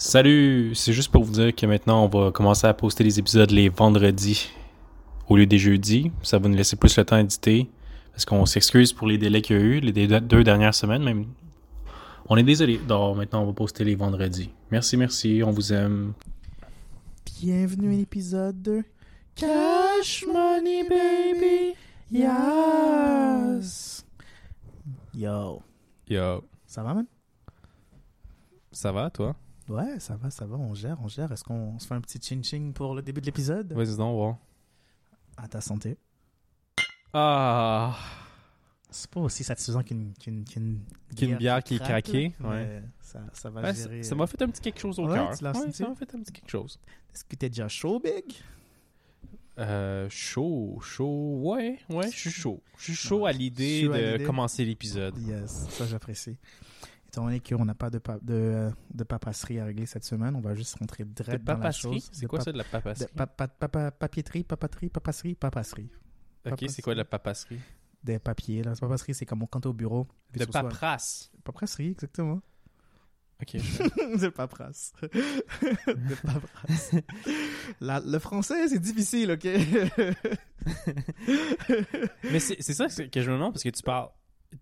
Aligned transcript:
Salut, 0.00 0.76
c'est 0.76 0.92
juste 0.92 1.10
pour 1.10 1.24
vous 1.24 1.32
dire 1.32 1.52
que 1.52 1.66
maintenant 1.66 2.04
on 2.04 2.08
va 2.08 2.30
commencer 2.30 2.68
à 2.68 2.72
poster 2.72 3.02
les 3.02 3.18
épisodes 3.18 3.50
les 3.50 3.68
vendredis 3.68 4.48
au 5.26 5.36
lieu 5.36 5.44
des 5.44 5.58
jeudis. 5.58 6.12
Ça 6.22 6.38
va 6.38 6.48
nous 6.48 6.54
laisser 6.54 6.76
plus 6.76 6.96
le 6.96 7.04
temps 7.04 7.16
d'éditer 7.18 7.68
parce 8.12 8.24
qu'on 8.24 8.46
s'excuse 8.46 8.92
pour 8.92 9.08
les 9.08 9.18
délais 9.18 9.42
qu'il 9.42 9.56
y 9.56 9.58
a 9.58 9.62
eu, 9.62 9.80
les 9.80 10.06
deux 10.20 10.44
dernières 10.44 10.76
semaines 10.76 11.02
même. 11.02 11.26
On 12.28 12.36
est 12.36 12.44
désolé. 12.44 12.78
Donc 12.78 13.16
maintenant 13.16 13.42
on 13.42 13.46
va 13.46 13.52
poster 13.52 13.82
les 13.82 13.96
vendredis. 13.96 14.50
Merci, 14.70 14.96
merci, 14.96 15.42
on 15.44 15.50
vous 15.50 15.72
aime. 15.72 16.12
Bienvenue 17.40 17.92
à 17.92 17.96
l'épisode 17.96 18.62
de 18.62 18.84
Cash 19.34 20.24
Money 20.32 20.84
Baby. 20.88 21.74
Yes. 22.12 24.06
Yo. 25.12 25.60
Yo, 26.08 26.44
Ça 26.68 26.84
va, 26.84 26.94
man? 26.94 27.06
ça 28.70 28.92
va 28.92 29.10
toi? 29.10 29.34
Ouais, 29.68 30.00
ça 30.00 30.16
va, 30.16 30.30
ça 30.30 30.46
va. 30.46 30.56
On 30.56 30.74
gère, 30.74 30.98
on 31.02 31.08
gère. 31.08 31.30
Est-ce 31.32 31.44
qu'on 31.44 31.78
se 31.78 31.86
fait 31.86 31.94
un 31.94 32.00
petit 32.00 32.18
ching-ching 32.18 32.72
pour 32.72 32.94
le 32.94 33.02
début 33.02 33.20
de 33.20 33.26
l'épisode? 33.26 33.72
Vas-y 33.72 33.96
donc, 33.96 34.14
voir. 34.16 34.36
À 35.36 35.46
ta 35.48 35.60
santé. 35.60 35.96
Ah, 37.12 37.96
C'est 38.90 39.10
pas 39.10 39.20
aussi 39.20 39.44
satisfaisant 39.44 39.82
qu'une 39.82 40.12
qu'une 40.14 40.44
qu'une 40.44 40.80
Qu'une 41.16 41.36
bière 41.36 41.62
qui 41.62 41.74
est 41.74 41.78
craque, 41.78 42.04
craquée, 42.04 42.34
ouais. 42.40 42.82
Ça, 43.00 43.20
ça 43.32 43.50
va 43.50 43.62
Ouais, 43.62 43.74
gérer. 43.74 44.02
ça 44.02 44.14
m'a 44.14 44.26
fait 44.26 44.40
un 44.42 44.48
petit 44.48 44.60
quelque 44.60 44.80
chose 44.80 44.98
au 44.98 45.06
Ouais, 45.06 45.14
cœur. 45.14 45.36
tu 45.36 45.44
l'as 45.44 45.52
Ouais, 45.52 45.60
senti? 45.66 45.72
ça 45.78 45.88
m'a 45.88 45.94
fait 45.94 46.14
un 46.14 46.20
petit 46.20 46.32
quelque 46.32 46.50
chose. 46.50 46.78
Est-ce 47.14 47.24
que 47.24 47.36
t'es 47.36 47.48
déjà 47.48 47.68
chaud, 47.68 48.00
Big? 48.00 48.24
Euh, 49.58 50.06
chaud, 50.10 50.78
chaud, 50.82 51.40
ouais, 51.42 51.78
ouais, 51.90 52.10
je 52.10 52.16
suis 52.16 52.30
chaud. 52.30 52.62
Je 52.78 52.84
suis 52.84 52.94
chaud 52.94 53.26
à 53.26 53.32
l'idée 53.32 53.82
chaud 53.86 53.92
à 53.92 53.98
de 53.98 54.12
l'idée. 54.12 54.24
commencer 54.24 54.64
l'épisode. 54.64 55.16
Yes, 55.18 55.66
ça 55.70 55.86
j'apprécie. 55.86 56.36
Étant 57.08 57.24
donné 57.24 57.40
qu'on 57.40 57.64
n'a 57.64 57.74
pas 57.74 57.88
de, 57.88 57.98
pa- 57.98 58.18
de, 58.20 58.70
de 58.92 59.04
papasserie 59.04 59.58
à 59.60 59.64
régler 59.64 59.86
cette 59.86 60.04
semaine, 60.04 60.36
on 60.36 60.40
va 60.40 60.54
juste 60.54 60.76
rentrer 60.78 61.04
De 61.04 61.10
direct 61.12 61.42
dans 61.42 61.54
la 61.54 61.58
papasserie? 61.58 61.94
chose. 62.00 62.08
C'est 62.12 62.22
De 62.22 62.26
quoi 62.26 62.40
ça 62.40 62.52
de 62.52 62.58
la 62.58 62.64
de 62.64 62.68
papasserie? 62.68 63.10
pa- 63.16 63.26
pa- 63.26 63.48
papa- 63.48 63.90
papiéterie, 63.90 64.44
papaterie, 64.44 64.90
papasserie, 64.90 65.34
papasserie. 65.34 65.88
Ok, 66.44 66.64
c'est 66.68 66.82
quoi 66.82 66.92
de 66.94 66.98
la 66.98 67.04
papasserie? 67.06 67.60
Des 68.04 68.18
papiers. 68.18 68.62
Là. 68.62 68.74
Papasserie, 68.78 69.14
c'est 69.14 69.24
comme 69.26 69.46
quand 69.48 69.60
t'es 69.60 69.66
au 69.68 69.72
bureau. 69.72 70.06
De 70.34 70.44
paperasse. 70.44 71.30
Papasserie, 71.44 71.92
exactement. 71.92 72.40
Ok, 73.40 73.50
je- 73.56 74.18
de 74.20 74.28
paperasse. 74.28 74.92
de 75.00 76.14
paperasse. 76.26 76.90
La- 77.80 78.00
le 78.00 78.18
français, 78.18 78.68
c'est 78.68 78.78
difficile, 78.80 79.30
ok? 79.32 79.44
Mais 82.30 82.40
c'est 82.40 82.60
ça 82.74 82.86
que 82.88 83.20
je 83.22 83.30
me 83.30 83.36
demande 83.36 83.52
parce 83.52 83.62
que 83.62 83.68
tu 83.70 83.82
parles. 83.82 84.08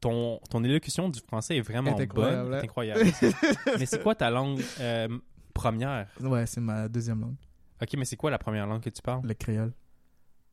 Ton, 0.01 0.41
ton 0.51 0.65
élocution 0.65 1.09
du 1.09 1.20
français 1.20 1.56
est 1.59 1.61
vraiment 1.61 1.97
Est 1.97 2.03
incroyable, 2.03 2.48
bonne. 2.51 2.59
C'est 2.59 2.65
incroyable. 2.65 3.05
mais 3.79 3.87
c'est 3.87 4.03
quoi 4.03 4.15
ta 4.17 4.31
langue 4.31 4.61
euh, 4.81 5.09
première? 5.55 6.09
ouais, 6.20 6.45
c'est 6.47 6.61
ma 6.61 6.89
deuxième 6.89 7.20
langue, 7.20 7.37
Ok, 7.81 7.95
mais 7.97 8.05
c'est 8.05 8.17
quoi 8.17 8.31
la 8.31 8.39
première 8.39 8.67
langue 8.67 8.81
que 8.83 8.91
tu 8.91 9.01
parles? 9.01 9.20
le 9.25 9.34
créole. 9.34 9.73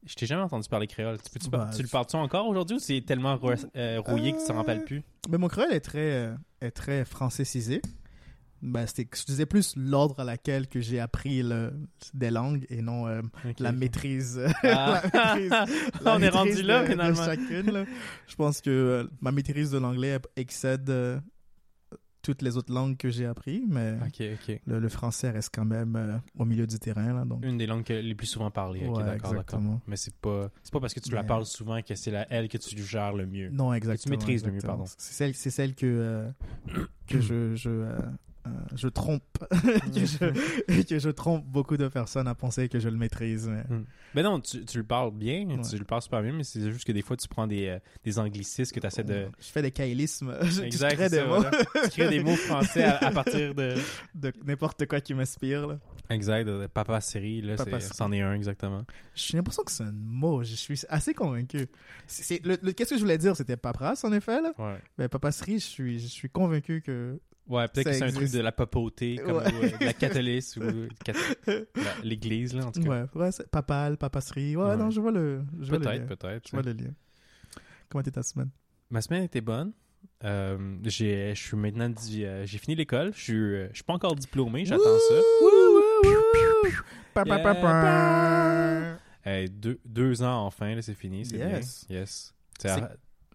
Je 0.06 0.14
t'ai 0.16 0.25
jamais 0.25 0.42
entendu 0.44 0.67
parler 0.67 0.86
créole. 0.86 1.17
Tu, 1.22 1.30
peux-tu 1.31 1.50
par- 1.50 1.67
Bah, 1.67 1.72
tu 1.75 1.81
le 1.81 1.88
parles-tu 1.88 2.16
encore 2.17 2.45
aujourd'hui 2.48 2.75
ou 2.75 2.80
c'est 2.80 3.00
tellement 3.02 3.40
euh, 3.42 4.02
rouillé 4.02 4.34
que 4.34 4.38
tu 4.40 4.45
t'en 4.45 4.53
Euh, 4.53 4.58
rappelles 4.58 4.84
plus? 4.84 5.02
Mais 5.30 5.38
mon 5.38 5.47
créole 5.47 5.72
est 5.73 5.80
très, 5.80 6.12
euh, 6.28 6.36
est 6.62 6.72
très. 6.72 7.06
Ben, 8.66 8.88
c'était, 8.88 9.06
je 9.14 9.25
disais 9.25 9.45
plus 9.45 9.75
l'ordre 9.75 10.22
à 10.22 10.23
laquelle 10.23 10.67
que 10.69 10.80
j'ai 10.80 11.00
appris 11.02 11.44
le, 11.44 11.73
des 12.14 12.31
langues 12.31 12.66
et 12.69 12.81
non 12.81 13.08
euh, 13.08 13.22
la 13.59 13.73
maîtrise. 13.73 14.39
Ah. 14.64 15.02
la 15.14 15.36
maîtrise- 15.36 15.50
la 16.03 16.16
On 16.16 16.22
est 16.22 16.30
rendu 16.30 16.61
là 16.64 16.84
de 16.84 16.91
finalement. 16.91 17.25
chacune, 17.25 17.72
là. 17.72 17.86
Je 18.25 18.36
pense 18.36 18.61
que 18.61 18.69
euh, 18.69 19.03
ma 19.19 19.34
maîtrise 19.34 19.72
de 19.72 19.78
l'anglais 19.80 20.17
excède 20.38 20.89
euh, 20.89 21.19
toutes 22.22 22.41
les 22.41 22.56
autres 22.56 22.73
langues 22.73 22.95
que 22.95 23.09
j'ai 23.09 23.25
appris, 23.25 23.66
mais 23.67 23.97
le, 24.66 24.80
le 24.80 24.88
français 24.88 25.30
reste 25.30 25.50
quand 25.53 25.66
même 25.66 26.22
au 26.39 26.45
milieu 26.45 26.66
du 26.66 26.80
terrain. 26.80 27.11
Là, 27.14 27.25
donc. 27.25 27.44
Une 27.44 27.58
des 27.58 27.67
langues 27.67 27.86
les 27.89 28.16
plus 28.16 28.28
souvent 28.28 28.50
parlées. 28.50 28.88
Ouais, 28.88 29.03
d'accord, 29.03 29.34
d'accord. 29.34 29.59
Mais 29.88 29.97
c'est 29.97 30.16
pas, 30.16 30.50
c'est 30.64 30.72
pas 30.72 30.80
parce 30.80 30.94
que 30.94 31.02
tu 31.02 31.11
la 31.11 31.23
Mais- 31.23 31.28
parles 31.28 31.45
souvent 31.45 31.81
que 31.81 31.95
c'est 31.95 32.11
la 32.11 32.25
elle 32.31 32.47
que 32.47 32.57
tu 32.57 32.81
gères 32.81 33.12
le 33.12 33.25
mieux. 33.25 33.50
Non, 33.50 33.74
exactement. 33.74 34.12
maîtrises 34.12 34.45
le 34.45 34.53
mieux, 34.53 34.62
pardon. 34.62 34.85
C'est 34.97 35.12
celle, 35.13 35.35
c'est 35.35 35.50
celle 35.50 35.75
que, 35.75 36.30
que 37.07 37.19
je, 37.19 37.56
je, 37.56 37.90
euh, 38.46 38.50
je 38.76 38.88
trompe. 38.88 39.24
que, 39.52 40.06
je, 40.06 40.84
que 40.84 41.00
je 41.00 41.09
trompe 41.09 41.46
beaucoup 41.46 41.78
de 41.78 41.88
personnes 41.88 42.28
à 42.28 42.36
penser 42.36 42.68
que 42.70 42.80
je 42.80 42.90
le 42.90 42.98
maîtrise. 42.98 43.48
mais- 43.48 43.64
Ben 44.16 44.24
non, 44.24 44.40
tu, 44.40 44.66
tu 44.66 44.78
le 44.78 44.84
parles 44.84 45.12
bien, 45.12 45.48
Ouais. 45.48 45.62
tu 45.70 45.78
le 45.78 45.86
parles 45.86 46.02
super 46.02 46.22
bien, 46.22 46.34
mais 46.34 46.44
c'est 46.44 46.70
juste 46.72 46.86
que 46.86 46.92
des 46.92 47.02
fois 47.02 47.16
tu 47.18 47.28
prends 47.28 47.48
des, 47.48 47.68
euh, 47.68 47.80
des 48.04 48.20
anglicismes 48.20 48.74
que 48.74 48.80
tu 48.80 48.88
essaies 48.88 49.04
de. 49.04 49.28
Je 49.40 49.48
fais 49.48 49.62
des 49.62 49.72
caïlismes. 49.72 50.36
Je 50.44 50.62
Exact, 50.64 50.96
crée 50.96 51.09
c'est 51.09 51.09
des 51.12 51.18
ça, 51.18 51.26
mots 51.26 51.42
voilà. 51.42 51.52
Tu 51.84 51.90
crées 51.92 52.09
des 52.09 52.24
mots 52.24 52.36
français 52.36 52.84
à, 52.84 52.98
à 52.98 53.12
partir 53.14 53.56
de. 53.56 53.76
de 54.16 54.34
n'importe 54.46 54.86
quoi 54.88 55.00
qui 55.02 55.14
m'inspire. 55.14 55.78
Exact, 56.10 56.44
de 56.46 56.68
papa 56.68 57.00
série, 57.02 57.42
là, 57.42 57.56
Papa 57.56 57.80
c'en 57.80 58.12
est 58.12 58.22
un 58.22 58.34
exactement. 58.34 58.84
J'ai 59.16 59.38
l'impression 59.38 59.64
que 59.64 59.72
c'est 59.72 59.84
un 59.84 59.92
mot. 59.94 60.44
Je 60.44 60.54
suis 60.56 60.81
assez 60.90 61.14
convaincu. 61.14 61.68
Qu'est-ce 62.08 62.90
que 62.90 62.96
je 62.96 63.00
voulais 63.02 63.18
dire 63.18 63.36
C'était 63.36 63.58
paperasse, 63.58 64.04
en 64.04 64.12
effet. 64.12 64.42
Là. 64.42 64.52
Ouais. 64.58 64.78
Mais 64.98 65.08
papasserie, 65.08 65.60
je 65.60 65.66
suis, 65.66 66.00
je 66.00 66.08
suis 66.08 66.30
convaincu 66.30 66.81
que. 66.81 67.20
Ouais, 67.48 67.68
peut-être 67.68 67.88
que 67.88 67.94
c'est 67.94 68.04
un 68.04 68.12
truc 68.12 68.31
de 68.31 68.40
la 68.40 68.52
papauté, 68.54 69.18
comme 69.18 69.38
Ouais. 69.38 69.54
ou, 69.54 69.64
euh, 69.66 69.78
de 69.78 69.86
la 69.86 69.94
catholique 69.94 70.46
ou 70.58 70.88
la- 71.46 71.54
l'église, 72.04 72.54
là, 72.56 72.68
en 72.68 72.72
tout 72.72 72.81
cas. 72.81 72.90
Ouais, 72.90 73.06
ouais 73.16 73.31
c'est 73.34 73.50
papal, 73.52 73.98
papasserie. 73.98 74.56
Ouais, 74.56 74.64
Ouais. 74.64 74.78
non, 74.78 74.90
je 74.90 75.02
vois 75.02 75.12
le, 75.12 75.44
je 75.59 75.68
vois 75.70 75.78
le 75.80 75.84
lien. 75.84 75.92
Peut-être, 76.06 76.20
peut-être. 76.20 76.48
Je 76.48 76.52
vois 76.52 76.62
le 76.64 76.72
lien. 76.72 76.92
Comment 77.90 78.02
était 78.02 78.12
ta 78.12 78.24
semaine? 78.24 78.50
Ma 78.90 79.02
semaine 79.02 79.24
était 79.24 79.42
bonne. 79.42 79.74
Euh, 80.24 80.78
j'ai, 80.84 81.34
je 81.36 81.42
suis 81.42 81.58
maintenant 81.58 81.92
euh, 82.14 82.46
j'ai 82.46 82.58
fini 82.58 82.76
l'école. 82.76 83.12
Je 83.14 83.22
suis, 83.22 83.34
euh, 83.34 83.68
je 83.72 83.75
suis 83.75 83.84
pas 83.84 83.94
encore 83.94 84.16
diplômé. 84.16 84.66
J'attends 84.66 84.84
ça. 85.10 85.16
Pa, 87.14 87.25
pa. 87.25 88.98
Hey, 89.25 89.50
deux, 89.50 89.80
deux 89.86 90.22
ans 90.24 90.46
enfin, 90.46 90.75
là, 90.75 90.81
c'est 90.81 90.94
fini. 90.94 91.25
C'est 91.25 91.38
Yes. 91.38 91.86
bien. 91.88 92.00
Yes. 92.00 92.34
C'est- 92.60 92.81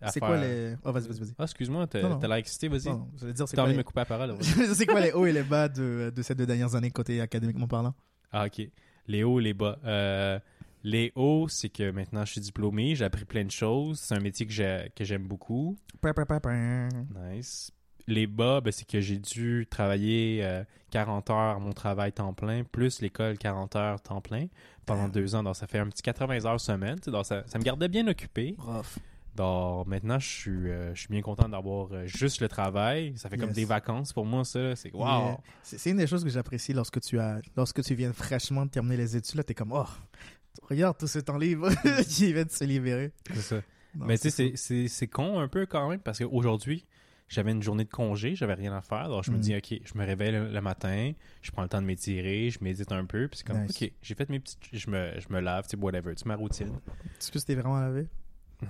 C'est 0.07 0.21
quoi 0.21 0.37
les. 0.37 0.75
Oh, 0.85 0.93
vas-y, 0.93 1.09
vas-y, 1.09 1.19
vas-y. 1.21 1.35
Ah, 1.39 1.45
excuse-moi, 1.45 1.87
t'as, 1.87 2.03
Non, 2.03 2.09
non. 2.11 2.19
t'as 2.19 2.29
l'air 2.29 2.37
excité, 2.37 2.69
vas-y. 2.69 2.81
Dire, 2.83 2.99
c'est 3.17 3.35
T'as 3.35 3.45
quoi, 3.55 3.63
envie 3.65 3.73
de 3.73 3.73
les... 3.73 3.77
me 3.79 3.83
couper 3.83 4.01
la 4.01 4.05
parole. 4.07 4.37
c'est 4.75 4.87
quoi 4.87 5.01
les 5.01 5.13
hauts 5.13 5.27
et 5.27 5.33
les 5.33 5.43
bas 5.43 5.69
de, 5.69 6.13
de 6.15 6.23
ces 6.23 6.35
deux 6.35 6.47
dernières 6.47 6.75
années 6.75 6.91
côté 6.91 7.21
académiquement 7.21 7.67
parlant? 7.67 7.95
Ah, 8.33 8.47
ok. 8.47 8.69
Les 9.07 9.25
hauts, 9.25 9.39
les 9.39 9.55
bas. 9.55 9.79
Euh, 9.85 10.39
les 10.85 11.13
hauts, 11.17 11.49
c'est 11.49 11.69
que 11.71 11.91
maintenant 11.91 12.25
je 12.25 12.33
suis 12.33 12.41
diplômé, 12.41 12.95
j'ai 12.95 13.05
appris 13.05 13.25
plein 13.25 13.45
de 13.45 13.51
choses. 13.51 13.99
C'est 13.99 14.15
un 14.15 14.21
métier 14.21 14.47
que, 14.47 14.53
j'ai, 14.53 14.91
que 14.95 15.05
j'aime 15.05 15.27
beaucoup. 15.27 15.77
Nice. 17.33 17.73
Les 18.07 18.27
bas, 18.27 18.61
ben, 18.63 18.71
c'est 18.73 18.87
que 18.89 19.01
j'ai 19.01 19.19
dû 19.19 19.67
travailler 19.69 20.41
euh, 20.43 20.65
40 20.93 21.29
heures 21.31 21.57
à 21.57 21.59
mon 21.59 21.73
travail 21.73 22.13
temps 22.13 22.33
plein, 22.33 22.65
plus 22.65 23.03
l'école 23.03 23.37
40 23.37 23.77
heures 23.77 24.01
temps 24.01 24.23
plein 24.23 24.47
pendant 24.87 25.09
deux 25.09 25.35
ans. 25.35 25.43
Donc, 25.43 25.57
ça 25.57 25.67
fait 25.67 25.79
un 25.79 25.89
petit 25.89 26.01
80 26.03 26.47
heures 26.47 26.61
semaine. 26.61 26.97
Donc, 27.07 27.27
ça, 27.27 27.43
ça 27.47 27.59
me 27.59 27.65
gardait 27.65 27.89
bien 27.89 28.07
occupé. 28.07 28.55
Rough. 28.59 28.99
Donc, 29.39 29.87
maintenant, 29.87 30.19
je 30.19 30.27
suis, 30.29 30.51
euh, 30.71 30.95
je 30.95 31.01
suis 31.01 31.09
bien 31.09 31.23
content 31.23 31.49
d'avoir 31.49 31.93
euh, 31.93 32.07
juste 32.07 32.41
le 32.41 32.49
travail. 32.49 33.13
Ça 33.17 33.29
fait 33.31 33.37
comme 33.39 33.53
des 33.53 33.65
vacances 33.65 34.13
pour 34.13 34.27
moi, 34.27 34.45
ça. 34.45 34.75
C'est 34.77 34.93
wow. 34.93 35.39
C'est 35.63 35.79
c'est 35.79 35.91
une 35.91 35.97
des 35.99 36.07
choses 36.09 36.25
que 36.25 36.31
j'apprécie 36.31 36.73
lorsque 36.73 37.01
tu 37.01 37.19
as 37.21 37.41
lorsque 37.57 37.83
tu 37.83 37.95
viens 37.95 38.13
fraîchement 38.13 38.67
de 38.67 38.71
terminer 38.71 38.97
les 38.97 39.17
études. 39.17 39.37
Là, 39.37 39.45
t'es 39.45 39.55
comme, 39.55 39.73
oh, 39.73 39.87
regarde 40.69 40.99
tout 40.99 41.07
ce 41.07 41.21
temps 41.21 41.39
libre 41.39 41.71
qui 42.09 42.33
vient 42.33 42.45
de 42.45 42.51
se 42.51 42.65
libérer. 42.65 43.13
C'est 43.33 43.41
ça. 43.43 43.57
Non, 43.95 44.07
Mais 44.07 44.19
tu 44.19 44.31
sais, 44.31 44.31
c'est 44.31 44.57
c'est- 44.57 44.57
c'est 44.57 44.89
c'est 44.89 45.07
con 45.07 45.39
un 45.39 45.49
peu 45.49 45.67
quand 45.67 45.89
même 45.89 46.01
parce 46.01 46.19
qu'aujourd'hui, 46.19 46.85
j'avais 47.29 47.53
une 47.53 47.63
journée 47.63 47.85
de 47.85 47.91
congé, 47.91 48.35
j'avais 48.35 48.55
rien 48.55 48.73
à 48.77 48.81
faire. 48.83 48.99
Alors 48.99 49.23
je 49.23 49.31
me 49.31 49.37
Mm. 49.37 49.41
dis, 49.41 49.57
OK, 49.57 49.81
je 49.85 49.99
me 49.99 50.05
réveille 50.05 50.33
le, 50.33 50.49
le 50.51 50.61
matin, 50.61 51.13
je 51.43 51.51
prends 51.53 51.63
le 51.63 51.69
temps 51.69 51.81
de 51.81 51.87
m'étirer, 51.87 52.51
je 52.51 52.59
médite 52.63 52.91
un 52.93 53.05
peu, 53.05 53.29
puis 53.29 53.39
c'est 53.39 53.47
comme, 53.47 53.63
Nice. 53.63 53.83
OK, 53.83 53.93
j'ai 54.03 54.15
fait 54.15 54.29
mes 54.31 54.41
petites. 54.41 54.59
Je 54.73 54.91
me, 54.91 55.13
je 55.21 55.33
me 55.33 55.41
lave, 55.41 55.65
tu 55.65 55.71
sais, 55.71 55.77
whatever, 55.77 56.15
tu 56.15 56.23
sais, 56.23 56.29
ma 56.29 56.37
routine. 56.37 56.73
Est-ce 57.21 57.31
que 57.31 57.39
c'était 57.39 57.55
vraiment 57.55 57.79
lavé? 57.81 58.07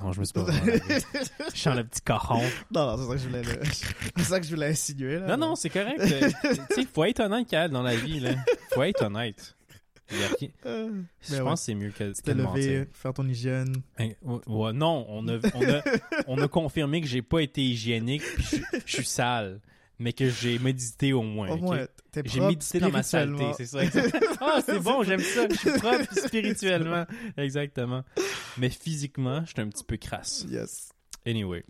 Non, 0.03 0.13
je 0.13 0.21
me 0.21 0.25
suis 0.27 0.35
pas. 0.35 0.45
Je 1.55 1.59
suis 1.59 1.69
en 1.71 1.75
le 1.75 1.85
petit 1.85 2.03
cochon. 2.03 2.41
Non, 2.71 2.97
non, 2.97 2.97
c'est 2.99 3.07
ça 3.07 3.13
que 3.15 3.19
je 3.21 3.27
voulais, 3.29 3.43
le- 3.43 3.61
c'est 4.19 4.23
ça 4.25 4.39
que 4.41 4.47
je 4.47 4.55
voulais 4.55 4.67
insinuer. 4.69 5.19
Là. 5.19 5.37
Non, 5.37 5.49
non, 5.49 5.57
c'est 5.57 5.71
correct. 5.71 5.99
euh, 6.01 6.31
tu 6.69 6.75
sais, 6.83 6.87
faut 6.93 7.05
être 7.05 7.21
honnête, 7.21 7.49
Cal, 7.49 7.71
dans 7.71 7.83
la 7.83 7.97
vie, 7.97 8.21
là. 8.21 8.33
Faut 8.75 8.83
être 8.83 9.03
honnête. 9.07 9.55
Il 10.11 10.19
y 10.19 10.23
a 10.25 10.29
rien- 10.39 10.49
Euh, 10.67 11.03
Je 11.23 11.35
Mais 11.35 11.41
pense 11.41 11.61
que 11.61 11.65
c'est 11.67 11.75
mieux 11.75 11.91
que, 11.91 12.13
Te 12.13 12.31
de 12.31 12.43
mentir. 12.43 12.63
lever, 12.73 12.89
faire 12.93 13.15
ton 13.15 13.27
hygiène. 13.27 13.77
Hein, 13.99 14.11
ouais, 14.23 14.39
ouais, 14.47 14.73
non, 14.75 15.07
on 15.09 15.27
a, 15.29 15.39
on, 15.55 15.63
a, 15.63 15.83
on 16.27 16.39
a 16.43 16.49
confirmé 16.49 17.01
que 17.01 17.07
j'ai 17.07 17.23
pas 17.23 17.41
été 17.41 17.63
hygiénique 17.63 18.23
puis 18.23 18.45
je, 18.73 18.79
je 18.87 18.93
suis 18.97 19.05
sale, 19.07 19.61
mais 19.99 20.13
que 20.13 20.29
j'ai 20.29 20.59
médité 20.59 21.13
au 21.13 21.23
moins. 21.23 21.51
Au 21.51 21.75
t'es 22.13 22.23
J'ai 22.25 22.41
médité 22.41 22.81
dans 22.81 22.91
ma 22.91 23.03
saleté, 23.03 23.45
c'est 23.57 23.67
ça. 23.67 23.81
Ah, 24.41 24.61
c'est 24.65 24.79
bon, 24.79 25.03
j'aime 25.03 25.21
ça. 25.21 25.47
Je 25.51 25.57
suis 25.57 25.71
propre 25.73 26.13
spirituellement. 26.15 27.05
Exactement. 27.37 28.05
Mais 28.57 28.71
physiquement, 28.71 29.45
je 29.45 29.51
suis 29.51 29.61
un 29.61 29.69
petit 29.69 29.85
peu 29.85 29.97
crasse. 29.97 30.47
Yes. 30.49 30.91
Anyway. 31.27 31.65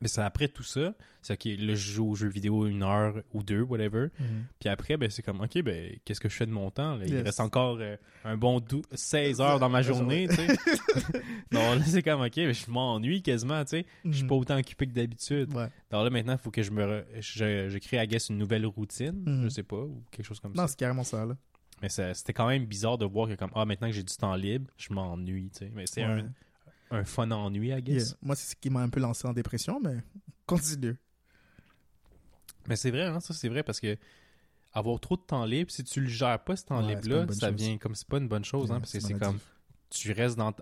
Mais 0.00 0.08
c'est 0.08 0.20
après 0.22 0.48
tout 0.48 0.62
ça, 0.62 0.94
c'est 1.22 1.32
ok, 1.34 1.44
là, 1.58 1.74
je 1.74 1.92
joue 1.92 2.10
aux 2.10 2.14
jeux 2.14 2.28
vidéo 2.28 2.66
une 2.66 2.82
heure 2.82 3.22
ou 3.32 3.42
deux, 3.42 3.62
whatever. 3.62 4.08
Mhm. 4.20 4.44
Puis 4.60 4.68
après, 4.68 4.96
ben, 4.96 5.10
c'est 5.10 5.22
comme, 5.22 5.40
ok, 5.40 5.60
ben, 5.62 5.96
qu'est-ce 6.04 6.20
que 6.20 6.28
je 6.28 6.34
fais 6.36 6.46
de 6.46 6.52
mon 6.52 6.70
temps? 6.70 6.96
là? 6.96 7.04
Il 7.06 7.12
Yes. 7.14 7.24
reste 7.24 7.40
encore 7.40 7.78
euh, 7.80 7.96
un 8.24 8.36
bon 8.36 8.60
dou- 8.60 8.82
16 8.92 9.40
heures 9.40 9.58
dans 9.58 9.68
ma 9.68 9.82
journée, 9.82 10.28
tu 10.28 10.36
sais. 10.36 10.46
non, 11.52 11.74
là, 11.74 11.82
c'est 11.84 12.02
comme, 12.02 12.20
ok, 12.20 12.34
ben, 12.36 12.52
je 12.54 12.70
m'ennuie 12.70 13.22
quasiment, 13.22 13.62
tu 13.64 13.70
sais. 13.70 13.86
Je 14.04 14.12
suis 14.12 14.22
Mhm. 14.22 14.28
pas 14.28 14.34
autant 14.36 14.58
occupé 14.58 14.86
que 14.86 14.92
d'habitude. 14.92 15.52
Ouais. 15.54 15.68
Alors 15.90 16.04
là, 16.04 16.10
maintenant, 16.10 16.34
il 16.34 16.38
faut 16.38 16.50
que 16.50 16.62
je 16.62 16.70
me. 16.70 16.82
re- 16.84 17.04
Je, 17.20 17.68
je 17.68 17.78
crée, 17.78 18.02
I 18.02 18.06
guess, 18.06 18.28
une 18.28 18.38
nouvelle 18.38 18.66
routine, 18.66 19.22
Mhm. 19.26 19.44
je 19.44 19.48
sais 19.48 19.62
pas, 19.62 19.76
ou 19.82 20.02
quelque 20.10 20.26
chose 20.26 20.40
comme 20.40 20.52
Non, 20.52 20.62
ça. 20.62 20.68
c'est 20.68 20.78
carrément 20.78 21.04
ça, 21.04 21.24
là. 21.26 21.36
Mais 21.82 21.88
c'était 21.88 22.32
quand 22.32 22.48
même 22.48 22.64
bizarre 22.66 22.98
de 22.98 23.04
voir 23.04 23.28
que, 23.28 23.34
comme, 23.34 23.50
ah, 23.54 23.64
maintenant 23.64 23.86
que 23.88 23.92
j'ai 23.94 24.02
du 24.02 24.16
temps 24.16 24.34
libre, 24.34 24.68
je 24.76 24.92
m'ennuie, 24.92 25.50
tu 25.50 25.58
sais. 25.60 25.72
Mais 25.74 25.86
c'est 25.86 26.04
Ouais. 26.04 26.10
un, 26.22 26.32
un 26.90 27.04
fun 27.04 27.30
ennui, 27.30 27.68
I 27.70 27.82
guess. 27.82 28.08
Yeah. 28.10 28.16
Moi, 28.22 28.36
c'est 28.36 28.50
ce 28.50 28.56
qui 28.56 28.70
m'a 28.70 28.80
un 28.80 28.88
peu 28.88 29.00
lancé 29.00 29.26
en 29.28 29.32
dépression, 29.32 29.80
mais 29.80 29.96
continue. 30.46 30.96
Mais 32.66 32.76
c'est 32.76 32.90
vrai, 32.90 33.04
hein, 33.04 33.20
ça, 33.20 33.34
c'est 33.34 33.48
vrai, 33.48 33.62
parce 33.62 33.80
que 33.80 33.96
avoir 34.72 35.00
trop 35.00 35.16
de 35.16 35.22
temps 35.22 35.44
libre, 35.44 35.70
si 35.70 35.82
tu 35.84 36.00
le 36.00 36.08
gères 36.08 36.42
pas, 36.44 36.56
ce 36.56 36.64
temps 36.66 36.84
Ouais, 36.84 36.94
libre-là, 36.94 37.26
ça 37.32 37.48
chose. 37.48 37.56
vient 37.56 37.78
comme 37.78 37.94
c'est 37.94 38.06
pas 38.06 38.18
une 38.18 38.28
bonne 38.28 38.44
chose, 38.44 38.70
hein, 38.70 38.78
parce 38.80 38.92
que 38.92 39.00
c'est 39.00 39.14
comme. 39.14 39.38
Tu 39.90 40.12
restes 40.12 40.36
dans. 40.36 40.52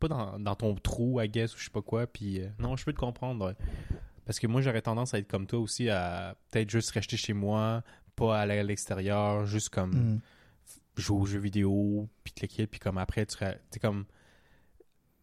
Pas 0.00 0.08
dans, 0.08 0.38
dans 0.40 0.56
ton 0.56 0.74
trou, 0.74 1.20
I 1.20 1.28
guess, 1.28 1.54
ou 1.54 1.58
je 1.58 1.64
sais 1.64 1.70
pas 1.70 1.82
quoi, 1.82 2.06
puis. 2.08 2.40
euh, 2.40 2.48
non, 2.58 2.76
je 2.76 2.84
peux 2.84 2.92
te 2.92 2.98
comprendre, 2.98 3.46
ouais. 3.46 3.54
Parce 4.24 4.40
que 4.40 4.46
moi, 4.48 4.60
j'aurais 4.60 4.82
tendance 4.82 5.14
à 5.14 5.18
être 5.18 5.28
comme 5.28 5.46
toi 5.46 5.60
aussi, 5.60 5.88
à 5.88 6.36
peut-être 6.50 6.70
juste 6.70 6.90
rester 6.90 7.16
chez 7.16 7.32
moi, 7.32 7.82
pas 8.16 8.40
aller 8.40 8.58
à 8.58 8.62
l'extérieur, 8.64 9.46
juste 9.46 9.68
comme 9.68 9.92
Mhm. 9.92 10.20
jouer 10.96 11.20
aux 11.20 11.26
jeux 11.26 11.38
vidéo, 11.38 12.08
puis 12.24 12.32
kit, 12.48 12.66
puis 12.66 12.80
comme 12.80 12.98
après, 12.98 13.24
tu 13.26 13.36
es 13.44 13.78
comme. 13.80 14.04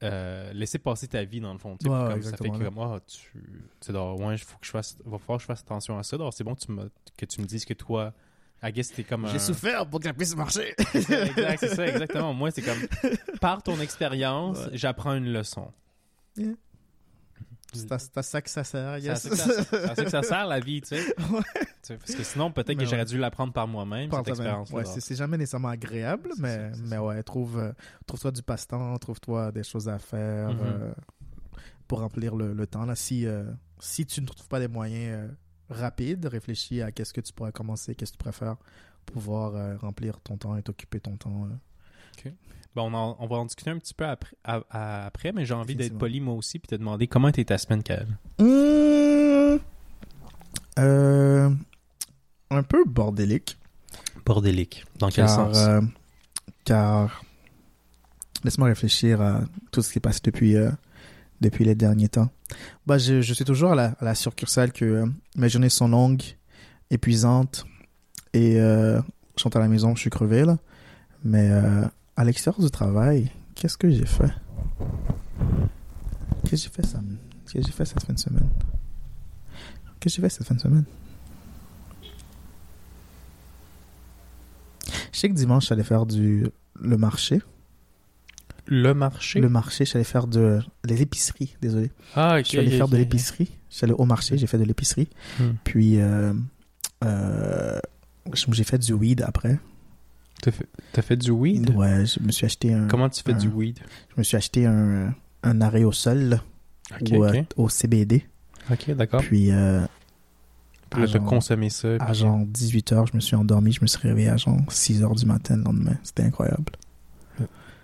Euh, 0.04 0.54
laisser 0.54 0.80
passer 0.80 1.08
ta 1.08 1.24
vie 1.24 1.42
dans 1.42 1.52
le 1.54 1.60
fond. 1.60 1.76
tu 1.78 1.86
sais, 1.86 1.92
Ouais, 1.92 2.10
comme 2.12 2.22
ça 2.24 2.38
fait 2.38 2.50
que 2.50 2.64
comme, 2.64 2.80
ah, 2.80 3.00
tu. 3.06 3.20
Tu 3.34 3.42
sais, 3.82 3.94
donc, 3.94 4.20
ouais, 4.20 4.36
il 4.36 4.38
faut 4.38 4.58
que 4.58 4.66
je 4.66 4.72
fasse. 4.72 4.98
Va 5.06 5.18
falloir 5.18 5.38
que 5.38 5.42
je 5.42 5.48
fasse 5.48 5.62
attention 5.62 5.98
à 5.98 6.04
ça. 6.04 6.18
C'est 6.32 6.44
bon 6.44 6.56
que 6.56 6.62
tu, 6.62 6.72
me, 6.72 6.90
que 7.18 7.26
tu 7.26 7.42
me 7.42 7.46
dises 7.46 7.66
que 7.66 7.74
toi. 7.74 8.14
I 8.62 8.72
guess 8.74 8.92
t'es 8.92 9.04
comme 9.06 9.26
un. 9.26 9.30
J'ai 9.30 9.40
souffert 9.40 9.88
pour 9.88 10.00
que 10.02 10.06
ça 10.08 10.14
puisse 10.14 10.36
marcher. 10.36 10.74
exact, 10.94 11.58
c'est 11.60 11.76
ça, 11.76 11.88
exactement. 11.88 12.34
Moi, 12.34 12.52
c'est 12.52 12.62
comme. 12.62 12.80
Par 13.40 13.64
ton 13.64 13.80
expérience, 13.80 14.58
Ouais. 14.58 14.72
j'apprends 14.74 15.14
une 15.16 15.32
leçon. 15.32 15.72
C'est 17.74 18.18
à 18.18 18.22
ça 18.24 18.42
que 18.42 18.50
ça 18.50 18.64
sert, 18.64 18.98
C'est 19.02 19.10
à 19.10 19.14
yes. 19.14 19.22
ça 19.22 19.30
que 19.30 19.36
ça- 19.36 19.64
c'est 19.64 19.84
à 19.84 19.96
ça 19.96 20.04
que 20.06 20.10
ça 20.10 20.24
sert 20.24 20.48
la 20.48 20.60
vie, 20.60 20.82
tu 20.82 20.88
sais. 20.96 21.16
Ouais. 21.32 21.98
Parce 21.98 22.16
que 22.16 22.24
sinon, 22.24 22.52
peut-être 22.52 22.78
que 22.78 22.86
j'aurais 22.86 23.06
dû 23.06 23.18
l'apprendre 23.18 23.52
par 23.52 23.68
moi-même, 23.68 24.10
Par 24.10 24.20
cette 24.20 24.36
toi-même. 24.36 24.62
expérience-là. 24.62 24.78
Ouais, 24.94 25.00
c'est 25.02 25.16
jamais 25.16 25.38
nécessairement 25.38 25.70
agréable, 25.70 26.30
mais, 26.38 26.72
ça, 26.72 26.78
mais 26.84 26.90
ça. 26.98 27.04
ouais, 27.04 27.24
trouve, 27.24 27.58
euh, 27.58 27.72
trouve-toi 28.06 28.32
du 28.32 28.44
passe-temps, 28.44 28.96
trouve-toi 28.98 29.52
des 29.52 29.64
choses 29.64 29.90
à 29.90 29.98
faire 29.98 30.50
Mhm. 30.54 30.60
euh, 30.62 30.94
pour 31.88 32.02
remplir 32.02 32.36
le, 32.36 32.54
le 32.54 32.68
temps. 32.68 32.86
Là. 32.86 32.96
Si, 32.96 33.26
euh, 33.26 33.44
si 33.80 34.06
tu 34.06 34.22
ne 34.22 34.28
trouves 34.28 34.48
pas 34.48 34.60
des 34.60 34.68
moyens 34.68 35.18
euh, 35.18 35.28
rapides, 35.74 36.26
réfléchis 36.28 36.82
à 36.84 36.92
qu'est-ce 36.92 37.14
que 37.14 37.22
tu 37.22 37.34
pourrais 37.34 37.52
commencer, 37.52 37.96
qu'est-ce 37.96 38.12
que 38.12 38.18
tu 38.18 38.24
préfères 38.24 38.58
pour 39.06 39.14
pouvoir 39.16 39.80
remplir 39.80 40.20
ton 40.22 40.38
temps 40.38 40.56
et 40.58 40.62
t'occuper 40.62 41.00
ton 41.00 41.18
temps. 41.18 41.48
Bon, 42.80 42.90
on, 42.92 42.94
en- 42.94 43.18
on 43.20 43.28
va 43.28 43.36
en 43.38 43.46
discuter 43.46 43.72
un 43.72 43.78
petit 43.78 43.94
peu 43.94 44.06
après, 44.06 44.36
à- 44.44 44.62
à- 44.70 45.06
après 45.08 45.32
mais 45.34 45.46
j'ai 45.46 45.54
envie 45.54 45.76
d'être 45.76 45.98
poli 45.98 46.22
moi 46.22 46.34
aussi 46.36 46.60
puis 46.60 46.68
te 46.68 46.76
demander 46.76 47.08
comment 47.08 47.28
était 47.28 47.44
ta 47.44 47.58
semaine, 47.58 47.84
Kael. 47.84 48.08
Mmh. 48.40 49.58
Euh, 50.80 51.50
un 52.50 52.64
peu 52.64 52.86
bordélique. 52.86 53.58
Bordélique. 54.26 54.86
Dans 54.98 55.10
quel 55.10 55.26
car, 55.26 55.36
sens? 55.36 55.58
euh, 55.58 55.82
car 56.64 57.24
laisse-moi 58.46 58.70
réfléchir 58.70 59.20
à 59.22 59.42
tout 59.72 59.82
ce 59.82 59.92
qui 59.92 60.00
passe 60.00 60.22
depuis, 60.22 60.56
euh, 60.56 60.72
depuis 61.42 61.66
les 61.66 61.76
derniers 61.76 62.08
temps. 62.10 62.30
Bah, 62.86 62.98
je, 62.98 63.22
je 63.22 63.34
suis 63.34 63.44
toujours 63.46 63.72
à 63.74 63.76
la, 63.76 63.86
à 64.00 64.06
la 64.06 64.16
succursale 64.16 64.72
que 64.72 64.86
euh, 64.86 65.06
mes 65.36 65.50
journées 65.50 65.70
sont 65.70 65.88
longues, 65.90 66.24
épuisantes 66.92 67.66
et 68.34 68.60
euh, 68.60 69.02
je 69.38 69.44
rentre 69.44 69.58
à 69.58 69.60
la 69.60 69.68
maison, 69.68 69.96
je 69.96 70.02
suis 70.02 70.10
crevé 70.10 70.46
là. 70.46 70.58
Mais 71.26 71.50
euh, 71.52 71.84
à 72.20 72.26
l'extérieur 72.26 72.60
du 72.62 72.70
travail, 72.70 73.32
qu'est-ce 73.56 73.78
que 73.78 73.90
j'ai 73.90 74.06
fait? 74.06 74.34
Qu'est-ce 76.44 76.52
que 76.52 76.58
j'ai 76.58 76.70
fait, 76.70 76.86
ça 76.86 77.00
Qu'est-ce 77.46 77.54
que 77.54 77.62
j'ai 77.62 77.72
fait 77.72 77.86
cette 77.86 78.04
fin 78.04 78.12
de 78.12 78.20
semaine? 78.20 78.50
Qu'est-ce 80.02 80.18
que 80.18 80.22
j'ai 80.22 80.22
fait 80.24 80.30
cette 80.30 80.46
fin 80.46 80.56
de 80.56 80.60
semaine? 80.60 80.84
Je 85.14 85.18
sais 85.18 85.30
que 85.30 85.34
dimanche, 85.34 85.70
j'allais 85.70 85.86
faire 85.86 86.06
du 86.06 86.48
le 86.82 86.98
marché. 86.98 87.42
Le 88.66 88.94
marché? 88.94 89.40
Le 89.40 89.48
marché, 89.48 89.86
j'allais 89.86 90.04
faire 90.04 90.28
de 90.28 90.60
l'épicerie, 90.84 91.56
désolé. 91.62 91.90
Ah, 92.18 92.40
ok. 92.40 92.48
ok, 92.54 92.70
faire 92.70 92.90
de 92.90 92.98
l'épicerie. 92.98 93.50
Allé 93.82 93.94
au 93.94 94.04
marché, 94.04 94.38
j'ai 94.38 94.48
fait 94.48 94.58
de 94.58 94.66
l'épicerie. 94.66 95.08
Hmm. 95.40 95.52
Puis, 95.64 96.02
euh, 96.02 96.34
euh, 97.06 97.80
j'ai 98.34 98.66
fait 98.66 98.78
du 98.78 98.92
weed 98.92 99.22
après. 99.22 99.58
T'as 100.42 100.52
fait, 100.52 100.68
t'as 100.94 101.02
fait 101.02 101.18
du 101.18 101.32
weed? 101.32 101.70
Ouais, 101.76 102.06
je 102.06 102.22
me 102.24 102.32
suis 102.32 102.46
acheté 102.46 102.74
un, 102.74 102.88
Comment 102.88 103.10
tu 103.10 103.22
fais 103.24 103.34
du 103.34 103.48
weed? 103.50 103.80
je 104.10 104.16
me 104.18 104.24
suis 104.24 104.38
acheté 104.38 104.66
un, 104.66 105.14
un 105.44 105.62
arrêt 105.62 105.84
au 105.84 105.92
sol 105.92 106.40
Ok, 107.00 107.10
ou, 107.12 107.24
euh, 107.26 107.44
au 107.58 107.70
CBD. 107.70 108.26
Ok, 108.72 108.90
d'accord. 108.92 109.22
Puis, 109.22 109.52
euh, 109.52 109.86
Puis 110.90 111.02
là, 111.02 111.08
t'as 111.12 111.20
consommé 111.20 111.70
ça. 111.70 111.96
à 112.00 112.14
genre 112.14 112.40
18h, 112.46 113.08
je 113.12 113.16
me 113.16 113.20
suis 113.20 113.36
endormi. 113.36 113.74
Je 113.74 113.82
me 113.82 113.88
suis 113.88 114.00
réveillé 114.00 114.30
à 114.30 114.38
genre 114.38 114.58
6h 114.70 115.16
du 115.20 115.26
matin 115.26 115.58
le 115.58 115.64
lendemain. 115.64 115.98
C'était 116.04 116.24
incroyable. 116.24 116.72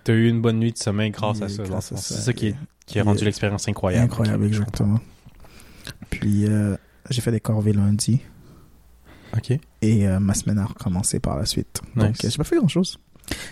T'as 0.04 0.12
eu 0.14 0.28
une 0.28 0.40
bonne 0.40 0.58
nuit 0.60 0.72
de 0.72 0.78
sommeil 0.78 1.10
grâce 1.10 1.42
à 1.42 1.46
Et 1.46 1.48
ça. 1.48 1.62
à. 1.62 1.80
C'est 1.80 1.96
ça 1.96 2.32
qui, 2.32 2.48
est, 2.48 2.54
qui 2.86 2.98
a 3.00 3.02
rendu 3.04 3.24
l'expérience 3.24 3.68
incroyable. 3.68 4.04
Incroyable, 4.04 4.44
exactement. 4.46 5.00
Puis, 6.10 6.46
euh, 6.46 6.76
j'ai 7.10 7.20
fait 7.20 7.32
des 7.32 7.40
corvées 7.40 7.72
lundi. 7.72 8.20
Comprends. 9.32 9.54
Ok. 9.54 9.60
Et 9.82 10.06
euh, 10.08 10.18
ma 10.20 10.34
semaine 10.34 10.58
a 10.58 10.64
recommencé 10.66 11.20
par 11.20 11.36
la 11.36 11.46
suite. 11.46 11.80
Donc, 11.94 12.10
Nice. 12.10 12.24
euh, 12.24 12.30
j'ai 12.30 12.36
pas 12.38 12.44
fait 12.44 12.56
grand 12.56 12.68
chose. 12.68 12.98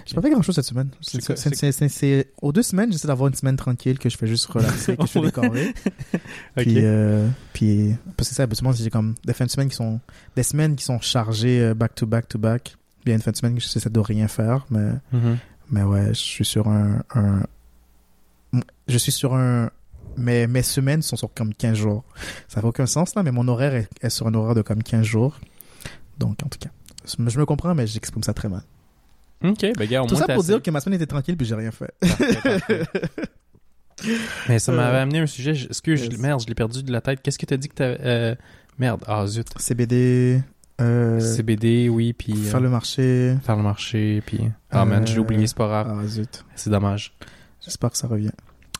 J'ai 0.06 0.14
pas 0.14 0.22
fait 0.22 0.30
grand 0.30 0.40
chose 0.42 0.54
cette 0.54 0.64
semaine. 0.66 0.88
C'est 1.00 2.32
Aux 2.40 2.52
deux 2.52 2.62
semaines, 2.62 2.92
j'essaie 2.92 3.08
d'avoir 3.08 3.28
une 3.28 3.34
semaine 3.34 3.56
tranquille, 3.56 3.98
que 3.98 4.08
je 4.08 4.16
fais 4.16 4.28
juste 4.28 4.46
relaxer, 4.46 4.96
que 4.96 5.02
je 5.02 5.10
fais 5.10 5.20
des 5.22 5.32
corvées. 5.32 5.74
Ok. 6.14 6.62
Puis, 6.62 6.74
euh, 6.78 7.28
puis, 7.52 7.94
parce 8.16 8.28
que 8.28 8.34
ça, 8.36 8.44
habituellement, 8.44 8.72
j'ai 8.72 8.88
comme 8.90 9.14
des 9.24 9.32
fins 9.32 9.46
de 9.46 9.50
semaine 9.50 9.68
qui 9.68 9.74
sont, 9.76 9.98
des 10.36 10.44
semaines 10.44 10.76
qui 10.76 10.84
sont 10.84 11.00
chargées 11.00 11.74
back 11.74 11.94
to 11.96 12.06
back 12.06 12.28
to 12.28 12.38
back. 12.38 12.76
Il 13.04 13.08
y 13.08 13.12
a 13.12 13.16
une 13.16 13.22
fin 13.22 13.32
de 13.32 13.36
semaine 13.36 13.54
que 13.56 13.60
j'essaie 13.60 13.90
de 13.90 14.00
rien 14.00 14.28
faire, 14.28 14.64
mais, 14.70 14.92
Mhm. 15.12 15.38
mais 15.70 15.82
ouais, 15.82 16.08
je 16.08 16.20
suis 16.20 16.44
sur 16.44 16.68
un, 16.68 17.02
un, 17.14 17.42
je 18.86 18.96
suis 18.98 19.12
sur 19.12 19.34
un, 19.34 19.70
mes, 20.16 20.46
mes 20.46 20.62
semaines 20.62 21.02
sont 21.02 21.16
sur 21.16 21.32
comme 21.34 21.52
15 21.52 21.76
jours. 21.76 22.04
Ça 22.48 22.60
fait 22.60 22.66
aucun 22.66 22.86
sens, 22.86 23.14
là, 23.16 23.22
mais 23.24 23.32
mon 23.32 23.48
horaire 23.48 23.74
est, 23.74 23.88
est 24.00 24.10
sur 24.10 24.26
un 24.28 24.34
horaire 24.34 24.54
de 24.54 24.62
comme 24.62 24.82
15 24.82 25.04
jours. 25.04 25.40
Donc, 26.18 26.38
en 26.44 26.48
tout 26.48 26.58
cas, 26.58 26.70
je 27.06 27.38
me 27.38 27.44
comprends, 27.46 27.74
mais 27.74 27.86
j'exprime 27.86 28.22
ça 28.22 28.32
très 28.34 28.48
mal. 28.48 28.62
Ok, 29.42 29.66
ben 29.76 29.88
gars, 29.88 30.02
au 30.02 30.06
Tout 30.06 30.14
moins 30.14 30.20
ça 30.20 30.26
t'as 30.26 30.34
pour 30.34 30.44
dire 30.44 30.62
que 30.62 30.70
ma 30.70 30.80
semaine 30.80 30.96
était 30.96 31.06
tranquille 31.06 31.36
puis 31.36 31.46
j'ai 31.46 31.54
rien 31.54 31.70
fait. 31.70 31.92
Parfait, 32.00 32.40
parfait. 32.42 32.82
Mais 34.48 34.58
ça 34.58 34.72
m'avait 34.72 34.96
Euh, 34.98 35.02
amené 35.02 35.20
un 35.20 35.26
sujet. 35.26 35.54
je- 35.54 35.68
yes. 35.68 36.18
merde, 36.18 36.40
je 36.42 36.46
l'ai 36.46 36.54
perdu 36.54 36.82
de 36.82 36.90
la 36.92 37.00
tête. 37.00 37.20
Qu'est-ce 37.22 37.38
que 37.38 37.46
t'as 37.46 37.56
dit 37.56 37.68
que 37.68 37.74
t'avais. 37.74 37.98
euh, 38.02 38.34
Merde, 38.78 39.02
ah 39.06 39.26
zut. 39.26 39.46
CBD, 39.56 40.42
euh, 40.80 41.20
CBD, 41.20 41.88
oui, 41.88 42.12
puis. 42.12 42.32
euh, 42.32 42.50
faire 42.50 42.60
le 42.60 42.68
marché. 42.70 43.36
faire 43.44 43.56
le 43.56 43.62
marché, 43.62 44.22
puis. 44.26 44.40
Ah 44.70 44.84
man, 44.84 45.06
j'ai 45.06 45.18
oublié, 45.20 45.46
c'est 45.46 45.56
pas 45.56 45.68
grave. 45.68 45.96
Ah 46.00 46.06
zut. 46.06 46.44
C'est 46.56 46.70
dommage. 46.70 47.14
J'espère 47.60 47.90
que 47.90 47.96
ça 47.96 48.08
revient. 48.08 48.32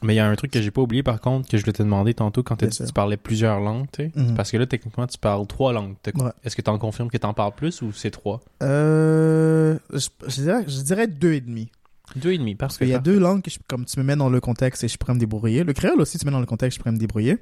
Mais 0.04 0.12
il 0.14 0.16
y 0.16 0.20
a 0.20 0.28
un 0.28 0.34
truc 0.36 0.50
que 0.52 0.60
j'ai 0.62 0.70
pas 0.70 0.82
oublié 0.82 1.02
par 1.02 1.20
contre, 1.20 1.48
que 1.48 1.56
je 1.56 1.62
voulais 1.62 1.72
te 1.72 1.82
demander 1.82 2.14
tantôt 2.14 2.42
quand 2.42 2.62
dit 2.62 2.68
que 2.78 2.84
tu 2.86 2.92
parlais 2.92 3.16
plusieurs 3.16 3.58
langues, 3.60 3.86
tu 3.92 4.04
sais. 4.04 4.12
Mhm. 4.14 4.34
Parce 4.34 4.50
que 4.50 4.56
là, 4.56 4.66
techniquement, 4.66 5.06
tu 5.06 5.18
parles 5.18 5.46
trois 5.46 5.72
langues. 5.72 5.96
Ouais. 6.14 6.30
Est-ce 6.44 6.54
que 6.54 6.62
t'en 6.62 6.78
confirmes 6.78 7.08
que 7.10 7.16
t'en 7.16 7.34
parles 7.34 7.54
plus 7.56 7.82
ou 7.82 7.92
c'est 7.92 8.10
trois? 8.10 8.40
Euh, 8.62 9.78
je, 9.92 10.08
je 10.28 10.42
dirais, 10.42 10.64
je 10.68 10.80
dirais 10.82 11.06
deux 11.06 11.32
et 11.32 11.40
demi. 11.40 11.70
Deux 12.16 12.32
et 12.32 12.38
demi, 12.38 12.54
parce 12.54 12.74
Parce 12.74 12.78
qu'il 12.78 12.88
y 12.88 12.94
a 12.94 12.98
deux 12.98 13.18
langues 13.18 13.40
que 13.42 13.50
je- 13.50 13.58
comme 13.66 13.86
tu 13.86 13.98
me 13.98 14.04
mets 14.04 14.14
dans 14.14 14.28
le 14.28 14.38
contexte 14.40 14.84
et 14.84 14.88
je 14.88 14.98
pourrais 14.98 15.14
me 15.14 15.18
débrouiller. 15.18 15.64
Le 15.64 15.72
créole 15.72 16.00
aussi, 16.00 16.18
tu 16.18 16.26
me 16.26 16.30
mets 16.30 16.34
dans 16.34 16.40
le 16.40 16.46
contexte, 16.46 16.76
je 16.76 16.80
pourrais 16.82 16.92
me 16.92 16.98
débrouiller. 16.98 17.38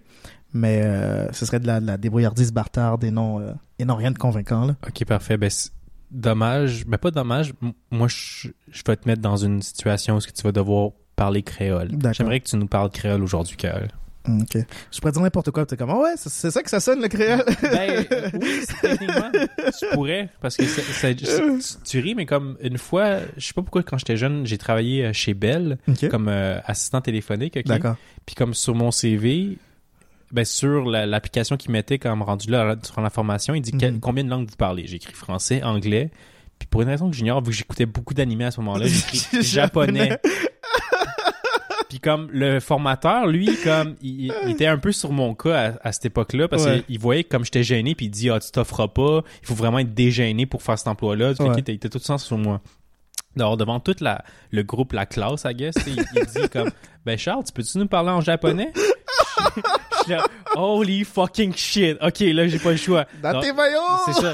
Mais 0.55 0.83
euh, 0.85 1.31
ce 1.33 1.45
serait 1.45 1.59
de 1.59 1.67
la, 1.67 1.81
de 1.81 1.87
la 1.87 1.97
débrouillardise 1.97 2.53
bâtarde 2.53 3.03
et 3.03 3.11
non, 3.11 3.41
euh, 3.41 3.53
et 3.81 3.85
non 3.85 3.97
rien 3.97 4.13
de 4.13 4.19
convaincant. 4.19 4.65
Là. 4.67 4.77
Ok, 4.87 5.05
parfait. 5.05 5.37
Ben, 5.37 5.51
dommage. 6.13 6.85
Mais 6.87 6.97
pas 6.99 7.11
dommage. 7.11 7.55
Moi, 7.91 8.07
je, 8.09 8.49
je 8.71 8.83
vais 8.87 8.97
te 8.97 9.09
mettre 9.09 9.21
dans 9.23 9.37
une 9.37 9.63
situation 9.63 10.17
où 10.17 10.21
tu 10.21 10.43
vas 10.43 10.53
devoir 10.53 10.91
parler 11.17 11.43
créole. 11.43 11.91
J'aimerais 12.13 12.41
que 12.41 12.49
tu 12.49 12.57
nous 12.57 12.67
parles 12.67 12.91
créole 12.91 13.23
aujourd'hui, 13.23 13.57
Kael. 13.57 13.89
Ok. 14.29 14.57
Je 14.93 15.01
pourrais 15.01 15.11
dire 15.13 15.21
n'importe 15.23 15.51
quoi. 15.51 15.67
Tu 15.67 15.75
es 15.75 15.77
comme, 15.77 15.91
ah 15.91 15.99
ouais, 15.99 16.13
c'est- 16.17 16.51
ça 16.53 16.63
que 16.63 16.71
ça 16.71 16.79
sonne 16.79 17.03
le 17.03 17.09
créole. 17.09 17.43
Ben, 17.61 18.05
oui, 18.41 18.61
techniquement, 18.81 19.33
tu 19.79 19.87
pourrais, 19.95 20.29
parce 20.41 20.57
que 20.57 20.65
ça- 20.65 20.83
ça- 20.83 21.13
tu, 21.15 21.25
tu 21.85 21.99
ris, 21.99 22.15
mais 22.15 22.25
comme 22.25 22.57
une 22.63 22.79
fois, 22.79 23.17
je 23.37 23.45
sais 23.49 23.53
pas 23.53 23.63
pourquoi, 23.63 23.83
quand 23.83 23.99
j'étais 23.99 24.17
jeune, 24.17 24.47
j'ai 24.47 24.59
travaillé 24.59 25.07
euh, 25.07 25.13
chez 25.13 25.35
Bell 25.35 25.77
comme 26.09 26.29
euh, 26.29 26.61
assistant 26.67 27.01
téléphonique, 27.01 27.57
ok? 27.57 27.65
D'accord. 27.67 27.97
Puis 28.25 28.37
comme 28.37 28.55
sur 28.55 28.77
mon 28.77 28.93
CV, 28.93 29.59
ben 30.31 30.45
sur 30.45 30.85
la- 30.89 31.05
l'application 31.05 31.57
qu'il 31.57 31.73
mettait 31.73 31.99
comme 31.99 32.23
rendu 32.23 32.49
là 32.49 32.77
sur 32.85 33.01
la 33.01 33.11
formation, 33.11 33.55
il 33.57 33.61
dit 33.61 33.73
quel- 33.73 33.95
Mhm. 33.95 34.01
combien 34.01 34.23
de 34.23 34.31
langues 34.31 34.49
vous 34.49 34.57
parlez? 34.57 34.87
J'ai 34.87 34.97
écrit 34.97 35.15
français, 35.15 35.65
anglais, 35.65 36.11
puis 36.61 36.69
pour 36.71 36.83
une 36.83 36.89
raison 36.89 37.11
que 37.11 37.17
j'ignore, 37.17 37.41
vu 37.43 37.51
que 37.51 37.57
j'écoutais 37.57 37.87
beaucoup 37.87 38.15
d'animés 38.15 38.45
à 38.45 38.51
ce 38.53 38.61
moment-là, 38.61 38.87
j'ai 38.87 38.99
écrit 39.01 39.43
japonais. 39.43 40.17
Puis 41.93 42.01
comme 42.01 42.31
le 42.33 42.59
formateur, 42.59 43.27
lui, 43.27 43.51
comme 43.63 43.97
il, 44.01 44.33
il 44.47 44.51
était 44.53 44.65
un 44.65 44.79
peu 44.79 44.93
sur 44.93 45.13
mon 45.13 45.35
cas 45.35 45.73
à, 45.83 45.89
à 45.89 45.93
cette 45.93 46.07
époque-là 46.07 46.49
parce 46.49 46.65
Ouais. 46.65 46.83
qu'il 46.87 46.99
voyait 46.99 47.23
que 47.23 47.29
comme 47.29 47.45
j'étais 47.45 47.63
gêné, 47.63 47.95
puis 47.95 48.07
il 48.07 48.09
dit 48.09 48.31
ah 48.31 48.41
tu 48.41 48.51
t'offres 48.51 48.87
pas, 48.87 49.21
il 49.43 49.47
faut 49.47 49.55
vraiment 49.55 49.79
être 49.79 49.93
dégêné 49.93 50.47
pour 50.47 50.63
faire 50.63 50.79
cet 50.79 50.89
emploi-là. 50.89 51.33
Ouais. 51.33 51.35
qu'il 51.37 51.59
était, 51.59 51.73
il 51.73 51.75
était 51.75 51.91
tout 51.91 51.99
le 51.99 52.07
temps 52.07 52.17
sur 52.17 52.39
moi. 52.39 52.63
Alors 53.39 53.57
devant 53.57 53.81
toute 53.81 54.01
la 54.01 54.25
le 54.51 54.63
groupe, 54.63 54.93
la 54.93 55.07
classe, 55.07 55.45
I 55.49 55.55
guess, 55.55 55.75
il, 55.87 56.05
il 56.15 56.27
dit 56.27 56.49
comme 56.51 56.71
ben 57.07 57.17
Charles, 57.19 57.45
tu 57.45 57.53
peux-tu 57.53 57.79
nous 57.79 57.87
parler 57.89 58.11
en 58.11 58.21
japonais? 58.21 58.73
Je 60.09 60.15
Holy 60.55 61.05
fucking 61.05 61.55
shit. 61.55 61.97
Ok, 62.03 62.21
là 62.21 62.47
j'ai 62.49 62.59
pas 62.59 62.71
le 62.73 62.77
choix. 62.77 63.07
Dans 63.23 63.33
Donc, 63.33 63.43
tes 63.43 63.53
maillots! 63.53 63.79
c'est 64.07 64.13
ça. 64.13 64.33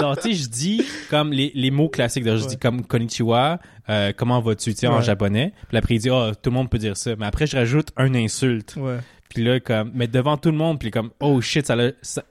Non, 0.00 0.14
tu 0.16 0.22
sais, 0.22 0.32
je 0.34 0.48
dis 0.48 0.84
comme 1.10 1.32
les, 1.32 1.52
les 1.54 1.70
mots 1.70 1.88
classiques. 1.88 2.24
Je 2.24 2.30
Ouais. 2.30 2.46
dis 2.46 2.58
comme 2.58 2.84
konnichiwa, 2.84 3.58
euh, 3.88 4.12
comment 4.16 4.40
vas-tu, 4.40 4.72
tu 4.74 4.80
sais, 4.80 4.86
en 4.86 4.96
Ouais. 4.96 5.02
japonais? 5.02 5.52
Puis 5.68 5.76
après, 5.76 5.94
il 5.94 5.98
dit, 6.00 6.10
oh, 6.10 6.30
tout 6.40 6.50
le 6.50 6.54
monde 6.54 6.70
peut 6.70 6.78
dire 6.78 6.96
ça. 6.96 7.14
Mais 7.16 7.26
après, 7.26 7.46
je 7.46 7.56
rajoute 7.56 7.88
un 7.96 8.14
insulte. 8.14 8.74
Ouais. 8.76 8.98
Puis 9.28 9.44
là, 9.44 9.60
comme, 9.60 9.90
mais 9.94 10.06
devant 10.08 10.36
tout 10.36 10.50
le 10.50 10.56
monde, 10.56 10.78
puis 10.78 10.90
comme, 10.90 11.10
oh 11.20 11.40
shit, 11.40 11.66
ça 11.66 11.76
ça, 12.02 12.22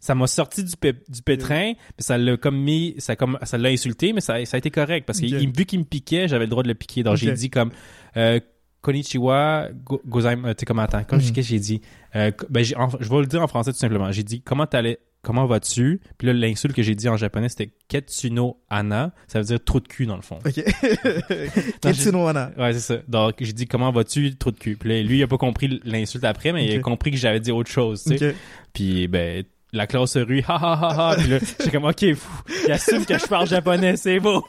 ça 0.00 0.14
m'a 0.14 0.26
sorti 0.26 0.64
du, 0.64 0.76
pé- 0.76 0.94
du 1.08 1.22
pétrin, 1.22 1.72
puis 1.74 2.04
ça 2.04 2.18
l'a 2.18 2.36
comme 2.36 2.58
mis, 2.58 2.94
ça 2.98 3.16
comme, 3.16 3.38
ça 3.42 3.58
l'a 3.58 3.68
insulté, 3.70 4.12
mais 4.12 4.20
ça, 4.20 4.44
ça 4.44 4.56
a 4.56 4.58
été 4.58 4.70
correct 4.70 5.04
parce 5.06 5.20
que 5.20 5.26
Ok. 5.26 5.32
il- 5.40 5.52
vu 5.56 5.64
qu'il 5.66 5.78
me 5.80 5.84
piquait, 5.84 6.28
j'avais 6.28 6.44
le 6.44 6.50
droit 6.50 6.62
de 6.62 6.68
le 6.68 6.74
piquer. 6.74 7.02
Donc 7.02 7.16
j'ai 7.16 7.32
dit 7.32 7.50
comme, 7.50 7.70
euh, 8.16 8.40
konnichiwa, 8.82 9.68
go, 9.84 10.00
gozaim, 10.06 10.44
euh, 10.44 10.54
tu 10.54 10.60
sais 10.60 10.66
comment 10.66 10.82
attends, 10.82 11.02
comme 11.04 11.18
qu'est-ce 11.20 11.32
que 11.32 11.42
j'ai 11.42 11.58
dit, 11.58 11.80
euh, 12.14 12.30
ben 12.50 12.64
en- 12.76 12.88
je 13.00 13.08
vais 13.10 13.20
le 13.20 13.26
dire 13.26 13.42
en 13.42 13.48
français 13.48 13.72
tout 13.72 13.78
simplement. 13.78 14.12
J'ai 14.12 14.22
dit 14.22 14.42
comment 14.42 14.66
t'allais, 14.66 15.00
comment 15.22 15.44
vas-tu? 15.46 16.00
Puis 16.18 16.28
là 16.28 16.32
l'insulte 16.32 16.72
que 16.72 16.82
j'ai 16.82 16.94
dit 16.94 17.08
en 17.08 17.16
japonais 17.16 17.48
c'était 17.48 17.72
ketsuno 17.88 18.60
ana, 18.70 19.12
ça 19.26 19.40
veut 19.40 19.44
dire 19.44 19.58
trou 19.64 19.80
de 19.80 19.88
cul 19.88 20.06
dans 20.06 20.14
le 20.14 20.22
fond. 20.22 20.38
Ok. 20.46 20.62
Ketsuno 21.82 22.24
wana. 22.24 22.52
Ouais, 22.56 22.72
c'est 22.74 22.80
ça. 22.80 22.96
Donc, 23.08 23.34
j'ai 23.40 23.52
dit, 23.52 23.66
comment 23.66 23.90
vas-tu, 23.90 24.36
trou 24.36 24.50
de 24.50 24.58
cul? 24.58 24.76
Puis 24.76 24.88
là, 24.88 25.02
lui, 25.02 25.18
il 25.18 25.22
a 25.22 25.26
pas 25.26 25.38
compris 25.38 25.80
l'insulte 25.84 26.24
après, 26.24 26.52
mais 26.52 26.66
il 26.66 26.76
a 26.78 26.80
compris 26.80 27.10
que 27.10 27.16
j'avais 27.16 27.40
dit 27.40 27.50
autre 27.50 27.70
chose, 27.70 28.02
tu 28.04 28.16
sais. 28.18 28.30
Ok. 28.30 28.34
Puis, 28.72 29.08
ben, 29.08 29.44
la 29.72 29.86
classe 29.86 30.12
se 30.12 30.18
rue, 30.18 30.42
ha 30.48 30.54
ha 30.54 30.78
ha 30.80 31.10
ha. 31.10 31.16
Puis 31.16 31.28
là, 31.28 31.38
j'étais 31.38 31.70
comme, 31.70 31.84
ok, 31.84 32.14
fou, 32.14 32.42
il 32.66 32.72
assume 32.72 33.04
que 33.04 33.18
je 33.18 33.26
parle 33.26 33.46
japonais, 33.48 33.96
c'est 33.96 34.20
beau. 34.20 34.44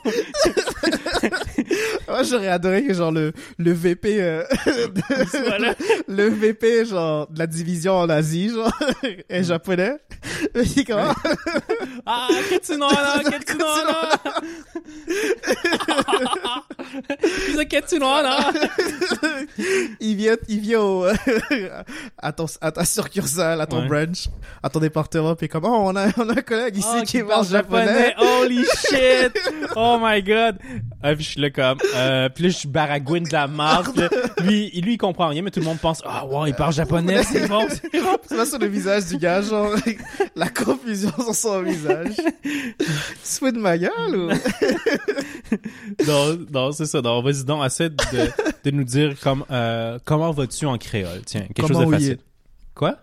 Moi, 2.08 2.24
j'aurais 2.24 2.48
adoré 2.48 2.84
que, 2.86 2.94
genre, 2.94 3.12
le, 3.12 3.34
le 3.58 3.72
VP, 3.72 4.22
euh, 4.22 4.44
Voilà. 5.46 5.76
le 6.08 6.28
VP, 6.30 6.86
genre, 6.86 7.28
de 7.28 7.40
la 7.40 7.48
division 7.48 7.98
en 7.98 8.10
Asie, 8.10 8.50
genre, 8.50 8.72
est 9.30 9.44
japonais. 9.44 9.98
Mais 10.56 10.64
il 10.64 10.80
est 10.80 10.86
comme, 10.86 11.14
Ah, 12.06 12.28
ketsuno 12.50 12.86
ana, 12.88 13.24
ketsuno 13.30 13.66
ana. 13.66 14.10
He's 17.48 17.58
a 17.58 17.66
ketsuno 17.66 18.08
ana. 18.08 18.38
il 20.00 20.16
vient, 20.16 20.36
il 20.48 20.60
vient 20.60 20.80
au, 20.82 21.06
à 22.18 22.32
ton, 22.32 22.46
à 22.62 22.72
ta 22.72 22.86
succursale, 22.86 23.62
à 23.62 23.66
ton 23.66 23.82
Ouais. 23.82 23.88
branch, 23.88 24.28
à 24.64 24.70
ton 24.70 24.80
département, 24.80 25.36
puis 25.36 25.48
comme, 25.50 25.66
oh, 25.66 25.78
on 25.86 25.96
a, 25.96 26.08
on 26.18 26.30
a 26.30 26.34
un 26.34 26.42
collègue 26.42 26.78
ici 26.78 26.88
Ah, 26.92 27.02
qui 27.06 27.22
parle 27.24 27.46
japonais. 27.48 28.16
Holy 28.18 28.66
shit! 28.66 29.38
Oh 29.76 29.98
my 30.02 30.22
god! 30.24 30.58
Ah, 31.04 31.14
puis 31.16 31.24
je 31.24 31.30
suis 31.32 31.42
là 31.42 31.50
comme, 31.76 31.90
euh, 31.96 32.30
puis 32.30 32.44
là, 32.46 32.50
je 32.50 32.56
suis 32.56 32.68
baragouine 32.68 33.24
de 33.24 33.34
la 33.34 33.48
marque. 33.48 33.98
Lui, 34.44 34.70
lui, 34.82 34.94
il 34.94 34.98
comprend 34.98 35.28
rien, 35.30 35.42
mais 35.42 35.52
tout 35.52 35.60
le 35.60 35.66
monde 35.66 35.80
pense, 35.80 36.02
ah, 36.06 36.26
wow, 36.26 36.46
il 36.46 36.54
parle 36.54 36.74
japonais, 36.74 37.24
c'est 37.24 37.48
bon, 37.48 37.66
c'est 37.70 38.02
bon. 38.02 38.46
Sur 38.46 38.60
le 38.60 38.68
visage 38.68 39.06
du 39.08 39.18
gars, 39.18 39.42
genre, 39.42 39.72
la 40.36 40.50
confusion 40.50 41.12
sur 41.18 41.36
son 41.36 41.62
visage. 41.64 42.16
Tu 42.44 43.52
de 43.52 43.60
ma 43.60 43.78
gueule, 43.78 44.16
ou? 44.16 44.30
Non, 46.08 46.38
non, 46.52 46.72
c'est 46.72 46.86
ça. 46.86 47.02
Donc, 47.02 47.24
vas-y 47.24 47.44
donc, 47.44 47.66
essaie 47.66 47.90
de, 47.90 47.96
de 48.64 48.72
nous 48.72 48.84
dire 48.84 49.16
comme, 49.20 49.46
euh, 49.52 49.98
comment 50.06 50.32
vas-tu 50.32 50.66
en 50.66 50.78
créole? 50.78 51.22
Tiens, 51.26 51.42
quelque 51.42 51.62
Comment 51.62 51.68
chose 51.68 51.80
de 51.80 51.86
ouiller? 51.86 51.98
facile. 52.00 52.18
Quoi? 52.76 52.98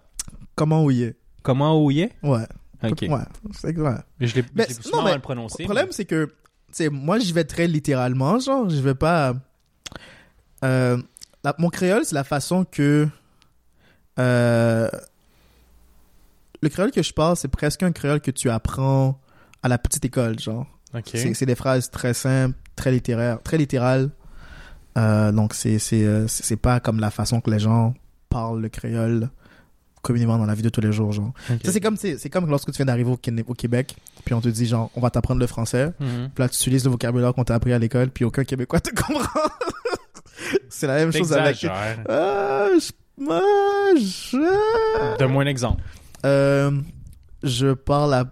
Comment 0.54 0.84
ouiller? 0.84 1.14
Comment 1.42 1.82
ouiller? 1.82 2.10
Ouais. 2.22 2.46
Ok. 2.82 3.02
Ouais. 3.02 3.18
C'est 3.52 3.76
ouais. 3.76 3.90
Je 4.20 4.34
l'ai 4.36 4.44
non, 4.54 4.64
souvent 4.80 5.02
mais 5.02 5.10
mal 5.12 5.20
prononcé. 5.20 5.62
Le 5.62 5.64
problème, 5.64 5.88
c'est 5.90 6.04
que, 6.04 6.32
sais, 6.76 6.88
moi, 6.90 7.18
j'y 7.18 7.32
vais 7.32 7.44
très 7.44 7.66
littéralement, 7.66 8.38
genre, 8.38 8.68
je 8.68 8.80
vais 8.80 8.94
pas. 8.94 9.34
Euh, 10.64 10.96
la- 11.42 11.54
mon 11.58 11.68
créole, 11.68 12.04
c'est 12.04 12.14
la 12.14 12.24
façon 12.24 12.64
que. 12.64 13.08
Euh, 14.18 14.88
le 16.62 16.68
créole 16.68 16.90
que 16.92 17.02
je 17.02 17.12
parle, 17.12 17.36
c'est 17.36 17.48
presque 17.48 17.82
un 17.82 17.92
créole 17.92 18.20
que 18.20 18.30
tu 18.30 18.48
apprends 18.50 19.20
à 19.62 19.68
la 19.68 19.78
petite 19.78 20.04
école, 20.04 20.38
genre. 20.38 20.66
mais- 20.94 21.00
Ok. 21.00 21.34
C'est 21.34 21.46
des 21.46 21.54
phrases 21.56 21.90
très 21.90 22.14
simples, 22.14 22.56
très 22.76 22.92
littéraires, 22.92 23.42
très 23.42 23.58
littérales. 23.58 24.10
Euh, 24.96 25.32
donc, 25.32 25.52
c'est 25.54 25.78
euh, 25.92 26.26
c'est 26.28 26.56
pas 26.56 26.78
comme 26.80 27.00
la 27.00 27.10
façon 27.10 27.40
que 27.40 27.50
les 27.50 27.58
gens 27.58 27.94
parlent 28.28 28.60
le 28.60 28.68
créole 28.68 29.28
communément 30.04 30.38
dans 30.38 30.46
la 30.46 30.54
vie 30.54 30.62
de 30.62 30.68
tous 30.68 30.80
les 30.80 30.92
jours, 30.92 31.10
genre. 31.10 31.32
Ça, 31.64 31.72
c'est 31.72 31.80
comme, 31.80 31.96
c'est 31.96 32.30
comme 32.30 32.48
lorsque 32.48 32.70
tu 32.70 32.76
viens 32.76 32.86
d'arriver 32.86 33.10
au, 33.10 33.18
au 33.48 33.54
Québec, 33.54 33.96
puis 34.24 34.34
on 34.34 34.40
te 34.40 34.48
dit, 34.48 34.66
genre, 34.66 34.90
on 34.94 35.00
va 35.00 35.10
t'apprendre 35.10 35.40
le 35.40 35.46
français. 35.46 35.86
Mhm. 35.98 36.30
Puis 36.34 36.42
là, 36.42 36.48
tu 36.48 36.56
utilises 36.56 36.84
le 36.84 36.90
vocabulaire 36.90 37.34
qu'on 37.34 37.44
t'a 37.44 37.54
appris 37.54 37.72
à 37.72 37.78
l'école, 37.78 38.10
puis 38.10 38.24
aucun 38.24 38.44
Québécois 38.44 38.80
te 38.80 38.90
comprend. 38.94 39.40
c'est 40.68 40.86
la 40.86 40.96
même 40.96 41.12
chose 41.12 41.32
avec. 41.32 41.64
Ah, 41.68 42.68
je... 42.78 42.92
ah, 43.28 43.90
je... 43.96 45.18
Donne-moi 45.18 45.42
un 45.42 45.46
exemple. 45.46 45.82
Euh, 46.24 46.70
je 47.42 47.72
parle 47.72 48.14
à... 48.14 48.30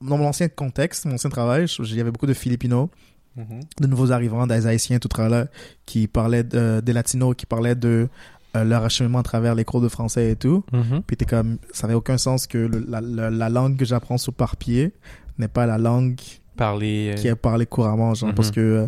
Dans 0.00 0.18
mon 0.18 0.26
ancien 0.26 0.48
contexte, 0.48 1.04
mon 1.04 1.14
ancien 1.14 1.30
travail, 1.30 1.66
il 1.78 1.94
y 1.94 2.00
avait 2.00 2.10
beaucoup 2.10 2.26
de 2.26 2.34
Filipinos, 2.34 2.88
de 3.36 3.86
nouveaux 3.86 4.10
arrivants, 4.10 4.48
des 4.48 4.66
Haïtiens, 4.66 4.98
tout 4.98 5.08
là, 5.16 5.46
qui 5.86 6.08
parlaient 6.08 6.42
de, 6.42 6.80
des 6.84 6.92
Latinos, 6.92 7.36
qui 7.36 7.46
parlaient 7.46 7.76
de 7.76 8.08
euh, 8.56 8.64
leur 8.64 8.84
acheminement 8.84 9.18
à 9.20 9.22
travers 9.22 9.54
les 9.54 9.64
cours 9.64 9.80
de 9.80 9.88
français 9.88 10.30
et 10.30 10.36
tout. 10.36 10.64
Mhm. 10.72 11.02
Puis 11.06 11.16
t'es 11.16 11.24
comme, 11.24 11.58
ça 11.72 11.86
n'avait 11.86 11.96
aucun 11.96 12.18
sens 12.18 12.46
que 12.46 12.58
le- 12.58 12.84
la, 12.88 13.00
la, 13.00 13.30
la 13.30 13.48
langue 13.48 13.76
que 13.76 13.84
j'apprends 13.84 14.18
sur 14.18 14.32
par 14.34 14.56
pied 14.56 14.92
n'est 15.38 15.48
pas 15.48 15.66
la 15.66 15.78
langue 15.78 16.20
Parler. 16.56 17.12
euh, 17.12 17.14
qui 17.14 17.28
est 17.28 17.34
parlée 17.34 17.64
couramment, 17.66 18.14
genre, 18.14 18.28
Mhm. 18.30 18.34
parce 18.34 18.50
que 18.50 18.60
euh, 18.60 18.86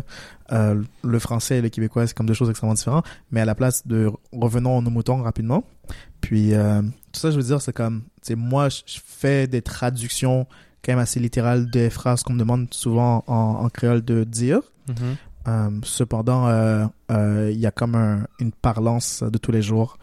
euh, 0.51 0.83
le 1.03 1.19
français 1.19 1.57
et 1.57 1.61
le 1.61 1.69
québécois, 1.69 2.05
c'est 2.05 2.15
comme 2.15 2.27
deux 2.27 2.35
choses 2.35 2.49
extrêmement 2.51 2.75
différentes. 2.75 3.05
Mais 3.31 3.41
à 3.41 3.45
la 3.45 3.55
place 3.55 3.85
de, 3.87 4.11
revenons 4.31 4.81
nos 4.83 4.91
moutons 4.91 5.21
rapidement. 5.23 5.63
Puis, 6.21 6.53
euh, 6.53 6.81
tout 7.11 7.19
ça, 7.19 7.31
je 7.31 7.37
veux 7.37 7.43
dire, 7.43 7.61
c'est 7.61 7.73
comme, 7.73 8.03
sais, 8.21 8.35
moi, 8.35 8.69
je 8.69 8.81
fais 9.03 9.47
des 9.47 9.61
traductions 9.63 10.45
quand 10.83 10.91
même 10.91 10.99
assez 10.99 11.19
littérales 11.19 11.69
des 11.71 11.89
phrases 11.89 12.21
qu'on 12.21 12.33
me 12.33 12.39
demande 12.39 12.67
souvent 12.71 13.23
en, 13.25 13.33
en 13.63 13.69
créole 13.69 14.03
de 14.05 14.23
dire. 14.23 14.59
Mhm. 14.87 14.95
Euh, 15.01 15.13
cependant, 15.83 16.47
euh, 16.47 16.85
euh, 17.11 17.49
il 17.53 17.59
y 17.59 17.65
a 17.65 17.71
comme 17.71 17.95
un- 17.95 18.27
une 18.39 18.51
parlance 18.51 19.23
de 19.23 19.37
tous 19.37 19.51
les 19.51 19.61
jours 19.61 19.97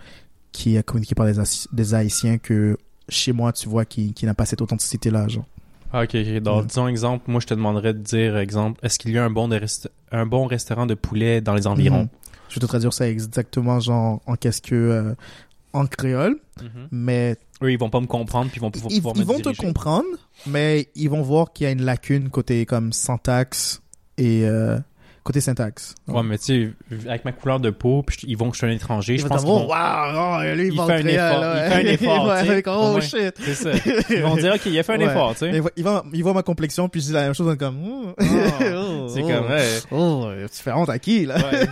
qui 0.52 0.76
est 0.76 0.82
communiquée 0.82 1.14
par 1.14 1.26
des, 1.26 1.38
Haïti- 1.38 1.68
des 1.72 1.94
Haïtiens 1.94 2.38
que 2.38 2.76
chez 3.08 3.32
moi, 3.32 3.52
tu 3.52 3.68
vois, 3.68 3.84
qui, 3.84 4.12
qui 4.12 4.26
n'a 4.26 4.34
pas 4.34 4.44
cette 4.46 4.60
authenticité-là, 4.62 5.28
genre. 5.28 5.46
Ah, 5.92 6.02
ok, 6.04 6.14
ok. 6.14 6.38
Donc, 6.42 6.64
Mm. 6.64 6.66
disons 6.66 6.88
exemple, 6.88 7.30
moi, 7.30 7.40
je 7.40 7.46
te 7.46 7.54
demanderais 7.54 7.92
de 7.94 7.98
dire, 7.98 8.36
exemple, 8.38 8.78
est-ce 8.84 8.98
qu'il 8.98 9.10
y 9.12 9.18
a 9.18 9.24
un 9.24 9.30
bon, 9.30 9.48
de 9.48 9.60
un 10.12 10.26
bon 10.26 10.46
restaurant 10.46 10.86
de 10.86 10.94
poulet 10.94 11.40
dans 11.40 11.54
les 11.54 11.66
environs? 11.66 12.02
Mhm. 12.02 12.08
Je 12.48 12.54
vais 12.56 12.60
te 12.60 12.66
traduire 12.66 12.92
ça 12.92 13.08
exactement, 13.08 13.80
genre, 13.80 14.20
en 14.26 14.36
qu'est-ce 14.36 14.62
que... 14.62 14.74
euh, 14.74 15.14
en 15.74 15.86
créole, 15.86 16.36
Mhm. 16.60 16.88
mais 16.90 17.36
Eux, 17.62 17.72
ils 17.72 17.78
vont 17.78 17.88
pas 17.88 18.00
me 18.02 18.06
comprendre, 18.06 18.50
puis 18.50 18.58
ils 18.58 18.60
vont 18.60 18.70
pouvoir, 18.70 18.92
ils, 18.92 18.98
pouvoir 18.98 19.16
ils 19.16 19.20
me 19.20 19.24
vont 19.24 19.38
te 19.40 19.56
comprendre, 19.56 20.04
mais 20.46 20.88
ils 20.94 21.08
vont 21.08 21.22
voir 21.22 21.52
qu'il 21.54 21.64
y 21.64 21.66
a 21.68 21.72
une 21.72 21.82
lacune 21.82 22.28
côté 22.28 22.66
comme 22.66 22.92
syntaxe 22.92 23.80
et 24.18 24.42
euh, 24.44 24.78
côté 25.24 25.40
syntaxe. 25.40 25.94
Ouais, 26.08 26.22
mais 26.24 26.36
tu 26.38 26.74
sais, 26.90 26.98
avec 27.08 27.24
ma 27.24 27.32
couleur 27.32 27.60
de 27.60 27.70
peau, 27.70 28.02
puis 28.02 28.16
ils 28.26 28.36
vont 28.36 28.50
que 28.50 28.56
je 28.56 28.64
suis 28.64 28.66
un 28.66 28.74
étranger, 28.74 29.14
Ils 29.14 29.18
je 29.18 29.22
vont 29.22 29.28
pense 29.28 29.44
dire, 29.44 29.54
qu'ils 29.54 29.62
oh, 29.62 29.68
vont... 29.68 29.74
wow, 29.74 30.38
oh, 30.40 30.54
lui, 30.56 30.66
il, 30.68 30.74
fait 30.74 30.92
un 30.92 31.06
effort, 31.06 31.40
là. 31.40 31.66
il 31.66 31.72
fait 31.72 32.08
un 32.10 32.16
effort, 32.58 32.94
oh 32.96 33.00
shit. 33.00 33.34
C'est 33.40 33.54
ça. 33.54 33.70
Ils 34.10 34.22
vont 34.22 34.36
dire, 34.36 34.54
OK, 34.54 34.66
il 34.66 34.78
a 34.78 34.82
fait 34.82 34.94
un 34.94 34.98
Ouais. 35.02 35.04
effort, 35.06 35.32
tu 35.34 35.38
sais. 35.38 35.50
Ils 35.50 35.60
voient- 35.84 36.04
ils 36.12 36.22
voient, 36.22 36.34
ma 36.34 36.42
complexion, 36.42 36.88
puis 36.88 37.00
je 37.00 37.06
dis 37.06 37.12
la 37.12 37.22
même 37.22 37.34
chose, 37.34 37.46
on 37.48 37.52
est 37.52 37.56
comme, 37.56 37.76
oh, 37.86 38.14
Oh, 38.18 39.06
c'est 39.08 39.22
oh, 39.22 39.28
comme, 39.28 39.46
ouais. 39.50 39.68
Oh, 39.92 40.28
tu 40.52 40.62
fais 40.62 40.72
honte 40.72 40.88
à 40.88 40.98
qui, 40.98 41.24
là? 41.26 41.36
Ouais. 41.36 41.66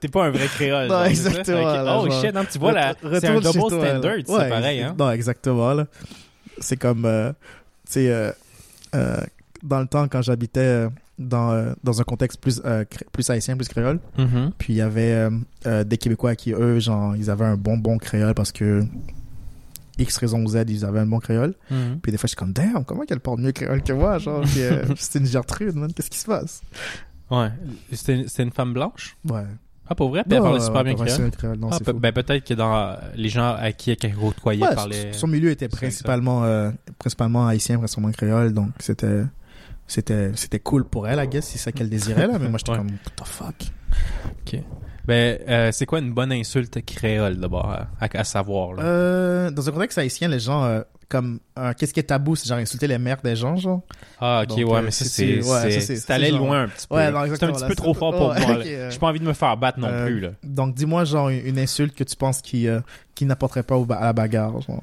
T'es 0.00 0.08
pas 0.08 0.26
un 0.26 0.30
vrai 0.30 0.46
créole. 0.46 0.86
Non, 0.88 0.94
genre, 0.98 1.04
exactement, 1.06 1.64
là, 1.64 1.98
Oh 2.00 2.08
genre. 2.08 2.20
shit, 2.22 2.34
non, 2.34 2.44
tu 2.50 2.58
vois, 2.58 2.72
là, 2.72 2.92
Re- 3.02 3.20
c'est 3.20 3.26
un 3.26 3.34
double 3.40 3.52
toi, 3.52 3.70
standard, 3.70 4.14
c'est 4.24 4.48
pareil, 4.48 4.82
hein. 4.82 4.94
Non, 4.98 5.10
exactement, 5.10 5.74
là. 5.74 5.86
C'est 6.60 6.76
comme, 6.76 7.04
euh, 7.04 7.30
tu 7.86 7.92
sais, 7.92 8.08
euh, 8.08 8.30
euh, 8.94 9.16
dans 9.62 9.80
le 9.80 9.86
temps, 9.86 10.06
quand 10.08 10.22
j'habitais 10.22 10.86
dans, 11.18 11.50
euh, 11.52 11.72
dans 11.84 12.00
un 12.00 12.04
contexte 12.04 12.40
plus, 12.40 12.60
euh, 12.64 12.84
plus 13.12 13.28
haïtien, 13.30 13.56
plus 13.56 13.68
créole, 13.68 13.98
Mhm. 14.18 14.52
puis 14.58 14.72
il 14.72 14.76
y 14.76 14.80
avait 14.80 15.28
euh, 15.66 15.84
des 15.84 15.98
Québécois 15.98 16.34
qui, 16.36 16.52
eux, 16.52 16.78
genre, 16.78 17.16
ils 17.16 17.28
avaient 17.30 17.44
un 17.46 17.56
bon, 17.56 17.76
bon 17.76 17.98
créole 17.98 18.34
parce 18.34 18.52
que 18.52 18.84
X 19.98 20.16
raison 20.18 20.44
ou 20.44 20.48
Z, 20.48 20.64
ils 20.68 20.84
avaient 20.84 21.00
un 21.00 21.06
bon 21.06 21.18
créole. 21.18 21.54
Mhm. 21.70 21.98
Puis 22.02 22.12
des 22.12 22.18
fois, 22.18 22.26
je 22.26 22.30
suis 22.30 22.36
comme, 22.36 22.52
damn, 22.52 22.84
comment 22.84 23.02
qu'elle 23.04 23.18
parle 23.20 23.40
mieux 23.40 23.50
créole 23.52 23.82
que 23.82 23.92
moi, 23.92 24.18
genre, 24.18 24.44
euh, 24.56 24.84
c'est 24.96 25.18
une 25.18 25.26
Gertrude, 25.26 25.74
man, 25.74 25.92
qu'est-ce 25.92 26.10
qui 26.10 26.18
se 26.18 26.26
passe? 26.26 26.60
Ouais. 27.30 27.48
C'était 27.92 28.24
c'était 28.28 28.44
une 28.44 28.52
femme 28.52 28.72
blanche? 28.72 29.16
Ouais. 29.28 29.42
Ah, 29.90 29.94
pour 29.94 30.10
vrai? 30.10 30.22
Puis 30.22 30.36
elle 30.36 30.42
parlait 30.42 30.60
super 30.60 30.84
bien 30.84 30.94
créole? 30.94 31.56
non, 31.58 31.70
Ah, 31.72 31.78
ben 31.94 32.12
peut-être 32.12 32.44
que 32.46 32.54
dans 32.54 32.94
les 33.16 33.28
gens 33.30 33.54
à 33.58 33.72
qui 33.72 33.90
elle 33.90 34.14
côtoyait 34.14 34.62
Ouais, 34.62 34.74
parlaient... 34.74 35.12
son 35.14 35.26
milieu 35.26 35.50
était 35.50 35.68
principalement 35.68 36.44
euh, 36.44 36.70
principalement 36.98 37.46
haïtien, 37.48 37.78
principalement 37.78 38.12
créole, 38.12 38.52
donc 38.52 38.68
c'était 38.80 39.24
c'était 39.88 40.30
c'était 40.36 40.60
cool 40.60 40.84
pour 40.84 41.08
elle, 41.08 41.18
I 41.18 41.26
guess, 41.26 41.46
c'est 41.46 41.58
ça 41.58 41.72
qu'elle 41.72 41.88
désirait 41.90 42.26
là, 42.28 42.38
mais 42.38 42.48
moi 42.48 42.58
j'étais 42.58 42.70
Ouais. 42.72 42.76
comme 42.78 42.90
what 42.90 43.24
the 43.24 43.26
fuck? 43.26 43.54
Ben, 45.06 45.38
euh, 45.48 45.70
c'est 45.72 45.86
quoi 45.86 46.00
une 46.00 46.12
bonne 46.12 46.32
insulte 46.32 46.84
créole 46.84 47.38
d'abord 47.38 47.70
à, 47.70 47.88
à 48.12 48.24
savoir 48.24 48.74
là? 48.74 48.82
Euh, 48.82 49.50
dans 49.50 49.66
un 49.66 49.72
contexte 49.72 49.96
haïtien, 49.96 50.28
les 50.28 50.38
gens, 50.38 50.64
euh, 50.64 50.82
comme, 51.08 51.40
euh, 51.58 51.72
qu'est-ce 51.72 51.94
qui 51.94 52.00
est 52.00 52.02
tabou, 52.02 52.36
c'est 52.36 52.46
genre 52.46 52.58
insulter 52.58 52.86
les 52.86 52.98
mères 52.98 53.22
des 53.24 53.34
gens, 53.34 53.56
genre? 53.56 53.80
Ah, 54.20 54.42
ok, 54.42 54.48
Donc, 54.48 54.58
ouais, 54.58 54.78
euh, 54.78 54.82
mais 54.82 54.90
c'est- 54.90 55.06
c'est. 55.96 56.10
allé 56.12 56.30
loin 56.30 56.64
un 56.64 56.68
petit 56.68 56.86
peu. 56.86 56.96
Ouais, 56.96 57.06
c'est 57.10 57.42
un 57.44 57.52
petit 57.52 57.62
là, 57.62 57.68
peu 57.68 57.74
trop 57.74 57.94
fort 57.94 58.14
pour 58.14 58.28
ouais, 58.28 58.40
moi. 58.46 58.56
ok, 58.58 58.66
euh, 58.66 58.90
J'ai 58.90 58.98
pas 58.98 59.06
envie 59.06 59.20
de 59.20 59.24
me 59.24 59.32
faire 59.32 59.56
battre 59.56 59.78
non 59.80 59.88
Euh, 59.88 60.04
plus, 60.04 60.20
là. 60.20 60.30
Donc, 60.44 60.74
dis-moi, 60.74 61.04
genre, 61.06 61.30
une, 61.30 61.46
une 61.46 61.58
insulte 61.58 61.94
que 61.94 62.04
tu 62.04 62.14
penses 62.14 62.42
qui, 62.42 62.68
qui 63.14 63.24
n'apporterait 63.24 63.62
pas 63.62 63.76
au 63.78 63.86
à 63.90 64.00
la 64.04 64.12
bagarre, 64.12 64.60
genre. 64.60 64.82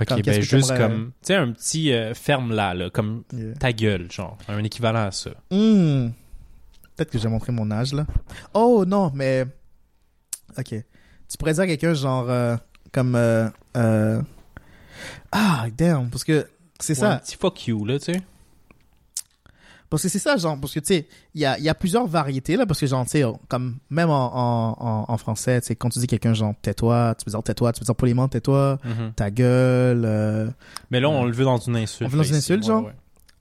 Ok, 0.00 0.22
ben, 0.22 0.42
juste 0.42 0.76
comme. 0.76 1.12
Tu 1.22 1.28
sais, 1.28 1.34
un 1.36 1.52
petit 1.52 1.92
euh, 1.92 2.12
ferme 2.14 2.52
là, 2.52 2.74
là, 2.74 2.90
comme 2.90 3.24
Yeah. 3.32 3.54
ta 3.54 3.72
gueule, 3.72 4.10
genre. 4.12 4.36
Un 4.48 4.62
équivalent 4.64 5.06
à 5.06 5.10
ça. 5.10 5.30
Hmm. 5.50 6.08
Peut-être 6.96 7.10
que 7.10 7.18
j'ai 7.18 7.28
montré 7.28 7.52
mon 7.52 7.70
âge, 7.70 7.92
là. 7.92 8.06
Oh, 8.54 8.84
non, 8.86 9.10
mais... 9.14 9.44
Ok. 10.58 10.68
Tu 10.68 11.36
pourrais 11.38 11.52
dire 11.54 11.62
à 11.62 11.66
quelqu'un, 11.66 11.94
genre, 11.94 12.26
euh, 12.30 12.56
comme... 12.92 13.14
euh, 13.16 13.48
euh, 13.76 14.22
Ah, 15.32 15.66
damn, 15.76 16.08
parce 16.10 16.24
que 16.24 16.46
c'est 16.80 16.98
Ouais, 17.00 17.04
Un 17.06 17.12
ça. 17.12 17.18
petit 17.18 17.36
fuck 17.36 17.66
you, 17.66 17.84
là, 17.84 17.98
tu 17.98 18.12
sais. 18.12 18.20
Parce 19.88 20.02
que 20.02 20.08
c'est 20.08 20.18
ça, 20.18 20.36
genre, 20.36 20.58
parce 20.60 20.74
que, 20.74 20.80
tu 20.80 20.86
sais, 20.94 21.06
il 21.34 21.40
y 21.40 21.44
a, 21.46 21.58
y 21.58 21.68
a 21.68 21.74
plusieurs 21.74 22.06
variétés, 22.06 22.56
là, 22.56 22.66
parce 22.66 22.80
que, 22.80 22.86
genre, 22.86 23.04
tu 23.04 23.10
sais, 23.12 23.24
comme, 23.48 23.76
même 23.90 24.10
en, 24.10 24.32
en, 24.36 25.04
en, 25.08 25.16
français, 25.16 25.60
tu 25.60 25.68
sais, 25.68 25.76
quand 25.76 25.88
tu 25.90 25.98
dis 26.00 26.06
quelqu'un, 26.06 26.34
genre, 26.34 26.54
tais-toi, 26.60 27.14
tu 27.18 27.24
peux 27.24 27.30
dire 27.30 27.42
tais-toi, 27.42 27.72
tu 27.72 27.80
peux 27.80 27.84
dire 27.86 27.94
poliment, 27.94 28.26
tais-toi, 28.28 28.78
Mhm. 28.84 29.12
ta 29.14 29.30
gueule, 29.30 30.02
euh, 30.04 30.48
Mais 30.90 30.98
là, 31.00 31.08
on 31.08 31.24
le 31.24 31.32
veut 31.32 31.44
dans 31.44 31.58
une 31.58 31.76
insulte. 31.76 32.08
On 32.08 32.12
veut 32.12 32.18
dans 32.18 32.24
une 32.28 32.34
insulte, 32.36 32.64
genre? 32.64 32.84
ouais. 32.86 32.92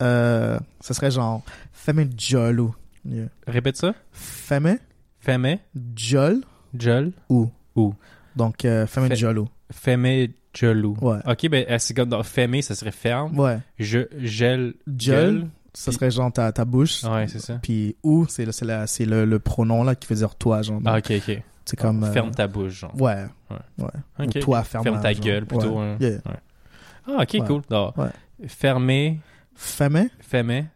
euh, 0.01 0.59
ça 0.81 0.93
serait 0.93 1.11
genre, 1.11 1.41
femme 1.73 2.09
jolo. 2.17 2.75
Yeah. 3.07 3.25
Répète 3.47 3.77
ça. 3.77 3.93
Femme 4.11 4.77
Femme, 5.19 5.57
jol 5.95 6.41
jol, 6.77 7.11
ou. 7.29 7.49
Ou. 7.75 7.93
Donc, 8.35 8.65
euh, 8.65 8.85
femme 8.85 9.07
Fait- 9.07 9.15
jolo. 9.15 9.47
femme, 9.71 10.27
jolou. 10.53 10.95
Ouais. 11.01 11.17
Ok, 11.25 11.47
ben, 11.49 11.65
c'est 11.79 11.93
comme 11.93 12.09
dans 12.09 12.21
femme, 12.23 12.61
ça 12.61 12.75
serait 12.75 12.91
ferme. 12.91 13.37
Ouais. 13.39 13.59
Je, 13.79 13.99
gel, 14.19 14.73
Jol, 14.97 15.47
ça 15.75 15.91
serait 15.91 16.11
genre 16.11 16.31
ta, 16.31 16.51
ta 16.51 16.65
bouche. 16.65 17.03
Ouais, 17.03 17.27
c'est 17.27 17.39
ça. 17.39 17.59
Puis 17.61 17.95
ou, 18.03 18.25
c'est 18.27 18.45
le, 18.45 18.51
c'est 18.51 18.65
la- 18.65 18.87
c'est 18.87 19.05
le, 19.05 19.25
le 19.25 19.39
pronom 19.39 19.83
là 19.83 19.95
qui 19.95 20.07
veut 20.07 20.15
dire 20.15 20.35
toi, 20.35 20.61
genre. 20.61 20.81
Ah, 20.85 20.97
ok, 20.97 21.11
ok. 21.17 21.41
C'est 21.65 21.77
comme. 21.79 22.03
euh, 22.03 22.11
Ferme 22.11 22.31
ta 22.31 22.47
bouche, 22.47 22.79
genre. 22.81 22.93
Ouais. 22.99 23.25
Ouais. 23.49 23.57
Ouais. 23.85 24.25
Ok, 24.25 24.31
Ou 24.35 24.39
toi, 24.39 24.63
ferme, 24.63 24.83
Ferme 24.83 25.01
ta 25.01 25.13
genre. 25.13 25.23
gueule, 25.23 25.45
plutôt. 25.45 25.79
Ouais. 25.79 25.83
hein. 25.85 25.97
Yeah. 25.99 26.17
Ah, 27.07 27.21
ok, 27.23 27.29
Ouais. 27.33 27.39
cool. 27.47 27.61
Non. 27.69 27.93
Ouais. 27.97 28.09
Fermer, 28.47 29.19
Femme 29.55 30.09
femme, 30.19 30.67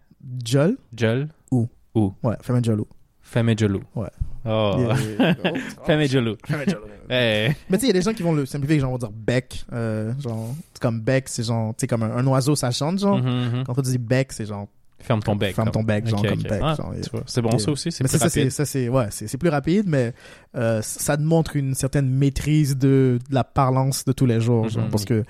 jol? 0.46 0.78
jol, 0.96 1.28
Ouais, 1.94 2.36
femme 2.42 2.64
jolo. 2.64 2.88
femme, 3.22 3.54
jolou. 3.58 3.82
Ouais. 3.96 4.08
Oh. 4.46 4.76
Yeah. 4.80 5.36
Oh, 5.44 5.86
Femme, 5.86 6.04
jolou. 6.06 6.36
femme 6.46 6.64
jolo. 6.68 6.86
Eh. 7.12 7.50
Mais 7.70 7.78
tu 7.78 7.82
sais, 7.82 7.86
il 7.86 7.88
y 7.88 7.90
a 7.90 7.94
des 7.94 8.02
gens 8.04 8.14
qui 8.14 8.22
vont 8.24 8.34
le 8.34 8.46
simplifier, 8.46 8.80
genre, 8.80 8.92
on 8.92 8.94
va 8.94 9.00
dire 9.00 9.12
bec. 9.12 9.64
Euh, 9.74 10.14
genre, 10.20 10.54
c'est 10.74 10.82
comme 10.82 11.02
bec, 11.02 11.28
c'est 11.28 11.44
genre, 11.44 11.74
tu 11.76 11.82
sais, 11.82 11.88
comme 11.88 12.04
un, 12.04 12.16
un 12.16 12.28
oiseau, 12.28 12.56
ça 12.56 12.70
chante, 12.72 13.00
genre. 13.00 13.18
Mhm, 13.18 13.58
mhm. 13.58 13.64
Quand 13.66 13.78
on 13.78 13.82
dit 13.82 13.98
bec, 13.98 14.32
c'est 14.32 14.46
genre, 14.46 14.68
Ferme 15.02 15.22
ton 15.24 15.36
bec. 15.36 15.56
ferme 15.56 15.72
ton 15.72 15.84
bec, 15.84 16.08
genre, 16.08 16.22
comme 16.22 16.42
bec. 16.42 16.60
Ah, 16.62 16.76
C'est 17.26 17.42
bon, 17.42 17.58
ça 17.58 17.72
aussi. 17.72 17.92
C'est 17.92 18.04
plus 18.04 18.18
ça, 18.18 18.26
rapide. 18.26 18.50
ça, 18.52 18.66
c'est, 18.66 18.90
ouais, 18.90 19.08
c'est, 19.12 19.28
c'est 19.28 19.38
plus 19.38 19.50
rapide, 19.50 19.86
mais 19.88 20.14
euh, 20.56 20.82
ça 20.82 21.18
montre 21.18 21.56
une 21.56 21.74
certaine 21.74 22.10
maîtrise 22.10 22.78
de, 22.78 23.20
de 23.30 23.34
la 23.34 23.44
parlance 23.44 24.06
de 24.06 24.12
tous 24.12 24.26
les 24.26 24.40
jours, 24.42 24.70
genre, 24.70 24.84
Mhm. 24.86 24.90
parce 24.92 25.06
que 25.06 25.24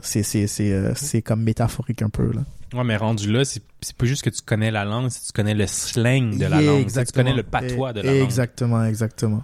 c'est, 0.00 0.22
c'est, 0.22 0.46
c'est, 0.46 0.72
euh, 0.72 0.92
c'est 0.96 1.22
comme 1.22 1.42
métaphorique 1.42 2.02
un 2.02 2.08
peu, 2.10 2.32
là. 2.32 2.40
Ouais, 2.74 2.84
mais 2.84 2.96
rendu 2.96 3.30
là, 3.30 3.44
c'est 3.44 3.62
pas 3.96 4.06
juste 4.06 4.22
que 4.22 4.30
tu 4.30 4.40
connais 4.42 4.70
la 4.70 4.84
langue, 4.84 5.10
c'est 5.10 5.20
que 5.20 5.26
tu 5.26 5.32
connais 5.32 5.54
le 5.54 5.66
slang 5.66 6.38
de 6.38 6.46
la 6.46 6.60
Yeah, 6.62 6.72
langue. 6.72 6.86
Tu 6.90 7.12
connais 7.12 7.34
le 7.34 7.42
patois 7.42 7.92
de 7.92 8.00
la 8.00 8.12
Et- 8.12 8.18
langue. 8.18 8.24
Exactement, 8.24 8.84
exactement. 8.84 9.42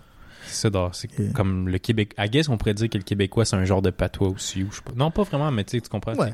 C'est 0.48 0.72
ça, 0.72 0.90
c'est 0.92 1.18
Yeah. 1.18 1.32
comme 1.32 1.68
le 1.68 1.78
Québec. 1.78 2.14
I 2.18 2.28
guess 2.28 2.48
on 2.48 2.56
pourrait 2.56 2.74
dire 2.74 2.88
que 2.88 2.98
le 2.98 3.04
Québécois, 3.04 3.44
c'est 3.44 3.56
un 3.56 3.64
genre 3.64 3.82
de 3.82 3.90
patois 3.90 4.28
aussi. 4.28 4.62
Ou 4.62 4.70
je 4.70 4.76
sais 4.76 4.82
pas. 4.82 4.92
Non, 4.96 5.10
pas 5.10 5.22
vraiment, 5.22 5.50
mais 5.50 5.64
tu 5.64 5.72
sais, 5.76 5.80
tu 5.80 5.88
comprends. 5.88 6.14
Ouais, 6.14 6.32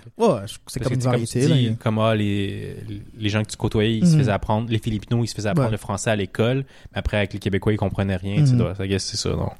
c'est 0.66 0.80
ouais, 0.80 0.85
comme 0.85 0.92
une 0.94 0.99
tu 1.00 1.04
variété, 1.04 1.40
tu 1.42 1.49
là. 1.49 1.56
dis, 1.56 1.76
comme 1.76 1.99
ah, 1.99 2.14
les, 2.14 2.76
les 3.16 3.28
gens 3.28 3.42
que 3.42 3.49
tu 3.50 3.56
côtoyais, 3.56 3.99
ils 3.99 4.06
se 4.06 4.12
Mhm. 4.14 4.18
faisaient 4.21 4.33
apprendre, 4.33 4.71
les 4.71 4.78
Philippinos, 4.78 5.25
ils 5.25 5.28
se 5.28 5.35
faisaient 5.35 5.49
apprendre 5.49 5.68
Ouais. 5.68 5.73
le 5.73 5.78
français 5.78 6.11
à 6.11 6.16
l'école, 6.16 6.64
mais 6.92 6.99
après, 6.99 7.16
avec 7.18 7.33
les 7.33 7.38
Québécois, 7.38 7.73
ils 7.73 7.76
comprenaient 7.78 8.16
rien. 8.16 8.37
tu 8.37 8.47
sais, 8.47 8.54
Mhm. 8.54 8.99
c'est 8.99 9.16
ça, 9.16 9.30
non. 9.30 9.50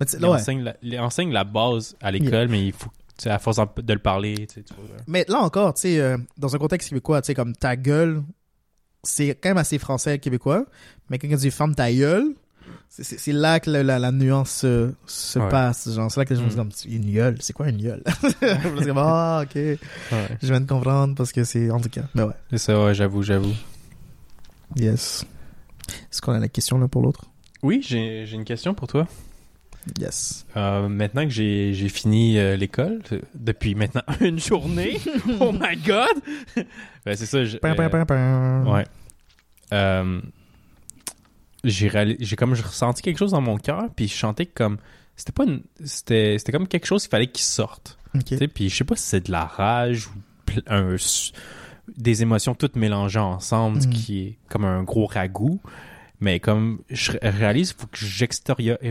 Mais 0.00 0.06
tu 0.06 0.16
Ils, 0.16 0.20
là, 0.22 0.28
ouais. 0.30 0.34
enseignent 0.36 0.62
la, 0.62 0.76
ils 0.82 0.98
enseignent 1.00 1.32
la 1.32 1.44
base 1.44 1.96
à 2.00 2.10
l'école, 2.10 2.48
mais 2.48 2.66
il 2.66 2.72
faut, 2.72 2.90
tu 3.20 3.28
à 3.28 3.38
force 3.38 3.58
de 3.58 3.92
le 3.92 3.98
parler, 3.98 4.46
tu 4.46 4.62
tu 4.62 4.74
vois. 4.74 4.84
Mais 5.06 5.24
là 5.28 5.40
encore, 5.40 5.74
tu 5.74 5.82
sais, 5.82 6.00
euh, 6.00 6.16
dans 6.36 6.54
un 6.54 6.58
contexte 6.58 6.88
québécois, 6.90 7.20
tu 7.22 7.26
sais, 7.26 7.34
comme 7.34 7.54
ta 7.54 7.76
gueule, 7.76 8.22
c'est 9.02 9.28
quand 9.40 9.50
même 9.50 9.58
assez 9.58 9.78
français 9.78 10.18
québécois, 10.18 10.66
mais 11.10 11.18
quand 11.18 11.28
tu 11.28 11.36
dis 11.36 11.50
ferme 11.50 11.74
ta 11.74 11.92
gueule, 11.92 12.34
c'est- 13.02 13.32
là 13.32 13.60
que 13.60 13.70
la, 13.70 13.82
la, 13.82 13.98
la 13.98 14.12
nuance 14.12 14.50
se, 14.50 14.92
se 15.06 15.38
Ouais. 15.38 15.48
passe. 15.48 15.88
Genre, 15.92 16.10
c'est 16.10 16.20
là 16.20 16.24
que 16.24 16.34
les 16.34 16.40
gens 16.40 16.46
Mm. 16.46 16.68
disent 16.68 16.82
comme, 16.84 16.92
une 16.92 17.10
gueule, 17.12 17.36
c'est 17.40 17.52
quoi 17.52 17.68
une 17.68 17.76
gueule? 17.82 18.02
Je 18.42 18.68
me 18.68 18.80
dis 18.80 18.86
comme, 18.86 18.98
ah, 18.98 19.42
ok, 19.44 19.54
Ouais. 19.54 19.78
je 20.42 20.46
viens 20.48 20.60
de 20.60 20.66
comprendre 20.68 21.14
parce 21.14 21.32
que 21.32 21.44
c'est, 21.44 21.70
en 21.70 21.80
tout 21.80 21.88
cas, 21.88 22.02
mais 22.14 22.22
ouais, 22.22 22.34
C'est 22.50 22.58
ça, 22.58 22.82
ouais, 22.84 22.94
j'avoue, 22.94 23.22
j'avoue. 23.22 23.54
yes. 24.76 25.24
Est-ce 26.10 26.20
qu'on 26.20 26.32
a 26.32 26.38
la 26.38 26.48
question 26.48 26.78
là 26.78 26.88
pour 26.88 27.02
l'autre? 27.02 27.24
Oui, 27.62 27.80
j'ai 27.86 28.24
j'ai 28.26 28.36
une 28.36 28.44
question 28.44 28.74
pour 28.74 28.88
toi. 28.88 29.06
Yes. 29.98 30.44
Euh, 30.56 30.86
maintenant 30.88 31.22
que 31.24 31.30
j'ai 31.30 31.72
j'ai 31.72 31.88
fini 31.88 32.38
euh, 32.38 32.56
l'école, 32.56 33.00
euh, 33.12 33.20
depuis 33.34 33.74
maintenant 33.74 34.02
une 34.20 34.38
journée, 34.38 35.00
oh 35.40 35.50
my 35.52 35.76
god! 35.76 36.12
ben, 37.06 37.16
c'est 37.16 37.24
ça, 37.26 37.44
je- 37.44 37.56
euh. 37.56 38.64
Ouais. 38.64 38.84
J'ai 41.64 42.16
j'ai 42.20 42.36
comme 42.36 42.52
ressenti 42.52 43.02
quelque 43.02 43.18
chose 43.18 43.32
dans 43.32 43.40
mon 43.40 43.56
cœur, 43.58 43.84
puis 43.96 44.06
je 44.08 44.14
chantais 44.14 44.46
comme 44.46 44.78
c'était 45.16 45.32
pas 45.32 45.44
une- 45.44 45.62
c'était 45.84 46.36
c'était 46.38 46.52
comme 46.52 46.68
quelque 46.68 46.86
chose 46.86 47.02
qu'il 47.02 47.10
fallait 47.10 47.26
qu'il 47.26 47.44
sorte. 47.44 47.98
Ok. 48.14 48.24
Tu 48.24 48.36
sais, 48.38 48.48
puis 48.48 48.68
je 48.68 48.76
sais 48.76 48.84
pas 48.84 48.96
si 48.96 49.02
c'est 49.04 49.26
de 49.26 49.32
la 49.32 49.44
rage 49.44 50.06
ou 50.06 50.10
un 50.68 50.96
des 51.96 52.22
émotions 52.22 52.54
toutes 52.54 52.76
mélangées 52.76 53.18
ensemble 53.18 53.78
Mhm. 53.78 53.90
qui 53.90 54.20
est 54.20 54.38
comme 54.48 54.64
un 54.64 54.82
gros 54.82 55.06
ragoût. 55.06 55.60
Mais 56.20 56.40
comme 56.40 56.80
je 56.90 57.12
ré- 57.12 57.18
réalise, 57.22 57.72
faut 57.72 57.86
que 57.86 57.98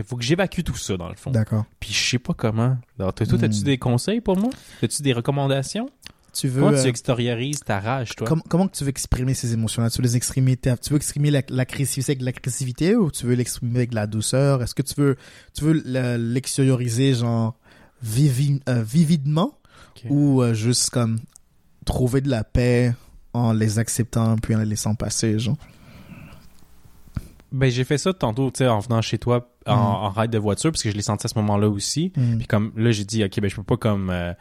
faut 0.02 0.16
que 0.16 0.22
j'évacue 0.24 0.62
tout 0.62 0.76
ça 0.76 0.96
dans 0.96 1.10
le 1.10 1.14
fond. 1.14 1.30
D'accord. 1.30 1.64
Puis 1.78 1.92
je 1.92 1.98
sais 2.10 2.18
pas 2.18 2.32
comment. 2.32 2.78
Alors, 2.98 3.12
toi, 3.12 3.26
toi, 3.26 3.38
Hmm. 3.38 3.44
as-tu 3.44 3.64
des 3.64 3.76
conseils 3.76 4.22
pour 4.22 4.36
moi? 4.38 4.48
As-tu 4.82 5.02
des 5.02 5.12
recommandations? 5.12 5.90
Tu 6.32 6.46
veux, 6.48 6.60
Comment 6.62 6.76
euh, 6.76 6.82
tu 6.82 6.88
extériorises 6.88 7.60
ta 7.60 7.80
rage, 7.80 8.14
toi? 8.14 8.26
Com- 8.28 8.42
comment 8.48 8.68
tu 8.68 8.84
veux 8.84 8.90
exprimer 8.90 9.34
ces 9.34 9.52
émotions-là? 9.54 9.90
Tu 9.90 9.98
veux 9.98 10.04
les 10.06 10.16
exprimer 10.16 10.56
Tu 10.56 10.70
veux 10.90 10.96
exprimer 10.96 11.30
la- 11.30 11.42
l'agressivité 11.48 12.12
avec 12.12 12.22
l'agressivité 12.22 12.94
ou 12.96 13.10
tu 13.10 13.26
veux 13.26 13.34
l'exprimer 13.34 13.76
avec 13.78 13.90
de 13.90 13.94
la 13.96 14.06
douceur? 14.06 14.62
Est-ce 14.62 14.74
que 14.74 14.82
tu 14.82 14.94
veux 14.96 15.16
tu 15.54 15.64
veux 15.64 15.82
le- 15.84 16.16
l'extérioriser 16.16 17.14
genre 17.14 17.54
vivi- 18.04 18.60
euh, 18.68 18.82
vividement? 18.82 19.58
Ou 20.08 20.42
euh, 20.42 20.54
juste 20.54 20.90
comme 20.90 21.18
trouver 21.84 22.20
de 22.20 22.28
la 22.30 22.44
paix 22.44 22.94
en 23.32 23.52
les 23.52 23.78
acceptant 23.80 24.36
puis 24.36 24.54
en 24.54 24.58
les 24.60 24.66
laissant 24.66 24.94
passer 24.94 25.38
genre? 25.38 25.56
Ben, 27.50 27.70
j'ai 27.70 27.84
fait 27.84 27.96
ça 27.98 28.12
tantôt, 28.12 28.50
tu 28.50 28.58
sais, 28.58 28.68
en 28.68 28.78
venant 28.78 29.00
chez 29.00 29.16
toi 29.18 29.50
en, 29.66 29.74
Mm. 29.74 29.78
en 29.78 30.10
ride 30.10 30.30
de 30.30 30.38
voiture, 30.38 30.70
parce 30.70 30.82
que 30.82 30.90
je 30.90 30.94
l'ai 30.96 31.02
senti 31.02 31.26
à 31.26 31.28
ce 31.28 31.38
moment-là 31.38 31.68
aussi. 31.68 32.10
Puis 32.38 32.46
comme 32.46 32.72
là, 32.76 32.90
j'ai 32.90 33.04
dit, 33.04 33.24
OK, 33.24 33.40
ben, 33.40 33.48
je 33.48 33.56
peux 33.56 33.62
pas 33.62 33.76
comme 33.78 34.10
euh, 34.10 34.32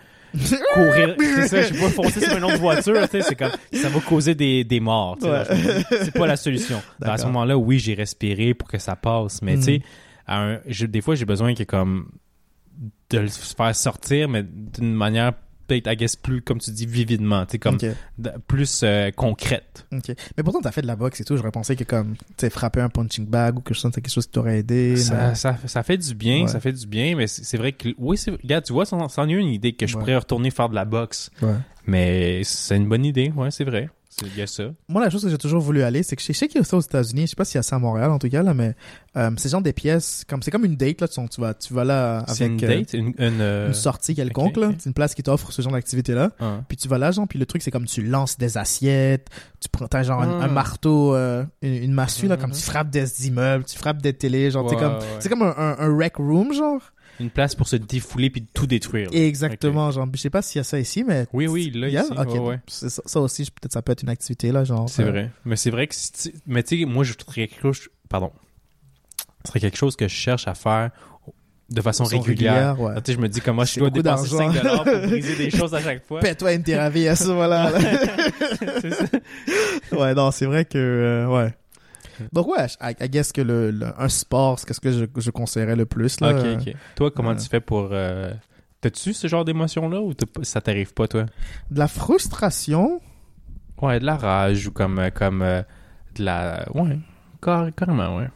courir. 0.74 1.16
c'est 1.20 1.48
ça, 1.48 1.62
je 1.64 1.74
pas 1.80 1.90
foncer 1.90 2.20
sur 2.22 2.38
une 2.38 2.44
autre 2.44 2.60
voiture, 2.60 2.94
tu 3.04 3.08
sais, 3.10 3.22
c'est 3.22 3.36
comme, 3.36 3.52
ça 3.74 3.90
va 3.90 4.00
causer 4.00 4.36
des, 4.36 4.64
des 4.64 4.80
morts, 4.80 5.18
tu 5.20 5.26
sais. 5.26 5.32
Ouais. 5.32 5.84
C'est 6.04 6.14
pas 6.14 6.28
la 6.28 6.36
solution. 6.38 6.82
Ben, 7.00 7.10
à 7.12 7.18
ce 7.18 7.26
moment-là, 7.26 7.58
oui, 7.58 7.80
j'ai 7.80 7.94
respiré 7.94 8.54
pour 8.54 8.68
que 8.70 8.78
ça 8.78 8.96
passe, 8.96 9.42
mais 9.42 9.56
Mm. 9.56 9.60
tu 9.60 9.64
sais, 9.66 9.82
un- 10.28 10.60
j'ai- 10.68 10.88
des 10.88 11.02
fois, 11.02 11.16
j'ai 11.16 11.26
besoin 11.26 11.54
que 11.56 11.64
comme 11.64 12.10
de 13.10 13.20
le 13.20 13.28
faire 13.30 13.76
sortir, 13.76 14.28
mais 14.30 14.44
d'une 14.44 14.94
manière 14.94 15.34
peut-être, 15.68 15.92
I 15.92 15.96
guess, 15.96 16.16
plus, 16.16 16.42
comme 16.42 16.60
tu 16.60 16.72
dis, 16.72 16.86
vividement, 16.86 17.46
tu 17.46 17.54
sais, 17.54 17.60
comme 17.60 17.78
plus 18.48 18.82
euh, 18.84 19.12
concrète. 19.12 19.86
ok. 19.92 20.16
Mais 20.38 20.44
pourtant, 20.44 20.62
t'as 20.62 20.72
fait 20.72 20.82
de 20.82 20.88
la 20.88 20.96
boxe 20.96 21.22
et 21.22 21.24
tout. 21.24 21.38
J'aurais 21.38 21.52
pensé 21.52 21.76
que 21.76 21.84
comme, 21.84 22.16
tu 22.16 22.24
sais, 22.38 22.50
frapper 22.50 22.82
un 22.82 22.90
punching 22.90 23.26
bag 23.28 23.58
ou 23.58 23.62
quelque 23.62 23.76
chose, 23.78 23.92
c'est 23.94 24.02
quelque 24.02 24.14
chose 24.14 24.26
qui 24.26 24.32
t'aurait 24.32 24.60
aidé. 24.60 24.96
Ça, 24.98 25.30
mais- 25.30 25.36
ça, 25.36 25.58
ça 25.66 25.84
fait 25.84 25.98
du 25.98 26.16
bien, 26.16 26.44
Ouais. 26.44 26.48
ça 26.48 26.60
fait 26.60 26.72
du 26.74 26.88
bien, 26.88 27.16
mais 27.16 27.28
c'est 27.28 27.58
vrai 27.58 27.74
que, 27.74 27.90
oui, 27.98 28.18
c'est, 28.18 28.32
regarde, 28.32 28.64
tu 28.64 28.74
vois, 28.74 28.86
c'en 28.86 29.08
c'en 29.10 29.28
est 29.28 29.34
une 29.34 29.50
idée 29.50 29.74
que 29.74 29.86
je 29.88 29.96
Ouais. 29.96 30.00
pourrais 30.02 30.18
retourner 30.18 30.50
faire 30.52 30.70
de 30.70 30.76
la 30.76 30.86
boxe, 30.86 31.30
Ouais. 31.42 31.54
mais 31.86 32.42
c'est 32.44 32.78
une 32.78 32.88
bonne 32.88 33.06
idée, 33.06 33.32
ouais, 33.36 33.52
c'est 33.52 33.64
vrai. 33.66 33.90
C'est- 34.20 34.28
Il 34.28 34.38
y 34.38 34.42
a 34.42 34.48
ça. 34.48 34.64
Moi, 34.90 35.04
la 35.04 35.10
chose 35.12 35.22
que 35.24 35.30
j'ai 35.30 35.38
toujours 35.38 35.62
voulu 35.62 35.84
aller, 35.84 36.02
c'est 36.02 36.16
que 36.16 36.22
je 36.24 36.34
sais 36.34 36.48
qu'il 36.48 36.58
y 36.60 36.62
a 36.62 36.64
ça 36.64 36.76
aux 36.78 36.82
États-Unis. 36.82 37.22
Je 37.24 37.28
sais 37.28 37.36
pas 37.36 37.46
s'il 37.46 37.56
y 37.56 37.60
a 37.60 37.64
ça 37.64 37.76
à 37.76 37.80
Montréal, 37.80 38.10
en 38.10 38.18
tout 38.18 38.30
cas, 38.30 38.42
là, 38.42 38.56
mais 38.56 38.74
euh, 39.16 39.30
c'est 39.38 39.50
genre 39.50 39.62
des 39.62 39.74
pièces, 39.74 40.24
comme 40.28 40.42
c'est 40.42 40.50
comme 40.50 40.66
une 40.66 40.76
date, 40.76 41.02
là. 41.02 41.08
Tu, 41.08 41.20
tu 41.30 41.40
vas, 41.40 41.54
tu 41.54 41.72
vas 41.74 41.84
là 41.84 42.18
avec 42.20 42.36
C'est 42.36 42.46
une 42.48 42.64
euh, 42.64 42.68
date, 42.68 42.94
une, 42.94 43.08
une, 43.20 43.42
euh, 43.42 43.68
une 43.68 43.74
sortie 43.76 44.16
quelconque, 44.16 44.58
là. 44.58 44.72
C'est 44.80 44.88
une 44.90 44.94
place 44.96 45.14
qui 45.14 45.22
t'offre 45.22 45.52
ce 45.52 45.62
genre 45.62 45.72
d'activité-là. 45.74 46.32
ah. 46.40 46.62
Puis 46.68 46.78
tu 46.78 46.88
vas 46.88 46.98
là, 46.98 47.12
genre, 47.12 47.28
puis 47.28 47.38
le 47.38 47.46
truc, 47.46 47.62
c'est 47.62 47.70
comme 47.72 47.86
tu 47.86 48.02
lances 48.02 48.40
des 48.40 48.58
assiettes, 48.58 49.30
tu 49.60 49.70
prends, 49.70 49.88
t'as 49.88 50.02
genre 50.04 50.22
un, 50.24 50.42
Ah. 50.42 50.46
un 50.46 50.48
marteau, 50.48 51.16
une, 51.62 51.94
massue, 51.94 52.28
là, 52.28 52.38
comme 52.38 52.52
tu 52.52 52.62
frappes 52.64 52.90
des 52.90 53.28
immeubles, 53.28 53.66
tu 53.66 53.78
frappes 53.78 54.02
des 54.02 54.14
télés, 54.14 54.50
genre, 54.50 54.66
Ouais, 54.66 54.76
comme, 54.78 54.94
ouais. 54.94 55.00
c'est 55.20 55.30
comme 55.30 55.44
un, 55.44 55.54
un, 55.56 55.76
un 55.80 55.96
rec 55.98 56.16
room, 56.18 56.54
genre. 56.54 56.82
Une 57.20 57.30
place 57.32 57.56
pour 57.56 57.68
se 57.68 57.76
défouler 57.76 58.30
puis 58.30 58.46
tout 58.54 58.68
détruire. 58.68 59.10
là. 59.12 59.18
Exactement, 59.20 59.90
genre, 59.92 60.08
je 60.14 60.20
sais 60.20 60.30
pas 60.30 60.42
s'il 60.42 60.60
y 60.60 60.62
a 60.62 60.64
ça 60.64 60.80
ici, 60.80 61.04
mais. 61.04 61.26
Oui, 61.34 61.48
oui, 61.48 61.72
là, 61.72 61.88
Il 61.88 61.94
y 61.94 61.98
a? 61.98 62.04
ici, 62.04 62.12
Ok. 62.16 62.46
ouais, 62.48 62.60
Ça, 62.68 62.90
ça 62.90 63.20
aussi, 63.20 63.44
peut-être 63.46 63.74
ça 63.74 63.82
peut 63.82 63.92
être 63.92 64.04
une 64.04 64.10
activité, 64.10 64.52
là, 64.52 64.64
genre. 64.64 64.88
C'est 64.90 65.04
euh, 65.04 65.10
vrai. 65.12 65.32
Mais 65.46 65.56
c'est 65.56 65.72
vrai 65.72 65.88
que 65.88 65.96
si 65.96 66.34
Mais 66.46 66.64
tu 66.64 66.80
sais, 66.80 66.86
moi, 66.86 67.04
je 67.04 67.14
trouverais 67.14 67.48
quelque 67.48 67.62
chose... 67.62 67.90
Pardon. 68.10 68.32
Ce 69.46 69.50
serait 69.50 69.60
quelque 69.62 69.78
chose 69.78 69.96
que 69.96 70.08
je 70.08 70.14
cherche 70.14 70.48
à 70.48 70.54
faire 70.54 70.92
de 71.70 71.82
façon 71.82 72.06
régulière. 72.06 72.76
régulière, 72.76 72.80
ouais. 72.82 72.94
Ah, 72.96 73.02
tu 73.02 73.12
sais, 73.12 73.18
je 73.18 73.22
me 73.22 73.28
dis 73.28 73.42
comment 73.42 73.66
je 73.66 73.80
dois 73.80 73.90
dépenser 73.90 74.38
d'argent. 74.38 74.54
5 74.54 74.62
dollars 74.64 74.84
pour 74.86 75.00
briser 75.10 75.36
des 75.36 75.50
choses 75.50 75.74
à 75.74 75.82
chaque 75.82 76.06
fois. 76.06 76.20
Paie-toi 76.22 76.54
une 76.54 76.64
thérapie 76.64 77.08
à 77.08 77.16
ce 77.16 77.28
moment-là. 77.28 77.72
là. 77.72 77.80
C'est 78.82 78.94
ça. 78.94 79.06
ouais, 79.92 80.14
non, 80.14 80.32
c'est 80.32 80.46
vrai 80.46 80.64
que, 80.66 80.78
euh, 80.78 81.28
ouais. 81.28 81.54
Donc, 82.34 82.48
ouais, 82.48 82.66
I, 82.82 82.94
I 83.02 83.10
guess 83.10 83.32
que 83.32 83.42
le, 83.42 83.72
le- 83.72 83.94
un 84.02 84.10
sport, 84.10 84.60
c'est 84.60 84.74
ce 84.74 84.80
que 84.80 84.92
je, 84.92 85.06
je 85.18 85.32
conseillerais 85.32 85.76
le 85.76 85.86
plus, 85.86 86.20
là. 86.20 86.32
Ok, 86.32 86.62
ok. 86.68 86.74
Toi, 86.96 87.12
comment 87.12 87.36
tu 87.36 87.48
fais 87.48 87.60
pour... 87.62 87.90
euh, 87.92 88.34
T'as-tu 88.82 89.14
ce 89.14 89.28
genre 89.28 89.44
d'émotion-là 89.44 90.02
ou 90.02 90.14
ça 90.44 90.62
t'arrive 90.62 90.94
pas, 90.94 91.08
toi? 91.08 91.26
De 91.72 91.80
la 91.80 91.88
frustration, 91.88 93.02
Ouais, 93.82 94.00
de 94.00 94.06
la 94.06 94.18
rage 94.18 94.68
ou 94.68 94.72
comme, 94.72 95.00
euh, 95.00 95.10
comme 95.10 95.42
euh, 95.42 95.62
de 96.16 96.24
la... 96.24 96.66
Ouais, 96.74 96.98
car- 97.42 97.74
carrément, 97.76 98.18
ouais. 98.18 98.28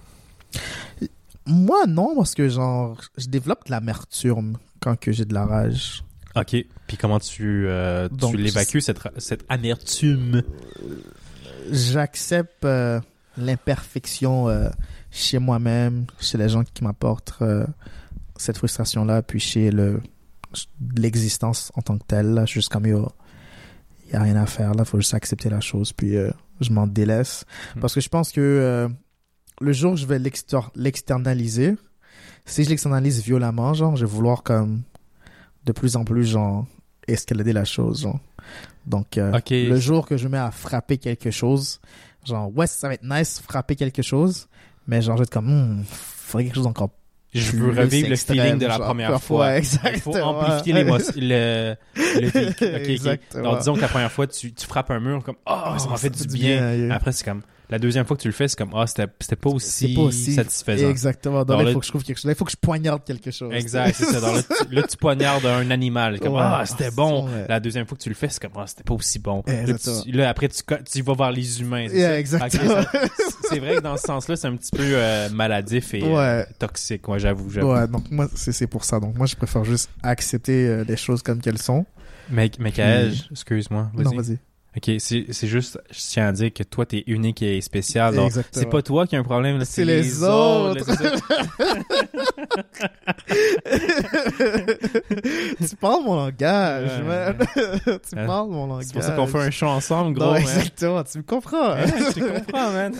moi, 1.46 1.86
non, 1.88 2.15
parce 2.15 2.34
que, 2.36 2.48
genre, 2.50 3.00
je 3.17 3.28
développe 3.28 3.65
de 3.65 3.72
l'amertume 3.72 4.58
quand 4.80 5.00
que 5.00 5.12
j'ai 5.12 5.26
de 5.26 5.34
la 5.34 5.46
rage. 5.46 6.04
OK. 6.36 6.56
Puis 6.88 6.98
comment 6.98 7.20
tu, 7.20 7.65
euh, 7.67 8.08
tu 8.30 8.38
l'évacues, 8.38 8.82
cette, 8.82 9.00
cette 9.17 9.46
amertume? 9.50 10.41
J'accepte 11.72 12.65
euh, 12.65 13.00
l'imperfection 13.38 14.50
euh, 14.50 14.70
chez 15.10 15.39
moi-même, 15.39 16.06
chez 16.20 16.38
les 16.38 16.50
gens 16.50 16.63
qui 16.63 16.84
m'apportent 16.84 17.36
euh, 17.41 17.65
cette 18.36 18.58
frustration-là, 18.58 19.22
puis 19.22 19.39
chez 19.39 19.72
le 19.72 20.02
l'existence 20.96 21.72
en 21.76 21.82
tant 21.82 21.98
que 21.98 22.04
telle. 22.06 22.34
Là, 22.34 22.46
juste 22.46 22.70
comme, 22.70 22.86
il 22.86 24.12
y 24.12 24.15
a 24.15 24.22
rien 24.22 24.36
à 24.36 24.46
faire, 24.46 24.74
là, 24.74 24.84
faut 24.84 24.98
juste 24.98 25.13
accepter 25.13 25.50
la 25.50 25.62
chose, 25.62 25.94
puis 25.94 26.17
euh, 26.17 26.30
je 26.60 26.72
m'en 26.72 26.88
délaisse. 26.88 27.46
Hmm. 27.76 27.80
Parce 27.80 27.94
que 27.94 28.02
je 28.02 28.10
pense 28.10 28.32
que 28.34 28.89
le 29.62 29.74
jour 29.74 29.94
où 29.94 29.96
je 29.96 30.06
vais 30.06 30.20
l'exter- 30.20 30.60
l'externaliser, 30.76 31.76
si 32.46 32.65
je 32.65 32.70
l'externalise 32.70 33.22
violemment, 33.24 33.74
genre, 33.74 33.96
je 33.96 34.06
vais 34.06 34.12
vouloir 34.12 34.44
comme 34.44 34.82
de 35.65 35.72
plus 35.72 35.96
en 35.96 36.04
plus, 36.04 36.26
genre, 36.26 36.65
escalader 37.08 37.54
la 37.54 37.63
chose, 37.63 38.02
genre. 38.02 38.20
Donc, 38.86 39.15
le 39.15 39.76
jour 39.78 40.08
que 40.08 40.17
je 40.17 40.26
me 40.26 40.32
mets 40.32 40.38
à 40.38 40.52
frapper 40.52 40.98
quelque 40.98 41.32
chose, 41.32 41.80
genre, 42.25 42.55
ouais, 42.55 42.67
ça 42.67 42.88
va 42.88 42.93
être 42.93 43.03
nice 43.03 43.41
frapper 43.45 43.75
quelque 43.75 44.01
chose, 44.01 44.47
mais 44.88 45.01
genre, 45.01 45.17
je 45.17 45.21
vais 45.21 45.23
être 45.23 45.31
comme, 45.31 45.47
hmm, 45.79 45.84
faudrait 45.86 46.45
quelque 46.45 46.55
chose 46.55 46.67
encore 46.67 46.89
Je 47.34 47.51
veux 47.51 47.69
revivre 47.69 48.07
le 48.07 48.13
extrême, 48.13 48.38
feeling 48.38 48.57
de 48.60 48.67
la 48.67 48.79
première 48.79 49.21
fois. 49.21 49.57
Il 49.57 49.65
faut 49.65 49.77
exactement. 49.88 50.39
amplifier 50.39 50.73
l'émotion, 50.73 51.13
le, 51.17 51.75
le 51.95 52.27
véhicule. 52.29 52.67
Ok, 52.67 52.81
ok. 52.81 52.89
Exactement. 52.89 53.43
Alors, 53.43 53.57
disons 53.60 53.75
que 53.75 53.81
la 53.81 53.88
première 53.88 54.12
fois, 54.12 54.27
tu, 54.27 54.53
tu 54.53 54.67
frappes 54.67 54.91
un 54.91 54.99
mur 54.99 55.23
comme 55.23 55.36
«Ah, 55.45 55.75
ça 55.77 55.89
m'a 55.89 55.97
fait 55.97 56.10
du 56.10 56.27
bien. 56.27 56.73
yeah. 56.75 56.95
Après, 56.95 57.12
c'est 57.12 57.23
comme... 57.25 57.41
La 57.71 57.79
deuxième 57.79 58.05
fois 58.05 58.17
que 58.17 58.21
tu 58.21 58.27
le 58.27 58.34
fais, 58.34 58.47
c'est 58.49 58.57
comme 58.57 58.71
«Ah, 58.75 58.86
c'était 58.86 59.07
c'était 59.21 59.38
pas 59.38 59.49
aussi, 59.49 59.88
C'est 59.88 59.93
pas 59.95 60.01
aussi 60.01 60.34
satisfaisant. 60.34 60.89
Exactement. 60.89 61.43
Là, 61.45 61.63
il 61.63 61.71
faut 61.73 61.79
que 61.79 61.86
je 61.86 61.89
trouve 61.91 62.03
quelque 62.03 62.17
chose. 62.17 62.25
Là, 62.25 62.34
il 62.34 62.36
faut 62.36 62.43
que 62.43 62.51
je 62.51 62.57
poignarde 62.57 63.03
quelque 63.05 63.31
chose. 63.31 63.53
Exact, 63.53 63.95
c'est 63.95 64.05
ça. 64.05 64.19
Là, 64.19 64.43
tu, 64.43 64.75
là, 64.75 64.84
tu 64.84 64.97
poignardes 64.97 65.45
un 65.45 65.71
animal. 65.71 66.19
Comme, 66.19 66.34
Ouais. 66.34 66.41
ah, 66.43 66.63
c'était 66.65 66.91
bon. 66.91 67.27
Ouais. 67.27 67.45
La 67.47 67.60
deuxième 67.62 67.86
fois 67.88 67.97
que 67.97 68.03
tu 68.03 68.10
le 68.10 68.15
fais, 68.15 68.27
c'est 68.29 68.41
comme, 68.41 68.51
ah, 68.57 68.65
c'était 68.67 68.84
pas 68.84 68.93
aussi 68.93 69.19
bon. 69.19 69.41
Là, 69.47 69.63
tu- 70.03 70.12
là, 70.12 70.29
après, 70.29 70.49
tu, 70.49 70.62
tu 70.91 71.01
vas 71.01 71.13
vers 71.13 71.31
les 71.31 71.62
humains. 71.62 71.88
c'est 71.89 71.97
Yeah, 71.97 72.19
exactement. 72.19 72.81
C'est 73.49 73.60
vrai 73.60 73.77
que 73.77 73.81
dans 73.81 73.95
ce 73.97 74.03
sens-là, 74.03 74.36
c'est 74.36 74.47
un 74.47 74.55
petit 74.57 74.71
peu 74.71 74.84
euh, 74.84 75.29
maladif 75.29 75.93
et 75.93 76.03
euh, 76.03 76.43
toxique. 76.60 77.07
Moi, 77.07 77.19
j'avoue. 77.19 77.49
Ouais, 77.49 77.88
donc 77.88 78.12
moi, 78.12 78.27
c'est 78.36 78.67
pour 78.67 78.84
ça. 78.84 78.99
Donc 78.99 79.15
moi, 79.17 79.25
je 79.27 79.36
préfère 79.38 79.63
juste 79.63 79.89
accepter 80.03 80.67
euh, 80.67 80.84
les 80.88 80.97
choses 80.97 81.21
comme 81.21 81.39
qu'elles 81.39 81.57
sont. 81.62 81.86
Mais, 82.29 82.51
mais 82.60 82.71
Kaej, 82.71 83.27
excuse-moi. 83.31 83.91
Non, 83.93 84.12
Vas-y. 84.12 84.39
Ok, 84.77 84.89
c'est 84.99 85.25
juste, 85.47 85.77
je 85.91 85.99
tiens 85.99 86.27
à 86.27 86.31
dire 86.31 86.53
que 86.53 86.63
toi, 86.63 86.86
t'es 86.86 87.03
unique 87.07 87.41
et 87.41 87.60
spécial. 87.60 88.15
C'est 88.51 88.69
pas 88.69 88.81
toi 88.81 89.05
qui 89.05 89.17
as 89.17 89.19
un 89.19 89.23
problème, 89.23 89.57
là, 89.57 89.65
C'est 89.65 89.84
les 89.84 90.23
autres. 90.23 90.86
c'est 90.86 90.95
ça. 90.95 91.12
tu 95.69 95.75
parles 95.75 96.03
mon 96.05 96.15
langage, 96.15 96.89
Ouais. 96.99 97.03
man. 97.03 97.38
tu 98.10 98.15
parles 98.15 98.49
mon 98.49 98.67
langage. 98.67 98.86
C'est 98.88 98.93
pour 98.93 99.03
ça 99.03 99.12
qu'on 99.12 99.27
fait 99.27 99.39
un 99.39 99.51
show 99.51 99.67
ensemble, 99.67 100.13
gros. 100.13 100.25
Non, 100.27 100.31
man. 100.34 100.41
exactement. 100.41 101.03
Tu 101.03 101.17
me 101.17 101.23
comprends. 101.23 101.73
Ouais, 101.73 101.88
je 101.88 102.13
te 102.13 102.39
comprends, 102.39 102.71
man. 102.71 102.93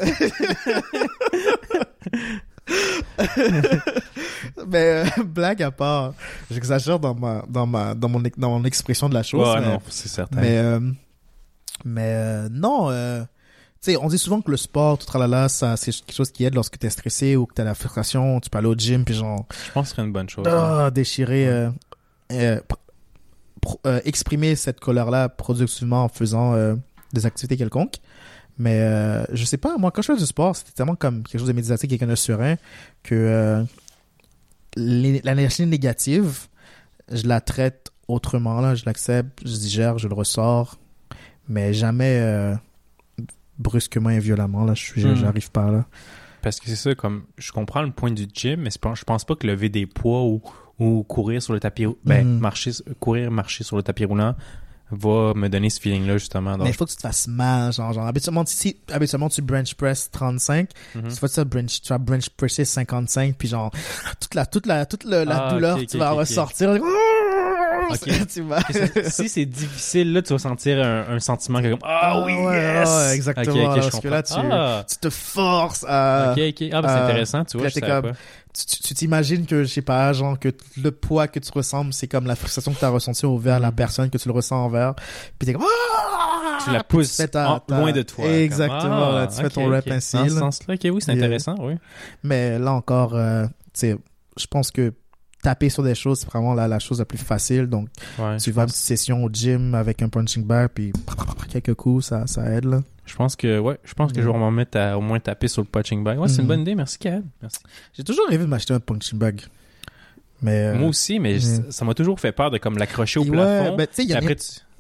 mais 4.67 5.05
euh, 5.17 5.23
blague 5.23 5.63
à 5.63 5.71
part, 5.71 6.13
j'exagère 6.49 6.99
dans 6.99 7.15
ma 7.15 7.43
dans 7.47 7.65
ma 7.65 7.93
dans 7.95 8.10
mon 8.10 8.21
dans 8.38 8.49
mon 8.60 8.63
expression 8.65 9.10
de 9.10 9.13
la 9.13 9.23
chose. 9.23 9.47
Ouais, 9.47 9.60
mais, 9.62 9.67
non, 9.67 9.79
c'est 9.89 10.07
certain. 10.10 10.39
mais 10.39 10.57
euh, 10.57 10.79
mais 11.86 12.13
euh, 12.15 12.50
non. 12.52 12.89
euh, 12.91 13.22
tu 13.84 13.91
sais, 13.91 13.98
on 13.98 14.08
dit 14.10 14.17
souvent 14.20 14.41
que 14.41 14.52
le 14.52 14.58
sport, 14.58 14.98
tout 15.00 15.06
tralala, 15.08 15.50
ça, 15.50 15.76
c'est 15.78 15.91
quelque 15.91 16.13
chose 16.15 16.32
qui 16.32 16.44
aide 16.46 16.54
lorsque 16.54 16.78
t'es 16.78 16.89
stressé 16.89 17.36
ou 17.36 17.46
que 17.48 17.54
t'as 17.56 17.63
la 17.63 17.74
frustration, 17.74 18.39
tu 18.39 18.50
peux 18.50 18.58
aller 18.60 18.67
au 18.67 18.76
gym 18.76 19.04
puis 19.06 19.15
genre 19.15 19.46
Je 19.65 19.72
pense 19.72 19.86
que 19.86 19.89
ce 19.89 19.96
serait 19.96 20.06
une 20.08 20.13
bonne 20.13 20.30
chose. 20.30 20.46
ah, 20.48 20.91
déchirer, 20.91 21.48
euh, 21.48 22.60
exprimer 24.06 24.56
cette 24.56 24.80
colère-là 24.80 25.30
productivement 25.30 26.04
en 26.06 26.10
faisant 26.10 26.56
des 27.13 27.26
activités 27.26 27.58
quelconques. 27.58 27.96
Mais 28.58 28.80
je 29.32 29.44
sais 29.46 29.58
pas, 29.58 29.78
moi, 29.78 29.91
quand 29.91 30.02
je 30.02 30.12
fais 30.13 30.17
du 30.20 30.26
sport, 30.26 30.56
c'était 30.56 30.72
tellement 30.72 30.96
comme 30.96 31.24
quelque 31.24 31.39
chose 31.39 31.48
de 31.48 31.54
méditatif, 31.54 31.89
quelqu'un 31.89 32.08
de 32.08 32.15
serein, 32.15 32.56
que 33.04 33.65
l'é- 34.76 35.22
l'énergie 35.24 35.65
négative, 35.65 36.48
je 37.12 37.28
la 37.28 37.41
traite 37.41 37.91
autrement, 38.08 38.62
là, 38.62 38.76
je 38.76 38.84
l'accepte, 38.86 39.39
je 39.44 39.56
digère, 39.56 39.98
je 39.98 40.08
le 40.08 40.13
ressors, 40.13 40.78
mais 41.52 41.74
jamais 41.74 42.18
euh, 42.22 42.56
brusquement 43.60 44.10
et 44.10 44.20
violemment, 44.20 44.66
là, 44.66 44.74
Hmm. 44.96 45.16
j'arrive 45.16 45.52
pas 45.52 45.70
là. 45.70 45.86
Parce 46.42 46.60
que 46.60 46.68
c'est 46.68 46.76
ça, 46.76 46.96
comme, 46.96 47.24
je 47.38 47.52
comprends 47.52 47.84
le 47.84 47.92
point 47.92 48.10
du 48.12 48.26
gym, 48.34 48.62
mais 48.62 48.70
pas- 48.82 48.96
je 48.96 49.04
pense 49.04 49.24
pas 49.26 49.36
que 49.36 49.46
lever 49.46 49.70
des 49.70 49.86
poids 49.86 50.24
ou, 50.24 50.42
ou 50.80 51.04
courir 51.04 51.42
sur 51.44 51.54
le 51.54 51.60
tapis, 51.60 51.86
ben, 52.04 52.26
Mhm. 52.26 52.40
marcher, 52.40 52.72
courir, 53.00 53.30
marcher 53.30 53.64
sur 53.64 53.78
le 53.78 53.84
tapis 53.84 54.06
roulant 54.06 54.36
va 54.94 55.34
me 55.36 55.48
donner 55.48 55.70
ce 55.70 55.80
feeling-là, 55.80 56.18
justement. 56.18 56.58
Donc, 56.58 56.64
Mais 56.64 56.72
il 56.72 56.74
faut 56.74 56.84
que 56.86 56.90
tu 56.90 56.98
te 56.98 57.02
fasses 57.02 57.28
mal, 57.28 57.72
genre, 57.72 57.94
genre 57.94 58.06
habituellement, 58.08 58.44
si, 58.46 58.76
habituellement 58.92 59.30
tu 59.30 59.42
bench 59.42 59.76
press 59.76 60.10
35, 60.12 60.70
Mhm. 60.96 61.04
tu 61.10 61.16
vas 61.20 61.28
ça 61.30 61.46
bench, 61.46 61.82
tu 61.82 61.90
vas 61.90 61.98
bench 61.98 62.30
presser 62.32 62.66
55, 62.66 63.36
puis 63.38 63.48
genre, 63.48 63.72
toute 64.20 64.34
la, 64.34 64.46
toute 64.46 64.66
la, 64.66 64.86
toute 64.86 65.04
le- 65.06 65.24
la 65.24 65.46
Ah, 65.48 65.54
douleur, 65.54 65.78
tu 65.88 65.98
vas 65.98 66.12
ressortir. 66.12 66.72
Tu 68.27 68.43
si 69.10 69.30
c'est 69.30 69.45
difficile, 69.45 70.13
là, 70.13 70.21
tu 70.21 70.34
vas 70.34 70.39
sentir 70.39 70.84
un, 70.84 71.15
un 71.15 71.19
sentiment 71.19 71.62
comme 71.62 71.80
Ah 71.84 72.21
oui, 72.25 72.34
ouais, 72.34 72.56
yes! 72.56 72.89
ouais, 72.89 73.15
exactement, 73.15 73.75
parce 73.75 73.99
que 73.99 74.08
là, 74.08 74.23
tu- 74.23 74.34
Ah, 74.38 74.86
tu 74.89 74.97
te 74.97 75.10
forces 75.10 75.86
à, 75.88 76.34
ok, 76.36 76.41
ok. 76.49 76.69
Ah, 76.73 76.82
ben, 76.82 76.88
c'est 76.88 77.04
intéressant, 77.04 77.45
tu 77.45 77.58
vois, 77.58 77.67
je 77.69 77.80
comme- 77.80 78.12
tu 78.54 78.65
tu- 78.65 78.82
tu 78.84 78.93
t'imagines 78.93 79.45
que, 79.45 79.63
je 79.63 79.67
sais 79.73 79.82
pas, 79.82 80.12
genre, 80.13 80.38
que 80.38 80.49
le 80.82 80.91
poids 80.91 81.27
que 81.27 81.39
tu 81.39 81.49
ressembles, 81.54 81.93
c'est 81.93 82.08
comme 82.08 82.25
la 82.25 82.36
frustration 82.36 82.73
que 82.73 82.80
tu 82.80 82.86
as 82.86 82.89
ressentie 82.89 83.25
envers 83.25 83.60
la 83.60 83.69
Mhm. 83.69 83.75
personne 83.75 84.10
que 84.10 84.17
tu 84.17 84.27
le 84.27 84.34
ressens 84.34 84.58
envers, 84.65 84.93
puis 85.39 85.45
t'es 85.45 85.54
comme, 85.54 85.63
Ah! 85.65 86.58
Tu 86.65 86.71
la 86.71 86.84
pousses 86.84 87.15
fais 87.17 87.27
ta- 87.27 87.60
ta- 87.65 87.80
loin 87.80 87.91
de 87.91 88.04
toi. 88.04 88.25
Exactement, 88.27 88.82
Comme, 88.82 89.15
là, 89.15 89.21
ah, 89.23 89.27
tu 89.27 89.41
fais 89.41 89.49
ton 89.49 89.67
rep 89.67 89.89
ainsi, 89.89 90.15
Dans 90.15 90.27
ce 90.30 90.34
là. 90.36 90.39
sens-là, 90.41 90.73
ok, 90.75 90.82
oui, 90.93 91.01
c'est 91.01 91.12
intéressant, 91.13 91.56
oui. 91.60 91.73
Mais 92.23 92.60
là 92.60 92.73
encore, 92.73 93.15
euh, 93.15 93.45
tu 93.47 93.51
sais, 93.73 93.95
je 94.38 94.45
pense 94.45 94.69
que 94.69 94.93
taper 95.41 95.69
sur 95.69 95.84
des 95.84 95.95
choses, 95.95 96.19
c'est 96.19 96.27
vraiment 96.30 96.54
la, 96.54 96.67
la 96.67 96.80
chose 96.80 96.99
la 96.99 97.06
plus 97.06 97.17
facile. 97.17 97.67
Donc, 97.67 97.88
Ouais, 98.19 98.38
tu 98.38 98.51
vas 98.51 98.63
à 98.63 98.65
une 98.65 98.69
session 98.71 99.23
au 99.23 99.30
gym 99.32 99.73
avec 99.75 100.01
un 100.01 100.10
punching 100.10 100.43
bag, 100.43 100.69
puis 100.73 100.93
quelques 101.49 101.73
coups, 101.73 102.06
ça, 102.06 102.27
ça 102.27 102.43
aide, 102.51 102.65
là. 102.65 102.82
Je 103.06 103.15
pense 103.15 103.36
que, 103.36 103.60
ouais, 103.60 103.77
je 103.84 103.93
pense 103.93 104.13
que 104.13 104.21
je 104.21 104.27
vais 104.30 104.38
m'en 104.38 104.51
mettre 104.51 104.77
à 104.77 104.97
au 104.97 105.01
moins 105.01 105.19
taper 105.19 105.47
sur 105.47 105.62
le 105.62 105.67
punching 105.67 106.04
bag. 106.04 106.17
Ouais, 106.19 106.27
c'est 106.30 106.38
une 106.38 106.41
Mhm. 106.43 106.47
bonne 106.47 106.62
idée. 106.62 106.75
Merci, 106.75 106.97
Karen. 106.99 107.23
Merci. 107.41 107.60
J'ai 107.93 108.04
toujours 108.04 108.25
rêvé 108.30 108.43
de 108.45 108.49
m'acheter 108.49 108.73
un 108.73 108.80
punching 108.80 109.17
bag. 109.19 109.41
Mais. 110.41 110.67
euh, 110.67 110.75
Moi 110.75 110.89
aussi, 110.89 111.19
mais 111.19 111.39
ça- 111.39 111.86
m'a 111.86 111.93
toujours 111.93 112.19
fait 112.19 112.32
peur 112.32 112.51
de 112.51 112.58
comme 112.58 112.77
l'accrocher 112.77 113.19
au 113.19 113.23
ouais, 113.23 113.32
plafond. 113.32 113.75
ben, 113.75 113.88
il 113.97 114.04
y, 114.06 114.08
tu... 114.08 114.13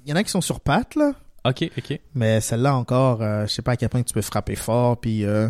y 0.07 0.13
en 0.13 0.15
a 0.15 0.23
qui 0.23 0.29
sont 0.31 0.41
sur 0.41 0.59
pattes, 0.59 0.95
là. 0.95 1.13
Ok, 1.43 1.69
ok. 1.77 1.99
Mais 2.15 2.39
celle-là 2.39 2.75
encore, 2.75 3.21
euh, 3.21 3.45
je 3.47 3.51
sais 3.53 3.61
pas 3.63 3.71
à 3.71 3.75
quel 3.75 3.89
point 3.89 4.03
tu 4.03 4.13
peux 4.13 4.21
frapper 4.21 4.55
fort, 4.55 4.97
puis 4.99 5.25
euh, 5.25 5.49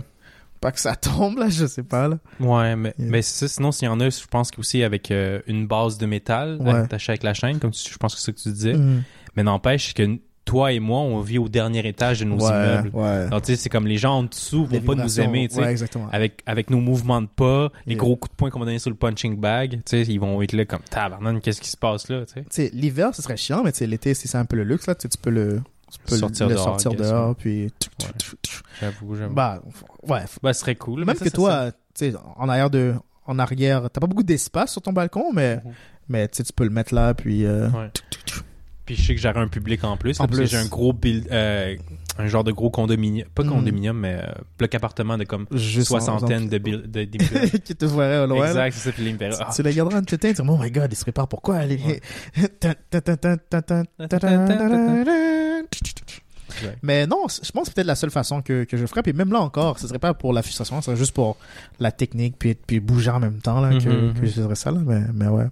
pas 0.62 0.72
que 0.72 0.80
ça 0.80 0.96
tombe, 0.96 1.38
là, 1.40 1.50
je 1.50 1.66
sais 1.66 1.84
pas, 1.84 2.08
là. 2.08 2.18
Ouais, 2.40 2.76
mais, 2.76 2.94
Yeah. 2.98 3.08
mais 3.10 3.22
ça. 3.22 3.48
Sinon, 3.48 3.72
s'il 3.72 3.88
y 3.88 3.90
en 3.90 4.00
a, 4.00 4.10
je 4.10 4.26
pense 4.30 4.52
qu'aussi 4.52 4.84
avec 4.84 5.12
euh, 5.12 5.42
une 5.48 5.68
base 5.68 5.98
de 5.98 6.06
métal 6.06 6.58
Ouais. 6.62 6.72
attachée 6.72 7.12
avec 7.12 7.24
la 7.24 7.34
chaîne, 7.34 7.60
comme 7.60 7.72
tu- 7.72 7.92
je 7.92 7.98
pense 7.98 8.14
que 8.16 8.20
c'est 8.22 8.28
ça 8.28 8.32
que 8.32 8.40
tu 8.40 8.50
disais. 8.52 8.74
Mhm. 8.76 9.04
Mais 9.36 9.44
n'empêche 9.44 9.94
que 9.94 10.20
toi 10.46 10.72
et 10.74 10.80
moi, 10.80 11.00
on 11.00 11.20
vit 11.22 11.38
au 11.38 11.48
dernier 11.50 11.88
étage 11.88 12.20
de 12.22 12.26
nos 12.26 12.38
ouais, 12.38 12.50
immeubles. 12.50 12.90
ouais. 12.94 13.06
Alors, 13.08 13.42
tu 13.42 13.48
sais, 13.48 13.56
c'est 13.56 13.70
comme 13.70 13.86
les 13.88 13.98
gens 13.98 14.18
en 14.18 14.24
dessous 14.24 14.66
vont 14.66 14.82
pas 14.82 14.96
nous 14.96 15.20
aimer, 15.22 15.48
tu 15.48 15.56
sais. 15.56 15.62
Ouais, 15.62 15.72
exactement. 15.72 16.10
Avec, 16.12 16.42
avec 16.46 16.70
nos 16.70 16.80
mouvements 16.82 17.22
de 17.22 17.28
pas, 17.28 17.72
les 17.86 17.94
Yeah. 17.94 18.00
gros 18.00 18.16
coups 18.16 18.32
de 18.32 18.36
poing 18.36 18.50
qu'on 18.50 18.60
va 18.60 18.66
donner 18.66 18.80
sur 18.80 18.90
le 18.90 18.96
punching 18.98 19.38
bag, 19.40 19.72
tu 19.78 19.82
sais, 19.86 20.02
ils 20.02 20.20
vont 20.20 20.42
être 20.42 20.54
là 20.54 20.66
comme 20.66 20.82
tabarnak, 20.90 21.42
qu'est-ce 21.42 21.62
qui 21.62 21.70
se 21.70 21.78
passe 21.78 22.10
là, 22.10 22.26
tu 22.26 22.42
sais. 22.50 22.70
L'hiver, 22.74 23.16
ce 23.16 23.22
serait 23.22 23.38
chiant, 23.38 23.64
mais 23.64 23.72
tu 23.72 23.80
sais, 23.80 23.88
l'été, 23.88 24.14
si 24.14 24.28
c'est 24.28 24.38
un 24.38 24.46
peu 24.46 24.56
le 24.58 24.64
luxe, 24.64 24.88
là, 24.88 24.96
tu 24.96 25.04
sais, 25.04 25.10
tu 25.10 25.18
peux 25.18 25.30
le, 25.30 25.62
tu 25.92 26.00
peux 26.06 26.18
Sortir 26.18 26.48
le 26.48 26.56
dehors, 26.56 26.66
sortir 26.66 26.94
dehors, 26.94 27.30
ouais. 27.30 27.36
puis... 27.38 27.74
J'avoue, 28.80 29.16
j'avoue. 29.16 29.34
Bah, 29.34 29.62
Bah, 30.08 30.24
ouais. 30.44 30.54
ce 30.54 30.60
serait 30.60 30.76
cool. 30.76 31.02
mais 31.02 31.08
Même 31.08 31.16
ça, 31.18 31.26
que 31.26 31.30
toi, 31.30 31.72
tu 31.72 32.12
sais, 32.12 32.14
en 32.38 32.50
arrière 32.50 32.70
de, 32.70 32.94
en 33.26 33.38
arrière, 33.40 33.90
t'as 33.92 34.00
pas 34.02 34.08
beaucoup 34.08 34.24
d'espace 34.24 34.72
sur 34.72 34.82
ton 34.82 34.94
balcon, 34.94 35.32
mais, 35.34 35.58
Mhm. 35.58 35.72
mais 36.10 36.28
tu 36.28 36.38
sais, 36.38 36.44
tu 36.44 36.54
peux 36.54 36.64
le 36.64 36.70
mettre 36.70 36.94
là, 36.96 37.14
puis. 37.14 37.46
euh, 37.46 37.70
Ouais. 37.70 37.92
Puis 38.86 38.96
je 38.96 39.08
sais 39.08 39.16
que 39.16 39.22
j'aurai 39.22 39.40
un 39.40 39.48
public 39.48 39.84
en 39.84 39.98
plus. 39.98 40.20
En 40.20 40.28
plus. 40.28 40.50
J'ai 40.50 40.58
un 40.58 40.66
gros 40.66 40.94
build, 40.94 41.28
euh, 41.32 41.76
un 42.18 42.28
genre 42.28 42.44
de 42.44 42.52
gros 42.52 42.70
condominium, 42.70 43.28
pas 43.34 43.44
mm. 43.44 43.50
condominium, 43.50 43.96
mm. 43.96 44.00
mais 44.00 44.20
euh, 44.22 44.32
bloc 44.58 44.76
appartement 44.76 45.18
de 45.18 45.24
comme 45.24 45.48
Juste 45.52 45.88
soixantaine 45.88 46.50
de, 46.50 46.58
de, 46.58 47.04
qui 47.58 47.76
te 47.76 47.86
au 47.86 48.28
loin. 48.28 48.48
Exact, 48.48 48.74
c'est 48.74 48.90
ça, 48.90 48.92
puis 48.92 49.04
les 49.04 49.18
ah. 49.40 49.50
Tu 49.56 49.64
les 49.64 49.74
garderas 49.74 50.00
en 50.00 50.04
tête 50.04 50.26
et 50.26 50.34
tu 50.34 50.42
oh 50.42 50.58
my 50.58 50.72
god, 50.72 50.92
il 50.92 50.96
se 50.96 51.04
prépare 51.04 51.28
pourquoi 51.28 51.58
aller. 51.58 51.78
Ouais. 51.78 52.02
Mais 56.84 57.08
non, 57.08 57.28
je 57.30 57.52
pense 57.52 57.64
que 57.64 57.68
c'est 57.68 57.76
peut-être 57.76 57.88
la 57.88 57.96
seule 57.96 58.12
façon 58.12 58.42
que, 58.42 58.66
que 58.66 58.78
je 58.78 58.86
frappe. 58.86 59.08
Et 59.08 59.14
même 59.14 59.32
là 59.32 59.40
encore, 59.40 59.80
ce 59.80 59.88
serait 59.88 60.00
pas 60.00 60.14
pour 60.14 60.34
la 60.34 60.42
frustration, 60.42 60.82
ce 60.82 60.88
serait 60.88 60.98
juste 60.98 61.14
pour 61.14 61.38
la 61.80 61.92
technique, 61.92 62.36
puis, 62.38 62.56
puis 62.56 62.80
bouger 62.80 63.12
en 63.12 63.20
même 63.20 63.40
temps 63.40 63.62
là, 63.62 63.70
que, 63.70 63.76
mm 63.76 64.12
-hmm. 64.12 64.20
que 64.20 64.26
je 64.26 64.42
ferais 64.42 64.56
ça. 64.56 64.72
Là. 64.72 64.80
Mais, 64.86 65.02
mais 65.14 65.28
ouais. 65.28 65.48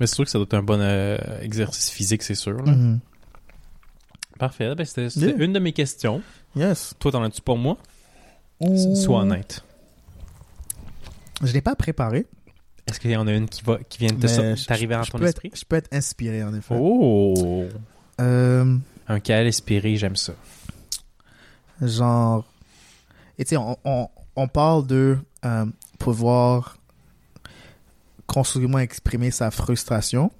Mais 0.00 0.06
c'est 0.06 0.14
sûr 0.16 0.24
que 0.24 0.30
ça 0.30 0.38
doit 0.38 0.44
être 0.46 0.54
un 0.54 0.62
bon 0.62 0.80
euh, 0.80 1.16
exercice 1.40 1.90
physique, 1.90 2.22
c'est 2.22 2.34
sûr. 2.34 2.56
là. 2.62 2.72
Mhm. 2.72 3.00
Parfait. 4.38 4.74
Ben, 4.74 4.84
c'était 4.84 5.08
Yeah. 5.20 5.36
une 5.38 5.52
de 5.52 5.58
mes 5.58 5.72
questions. 5.72 6.22
Yes. 6.56 6.94
Toi, 6.98 7.12
t'en 7.12 7.22
as-tu 7.22 7.40
pour 7.42 7.58
moi? 7.58 7.76
Sois 8.94 9.20
honnête. 9.20 9.62
Je 11.42 11.52
l'ai 11.52 11.60
pas 11.60 11.74
préparé. 11.74 12.26
Est-ce 12.86 12.98
qu'il 13.00 13.10
y 13.12 13.16
en 13.16 13.26
a 13.26 13.32
une 13.32 13.48
qui, 13.48 13.62
va, 13.62 13.78
qui 13.88 13.98
vient 13.98 14.12
de 14.12 14.66
t'arriver 14.66 14.94
dans 14.96 15.02
ton 15.04 15.18
peux 15.18 15.26
esprit? 15.26 15.48
Être, 15.48 15.58
je 15.58 15.64
peux 15.64 15.76
être 15.76 15.92
inspiré, 15.92 16.42
en 16.42 16.54
effet. 16.54 16.74
Oh! 16.78 17.64
Euh, 18.20 18.76
Un 19.08 19.20
KL 19.20 19.46
inspiré, 19.46 19.96
j'aime 19.96 20.16
ça. 20.16 20.32
genre 21.80 22.44
et 23.38 23.44
tu 23.44 23.50
sais 23.50 23.56
on, 23.56 23.76
on, 23.84 24.08
on 24.36 24.46
parle 24.48 24.86
de 24.86 25.18
euh, 25.44 25.66
pouvoir 25.98 26.76
constructivement 28.32 28.78
exprimer 28.78 29.30
sa 29.30 29.50
frustration 29.50 30.30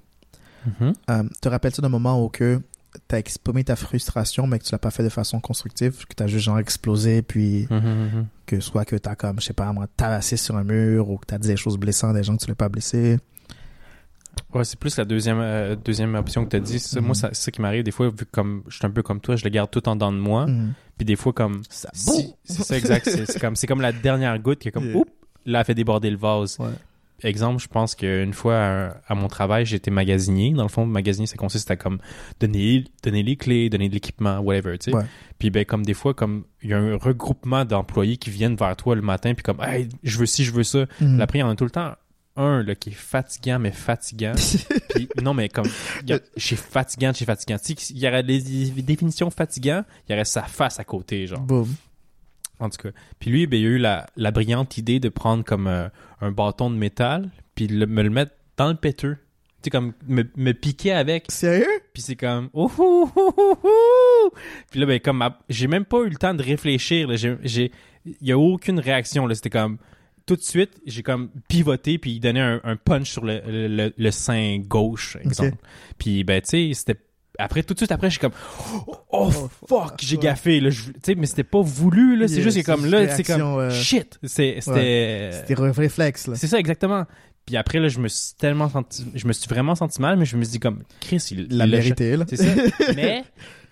Mhm. 0.65 0.93
euh, 1.09 1.23
te 1.41 1.49
rappelles-tu 1.49 1.81
d'un 1.81 1.89
moment 1.89 2.23
où 2.23 2.29
que 2.29 2.61
t'as 3.07 3.17
exprimé 3.17 3.63
ta 3.65 3.75
frustration 3.75 4.47
mais 4.47 4.59
que 4.59 4.63
tu 4.63 4.71
l'as 4.71 4.77
pas 4.79 4.91
fait 4.91 5.03
de 5.03 5.09
façon 5.09 5.39
constructive 5.41 6.05
que 6.07 6.13
t'as 6.15 6.27
juste 6.27 6.45
genre 6.45 6.59
explosé 6.59 7.21
puis 7.21 7.67
Mhm, 7.69 7.77
mhm. 7.79 8.25
que 8.45 8.59
soit 8.61 8.85
que 8.85 8.95
t'as 8.95 9.15
comme 9.15 9.39
je 9.41 9.45
sais 9.47 9.53
pas 9.53 9.71
moi 9.73 9.87
tabassé 9.97 10.37
sur 10.37 10.55
un 10.55 10.63
mur 10.63 11.09
ou 11.09 11.17
que 11.17 11.25
t'as 11.25 11.37
dit 11.37 11.47
des 11.49 11.57
choses 11.57 11.77
blessantes 11.77 12.11
à 12.15 12.19
des 12.19 12.23
gens 12.23 12.37
que 12.37 12.43
tu 12.43 12.47
l'as 12.49 12.55
pas 12.55 12.69
blessé? 12.69 13.17
Ouais, 14.53 14.63
c'est 14.63 14.79
plus 14.79 14.97
la 14.97 15.05
deuxième, 15.05 15.39
euh, 15.39 15.75
deuxième 15.75 16.15
option 16.15 16.43
que 16.43 16.49
tu 16.49 16.55
as 16.55 16.59
dit. 16.59 16.79
Ça. 16.79 17.01
Moi, 17.01 17.13
ça- 17.13 17.29
c'est 17.33 17.43
ça 17.45 17.51
qui 17.51 17.61
m'arrive 17.61 17.83
des 17.83 17.91
fois, 17.91 18.09
vu 18.09 18.15
que 18.15 18.23
comme 18.31 18.63
je 18.67 18.77
suis 18.77 18.85
un 18.85 18.89
peu 18.89 19.03
comme 19.03 19.19
toi, 19.19 19.35
je 19.35 19.43
le 19.43 19.49
garde 19.51 19.69
tout 19.69 19.87
en 19.87 19.95
dedans 19.95 20.11
de 20.11 20.17
moi. 20.17 20.47
Puis 20.97 21.05
des 21.05 21.15
fois, 21.15 21.33
comme. 21.33 21.61
ça 21.69 21.89
si- 21.93 22.05
boum! 22.23 22.33
c'est 22.43 22.63
ça, 22.63 22.77
exact. 22.77 23.07
C'est 23.09 23.25
c'est 23.31 23.39
comme, 23.39 23.55
c'est 23.55 23.67
comme 23.67 23.81
la 23.81 23.91
dernière 23.91 24.37
goutte 24.39 24.59
qui 24.59 24.69
est 24.69 24.71
comme. 24.71 24.85
Yeah. 24.89 24.97
Oups! 24.97 25.11
Là, 25.45 25.59
elle 25.59 25.65
fait 25.65 25.75
déborder 25.75 26.09
le 26.09 26.17
vase. 26.17 26.57
Ouais. 26.59 26.69
Exemple, 27.21 27.61
je 27.61 27.67
pense 27.67 27.95
qu'une 27.95 28.33
fois 28.33 28.55
à, 28.57 28.97
à 29.07 29.15
mon 29.15 29.27
travail, 29.27 29.65
j'étais 29.65 29.91
magasinier. 29.91 30.51
Dans 30.53 30.63
le 30.63 30.69
fond, 30.69 30.85
magasinier, 30.85 31.27
ça 31.27 31.37
consiste 31.37 31.71
à 31.71 31.75
comme 31.77 31.99
donner, 32.39 32.83
donner 33.01 33.23
les 33.23 33.37
clés, 33.37 33.69
donner 33.69 33.87
de 33.87 33.93
l'équipement, 33.93 34.39
whatever, 34.39 34.77
tu 34.77 34.91
sais. 34.91 34.97
Ouais. 34.97 35.05
Puis 35.39 35.49
ben 35.49 35.63
comme 35.65 35.85
des 35.85 35.93
fois, 35.93 36.13
comme 36.13 36.43
il 36.61 36.69
y 36.71 36.73
a 36.73 36.77
un 36.79 36.97
regroupement 36.97 37.63
d'employés 37.65 38.17
qui 38.17 38.29
viennent 38.29 38.55
vers 38.55 38.75
toi 38.75 38.95
le 38.95 39.01
matin, 39.01 39.33
puis 39.33 39.43
comme 39.43 39.61
hey, 39.61 39.87
je 40.03 40.17
veux 40.17 40.25
ci, 40.25 40.43
je 40.43 40.51
veux 40.51 40.63
ça. 40.63 40.85
Mhm. 40.99 41.13
Puis 41.15 41.21
après, 41.21 41.37
il 41.39 41.41
y 41.41 41.43
en 41.43 41.49
a 41.49 41.55
tout 41.55 41.63
le 41.65 41.69
temps 41.69 41.93
un 42.35 42.63
là, 42.63 42.73
qui 42.75 42.89
est 42.89 42.93
fatigant, 42.93 43.59
mais 43.59 43.71
fatigant. 43.71 44.33
Puis 44.89 45.07
non, 45.21 45.35
mais 45.35 45.49
comme 45.49 45.67
a- 46.09 46.17
chez 46.35 46.55
fatigant, 46.55 47.13
chez 47.13 47.25
fatigant. 47.25 47.57
Tu 47.63 47.75
sais, 47.77 47.93
il 47.93 47.99
y 47.99 48.07
aurait 48.07 48.23
des, 48.23 48.41
des 48.41 48.81
définitions 48.81 49.29
fatigant, 49.29 49.83
il 50.07 50.11
y 50.11 50.15
aurait 50.15 50.25
sa 50.25 50.41
face 50.41 50.79
à 50.79 50.83
côté, 50.83 51.27
genre. 51.27 51.41
Boum. 51.41 51.67
En 52.63 52.69
tout 52.69 52.77
cas. 52.81 52.89
Puis 53.19 53.29
lui, 53.29 53.45
ben, 53.47 53.59
il 53.59 53.65
a 53.65 53.69
eu 53.69 53.77
la, 53.77 54.05
la 54.15 54.31
brillante 54.31 54.77
idée 54.77 54.99
de 54.99 55.09
prendre 55.09 55.43
comme 55.43 55.67
euh, 55.67 55.89
un 56.21 56.31
bâton 56.31 56.69
de 56.71 56.75
métal, 56.77 57.29
puis 57.55 57.67
le- 57.67 57.85
me 57.87 58.01
le 58.03 58.09
mettre 58.09 58.31
dans 58.57 58.69
le 58.69 58.75
péteux. 58.75 59.17
Tu 59.61 59.67
sais, 59.67 59.69
comme 59.69 59.93
me, 60.07 60.23
me 60.37 60.51
piquer 60.53 60.93
avec. 60.93 61.25
sérieux? 61.29 61.65
Puis 61.93 62.01
c'est 62.03 62.15
comme 62.15 62.49
oh, 62.53 62.71
oh, 62.77 63.09
oh, 63.15 63.33
oh, 63.37 63.57
oh. 63.63 64.31
Puis 64.71 64.79
là 64.79 64.85
ben 64.85 64.99
comme 64.99 65.17
ma- 65.17 65.39
j'ai 65.49 65.67
même 65.67 65.85
pas 65.85 65.99
eu 66.03 66.09
le 66.09 66.15
temps 66.15 66.33
de 66.33 66.41
réfléchir 66.43 67.07
là, 67.07 67.15
j'ai 67.15 67.35
j'ai 67.43 67.71
il 68.05 68.15
y 68.27 68.31
a 68.31 68.37
aucune 68.37 68.79
réaction 68.79 69.27
c'était 69.33 69.49
comme 69.49 69.77
tout 70.25 70.35
de 70.35 70.41
suite, 70.41 70.71
j'ai 70.85 71.03
comme 71.03 71.29
pivoté 71.47 71.97
puis 71.97 72.11
il 72.13 72.19
donnait 72.19 72.39
un, 72.41 72.59
un 72.63 72.75
punch 72.77 73.09
sur 73.11 73.23
le, 73.25 73.41
le, 73.45 73.67
le- 73.67 73.93
le 73.97 74.11
sein 74.11 74.57
gauche 74.59 75.17
exemple. 75.21 75.57
Puis 75.97 76.23
ben 76.23 76.41
tu 76.41 76.49
sais, 76.49 76.71
c'était 76.73 76.99
après 77.39 77.63
tout 77.63 77.73
de 77.73 77.79
suite 77.79 77.91
après, 77.91 78.09
j'ai 78.09 78.19
comme 78.19 78.31
oh, 78.87 78.95
Oh, 79.11 79.31
fuck, 79.67 79.93
j'ai 80.01 80.17
gaffé 80.17 80.59
là, 80.59 80.69
Je- 80.69 80.85
tu 80.85 80.93
sais 81.03 81.15
mais 81.15 81.25
c'était 81.25 81.43
pas 81.43 81.61
voulu 81.61 82.15
là, 82.17 82.27
c'est 82.27 82.35
Yeah, 82.35 82.43
juste 82.43 82.57
que 82.57 82.63
c'est 82.63 82.71
comme 82.71 82.85
là, 82.85 83.07
c'est 83.15 83.23
comme 83.23 83.41
euh, 83.41 83.69
shit, 83.71 84.19
c'est 84.23 84.57
c'était 84.59 85.31
c'était 85.33 85.53
réflexe 85.55 86.27
là. 86.27 86.35
C'est 86.35 86.47
ça 86.47 86.59
exactement. 86.59 87.05
Puis 87.45 87.57
après 87.57 87.79
là, 87.79 87.87
je 87.89 87.99
me 87.99 88.07
suis 88.07 88.35
tellement 88.37 88.69
senti 88.69 89.05
je 89.13 89.27
me 89.27 89.33
suis 89.33 89.47
vraiment 89.49 89.75
senti 89.75 90.01
mal 90.01 90.17
mais 90.17 90.25
je 90.25 90.37
me 90.37 90.43
suis 90.43 90.53
dit 90.53 90.59
comme 90.59 90.83
Chris, 91.01 91.23
il 91.31 91.47
la 91.55 91.65
là 91.67 91.81
c'est 92.27 92.37
ça. 92.37 92.45
mais 92.95 93.23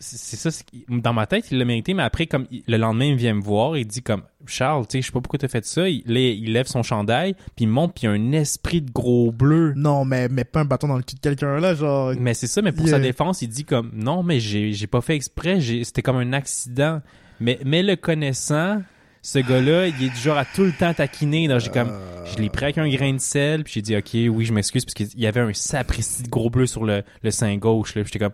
c'est 0.04 0.36
ça. 0.36 0.50
Dans 0.90 1.14
ma 1.14 1.28
tête, 1.28 1.52
il 1.52 1.60
l'a 1.60 1.66
mérité, 1.66 1.94
mais 1.94 2.02
après, 2.02 2.26
comme 2.26 2.48
il- 2.50 2.64
le 2.68 2.78
lendemain, 2.78 3.06
il 3.06 3.16
vient 3.16 3.36
me 3.36 3.42
voir 3.42 3.76
et 3.76 3.82
il 3.82 3.86
dit 3.88 4.02
comme 4.02 4.24
Charles, 4.48 4.88
tu 4.88 4.98
sais, 4.98 5.02
je 5.04 5.06
sais 5.08 5.12
pas 5.12 5.22
pourquoi 5.22 5.38
t'as 5.38 5.48
fait 5.48 5.64
ça. 5.64 5.88
Il, 5.88 6.02
lève 6.08 6.66
son 6.66 6.82
chandail, 6.82 7.36
puis 7.56 7.66
il 7.66 7.68
monte, 7.68 7.94
puis 7.94 8.04
il 8.04 8.06
y 8.06 8.10
a 8.10 8.12
un 8.14 8.32
esprit 8.32 8.82
de 8.82 8.90
gros 8.92 9.32
bleu. 9.32 9.74
non 9.76 10.04
mais 10.04 10.28
mais 10.28 10.44
pas 10.44 10.62
un 10.62 10.66
bâton 10.66 10.88
dans 10.88 10.98
le 10.98 11.04
cul 11.04 11.16
de 11.16 11.20
quelqu'un 11.22 11.60
là 11.60 11.76
genre 11.76 12.14
Mais 12.20 12.34
c'est 12.34 12.48
ça, 12.48 12.62
mais 12.64 12.72
pour 12.72 12.88
Yeah. 12.88 12.98
sa 12.98 13.00
défense, 13.00 13.42
il 13.44 13.50
dit 13.50 13.64
comme 13.64 13.92
non, 13.94 14.24
mais 14.24 14.40
j'ai 14.40 14.74
j'ai 14.74 14.88
pas 14.88 15.02
fait 15.02 15.16
exprès, 15.16 15.62
c'était 15.84 16.02
comme 16.02 16.18
un 16.18 16.34
accident. 16.34 17.02
Mais, 17.40 17.60
mais 17.66 17.82
le 17.84 17.96
connaissant, 17.96 18.82
ce 19.22 19.40
gars-là, 19.40 19.88
il 19.88 20.04
est 20.04 20.10
du 20.10 20.16
genre 20.18 20.38
à 20.38 20.46
tout 20.46 20.64
le 20.64 20.72
temps 20.72 20.94
taquiner. 20.94 21.48
Donc 21.48 21.60
j'ai 21.60 21.70
comme 21.70 21.92
je 22.26 22.42
l'ai 22.42 22.50
pris 22.50 22.66
avec 22.66 22.78
un 22.78 22.90
grain 22.90 23.14
de 23.14 23.20
sel, 23.20 23.64
puis 23.64 23.74
j'ai 23.74 23.82
dit 23.82 23.96
ok, 23.96 24.36
oui, 24.36 24.46
je 24.46 24.54
m'excuse 24.54 24.84
parce 24.86 24.94
qu'il 24.94 25.08
y 25.20 25.28
avait 25.28 25.42
un 25.42 25.54
sapristi 25.54 26.24
de 26.24 26.30
gros 26.30 26.50
bleu 26.50 26.66
sur 26.66 26.84
le, 26.86 27.04
le 27.24 27.32
sein 27.32 27.56
gauche. 27.58 27.96
Là, 27.96 28.04
j'étais 28.04 28.20
comme 28.20 28.32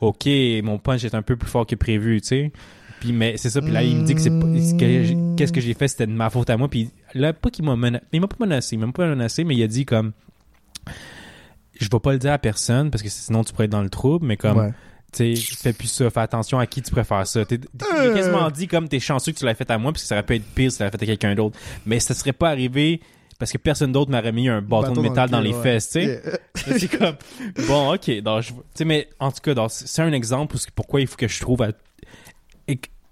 ok, 0.00 0.26
mon 0.62 0.78
punch 0.78 1.04
est 1.04 1.14
un 1.14 1.22
peu 1.22 1.36
plus 1.36 1.48
fort 1.48 1.66
que 1.66 1.76
prévu, 1.76 2.20
tu 2.20 2.28
sais. 2.28 2.52
Puis 3.00 3.12
mais 3.12 3.36
c'est 3.36 3.50
ça, 3.50 3.60
puis 3.60 3.70
là 3.70 3.82
il 3.82 3.96
me 3.96 4.04
dit 4.04 4.14
que 4.14 4.20
c'est 4.20 4.30
pas 4.30 4.46
ce 4.46 4.74
que 4.74 5.04
j'ai- 5.04 5.16
qu'est-ce 5.36 5.52
que 5.52 5.60
j'ai 5.60 5.74
fait, 5.74 5.88
c'était 5.88 6.06
de 6.06 6.12
ma 6.12 6.30
faute 6.30 6.48
à 6.50 6.56
moi. 6.56 6.68
Puis 6.68 6.90
là 7.12 7.32
pas 7.32 7.50
qu'il 7.50 7.64
m'a 7.64 7.76
menacé, 7.76 8.04
il 8.12 8.20
m'a 8.20 8.28
pas 8.28 8.36
menacé, 8.40 8.76
il 8.76 8.78
m'a 8.78 8.90
pas 8.92 9.06
menacé, 9.06 9.44
mais 9.44 9.54
il 9.54 9.62
a 9.62 9.66
dit 9.66 9.84
comme 9.84 10.12
je 11.78 11.88
vais 11.90 12.00
pas 12.00 12.12
le 12.12 12.18
dire 12.18 12.32
à 12.32 12.38
personne 12.38 12.90
parce 12.90 13.02
que 13.02 13.08
sinon 13.08 13.44
tu 13.44 13.52
pourrais 13.52 13.64
être 13.66 13.70
dans 13.70 13.82
le 13.82 13.90
trouble, 13.90 14.26
mais 14.26 14.36
comme 14.36 14.56
ouais. 14.58 14.72
Tu 15.14 15.36
sais, 15.36 15.54
fais 15.56 15.72
plus 15.72 15.88
ça, 15.88 16.10
fais 16.10 16.20
attention 16.20 16.58
à 16.58 16.66
qui 16.66 16.82
tu 16.82 16.90
préfères 16.90 17.26
ça. 17.26 17.44
T'es, 17.44 17.58
Euh. 17.96 18.14
quasiment 18.14 18.50
dit 18.50 18.66
comme 18.68 18.88
t'es 18.88 19.00
chanceux 19.00 19.32
que 19.32 19.38
tu 19.38 19.44
l'as 19.44 19.54
fait 19.54 19.70
à 19.70 19.78
moi 19.78 19.92
parce 19.92 20.02
que 20.02 20.08
ça 20.08 20.14
aurait 20.16 20.22
pu 20.24 20.34
être 20.36 20.44
pire 20.54 20.70
si 20.70 20.78
tu 20.78 20.82
l'avais 20.82 20.96
fait 20.96 21.02
à 21.02 21.06
quelqu'un 21.06 21.34
d'autre. 21.34 21.58
Mais 21.86 22.00
ça 22.00 22.14
serait 22.14 22.32
pas 22.32 22.50
arrivé 22.50 23.00
parce 23.38 23.50
que 23.52 23.58
personne 23.58 23.90
d'autre 23.92 24.10
m'aurait 24.10 24.32
mis 24.32 24.48
un 24.48 24.62
bâton, 24.62 24.92
de 24.92 25.00
métal 25.00 25.28
dans, 25.28 25.38
le 25.40 25.48
les 25.48 25.54
ouais. 25.54 25.62
fesses, 25.62 25.90
tu 25.90 26.00
sais. 26.04 26.22
Yeah. 26.66 26.78
c'est 26.78 26.88
comme 26.98 27.16
bon, 27.66 27.94
ok, 27.94 28.20
donc 28.22 28.42
je- 28.42 28.84
mais 28.84 29.08
en 29.18 29.30
tout 29.32 29.40
cas, 29.42 29.54
donc, 29.54 29.70
c'est 29.72 30.02
un 30.02 30.12
exemple 30.12 30.56
pourquoi 30.74 31.00
il 31.00 31.06
faut 31.06 31.16
que 31.16 31.26
je 31.28 31.40
trouve 31.40 31.62
à 31.62 31.68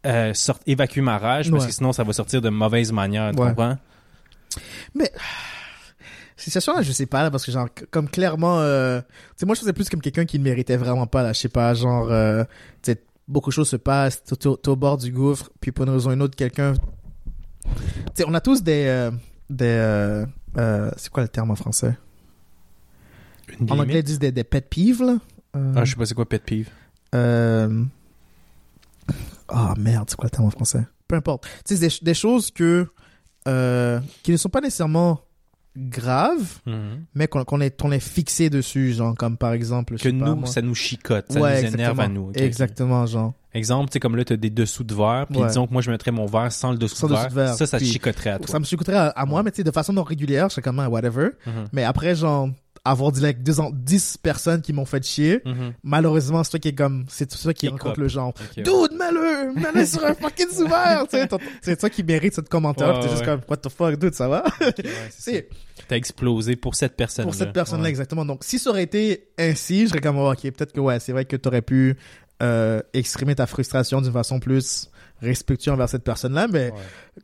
euh, 0.04 0.34
sort- 0.34 0.58
évacuer 0.66 1.00
ma 1.00 1.16
rage 1.18 1.50
parce 1.50 1.62
Ouais. 1.64 1.68
que 1.70 1.74
sinon 1.74 1.92
ça 1.92 2.02
va 2.04 2.12
sortir 2.12 2.40
de 2.40 2.48
mauvaise 2.48 2.90
manière, 2.92 3.30
tu 3.32 3.40
Ouais. 3.40 3.48
comprends? 3.48 3.76
Cette 6.42 6.54
situation-là, 6.54 6.82
je 6.82 6.90
sais 6.90 7.06
pas, 7.06 7.22
là, 7.22 7.30
parce 7.30 7.46
que 7.46 7.52
genre, 7.52 7.68
comme 7.92 8.08
clairement, 8.08 8.58
euh, 8.58 9.00
tu 9.00 9.06
sais, 9.36 9.46
moi, 9.46 9.54
je 9.54 9.60
faisais 9.60 9.72
plus 9.72 9.88
comme 9.88 10.00
quelqu'un 10.00 10.24
qui 10.24 10.40
ne 10.40 10.44
méritait 10.44 10.76
vraiment 10.76 11.06
pas, 11.06 11.22
là, 11.22 11.32
je 11.32 11.38
sais 11.38 11.48
pas, 11.48 11.72
genre, 11.72 12.08
euh, 12.10 12.42
tu 12.82 12.90
sais, 12.92 13.02
beaucoup 13.28 13.50
de 13.50 13.54
choses 13.54 13.68
se 13.68 13.76
passent, 13.76 14.24
t'es 14.24 14.46
au- 14.48 14.76
bord 14.76 14.98
du 14.98 15.12
gouffre, 15.12 15.50
puis 15.60 15.70
pour 15.70 15.84
une 15.84 15.92
raison 15.92 16.10
ou 16.10 16.14
une 16.14 16.22
autre, 16.22 16.34
quelqu'un, 16.34 16.72
tu 16.74 17.70
sais, 18.14 18.24
on 18.26 18.34
a 18.34 18.40
tous 18.40 18.64
des, 18.64 18.86
euh, 18.88 19.10
des, 19.48 20.24
c'est 20.96 21.10
quoi 21.12 21.22
le 21.22 21.28
terme 21.28 21.52
en 21.52 21.54
français? 21.54 21.96
Une 23.60 23.70
En 23.70 23.78
anglais, 23.78 24.00
ils 24.00 24.04
disent 24.04 24.18
des, 24.18 24.32
des 24.32 24.42
pet 24.44 24.68
peeves, 24.68 25.00
là. 25.02 25.18
Ah, 25.54 25.84
je 25.84 25.90
sais 25.92 25.96
pas 25.96 26.06
c'est 26.06 26.14
quoi 26.14 26.28
pet 26.28 26.42
peeve. 26.44 26.70
euh, 27.14 27.84
Ah, 29.48 29.74
merde, 29.78 30.10
c'est 30.10 30.16
quoi 30.16 30.26
le 30.26 30.30
terme 30.30 30.46
en 30.46 30.50
français? 30.50 30.84
Peu 31.06 31.14
importe. 31.16 31.44
Tu 31.64 31.76
sais, 31.76 31.88
c'est 31.88 32.00
des, 32.00 32.04
des 32.10 32.14
choses 32.14 32.50
que, 32.50 32.88
qui 33.44 34.32
ne 34.32 34.36
sont 34.36 34.48
pas 34.48 34.60
nécessairement 34.60 35.20
graves, 35.76 36.60
Mhm. 36.66 37.04
mais 37.14 37.28
qu'on 37.28 37.60
est, 37.60 37.84
est 37.84 37.98
fixé 38.00 38.50
dessus, 38.50 38.92
genre, 38.92 39.14
comme 39.14 39.36
par 39.36 39.52
exemple, 39.52 39.96
Que 39.96 40.08
pas, 40.08 40.12
nous, 40.14 40.36
moi. 40.36 40.46
ça 40.46 40.62
nous 40.62 40.74
chicote, 40.74 41.26
ça 41.30 41.40
Ouais, 41.40 41.62
nous 41.62 41.74
énerve 41.74 42.00
à 42.00 42.08
nous. 42.08 42.30
Exactement, 42.34 43.06
genre. 43.06 43.32
Exemple, 43.54 43.88
tu 43.90 43.94
sais, 43.94 44.00
comme 44.00 44.16
là, 44.16 44.24
t'as 44.24 44.36
des 44.36 44.48
dessous 44.50 44.84
de 44.84 44.94
verre, 44.94 45.26
puis 45.28 45.38
Ouais. 45.40 45.46
disons 45.48 45.66
que 45.66 45.72
moi, 45.72 45.82
je 45.82 45.90
mettrais 45.90 46.10
mon 46.10 46.24
verre 46.26 46.50
sans 46.52 46.72
le 46.72 46.78
dessous, 46.78 46.96
Sans 46.96 47.06
de, 47.08 47.12
dessous 47.12 47.22
verre. 47.22 47.30
de 47.30 47.34
verre, 47.34 47.54
Ça, 47.54 47.66
ça 47.66 47.78
te 47.78 47.84
chicoterait 47.84 48.30
à 48.30 48.38
toi. 48.38 48.46
Ça 48.48 48.58
me 48.58 48.76
coûterait 48.76 48.96
à, 48.96 49.08
à 49.08 49.26
moi, 49.26 49.42
mais 49.42 49.50
tu 49.50 49.56
sais, 49.58 49.64
de 49.64 49.70
façon 49.70 49.92
non 49.92 50.02
régulière, 50.04 50.48
je 50.48 50.54
serais 50.54 50.62
comme, 50.62 50.78
ah, 50.80 50.88
whatever. 50.88 51.30
Mhm. 51.46 51.52
Mais 51.72 51.84
après, 51.84 52.14
genre, 52.14 52.48
avoir 52.84 53.12
dit, 53.12 53.20
like, 53.20 53.42
deux 53.44 53.60
ans, 53.60 53.70
10 53.72 54.16
personnes 54.18 54.60
qui 54.60 54.72
m'ont 54.72 54.84
fait 54.84 55.04
chier, 55.04 55.40
Mhm. 55.44 55.72
malheureusement, 55.84 56.42
c'est 56.42 56.50
toi 56.50 56.60
qui 56.60 56.68
est 56.68 56.74
comme, 56.74 57.04
c'est 57.08 57.26
toi 57.26 57.54
qui 57.54 57.68
rencontre 57.68 58.00
le 58.00 58.08
genre. 58.08 58.30
Ok, 58.30 58.56
ouais. 58.56 58.62
Dude, 58.64 58.98
mets-le! 58.98 59.54
Mets-le 59.54 59.86
sur 59.86 60.04
un 60.04 60.14
fucking 60.14 60.48
ton- 61.28 61.38
c'est 61.60 61.76
toi 61.78 61.90
qui 61.90 62.02
mérite 62.02 62.34
cette 62.34 62.48
commentaire. 62.48 62.98
T'es 63.00 63.08
juste 63.08 63.24
comme, 63.24 63.40
what 63.48 63.58
the 63.58 63.68
fuck, 63.68 63.96
dude, 63.98 64.14
ça 64.14 64.26
va? 64.28 64.42
Ok, 64.60 64.74
ouais. 65.26 65.48
T'as 65.88 65.96
explosé 65.96 66.56
pour 66.56 66.74
cette 66.74 66.96
personne 66.96 67.24
pour 67.24 67.34
cette 67.34 67.52
personne-là, 67.52 67.88
exactement. 67.88 68.24
Donc, 68.24 68.42
si 68.44 68.58
ça 68.58 68.70
aurait 68.70 68.82
été 68.84 69.28
ainsi, 69.38 69.84
je 69.84 69.88
serais 69.90 70.00
comme, 70.00 70.18
oh, 70.18 70.30
ok, 70.32 70.40
peut-être 70.42 70.72
que 70.72 70.80
ouais, 70.80 70.98
c'est 71.00 71.12
vrai 71.12 71.24
que 71.24 71.36
t'aurais 71.36 71.62
pu 71.62 71.96
euh, 72.42 72.80
exprimer 72.94 73.34
ta 73.36 73.46
frustration 73.46 74.00
d'une 74.00 74.12
façon 74.12 74.40
plus 74.40 74.90
respectueuse 75.20 75.72
envers 75.74 75.88
cette 75.88 76.02
personne-là, 76.02 76.48
mais 76.48 76.72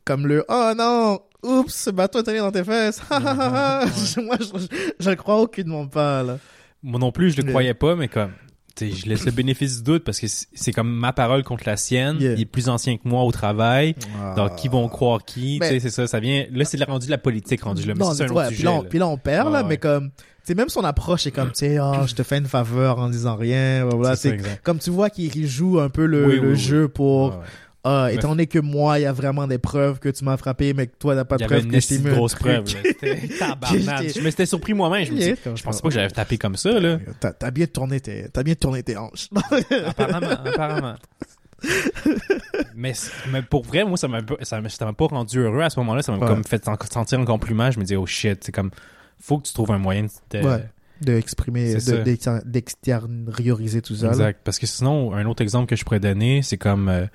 comme 0.05 0.25
le, 0.27 0.45
oh 0.47 0.71
non, 0.77 1.19
oups, 1.43 1.73
ce 1.73 1.89
bateau 1.89 2.19
est 2.19 2.27
allé 2.29 2.39
dans 2.39 2.51
tes 2.51 2.63
fesses. 2.63 3.01
Moi, 3.09 4.37
je, 4.39 4.45
je, 4.59 4.67
je 4.99 5.09
le 5.09 5.15
crois 5.15 5.39
aucunement 5.41 5.87
pas, 5.87 6.23
là. 6.23 6.37
Moi 6.83 6.99
non 6.99 7.11
plus, 7.11 7.31
je 7.31 7.37
le 7.37 7.43
Mais- 7.43 7.51
croyais 7.51 7.73
pas, 7.73 7.95
mais 7.95 8.07
comme, 8.07 8.31
tu 8.75 8.89
je 8.91 9.05
laisse 9.07 9.25
le 9.25 9.31
bénéfice 9.31 9.77
du 9.77 9.83
doute 9.83 10.03
parce 10.05 10.19
que 10.19 10.27
c'est 10.27 10.47
c'est 10.53 10.71
comme 10.71 10.89
ma 10.89 11.11
parole 11.11 11.43
contre 11.43 11.63
la 11.65 11.75
sienne. 11.75 12.17
Yeah. 12.21 12.33
Il 12.35 12.41
est 12.41 12.45
plus 12.45 12.69
ancien 12.69 12.95
que 12.95 13.01
moi 13.05 13.23
au 13.23 13.31
travail. 13.33 13.95
Ah. 14.21 14.33
Donc, 14.37 14.55
qui 14.55 14.69
vont 14.69 14.87
croire 14.87 15.25
qui? 15.25 15.55
Tu 15.55 15.59
Mais- 15.59 15.69
sais, 15.71 15.79
c'est 15.81 15.89
ça, 15.89 16.07
ça 16.07 16.19
vient. 16.21 16.45
Là, 16.53 16.63
c'est 16.63 16.81
rendu 16.85 17.07
de 17.07 17.11
la 17.11 17.17
politique 17.17 17.63
rendu 17.63 17.85
là. 17.85 17.93
Mais 17.97 18.05
c'est 18.15 18.23
un 18.23 18.27
ouais, 18.29 18.45
autre 18.45 18.53
puis, 18.55 18.63
là, 18.63 18.71
on, 18.71 18.81
là. 18.83 18.87
puis 18.89 18.99
là, 18.99 19.07
on 19.07 19.17
perd, 19.17 19.51
là, 19.51 19.61
Ouais, 19.63 19.67
mais 19.67 19.77
comme, 19.77 20.11
sais, 20.43 20.55
même 20.55 20.69
son 20.69 20.85
approche 20.85 21.27
est 21.27 21.31
comme, 21.31 21.49
tu 21.51 21.59
sais, 21.65 21.79
oh, 21.81 22.07
je 22.07 22.15
te 22.15 22.23
fais 22.23 22.37
une 22.37 22.45
faveur 22.47 22.99
en 22.99 23.09
disant 23.09 23.35
rien, 23.35 23.83
voilà, 23.85 24.15
C'est 24.15 24.39
c'est 24.41 24.61
comme 24.63 24.79
tu 24.79 24.89
vois 24.91 25.09
qu'il 25.09 25.47
joue 25.47 25.79
un 25.81 25.89
peu 25.89 26.05
le, 26.05 26.25
Oui, 26.25 26.35
le 26.37 26.41
oui, 26.41 26.47
oui. 26.53 26.55
jeu 26.59 26.87
pour, 26.87 27.31
ouais. 27.31 27.35
Ah, 27.83 28.05
Mais- 28.07 28.15
étant 28.15 28.29
donné 28.29 28.47
que 28.47 28.59
moi, 28.59 28.99
il 28.99 29.03
y 29.03 29.05
a 29.05 29.13
vraiment 29.13 29.47
des 29.47 29.57
preuves 29.57 29.99
que 29.99 30.09
tu 30.09 30.25
m'as 30.25 30.35
frappé, 30.37 30.73
mais 30.73 30.87
que 30.87 30.95
toi, 30.97 31.15
t'as 31.15 31.23
pas 31.23 31.37
de 31.37 31.45
preuves 31.45 31.63
une 31.65 31.71
que 31.71 31.79
je 31.79 31.87
t'ai 31.87 31.95
esti 31.95 31.99
mis 31.99 32.09
de 32.09 32.09
un 32.09 32.15
grosse 32.15 32.35
preuve. 32.35 32.65
C'était 32.67 33.27
tabarnak. 33.39 34.13
Je 34.15 34.19
me 34.21 34.29
s'étais 34.29 34.45
surpris 34.45 34.73
moi-même. 34.73 35.05
Je 35.05 35.11
me 35.13 35.17
dis, 35.17 35.33
je 35.55 35.63
pensais 35.63 35.81
pas 35.81 35.87
que 35.87 35.93
j'avais 35.93 36.09
tapé 36.09 36.37
comme 36.37 36.57
ça, 36.57 36.77
là. 36.79 36.99
T'as, 37.19 37.51
bien 37.51 37.67
tourné 37.67 37.99
tes, 38.01 38.27
t'as 38.29 38.43
bien 38.43 38.55
tourné 38.55 38.83
tes 38.83 38.97
hanches. 38.97 39.29
apparemment, 39.85 40.27
apparemment. 40.45 40.95
mais, 42.75 42.93
mais 43.31 43.41
pour 43.41 43.63
vrai, 43.63 43.83
moi, 43.83 43.97
ça 43.97 44.07
m'a 44.07 44.19
ça 44.43 44.61
m'a 44.61 44.69
ça 44.69 44.85
m'a 44.85 44.93
pas 44.93 45.07
rendu 45.07 45.39
heureux 45.39 45.61
à 45.61 45.69
ce 45.69 45.79
moment-là. 45.79 46.01
Ça 46.01 46.11
m'a 46.11 46.19
Ouais. 46.19 46.27
comme 46.27 46.43
fait 46.43 46.63
sen- 46.63 46.77
sentir 46.91 47.39
plus 47.39 47.53
mal. 47.53 47.71
Je 47.71 47.79
me 47.79 47.85
dis, 47.85 47.95
oh 47.95 48.05
shit, 48.05 48.43
c'est 48.43 48.51
comme, 48.51 48.71
faut 49.19 49.37
que 49.37 49.47
tu 49.47 49.53
trouves 49.53 49.71
un 49.71 49.77
moyen 49.77 50.07
de. 50.31 50.39
Ouais. 50.41 50.65
de 51.01 51.13
exprimer, 51.13 51.75
de, 51.75 52.41
d'extérioriser 52.45 53.81
tout 53.81 53.95
ça. 53.95 54.07
là. 54.07 54.11
Exact. 54.11 54.41
Parce 54.43 54.59
que 54.59 54.67
sinon, 54.67 55.13
un 55.13 55.25
autre 55.25 55.41
exemple 55.41 55.67
que 55.67 55.75
je 55.75 55.83
pourrais 55.83 55.99
donner, 55.99 56.41
c'est 56.41 56.57
comme 56.57 56.89
euh, 56.89 57.05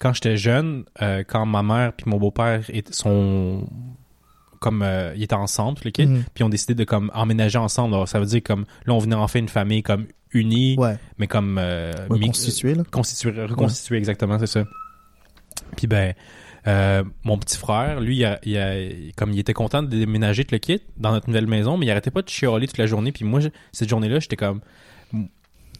quand 0.00 0.12
j'étais 0.14 0.36
jeune, 0.36 0.84
euh, 1.02 1.22
quand 1.26 1.46
ma 1.46 1.62
mère 1.62 1.92
puis 1.92 2.06
mon 2.10 2.16
beau-père 2.16 2.62
étaient- 2.70 2.92
sont 2.92 3.68
comme 4.58 4.82
euh, 4.82 5.12
ils 5.16 5.22
étaient 5.22 5.34
ensemble, 5.34 5.78
tout 5.78 5.84
le 5.84 5.90
kit, 5.90 6.06
Mhm. 6.06 6.24
puis 6.34 6.42
ont 6.44 6.48
décidé 6.48 6.74
de 6.74 6.84
comme 6.84 7.10
emménager 7.14 7.58
ensemble. 7.58 7.94
Alors, 7.94 8.08
ça 8.08 8.18
veut 8.18 8.26
dire 8.26 8.42
comme 8.42 8.64
là, 8.86 8.92
on 8.94 8.98
venait 8.98 9.14
en 9.14 9.28
fait 9.28 9.38
une 9.38 9.48
famille 9.48 9.82
comme 9.82 10.06
unie, 10.32 10.76
Ouais, 10.78 10.96
mais 11.18 11.26
comme 11.26 11.56
euh, 11.58 11.92
ouais, 12.08 12.18
reconstituer 13.50 13.96
exactement, 13.98 14.38
c'est 14.38 14.46
ça. 14.46 14.64
Puis 15.76 15.86
ben, 15.86 16.14
euh, 16.66 17.02
mon 17.24 17.38
petit 17.38 17.56
frère, 17.56 18.00
lui, 18.00 18.18
il 18.18 18.24
a, 18.24 18.38
il 18.44 18.56
a- 18.58 19.12
comme 19.16 19.32
il 19.32 19.38
était 19.38 19.54
content 19.54 19.82
de 19.82 19.88
déménager 19.88 20.44
tout 20.44 20.54
le 20.54 20.58
kit 20.58 20.80
dans 20.98 21.12
notre 21.12 21.28
nouvelle 21.28 21.46
maison, 21.46 21.76
mais 21.78 21.86
il 21.86 21.90
arrêtait 21.90 22.10
pas 22.10 22.22
de 22.22 22.28
chialer 22.28 22.66
toute 22.66 22.78
la 22.78 22.86
journée. 22.86 23.12
Puis 23.12 23.24
moi, 23.24 23.40
cette 23.72 23.88
journée-là, 23.88 24.18
j'étais 24.20 24.36
comme, 24.36 24.60
tu 25.12 25.18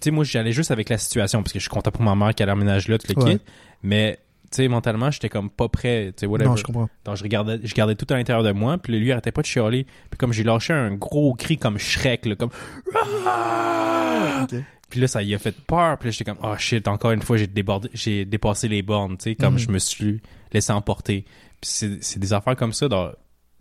sais, 0.00 0.10
moi, 0.10 0.24
j'allais 0.24 0.52
juste 0.52 0.70
avec 0.70 0.88
la 0.88 0.96
situation 0.96 1.42
parce 1.42 1.52
que 1.52 1.58
je 1.58 1.64
suis 1.64 1.70
content 1.70 1.90
pour 1.90 2.02
ma 2.02 2.14
mère 2.14 2.34
qu'elle 2.34 2.50
emménage 2.50 2.88
là 2.88 2.96
tout 2.98 3.12
le 3.14 3.22
Ouais. 3.22 3.38
Mais 3.82 4.18
tu 4.50 4.56
sais, 4.56 4.68
mentalement, 4.68 5.10
j'étais 5.12 5.28
comme 5.28 5.48
pas 5.48 5.68
prêt, 5.68 6.12
tu 6.16 6.22
sais, 6.22 6.26
whatever. 6.26 6.48
Non, 6.50 6.56
je 6.56 6.64
comprends. 6.64 6.88
Donc, 7.04 7.16
je 7.16 7.22
regardais, 7.22 7.60
je 7.62 7.72
gardais 7.72 7.94
tout 7.94 8.06
à 8.12 8.16
l'intérieur 8.16 8.42
de 8.42 8.50
moi, 8.50 8.78
puis 8.78 8.98
lui, 8.98 9.06
il 9.06 9.12
arrêtait 9.12 9.30
pas 9.30 9.42
de 9.42 9.46
chialer. 9.46 9.84
Puis 10.10 10.18
comme 10.18 10.32
j'ai 10.32 10.42
lâché 10.42 10.72
un 10.72 10.92
gros 10.92 11.34
cri 11.34 11.56
comme 11.56 11.78
Shrek, 11.78 12.26
là, 12.26 12.34
comme 12.34 12.50
Ah! 13.24 14.46
Puis 14.88 15.00
là, 15.00 15.06
ça 15.06 15.22
y 15.22 15.34
a 15.34 15.38
fait 15.38 15.54
peur. 15.66 15.98
Puis 15.98 16.08
là, 16.08 16.10
j'étais 16.10 16.24
comme, 16.24 16.40
oh 16.42 16.56
shit, 16.58 16.88
encore 16.88 17.12
une 17.12 17.22
fois, 17.22 17.36
j'ai 17.36 17.46
débordé, 17.46 17.88
j'ai 17.94 18.24
dépassé 18.24 18.66
les 18.68 18.82
bornes, 18.82 19.16
tu 19.16 19.24
sais, 19.30 19.34
comme 19.36 19.54
Mhm. 19.54 19.58
je 19.60 19.68
me 19.70 19.78
suis 19.78 20.20
laissé 20.52 20.72
emporter. 20.72 21.24
Puis 21.60 21.70
c'est, 21.70 22.02
c'est 22.02 22.18
des 22.18 22.32
affaires 22.32 22.56
comme 22.56 22.72
ça. 22.72 22.88
donc, 22.88 23.12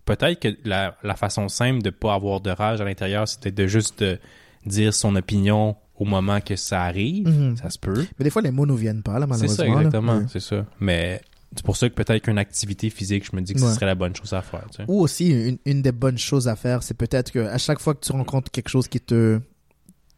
peut-être 0.05 0.39
que 0.39 0.47
la, 0.65 0.95
la 1.03 1.15
façon 1.15 1.47
simple 1.49 1.83
de 1.83 1.91
pas 1.91 2.15
avoir 2.15 2.41
de 2.41 2.49
rage 2.49 2.81
à 2.81 2.85
l'intérieur, 2.85 3.27
c'était 3.27 3.51
de 3.51 3.67
juste 3.67 4.01
de 4.01 4.17
dire 4.65 4.91
son 4.93 5.15
opinion 5.15 5.75
au 5.99 6.05
moment 6.05 6.39
que 6.41 6.55
ça 6.55 6.83
arrive. 6.83 7.27
Mhm. 7.27 7.57
Ça 7.57 7.69
se 7.69 7.77
peut. 7.77 8.05
Mais 8.17 8.23
des 8.23 8.29
fois, 8.29 8.41
les 8.41 8.51
mots 8.51 8.65
nous 8.65 8.75
viennent 8.75 9.03
pas, 9.03 9.19
là, 9.19 9.21
C'est 9.21 9.27
malheureusement. 9.27 9.55
ça, 9.55 9.63
là. 9.65 9.77
exactement. 9.77 10.27
C'est 10.31 10.39
ça. 10.39 10.65
Mais 10.79 11.21
c'est 11.55 11.63
pour 11.65 11.75
ça 11.77 11.89
que 11.89 11.93
peut-être 11.95 12.23
qu'une 12.23 12.37
activité 12.37 12.89
physique, 12.89 13.25
je 13.29 13.35
me 13.35 13.41
dis 13.41 13.53
que 13.53 13.59
Ouais. 13.61 13.67
ce 13.67 13.75
serait 13.75 13.85
la 13.85 13.95
bonne 13.95 14.15
chose 14.15 14.33
à 14.33 14.41
faire, 14.41 14.65
tu 14.71 14.77
sais. 14.77 14.85
Ou 14.87 15.01
aussi, 15.01 15.29
une, 15.29 15.57
une 15.65 15.81
des 15.81 15.91
bonnes 15.91 16.17
choses 16.17 16.47
à 16.47 16.55
faire, 16.55 16.81
c'est 16.83 16.93
peut-être 16.95 17.31
que 17.31 17.39
à 17.39 17.57
chaque 17.57 17.79
fois 17.79 17.93
que 17.93 17.99
tu 17.99 18.11
rencontres 18.11 18.49
quelque 18.49 18.69
chose 18.69 18.87
qui 18.87 18.99
te, 19.01 19.39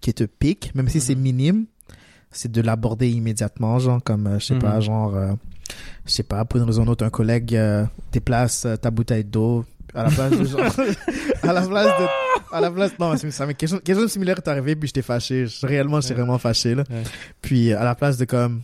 qui 0.02 0.14
te 0.14 0.24
pique, 0.24 0.74
même 0.76 0.88
si 0.88 1.02
c'est 1.02 1.16
Mhm. 1.16 1.22
minime, 1.22 1.66
c'est 2.32 2.52
de 2.52 2.62
l'aborder 2.62 3.10
immédiatement, 3.10 3.78
genre, 3.80 4.02
comme, 4.04 4.28
euh, 4.28 4.40
je 4.40 4.46
sais 4.46 4.54
Mhm. 4.56 4.62
pas, 4.62 4.80
genre, 4.80 5.16
euh, 5.16 5.34
je 6.06 6.12
sais 6.12 6.24
pas, 6.24 6.46
pour 6.46 6.60
une 6.60 6.66
raison 6.66 6.86
ou 6.86 6.90
autre, 6.92 7.06
un 7.06 7.10
collègue 7.10 7.56
euh, 7.56 7.86
déplace 8.12 8.66
euh, 8.66 8.76
ta 8.76 8.92
bouteille 8.92 9.24
d'eau, 9.26 9.66
à 9.94 10.04
la 10.04 10.10
place 10.10 10.32
de 10.38 10.46
genre, 10.46 10.62
à 11.44 11.54
la 11.54 11.62
place 11.68 12.00
de, 12.00 12.06
à 12.52 12.62
la 12.62 12.72
place, 12.72 12.92
non, 13.00 13.16
c'est- 13.18 13.32
ça 13.32 13.46
quelque 13.48 13.68
chose, 13.68 13.82
quelque 13.84 13.96
chose 13.98 14.06
de 14.08 14.12
similaire 14.12 14.38
est 14.38 14.48
arrivé, 14.48 14.76
puis 14.76 14.88
j'étais 14.88 15.02
fâché, 15.02 15.46
Je- 15.48 15.66
réellement, 15.66 16.02
j'étais 16.02 16.14
Ouais. 16.14 16.22
vraiment 16.22 16.38
fâché, 16.38 16.76
là. 16.76 16.84
Ouais. 16.90 17.04
Puis, 17.42 17.74
à 17.74 17.84
la 17.84 17.96
place 17.96 18.18
de, 18.18 18.26
comme, 18.26 18.62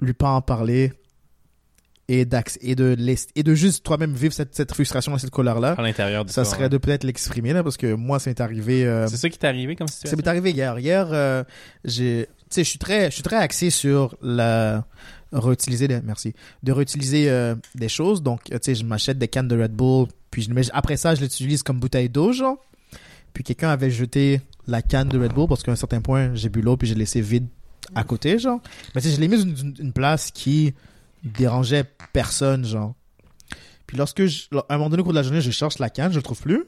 lui 0.00 0.12
pas 0.14 0.30
en 0.30 0.40
parler, 0.42 0.92
et, 2.08 2.22
et 2.22 2.74
de 2.74 2.96
et 3.36 3.42
de 3.44 3.54
juste 3.54 3.84
toi-même 3.84 4.14
vivre 4.14 4.32
cette, 4.34 4.52
cette 4.56 4.72
frustration 4.74 5.14
et 5.14 5.20
cette 5.20 5.30
colère-là, 5.30 5.76
À 5.78 5.82
l'intérieur 5.82 6.24
de 6.24 6.30
ça 6.30 6.44
serait 6.44 6.64
ouais. 6.64 6.68
de 6.68 6.76
peut-être 6.76 7.04
l'exprimer 7.04 7.52
là 7.52 7.62
parce 7.62 7.76
que 7.76 7.94
moi 7.94 8.18
ça 8.18 8.30
m'est 8.30 8.40
arrivé 8.40 8.84
euh, 8.84 9.06
C'est 9.06 9.16
ça 9.16 9.28
qui 9.28 9.38
t'est 9.38 9.46
arrivé 9.46 9.76
comme 9.76 9.86
ça 9.86 9.94
situation? 9.94 10.16
m'est 10.16 10.26
arrivé 10.26 10.50
hier 10.50 10.76
hier 10.80 11.06
euh, 11.12 11.44
j'ai 11.84 12.26
tu 12.26 12.46
sais 12.50 12.64
je 12.64 12.68
suis 12.70 12.78
très 12.80 13.10
très 13.10 13.36
axé 13.36 13.70
sur 13.70 14.16
la 14.22 14.84
réutiliser 15.32 15.86
des, 15.86 16.00
merci 16.00 16.34
de 16.64 16.72
réutiliser 16.72 17.30
euh, 17.30 17.54
des 17.76 17.88
choses 17.88 18.24
donc 18.24 18.42
tu 18.42 18.56
sais 18.60 18.74
je 18.74 18.84
m'achète 18.84 19.18
des 19.18 19.28
cannes 19.28 19.46
de 19.46 19.62
Red 19.62 19.70
Bull 19.72 20.08
puis 20.32 20.42
je, 20.42 20.50
mais 20.52 20.62
après 20.72 20.96
ça 20.96 21.14
je 21.14 21.20
l'utilise 21.20 21.62
comme 21.62 21.78
bouteille 21.78 22.08
d'eau 22.08 22.32
genre 22.32 22.56
puis 23.32 23.44
quelqu'un 23.44 23.70
avait 23.70 23.90
jeté 23.90 24.40
la 24.66 24.82
canne 24.82 25.08
de 25.08 25.18
Red 25.18 25.32
Bull 25.32 25.48
parce 25.48 25.62
qu'à 25.62 25.72
un 25.72 25.76
certain 25.76 26.00
point 26.00 26.34
j'ai 26.34 26.48
bu 26.48 26.62
l'eau 26.62 26.76
puis 26.76 26.88
j'ai 26.88 26.94
laissé 26.94 27.20
vide 27.20 27.46
à 27.94 28.04
côté 28.04 28.38
genre. 28.38 28.60
Mais 28.94 29.00
je 29.00 29.20
l'ai 29.20 29.28
mise 29.28 29.42
une, 29.42 29.74
une 29.78 29.92
place 29.92 30.30
qui 30.30 30.74
dérangeait 31.22 31.84
personne 32.12 32.64
genre. 32.64 32.94
Puis 33.86 33.96
lorsque 33.96 34.20
à 34.20 34.74
un 34.74 34.78
moment 34.78 34.90
donné 34.90 35.00
au 35.00 35.04
cours 35.04 35.12
de 35.12 35.18
la 35.18 35.22
journée 35.22 35.40
je 35.40 35.50
cherche 35.50 35.78
la 35.78 35.90
canne 35.90 36.12
je 36.12 36.16
le 36.16 36.22
trouve 36.22 36.40
plus. 36.40 36.64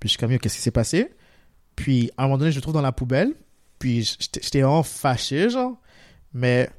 Puis 0.00 0.08
je 0.08 0.10
suis 0.10 0.18
comme 0.18 0.36
qu'est-ce 0.38 0.56
qui 0.56 0.62
s'est 0.62 0.70
passé? 0.70 1.12
Puis 1.76 2.10
à 2.16 2.22
un 2.22 2.26
moment 2.26 2.38
donné 2.38 2.50
je 2.50 2.56
le 2.56 2.62
trouve 2.62 2.74
dans 2.74 2.82
la 2.82 2.92
poubelle. 2.92 3.32
Puis 3.78 4.16
j'étais 4.18 4.62
vraiment 4.62 4.82
fâché 4.82 5.50
genre. 5.50 5.76
Mais 6.34 6.70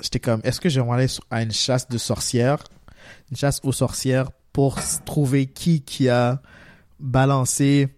j'étais 0.00 0.20
comme 0.20 0.40
est-ce 0.44 0.60
que 0.60 0.68
je 0.68 0.80
vais 0.80 0.90
aller 0.90 1.06
à 1.30 1.42
une 1.42 1.52
chasse 1.52 1.88
de 1.88 1.98
sorcières? 1.98 2.64
Une 3.30 3.36
chasse 3.36 3.60
aux 3.62 3.72
sorcières 3.72 4.30
pour 4.52 4.78
trouver 5.04 5.46
qui 5.46 5.82
qui 5.82 6.08
a 6.08 6.40
balancé 6.98 7.88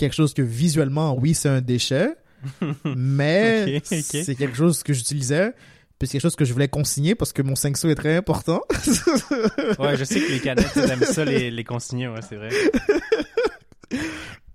quelque 0.00 0.14
chose 0.14 0.34
que 0.34 0.42
visuellement 0.42 1.14
oui 1.18 1.34
c'est 1.34 1.48
un 1.48 1.60
déchet 1.60 2.16
mais 2.96 3.80
c'est 3.84 4.34
quelque 4.34 4.56
chose 4.56 4.82
que 4.82 4.92
j'utilisais 4.92 5.52
puis 5.98 6.08
c'est 6.08 6.12
quelque 6.12 6.22
chose 6.22 6.36
que 6.36 6.46
je 6.46 6.52
voulais 6.54 6.68
consigner 6.68 7.14
parce 7.14 7.32
que 7.34 7.42
mon 7.42 7.54
5 7.54 7.76
sous 7.76 7.90
est 7.90 7.94
très 7.94 8.16
important 8.16 8.62
Ouais, 9.78 9.96
je 9.98 10.04
sais 10.04 10.20
que 10.20 10.32
les 10.32 10.40
canettes, 10.40 10.72
t'aimes 10.72 11.04
ça 11.04 11.26
les, 11.26 11.50
les 11.50 11.64
consigner, 11.64 12.08
ouais, 12.08 12.20
c'est 12.26 12.36
vrai. 12.36 12.48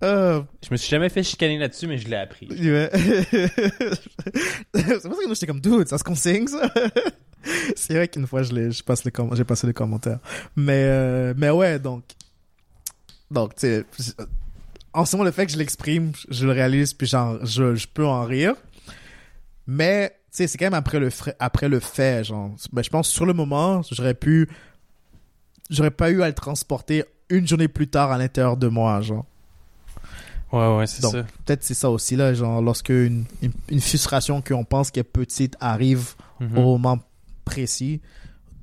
Euh, 0.02 0.42
Je 0.64 0.68
me 0.72 0.76
suis 0.76 0.90
jamais 0.90 1.08
fait 1.08 1.22
chicaner 1.22 1.58
là-dessus, 1.58 1.86
mais 1.86 1.98
je 1.98 2.08
l'ai 2.08 2.16
appris. 2.16 2.48
Ouais. 2.48 2.90
c'est 4.74 5.02
pour 5.02 5.14
ça 5.14 5.24
que 5.24 5.34
j'étais 5.34 5.46
comme, 5.46 5.60
dude, 5.60 5.88
ça 5.88 5.98
se 5.98 6.04
consigne, 6.04 6.48
ça. 6.48 6.68
c'est 7.76 7.94
vrai 7.94 8.08
qu'une 8.08 8.26
fois, 8.26 8.42
je 8.42 8.70
j'ai 8.70 8.82
passé 8.82 9.66
les 9.66 9.72
commentaires. 9.72 10.18
Mais, 10.56 10.82
euh, 10.84 11.32
mais 11.36 11.50
ouais, 11.50 11.78
donc, 11.78 12.02
donc, 13.30 13.54
tu 13.54 13.66
sais, 13.68 13.84
en 14.96 15.04
ce 15.04 15.14
moment, 15.16 15.24
le 15.24 15.30
fait 15.30 15.46
que 15.46 15.52
je 15.52 15.58
l'exprime, 15.58 16.12
je 16.30 16.46
le 16.46 16.52
réalise, 16.52 16.92
puis 16.94 17.06
genre, 17.06 17.38
je, 17.44 17.74
je 17.74 17.86
peux 17.86 18.06
en 18.06 18.24
rire. 18.24 18.54
Mais, 19.66 20.10
tu 20.30 20.38
sais, 20.38 20.46
c'est 20.46 20.58
quand 20.58 20.66
même 20.66 20.74
après 20.74 20.98
le, 21.00 21.10
après 21.38 21.68
le 21.68 21.80
fait, 21.80 22.24
genre. 22.24 22.50
Ben, 22.72 22.82
je 22.82 22.90
pense, 22.90 23.08
sur 23.08 23.26
le 23.26 23.32
moment, 23.32 23.82
j'aurais 23.90 24.14
pu, 24.14 24.48
j'aurais 25.70 25.90
pas 25.90 26.10
eu 26.10 26.22
à 26.22 26.28
le 26.28 26.34
transporter 26.34 27.04
une 27.28 27.46
journée 27.46 27.68
plus 27.68 27.88
tard 27.88 28.10
à 28.12 28.18
l'intérieur 28.18 28.56
de 28.56 28.68
moi, 28.68 29.00
genre. 29.00 29.24
Ouais, 30.52 30.76
ouais, 30.76 30.86
c'est 30.86 31.02
ça. 31.02 31.24
peut-être 31.44 31.64
c'est 31.64 31.74
ça 31.74 31.90
aussi 31.90 32.14
là 32.14 32.32
genre 32.32 32.62
lorsque 32.62 32.90
une, 32.90 33.24
une, 33.42 33.50
une 33.68 33.80
frustration 33.80 34.40
qu'on 34.40 34.64
pense 34.64 34.92
qu'est 34.92 35.02
petite 35.02 35.56
arrive 35.60 36.14
Mhm. 36.38 36.58
au 36.58 36.62
moment 36.62 36.98
précis 37.44 38.00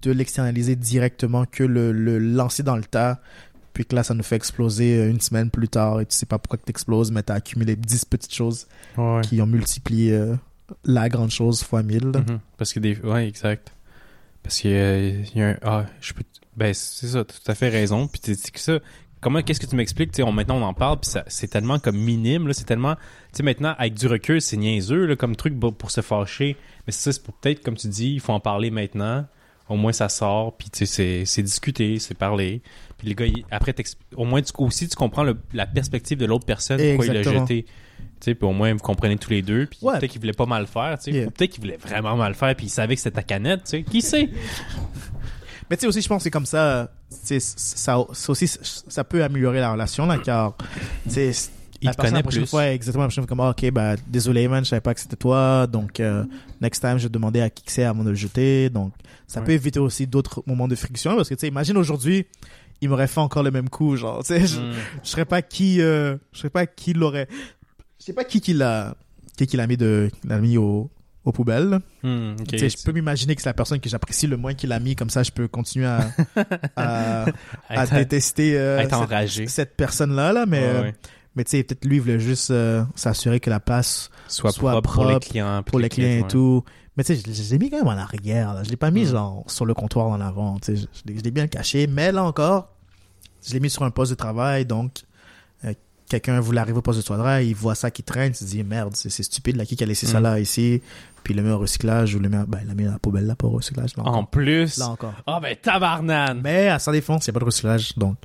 de 0.04 0.12
l'externaliser 0.12 0.76
directement 0.78 1.46
que 1.46 1.64
le, 1.64 1.92
le 1.92 2.20
lancer 2.20 2.62
dans 2.64 2.76
le 2.78 2.84
tas 2.84 3.20
puis 3.74 3.86
que 3.86 3.96
là 3.96 4.04
ça 4.04 4.14
nous 4.14 4.24
fait 4.24 4.36
exploser 4.36 4.98
euh, 4.98 5.10
une 5.10 5.20
semaine 5.20 5.50
plus 5.50 5.68
tard 5.68 6.02
et 6.02 6.06
tu 6.06 6.16
sais 6.16 6.26
pas 6.26 6.38
pourquoi 6.38 6.58
que 6.58 6.66
t'exploses 6.66 7.12
mais 7.12 7.24
t'as 7.24 7.36
accumulé 7.36 7.76
10 7.76 8.06
petites 8.06 8.34
choses 8.34 8.68
Ouais, 8.98 9.22
qui 9.22 9.42
ont 9.42 9.48
multiplié 9.48 10.14
euh, 10.14 10.36
la 10.86 11.10
grande 11.10 11.32
chose 11.32 11.64
fois 11.64 11.84
1000 11.84 12.12
là. 12.12 12.20
Mhm. 12.20 12.40
Parce 12.58 12.74
que 12.74 12.80
des. 12.80 12.98
Ouais, 13.00 13.28
exact. 13.28 13.74
Parce 14.42 14.60
qu'il 14.60 14.72
y 14.72 14.76
a, 14.76 14.98
il 14.98 15.36
y 15.36 15.42
a 15.42 15.50
un. 15.50 15.58
Ah, 15.64 15.86
je 16.02 16.14
peux. 16.14 16.24
Ben, 16.56 16.74
c'est 16.74 17.08
ça, 17.08 17.24
t'as 17.24 17.34
tout 17.34 17.52
à 17.52 17.56
fait 17.56 17.70
raison. 17.70 18.08
Puis 18.08 18.20
tu 18.22 18.36
sais 18.36 18.52
que 18.52 18.60
ça. 18.60 18.80
Comment, 19.22 19.42
qu'est-ce 19.42 19.62
que 19.62 19.66
tu 19.66 19.78
m'expliques? 19.78 20.12
On, 20.20 20.34
maintenant, 20.34 20.58
on 20.58 20.64
en 20.64 20.74
parle, 20.74 21.00
puis 21.00 21.10
c'est 21.28 21.48
tellement 21.48 21.80
comme 21.80 21.98
minime, 21.98 22.46
là. 22.48 22.54
C'est 22.54 22.66
tellement. 22.66 22.96
Tu 22.96 23.38
sais, 23.38 23.44
maintenant, 23.44 23.74
avec 23.78 23.94
du 23.94 24.08
recul, 24.08 24.42
c'est 24.42 24.58
niaiseux, 24.58 25.06
là, 25.06 25.16
comme 25.16 25.38
truc 25.38 25.58
pour, 25.58 25.92
se 25.92 26.02
fâcher. 26.02 26.58
Mais 26.86 26.92
ça, 26.92 27.14
c'est 27.14 27.24
pour 27.24 27.34
peut-être, 27.36 27.64
comme 27.64 27.78
tu 27.78 27.88
dis, 27.88 28.12
il 28.12 28.20
faut 28.20 28.34
en 28.34 28.42
parler 28.42 28.70
maintenant. 28.70 29.26
Au 29.70 29.78
moins, 29.78 29.94
ça 29.94 30.10
sort, 30.10 30.58
puis 30.58 30.70
tu 30.70 30.86
sais, 30.86 31.24
c'est, 31.26 31.42
discuter, 31.42 31.98
c'est 32.00 32.16
parler. 32.16 32.62
Puis 33.04 33.10
les 33.10 33.16
gars, 33.16 33.42
après, 33.52 33.76
au 34.16 34.24
moins, 34.24 34.42
tu, 34.42 34.52
aussi, 34.60 34.88
tu 34.88 34.96
comprends 34.96 35.24
le- 35.24 35.38
la 35.54 35.66
perspective 35.66 36.18
de 36.18 36.26
l'autre 36.26 36.46
personne, 36.46 36.78
pourquoi 36.78 37.06
il 37.06 37.12
l'a 37.12 37.20
Exactement. 37.20 37.46
jeté. 37.46 37.64
Tu 37.66 37.70
sais, 38.22 38.36
puis 38.36 38.48
au 38.48 38.54
moins, 38.54 38.72
vous 38.72 38.80
comprenez 38.80 39.18
tous 39.18 39.30
les 39.32 39.42
deux. 39.42 39.66
Puis 39.66 39.80
Ouais. 39.82 40.00
peut-être 40.00 40.12
qu'il 40.12 40.22
voulait 40.22 40.32
pas 40.32 40.46
mal 40.46 40.66
faire, 40.68 40.98
tu 40.98 41.06
sais. 41.06 41.12
Yeah. 41.12 41.28
Ou 41.28 41.32
peut-être 41.32 41.52
qu'il 41.52 41.62
voulait 41.62 41.76
vraiment 41.78 42.16
mal 42.16 42.34
faire, 42.34 42.56
puis 42.56 42.68
il 42.68 42.70
savait 42.70 42.96
que 42.96 43.02
c'était 43.02 43.16
ta 43.18 43.24
canette, 43.24 43.66
tu 43.66 43.70
sais. 43.72 43.84
Qui 43.84 44.02
sait? 44.02 44.30
Mais 45.70 45.78
tu 45.78 45.82
sais 45.82 45.88
aussi, 45.88 46.02
je 46.02 46.08
pense 46.08 46.20
que 46.20 46.24
c'est 46.24 46.32
comme 46.32 46.46
ça, 46.46 46.92
ça, 47.10 47.98
ça 48.14 48.30
aussi, 48.32 48.48
ça 48.48 49.04
peut 49.04 49.24
améliorer 49.24 49.60
la 49.60 49.72
relation 49.72 50.06
là, 50.06 50.18
car 50.18 50.56
tu 51.06 51.10
sais, 51.12 51.32
il 51.82 51.86
la 51.88 51.92
te 51.94 51.98
personne, 51.98 52.12
connaît 52.12 52.12
la 52.20 52.24
prochaine 52.24 52.42
plus. 52.44 52.50
fois, 52.50 52.68
exactement, 52.72 53.04
la 53.04 53.08
prochaine 53.10 53.24
fois, 53.24 53.30
comme, 53.30 53.40
ah, 53.42 53.50
ok, 53.50 53.72
bah, 53.72 53.96
désolé, 54.08 54.48
man, 54.48 54.64
je 54.64 54.70
savais 54.70 54.82
pas 54.82 54.94
que 54.94 55.00
c'était 55.00 55.16
toi, 55.16 55.68
donc, 55.68 56.00
euh, 56.00 56.24
next 56.62 56.82
time, 56.82 56.98
je 56.98 57.04
vais 57.04 57.10
demander 57.10 57.42
à 57.42 57.50
qui 57.50 57.64
que 57.64 57.72
c'est 57.72 57.84
avant 57.84 58.04
de 58.04 58.10
le 58.10 58.16
jeter, 58.16 58.70
donc, 58.70 58.94
ça 59.28 59.40
Ouais. 59.40 59.48
peut 59.48 59.52
éviter 59.54 59.80
aussi 59.80 60.06
d'autres 60.08 60.44
moments 60.46 60.68
de 60.68 60.76
friction, 60.76 61.16
parce 61.16 61.28
que, 61.30 61.34
tu 61.36 61.42
sais, 61.42 61.48
imagine 61.48 61.76
aujourd'hui, 61.78 62.26
il 62.84 62.90
m'aurait 62.90 63.08
fait 63.08 63.20
encore 63.20 63.44
le 63.44 63.52
même 63.52 63.70
coup, 63.70 63.96
genre, 63.96 64.20
tu 64.24 64.28
sais, 64.28 64.46
je, 64.46 64.60
Mm. 64.60 64.74
je 65.04 65.10
serais 65.10 65.26
pas 65.26 65.42
qui, 65.42 65.82
euh, 65.82 66.18
je 66.32 66.40
serais 66.40 66.50
pas 66.50 66.66
qui 66.68 66.94
l'aurait, 66.94 67.28
je 68.00 68.06
sais 68.06 68.14
pas 68.14 68.24
qui 68.24 68.42
qui 68.42 68.54
l'a, 68.54 68.96
qui 69.38 69.48
qui 69.48 69.58
l'a 69.58 69.66
mis 69.68 69.78
de, 69.78 70.10
l'a 70.28 70.38
mis 70.40 70.58
au, 70.58 70.90
aux 71.26 71.32
poubelles. 71.32 71.80
Mm, 72.04 72.34
ok. 72.40 72.48
Tu 72.48 72.60
sais, 72.60 72.70
je 72.70 72.78
peux 72.84 72.92
m'imaginer 72.92 73.36
que 73.36 73.42
c'est 73.42 73.50
la 73.50 73.54
personne 73.54 73.80
que 73.80 73.90
j'apprécie 73.90 74.28
le 74.28 74.38
moins 74.38 74.54
qui 74.54 74.68
l'a 74.68 74.80
mis, 74.80 74.96
comme 74.96 75.10
ça, 75.10 75.24
je 75.24 75.32
peux 75.32 75.48
continuer 75.48 75.86
à, 75.88 76.10
à, 76.76 77.26
à 77.70 77.84
Être- 77.84 77.96
détester, 77.96 78.58
euh, 78.58 78.80
être 78.80 79.50
cette- 79.50 79.76
personne-là, 79.76 80.34
là, 80.34 80.46
mais, 80.46 80.60
Ouais, 80.60 80.66
euh, 80.68 80.82
ouais. 80.84 80.96
mais 81.36 81.44
tu 81.46 81.52
sais, 81.52 81.64
peut-être 81.64 81.86
lui, 81.86 81.96
il 81.98 82.02
voulait 82.02 82.20
juste 82.20 82.52
euh, 82.52 82.84
s'assurer 82.96 83.40
que 83.40 83.50
la 83.50 83.60
place 83.60 84.10
Soit, 84.28 84.52
soit 84.52 84.72
propre, 84.72 84.94
pour 84.94 85.06
les 85.06 85.20
clients. 85.20 85.64
pour 85.64 85.80
les 85.80 85.90
clients 85.90 86.10
et 86.10 86.22
ouais. 86.22 86.28
tout. 86.28 86.64
Mais 86.98 87.04
tu 87.04 87.16
sais, 87.16 87.22
je, 87.26 87.32
je 87.34 87.50
l'ai 87.52 87.58
mis 87.60 87.70
quand 87.70 87.78
même 87.78 87.88
en 87.88 87.92
arrière. 88.02 88.54
Là. 88.54 88.64
Je 88.64 88.70
l'ai 88.70 88.78
pas 88.78 88.92
mis 88.92 89.04
Mm. 89.06 89.08
genre 89.12 89.44
sur 89.48 89.66
le 89.66 89.74
comptoir 89.74 90.08
en 90.08 90.22
avant. 90.22 90.60
Tu 90.60 90.76
sais, 90.78 90.88
je, 91.06 91.12
je 91.18 91.24
l'ai- 91.24 91.32
bien 91.32 91.48
caché. 91.48 91.88
Mais 91.88 92.12
là 92.12 92.24
encore, 92.24 92.70
je 93.46 93.54
l'ai 93.54 93.60
mis 93.60 93.70
sur 93.70 93.84
un 93.84 93.90
poste 93.92 94.12
de 94.12 94.16
travail. 94.16 94.66
Donc, 94.66 95.02
euh, 95.66 95.74
quelqu'un 96.10 96.40
voulait 96.40 96.60
arriver 96.62 96.78
au 96.78 96.82
poste 96.84 97.00
de 97.00 97.04
travail, 97.04 97.48
il 97.50 97.56
voit 97.56 97.74
ça 97.76 97.90
qui 97.90 98.04
traîne, 98.04 98.32
il 98.32 98.36
se 98.36 98.44
dit 98.46 98.64
merde, 98.64 98.96
c'est 98.96 99.10
c'est 99.10 99.24
stupide 99.24 99.56
là, 99.56 99.66
qui 99.66 99.82
a 99.82 99.88
laissé 99.88 100.06
ça 100.06 100.20
Mm. 100.20 100.24
là 100.24 100.40
ici, 100.40 100.82
puis 101.24 101.34
il 101.34 101.38
le 101.38 101.44
met 101.44 101.52
au 101.52 101.58
recyclage 101.60 102.14
ou 102.14 102.20
le 102.20 102.30
met, 102.30 102.38
ben, 102.48 102.60
il 102.62 102.68
l'a 102.68 102.76
mis 102.76 102.84
dans 102.84 102.92
la 102.92 103.00
poubelle 103.00 103.26
là 103.26 103.36
pour 103.36 103.54
au 103.54 103.58
recyclage. 103.58 103.96
Là 103.98 104.04
En 104.06 104.24
plus? 104.24 104.78
Là 104.78 104.90
encore. 104.90 105.14
Ah 105.26 105.40
ben 105.42 105.56
tabarnane. 105.60 106.42
Mais 106.44 106.68
à 106.70 106.78
sa 106.78 106.92
défense, 106.92 107.26
il 107.26 107.30
n'y 107.30 107.32
a 107.32 107.34
pas 107.34 107.40
de 107.40 107.46
recyclage. 107.46 107.94
Donc, 107.98 108.18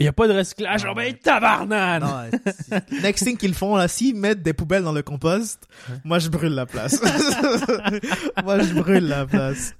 Il 0.00 0.04
y 0.04 0.08
a 0.08 0.12
pas 0.12 0.28
de 0.28 0.32
recyclage. 0.32 0.84
Ah 0.88 0.94
ben 0.94 1.12
tabarnane. 1.14 2.02
Non, 2.02 2.80
next 3.02 3.24
thing 3.24 3.36
qu'ils 3.36 3.54
font 3.54 3.74
là, 3.76 3.88
s'ils 3.88 4.14
mettent 4.14 4.42
des 4.42 4.52
poubelles 4.52 4.84
dans 4.84 4.92
le 4.92 5.02
compost, 5.02 5.66
moi 6.04 6.20
je 6.20 6.28
brûle 6.28 6.54
la 6.54 6.66
place. 6.66 7.00
moi 8.44 8.60
je 8.60 8.74
brûle 8.74 9.08
la 9.08 9.26
place. 9.26 9.74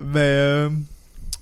Mais 0.00 0.20
euh, 0.20 0.70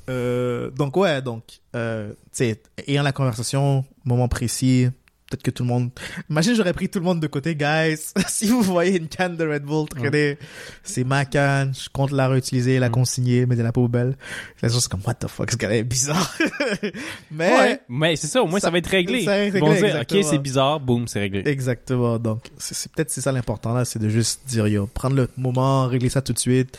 euh, 0.09 0.71
donc 0.71 0.97
ouais, 0.97 1.21
donc 1.21 1.45
euh, 1.77 2.11
tu 2.11 2.17
sais, 2.33 2.63
ayant 2.87 3.03
la 3.03 3.13
conversation, 3.13 3.85
moment 4.05 4.29
précis, 4.29 4.89
peut-être 5.31 5.43
que 5.43 5.51
tout 5.51 5.63
le 5.63 5.69
monde. 5.69 5.91
Imagine 6.31 6.55
j'aurais 6.55 6.73
pris 6.73 6.89
tout 6.89 6.99
le 6.99 7.05
monde 7.05 7.21
de 7.21 7.27
côté, 7.27 7.55
guys. 7.57 7.99
si 8.29 8.47
vous 8.49 8.63
voyez 8.63 8.99
une 8.99 9.09
canne 9.09 9.37
de 9.37 9.47
Red 9.47 9.63
Bull 9.65 9.89
traîner, 9.89 10.39
c'est 10.83 11.05
ma 11.05 11.25
canne. 11.25 11.73
Je 11.75 11.89
compte 11.89 12.11
la 12.13 12.29
réutiliser, 12.29 12.79
la 12.79 12.89
consigner, 12.91 13.47
mettre 13.47 13.59
dans 13.61 13.65
la 13.67 13.73
poubelle. 13.73 14.17
Les 14.63 14.69
gens 14.69 14.81
sont 14.81 14.89
comme 14.91 15.01
what 15.07 15.15
the 15.15 15.29
fuck, 15.29 15.51
ce 15.51 15.57
gars 15.57 15.71
est 15.73 15.83
bizarre. 15.85 16.37
Mais 17.31 17.53
Ouais, 17.55 17.81
mais 17.89 18.17
c'est 18.17 18.27
ça, 18.27 18.43
au 18.43 18.47
moins 18.47 18.61
ça, 18.61 18.69
ça- 18.69 18.71
va 18.71 18.79
être 18.79 18.87
réglé. 18.89 19.25
ça 19.25 19.31
va 19.33 19.39
être 19.45 19.53
réglé, 19.55 19.81
dire, 19.81 20.01
ok, 20.01 20.25
c'est 20.25 20.39
bizarre, 20.39 20.81
boum, 20.81 21.09
c'est 21.09 21.21
réglé. 21.21 21.43
Exactement. 21.47 22.19
Donc, 22.19 22.51
c'est 22.59 22.91
peut-être 22.93 23.11
c'est 23.11 23.21
ça 23.21 23.33
l'important 23.33 23.73
là, 23.75 23.85
c'est 23.85 23.99
de 23.99 24.09
juste 24.09 24.43
dire 24.47 24.67
yo, 24.69 24.87
prendre 24.87 25.17
le 25.17 25.29
moment, 25.37 25.87
régler 25.87 26.09
ça 26.09 26.23
tout 26.23 26.33
de 26.33 26.39
suite. 26.39 26.79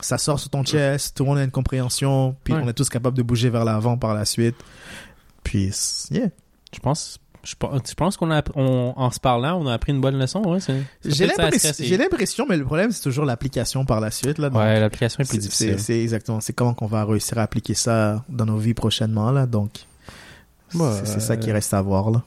Ça 0.00 0.18
sort 0.18 0.40
sur 0.40 0.50
ton 0.50 0.64
chest, 0.64 1.16
tout 1.16 1.22
le 1.22 1.28
monde 1.30 1.38
a 1.38 1.44
une 1.44 1.50
compréhension, 1.50 2.34
puis 2.44 2.52
Ouais. 2.52 2.60
on 2.62 2.68
est 2.68 2.72
tous 2.74 2.88
capables 2.88 3.16
de 3.16 3.22
bouger 3.22 3.48
vers 3.48 3.64
l'avant 3.64 3.96
par 3.96 4.12
la 4.14 4.24
suite. 4.24 4.56
Puis, 5.44 5.70
yeah. 6.10 6.28
Je 6.74 6.80
pense, 6.80 7.18
je 7.44 7.54
je 7.88 7.94
pense 7.94 8.16
qu'on 8.16 8.30
a, 8.30 8.42
on- 8.54 8.92
en 8.96 9.10
se 9.10 9.20
parlant, 9.20 9.60
on 9.60 9.66
a 9.66 9.72
appris 9.74 9.92
une 9.92 10.00
bonne 10.00 10.18
leçon, 10.18 10.42
ouais. 10.42 10.58
J'ai 11.04 11.26
l'impression, 11.96 12.46
mais 12.48 12.56
le 12.56 12.64
problème 12.64 12.90
c'est 12.92 13.02
toujours 13.02 13.24
l'application 13.24 13.84
par 13.84 14.00
la 14.00 14.10
suite 14.10 14.38
là. 14.38 14.50
Donc, 14.50 14.58
Ouais, 14.60 14.80
l'application 14.80 15.20
est 15.22 15.28
plus 15.28 15.36
c'est- 15.36 15.42
difficile. 15.42 15.78
C'est 15.78 16.00
exactement, 16.02 16.40
c'est 16.40 16.52
comment 16.52 16.74
qu'on 16.74 16.86
va 16.86 17.04
réussir 17.04 17.38
à 17.38 17.42
appliquer 17.42 17.74
ça 17.74 18.24
dans 18.28 18.46
nos 18.46 18.56
vies 18.56 18.74
prochainement 18.74 19.30
là. 19.30 19.46
Donc, 19.46 19.84
Ouais. 20.74 20.90
c'est 21.00 21.06
c'est 21.06 21.20
ça 21.20 21.36
qui 21.36 21.52
reste 21.52 21.72
à 21.74 21.82
voir 21.82 22.10
là. 22.10 22.22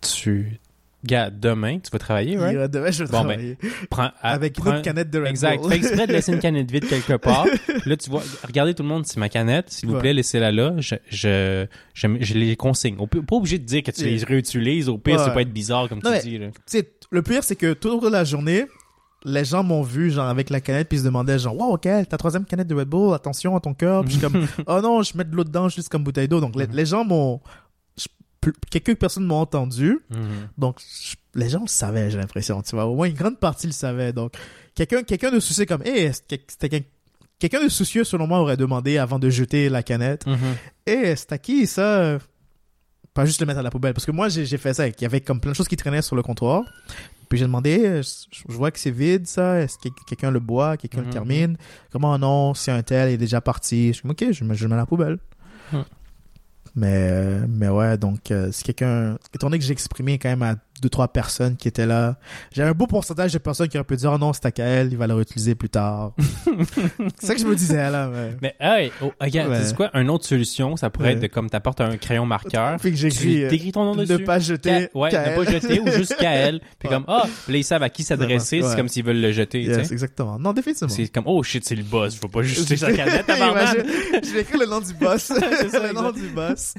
Tu, 0.00 0.58
gars, 1.04 1.30
demain, 1.30 1.78
tu 1.78 1.90
vas 1.90 1.98
travailler, 1.98 2.32
Il 2.32 2.38
right? 2.38 2.56
va- 2.56 2.68
demain, 2.68 2.90
je 2.90 3.04
vais 3.04 3.10
Bon, 3.10 3.18
ben, 3.24 3.28
travailler 3.30 3.58
Prends, 3.90 4.10
à- 4.22 4.32
avec 4.32 4.58
une 4.58 4.64
prends- 4.64 4.72
autre 4.74 4.82
canette 4.82 5.10
de 5.10 5.18
Red 5.18 5.28
Exact. 5.28 5.60
Bull. 5.62 5.70
Fais 5.70 5.76
exprès 5.78 6.06
de 6.06 6.12
laisser 6.12 6.32
une 6.32 6.38
canette 6.40 6.70
vide 6.70 6.86
quelque 6.88 7.14
part. 7.16 7.46
Là, 7.86 7.96
tu 7.96 8.10
vois, 8.10 8.22
regardez 8.46 8.74
tout 8.74 8.82
le 8.82 8.88
monde, 8.88 9.06
c'est 9.06 9.18
ma 9.18 9.28
canette. 9.28 9.70
S'il 9.70 9.88
vous 9.88 9.98
plaît, 9.98 10.12
laissez-la 10.12 10.52
là. 10.52 10.74
Je, 10.78 10.94
je, 11.08 11.66
je, 11.94 12.08
je 12.20 12.34
les 12.34 12.56
consigne. 12.56 12.96
Pas 12.96 13.36
obligé 13.36 13.58
de 13.58 13.64
dire 13.64 13.82
que 13.82 13.90
tu 13.90 14.04
les 14.04 14.22
réutilises. 14.24 14.88
Au 14.88 14.98
pire, 14.98 15.18
Ouais. 15.18 15.24
ça 15.24 15.30
peut 15.30 15.40
être 15.40 15.52
bizarre, 15.52 15.88
comme 15.88 16.00
Non, 16.04 16.12
tu 16.20 16.28
dis, 16.28 16.38
là. 16.38 16.48
tu 16.48 16.54
sais, 16.66 16.90
le 17.10 17.22
pire, 17.22 17.42
c'est 17.44 17.56
que 17.56 17.72
tout 17.72 17.88
au 17.88 17.98
cours 17.98 18.08
de 18.08 18.12
la 18.12 18.24
journée, 18.24 18.66
les 19.24 19.44
gens 19.44 19.62
m'ont 19.62 19.82
vu, 19.82 20.10
genre, 20.10 20.28
avec 20.28 20.48
la 20.48 20.60
canette, 20.62 20.88
puis 20.88 20.96
ils 20.96 21.00
se 21.00 21.04
demandaient, 21.04 21.38
genre, 21.38 21.54
wow, 21.54 21.74
ok, 21.74 21.82
ta 22.08 22.16
troisième 22.16 22.44
canette 22.46 22.68
de 22.68 22.74
Red 22.74 22.88
Bull, 22.88 23.12
attention 23.14 23.54
à 23.56 23.60
ton 23.60 23.74
cœur. 23.74 24.02
Puis 24.04 24.14
je 24.14 24.18
suis 24.18 24.26
comme, 24.26 24.46
oh 24.66 24.80
non, 24.80 25.02
je 25.02 25.16
mets 25.16 25.24
de 25.24 25.34
l'eau 25.34 25.44
dedans 25.44 25.68
juste 25.68 25.88
comme 25.90 26.02
bouteille 26.04 26.28
d'eau. 26.28 26.40
Donc, 26.40 26.56
les, 26.56 26.66
Mhm. 26.66 26.74
les 26.74 26.86
gens 26.86 27.04
m'ont, 27.04 27.40
quelques 28.70 28.96
personnes 28.96 29.24
m'ont 29.26 29.40
entendu. 29.40 29.98
Mhm. 30.10 30.48
Donc, 30.58 30.80
les 31.34 31.48
gens 31.48 31.60
le 31.60 31.66
savaient, 31.68 32.10
j'ai 32.10 32.18
l'impression, 32.18 32.62
tu 32.62 32.74
vois. 32.74 32.86
Au 32.86 32.94
moins, 32.94 33.06
une 33.06 33.14
grande 33.14 33.38
partie 33.38 33.66
le 33.66 33.72
savait. 33.72 34.12
Donc, 34.12 34.32
quelqu'un, 34.74 35.02
quelqu'un 35.02 35.30
de 35.30 35.40
soucieux 35.40 35.66
comme, 35.66 35.82
hey, 35.84 36.12
c'était 36.12 36.68
quel- 36.68 36.84
quelqu'un 37.38 37.62
de 37.62 37.68
soucieux, 37.68 38.04
selon 38.04 38.26
moi, 38.26 38.38
aurait 38.40 38.56
demandé 38.56 38.98
avant 38.98 39.18
de 39.18 39.28
jeter 39.30 39.68
la 39.68 39.82
canette, 39.82 40.26
Mhm. 40.26 40.36
eh, 40.86 41.16
c'est 41.16 41.32
à 41.32 41.38
qui 41.38 41.66
ça 41.66 42.18
Pas 43.12 43.26
juste 43.26 43.40
le 43.40 43.46
mettre 43.46 43.58
à 43.58 43.62
la 43.62 43.70
poubelle. 43.72 43.92
Parce 43.92 44.06
que 44.06 44.12
moi, 44.12 44.28
j'ai 44.28 44.46
fait 44.56 44.72
ça. 44.72 44.86
Il 44.86 44.94
y 45.00 45.04
avait 45.04 45.20
comme 45.20 45.40
plein 45.40 45.50
de 45.50 45.56
choses 45.56 45.66
qui 45.66 45.76
traînaient 45.76 46.00
sur 46.00 46.14
le 46.14 46.22
comptoir. 46.22 46.62
Puis 47.28 47.40
j'ai 47.40 47.44
demandé, 47.44 48.02
je, 48.02 48.52
vois 48.52 48.70
que 48.70 48.78
c'est 48.78 48.92
vide 48.92 49.26
ça. 49.26 49.60
Est-ce 49.60 49.78
que 49.78 49.88
quelqu'un 50.06 50.30
le 50.30 50.38
boit? 50.38 50.76
Quelqu'un 50.76 51.00
Mhm. 51.00 51.06
le 51.06 51.10
termine? 51.12 51.56
Comment 51.90 52.16
non 52.18 52.54
Si 52.54 52.70
un 52.70 52.82
tel 52.84 53.08
est 53.08 53.16
déjà 53.16 53.40
parti? 53.40 53.88
Je 53.88 53.92
suis 53.94 54.08
ok, 54.08 54.30
je, 54.30 54.44
mets- 54.44 54.54
je 54.54 54.62
le 54.62 54.68
mets 54.68 54.74
à 54.76 54.78
la 54.78 54.86
poubelle. 54.86 55.18
Mais, 56.74 57.08
euh, 57.10 57.46
mais 57.48 57.68
ouais, 57.68 57.98
donc, 57.98 58.30
euh, 58.30 58.52
si 58.52 58.64
quelqu'un. 58.64 59.16
Étant 59.34 59.48
donné 59.48 59.58
que 59.58 59.64
j'ai 59.64 59.72
exprimé 59.72 60.18
quand 60.18 60.28
même 60.28 60.42
à 60.42 60.56
deux, 60.80 60.88
trois 60.88 61.08
personnes 61.08 61.56
qui 61.56 61.68
étaient 61.68 61.86
là, 61.86 62.16
j'ai 62.52 62.62
un 62.62 62.72
beau 62.72 62.86
pourcentage 62.86 63.32
de 63.32 63.38
personnes 63.38 63.68
qui 63.68 63.76
auraient 63.78 63.84
pu 63.86 63.96
dire, 63.96 64.12
oh 64.12 64.18
non, 64.18 64.32
c'est 64.32 64.46
à 64.46 64.50
Kael, 64.50 64.88
il 64.92 64.96
va 64.98 65.06
le 65.06 65.14
réutiliser 65.14 65.54
plus 65.54 65.68
tard. 65.68 66.12
c'est 67.18 67.26
ça 67.26 67.34
que 67.34 67.40
je 67.40 67.46
me 67.46 67.54
disais 67.54 67.90
là. 67.90 68.08
Mais... 68.12 68.36
Mais, 68.42 68.56
hey, 68.60 68.92
oh, 69.02 69.12
regarde, 69.20 69.50
Ouais. 69.50 69.60
tu 69.60 69.66
sais 69.66 69.74
quoi? 69.74 69.90
Une 69.94 70.10
autre 70.10 70.24
solution, 70.26 70.76
ça 70.76 70.90
pourrait 70.90 71.08
Ouais. 71.08 71.12
être 71.14 71.20
de, 71.20 71.26
comme 71.26 71.48
t'apportes 71.50 71.80
un 71.80 71.96
crayon 71.96 72.26
marqueur. 72.26 72.76
Puis 72.80 72.90
que 72.90 72.96
j'écris. 72.96 73.44
Euh, 73.44 73.48
t'écris 73.50 73.72
ton 73.72 73.84
nom 73.84 73.94
ne 73.94 74.04
dessus. 74.04 74.24
pas 74.24 74.38
jeter. 74.38 74.88
Ka- 74.92 74.98
ouais, 74.98 75.10
Kael. 75.10 75.38
ne 75.38 75.44
pas 75.44 75.50
jeter 75.50 75.80
ou 75.80 75.90
juste 75.90 76.16
Kael. 76.18 76.60
Puis 76.78 76.88
Ouais. 76.88 76.94
comme, 76.94 77.04
ah, 77.08 77.24
là, 77.48 77.56
ils 77.56 77.64
savent 77.64 77.82
à 77.82 77.88
qui 77.90 78.02
s'adresser. 78.02 78.62
C'est 78.62 78.76
comme 78.76 78.88
s'ils 78.88 79.04
veulent 79.04 79.20
le 79.20 79.32
jeter, 79.32 79.62
tu 79.64 79.70
Yes, 79.70 79.86
sais. 79.88 79.92
exactement. 79.92 80.38
Non, 80.38 80.52
définitivement. 80.52 80.92
C'est 80.94 81.08
comme, 81.08 81.24
oh 81.26 81.42
shit, 81.42 81.64
c'est 81.64 81.74
le 81.76 81.82
boss. 81.82 82.16
Je 82.16 82.20
vais 82.20 82.28
pas 82.28 82.42
juste 82.42 82.60
jeter 82.62 82.76
sa 82.76 82.92
canette. 82.96 83.26
Imagine, 83.28 83.84
je 84.22 84.30
vais 84.34 84.40
écrire 84.42 84.60
le 84.60 84.66
nom 84.66 84.80
du 84.80 84.92
boss. 84.94 85.22
ça, 85.22 85.34
le 85.38 85.92
nom 85.92 86.12
du 86.12 86.28
boss. 86.28 86.74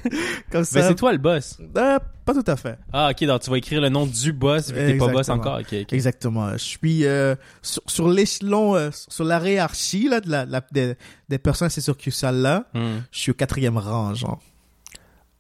Comme 0.52 0.62
Mais 0.62 0.82
ça. 0.82 0.88
c'est 0.88 0.96
toi 0.96 1.12
le 1.12 1.18
boss. 1.18 1.58
Euh, 1.78 2.00
pas 2.26 2.34
tout 2.34 2.44
à 2.48 2.56
fait. 2.56 2.78
Ah, 2.94 3.10
ok, 3.12 3.26
donc 3.26 3.42
tu 3.42 3.50
vas 3.50 3.58
écrire 3.58 3.82
le 3.82 3.90
nom 3.92 4.06
du 4.08 4.34
boss, 4.34 4.70
vu 4.70 4.74
que 4.76 4.92
t'es 4.92 4.98
pas 4.98 5.08
boss 5.10 5.30
encore. 5.30 5.60
Exactement. 5.92 6.52
Je 6.54 6.58
suis 6.58 7.06
euh, 7.06 7.36
sur, 7.62 7.82
sur 7.88 8.08
l'échelon, 8.10 8.76
euh, 8.76 8.90
sur 8.92 9.24
la 9.26 9.40
hiérarchie 9.48 10.08
là, 10.10 10.20
de 10.22 10.30
la, 10.30 10.46
la- 10.46 10.66
des, 10.72 10.96
des 11.30 11.38
personnes 11.38 11.68
à 11.68 11.70
ces 11.70 11.82
succursales 11.82 12.38
là. 12.42 12.66
Hmm. 12.74 13.00
Je 13.12 13.20
suis 13.20 13.32
au 13.32 13.36
quatrième 13.36 13.78
rang, 13.78 14.14
genre. 14.14 14.40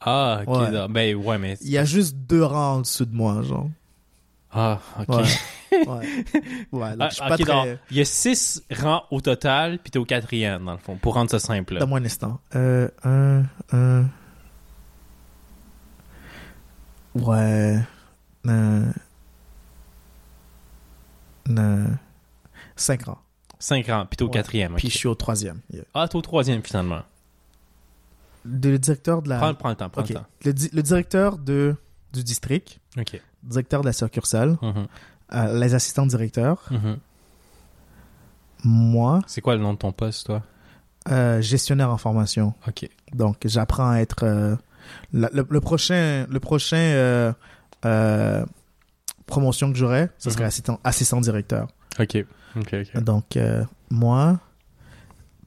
Ah, 0.01 0.41
ok, 0.47 0.59
Ouais. 0.59 0.87
ben 0.89 1.15
ouais, 1.15 1.37
mais. 1.37 1.57
Il 1.61 1.69
y 1.69 1.77
a 1.77 1.85
juste 1.85 2.15
deux 2.15 2.43
rangs 2.43 2.75
en 2.75 2.81
dessous 2.81 3.05
de 3.05 3.15
moi, 3.15 3.41
genre. 3.43 3.69
Ah, 4.51 4.79
ok. 4.99 5.15
Ouais. 5.15 5.23
ouais. 5.87 6.25
Ouais, 6.71 6.89
donc 6.91 6.97
Ah, 6.99 7.09
je 7.09 7.13
suis 7.15 7.23
ok, 7.23 7.29
pas 7.29 7.37
très... 7.37 7.43
donc, 7.45 7.67
il 7.91 7.97
y 7.97 8.01
a 8.01 8.05
six 8.05 8.63
rangs 8.75 9.03
au 9.11 9.21
total, 9.21 9.79
puis 9.79 9.91
t'es 9.91 9.99
au 9.99 10.03
quatrième, 10.05 10.65
dans 10.65 10.73
le 10.73 10.77
fond, 10.77 10.97
pour 10.97 11.13
rendre 11.13 11.29
ça 11.31 11.39
simple. 11.39 11.77
Donne-moi 11.79 11.99
un 11.99 12.05
instant. 12.05 12.39
Euh, 12.55 12.89
un, 13.03 13.43
un... 13.71 14.05
Ouais. 17.15 17.77
Euh... 18.47 18.91
Euh... 21.49 21.87
Cinq 22.75 23.03
rangs. 23.03 23.19
Cinq 23.59 23.87
rangs, 23.87 24.05
puis 24.05 24.17
t'es 24.17 24.23
au 24.23 24.27
Ouais. 24.27 24.33
quatrième. 24.33 24.75
Puis 24.75 24.89
je 24.89 24.97
suis 24.97 25.07
au 25.07 25.15
troisième. 25.15 25.59
Yeah. 25.71 25.83
Ah, 25.93 26.07
t'es 26.07 26.15
au 26.15 26.21
troisième, 26.21 26.63
finalement. 26.63 27.01
Le 28.43 28.77
directeur 28.77 29.21
de 29.21 29.29
la... 29.29 29.37
Prends, 29.37 29.53
prends 29.53 29.69
le 29.69 29.75
temps, 29.75 29.89
prends 29.89 30.01
Ok. 30.01 30.09
le 30.09 30.15
temps. 30.15 30.25
Le, 30.45 30.53
di- 30.53 30.69
le 30.73 30.81
directeur 30.81 31.37
de, 31.37 31.75
du 32.13 32.23
district, 32.23 32.79
Ok. 32.97 33.21
directeur 33.43 33.81
de 33.81 33.85
la 33.85 33.93
succursale, 33.93 34.57
Mhm, 34.61 34.87
euh, 35.33 35.59
les 35.59 35.75
assistants 35.75 36.07
directeurs, 36.07 36.63
mhm. 36.71 36.97
moi, 38.63 39.19
C'est 39.27 39.41
quoi 39.41 39.55
le 39.55 39.61
nom 39.61 39.73
de 39.73 39.77
ton 39.77 39.91
poste, 39.91 40.25
toi? 40.27 40.41
euh, 41.11 41.41
gestionnaire 41.41 41.89
en 41.91 41.97
formation. 41.97 42.53
Ok. 42.67 42.87
Donc, 43.13 43.37
j'apprends 43.45 43.89
à 43.91 43.97
être 43.97 44.23
euh, 44.23 44.55
la- 45.13 45.29
le, 45.33 45.45
le 45.49 45.61
prochain, 45.61 46.25
le 46.29 46.39
prochain 46.39 46.77
euh, 47.85 48.45
promotion 49.25 49.71
que 49.71 49.77
j'aurai, 49.77 50.09
ce 50.17 50.29
serait 50.29 50.43
Mhm. 50.43 50.47
assistant, 50.47 50.79
assistant 50.83 51.21
directeur. 51.21 51.67
Ok. 51.99 52.25
Ok. 52.57 52.75
Donc, 53.01 53.37
euh, 53.37 53.63
moi, 53.89 54.39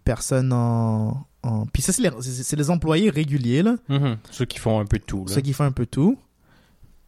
personne 0.04 0.52
en, 0.52 1.26
en... 1.42 1.66
puis 1.66 1.82
ça 1.82 1.92
c'est 1.92 2.56
les, 2.56 2.70
employés 2.70 3.10
réguliers 3.10 3.62
là, 3.62 3.76
Mhm. 3.88 4.18
Ceux 4.30 4.44
qui 4.46 4.58
font 4.58 4.80
un 4.80 4.86
peu 4.86 4.98
tout, 4.98 5.24
là. 5.26 5.34
ceux 5.34 5.40
qui 5.40 5.52
font 5.52 5.64
un 5.64 5.72
peu 5.72 5.86
tout. 5.86 6.18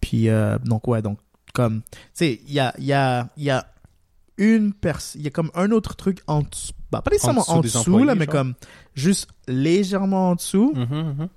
Puis 0.01 0.29
euh, 0.29 0.59
donc 0.59 0.87
ouais, 0.89 1.03
donc 1.03 1.19
comme 1.55 1.83
tu 1.83 1.97
sais, 2.15 2.41
il 2.47 2.53
y 2.53 2.61
a 2.61 2.75
y 2.79 2.93
a 2.93 3.29
y 3.39 3.51
a 3.51 3.67
une 4.39 4.75
personne, 4.75 5.21
il 5.23 5.25
y 5.25 5.29
a 5.29 5.31
comme 5.31 5.51
un 5.55 5.71
autre 5.71 5.97
truc 5.97 6.21
en 6.27 6.43
dessous, 6.43 6.73
bah, 6.91 7.01
pas 7.01 7.11
nécessairement 7.11 7.41
dessous 7.41 7.51
en 7.53 7.61
des 7.61 7.69
dessous, 7.69 7.79
employés, 7.79 8.05
là, 8.07 8.15
mais 8.15 8.27
genre? 8.27 8.33
comme 8.35 8.55
juste 8.95 9.29
légèrement 9.49 10.31
en 10.31 10.35
dessous. 10.35 10.73
Mhm, 10.77 10.85
mhm. 11.19 11.29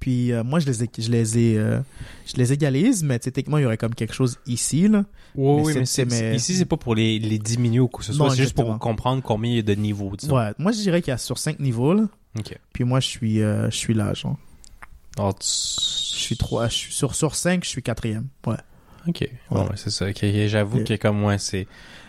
Puis 0.00 0.32
euh, 0.32 0.42
moi, 0.42 0.58
je 0.60 0.66
les, 0.66 0.82
ai, 0.82 0.88
je 0.98 1.10
les 1.10 1.38
ai, 1.38 1.58
euh, 1.58 1.78
je 2.26 2.36
les 2.36 2.52
égalise, 2.54 3.02
mais 3.04 3.18
techniquement, 3.18 3.58
il 3.58 3.62
y 3.62 3.66
aurait 3.66 3.76
comme 3.76 3.94
quelque 3.94 4.14
chose 4.14 4.38
ici, 4.46 4.88
là. 4.88 5.04
Oui, 5.34 5.72
Mais 5.74 6.30
oui, 6.30 6.36
ici, 6.36 6.54
c'est 6.56 6.64
pas 6.64 6.76
pour 6.78 6.94
les, 6.94 7.18
les 7.18 7.38
diminuer 7.38 7.80
ou 7.80 7.88
quoi 7.88 8.00
que 8.00 8.06
ce 8.06 8.12
soit. 8.14 8.30
C'est 8.30 8.36
juste 8.42 8.54
pour 8.54 8.78
comprendre 8.78 9.22
combien 9.22 9.50
il 9.52 9.56
y 9.56 9.58
a 9.60 9.62
de 9.62 9.74
niveaux, 9.74 10.16
disons. 10.16 10.36
Ouais, 10.36 10.52
moi, 10.58 10.72
je 10.72 10.78
dirais 10.78 11.02
qu'il 11.02 11.10
y 11.10 11.14
a 11.14 11.18
sur 11.18 11.38
cinq 11.38 11.60
niveaux, 11.60 11.92
là. 11.94 12.08
Puis 12.72 12.84
moi, 12.84 13.00
je 13.00 13.08
suis, 13.08 13.42
euh, 13.42 13.70
je 13.70 13.76
suis 13.76 13.94
là, 13.94 14.14
genre. 14.14 14.36
Alors, 15.18 15.38
tu- 15.38 15.46
Je 15.46 16.18
suis 16.26 16.36
trois, 16.36 16.68
je 16.68 16.74
suis 16.74 16.92
sur, 16.92 17.14
sur 17.14 17.34
cinq, 17.34 17.64
je 17.64 17.68
suis 17.68 17.82
quatrième. 17.82 18.26
Ouais. 18.46 18.56
Ok. 19.08 19.28
Bon, 19.50 19.62
Ouais. 19.62 19.68
ouais, 19.70 19.76
c'est 19.76 19.90
ça. 19.90 20.06
J'avoue 20.48 20.84
que 20.84 20.94
comme 20.96 21.18
moi, 21.18 21.38
c'est. 21.38 21.66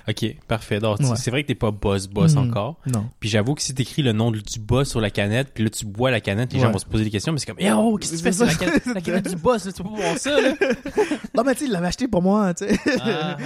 Ok, 0.09 0.25
parfait. 0.47 0.79
Donc, 0.79 0.99
tu- 0.99 1.05
Ouais. 1.05 1.15
c'est 1.15 1.31
vrai 1.31 1.43
que 1.43 1.47
t'es 1.47 1.55
pas 1.55 1.71
boss 1.71 2.07
boss 2.07 2.33
Mhm. 2.35 2.49
encore. 2.49 2.77
Non. 2.87 3.05
Puis 3.19 3.29
j'avoue 3.29 3.53
que 3.55 3.61
si 3.61 3.73
t'écris 3.73 4.01
le 4.01 4.11
nom 4.13 4.31
du 4.31 4.41
boss 4.59 4.89
sur 4.89 5.01
la 5.01 5.09
canette, 5.09 5.49
puis 5.53 5.63
là 5.63 5.69
tu 5.69 5.85
bois 5.85 6.11
la 6.11 6.19
canette, 6.21 6.53
les 6.53 6.59
gens 6.59 6.71
vont 6.71 6.77
se 6.79 6.85
poser 6.85 7.03
des 7.03 7.09
questions, 7.11 7.31
mais 7.33 7.39
c'est 7.39 7.45
comme, 7.45 7.55
eh 7.59 7.71
oh, 7.71 7.97
qu'est-ce 7.97 8.11
que 8.13 8.17
tu 8.17 8.23
fais? 8.23 8.31
Sur 8.31 8.45
la 8.45 8.55
canette, 8.55 8.85
la 8.85 9.01
canette 9.01 9.29
du 9.29 9.35
boss, 9.35 9.65
là, 9.65 9.71
tu 9.71 9.83
peux 9.83 9.89
pas 9.89 9.95
boire 9.95 10.17
ça, 10.17 10.41
là. 10.41 10.53
Non, 11.35 11.43
mais 11.45 11.53
tu 11.53 11.59
sais, 11.59 11.65
il 11.65 11.71
l'avait 11.71 11.87
acheté 11.87 12.07
pour 12.07 12.21
moi, 12.21 12.53
tu 12.53 12.65
sais. 12.67 12.77
Ah. 13.01 13.37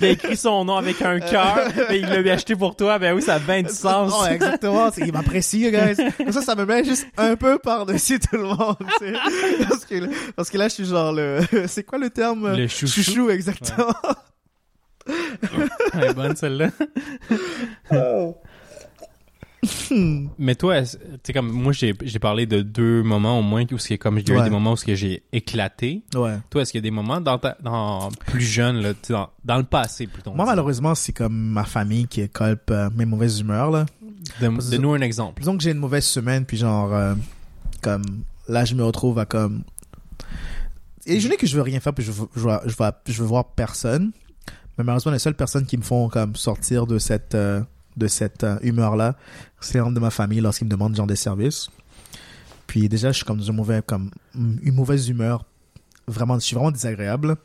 il 0.00 0.06
a 0.06 0.08
écrit 0.10 0.36
son 0.36 0.64
nom 0.64 0.76
avec 0.76 1.00
un 1.02 1.20
cœur, 1.20 1.58
et 1.90 1.96
il 1.98 2.02
l'a 2.06 2.20
lui 2.20 2.30
acheté 2.30 2.54
pour 2.56 2.76
toi, 2.76 2.98
ben 2.98 3.14
oui, 3.14 3.22
ça 3.22 3.34
a 3.34 3.38
bien 3.38 3.62
du 3.62 3.72
sens. 3.72 4.12
Ouais, 4.22 4.34
exactement. 4.34 4.90
Il 4.98 5.12
m'apprécie, 5.12 5.70
guys. 5.70 5.96
Comme 6.18 6.32
ça, 6.32 6.42
ça 6.42 6.54
me 6.54 6.64
met 6.66 6.84
juste 6.84 7.06
un 7.16 7.36
peu 7.36 7.58
par-dessus 7.58 8.18
tout 8.20 8.36
le 8.36 8.44
monde, 8.44 8.76
tu 8.98 9.06
sais. 9.06 9.12
Parce 9.68 9.84
que, 9.84 9.94
parce 10.34 10.50
que 10.50 10.58
là, 10.58 10.68
je 10.68 10.74
suis 10.74 10.84
genre 10.84 11.12
le, 11.12 11.40
c'est 11.66 11.84
quoi 11.84 11.98
le 11.98 12.10
terme? 12.10 12.54
Le 12.56 12.66
chouchou. 12.68 13.02
Chouchou, 13.02 13.30
exactement. 13.30 13.92
Elle 15.94 16.04
est 16.04 16.14
bonne 16.14 16.36
celle-là. 16.36 16.70
Mais 20.38 20.54
toi, 20.54 20.82
tu 21.24 21.32
comme 21.32 21.50
moi 21.50 21.72
j'ai 21.72 21.92
j'ai 22.02 22.18
parlé 22.18 22.46
de 22.46 22.60
deux 22.62 23.02
moments 23.02 23.38
au 23.38 23.42
moins 23.42 23.64
où 23.72 23.78
c'est 23.78 23.98
comme 23.98 24.16
a 24.16 24.20
eu 24.20 24.22
des 24.22 24.50
moments 24.50 24.74
où 24.74 24.76
j'ai 24.76 25.22
éclaté. 25.32 26.02
Ouais. 26.14 26.36
Toi, 26.50 26.62
est-ce 26.62 26.72
qu'il 26.72 26.78
y 26.78 26.82
a 26.82 26.88
des 26.88 26.92
moments 26.92 27.20
dans 27.20 27.38
ta, 27.38 27.56
dans 27.60 28.08
plus 28.26 28.40
jeune 28.40 28.80
là, 28.80 28.92
dans, 29.08 29.30
dans 29.44 29.56
le 29.56 29.64
passé 29.64 30.06
plutôt. 30.06 30.32
Moi, 30.32 30.46
malheureusement, 30.46 30.94
c'est 30.94 31.12
comme 31.12 31.34
ma 31.34 31.64
famille 31.64 32.06
qui 32.06 32.26
colpe 32.28 32.70
euh, 32.70 32.88
mes 32.94 33.04
mauvaises 33.04 33.40
humeurs, 33.40 33.70
là. 33.70 33.86
de, 34.40 34.76
nous 34.76 34.92
un 34.92 35.00
exemple. 35.00 35.40
Disons 35.40 35.56
que 35.56 35.62
j'ai 35.62 35.72
une 35.72 35.78
mauvaise 35.78 36.04
semaine, 36.04 36.44
puis 36.44 36.56
genre, 36.56 36.94
euh, 36.94 37.14
comme, 37.82 38.04
là, 38.46 38.64
je 38.64 38.74
me 38.74 38.84
retrouve 38.84 39.18
à 39.18 39.26
comme. 39.26 39.64
Et 41.06 41.20
je 41.20 41.28
dis 41.28 41.36
que 41.36 41.46
je 41.46 41.56
veux 41.56 41.62
rien 41.62 41.80
faire, 41.80 41.94
puis 41.94 42.04
je 42.04 42.12
veux, 42.12 42.28
je 42.36 42.40
veux, 42.40 42.58
je 42.66 42.74
veux, 42.78 42.90
je 43.06 43.22
veux 43.22 43.26
voir 43.26 43.44
personne. 43.52 44.12
Mais 44.78 44.84
malheureusement, 44.84 45.12
les 45.12 45.18
seules 45.18 45.34
personnes 45.34 45.66
qui 45.66 45.76
me 45.76 45.82
font 45.82 46.08
comme 46.08 46.36
sortir 46.36 46.86
de 46.86 46.98
cette, 46.98 47.34
euh, 47.34 47.60
de 47.96 48.06
cette 48.06 48.44
euh, 48.44 48.58
humeur-là, 48.62 49.16
c'est 49.60 49.80
membres 49.80 49.94
de 49.94 50.00
ma 50.00 50.10
famille 50.10 50.40
lorsqu'ils 50.40 50.66
me 50.66 50.70
demandent 50.70 50.94
genre 50.94 51.06
des 51.06 51.16
services. 51.16 51.68
Puis 52.68 52.88
déjà, 52.88 53.10
je 53.10 53.16
suis 53.16 53.24
comme 53.24 53.38
dans 53.38 53.44
une 53.44 53.56
mauvaise, 53.56 53.82
comme, 53.84 54.10
une 54.34 54.74
mauvaise 54.74 55.08
humeur. 55.08 55.44
Vraiment, 56.06 56.34
je 56.36 56.44
suis 56.44 56.54
vraiment 56.54 56.70
désagréable. 56.70 57.36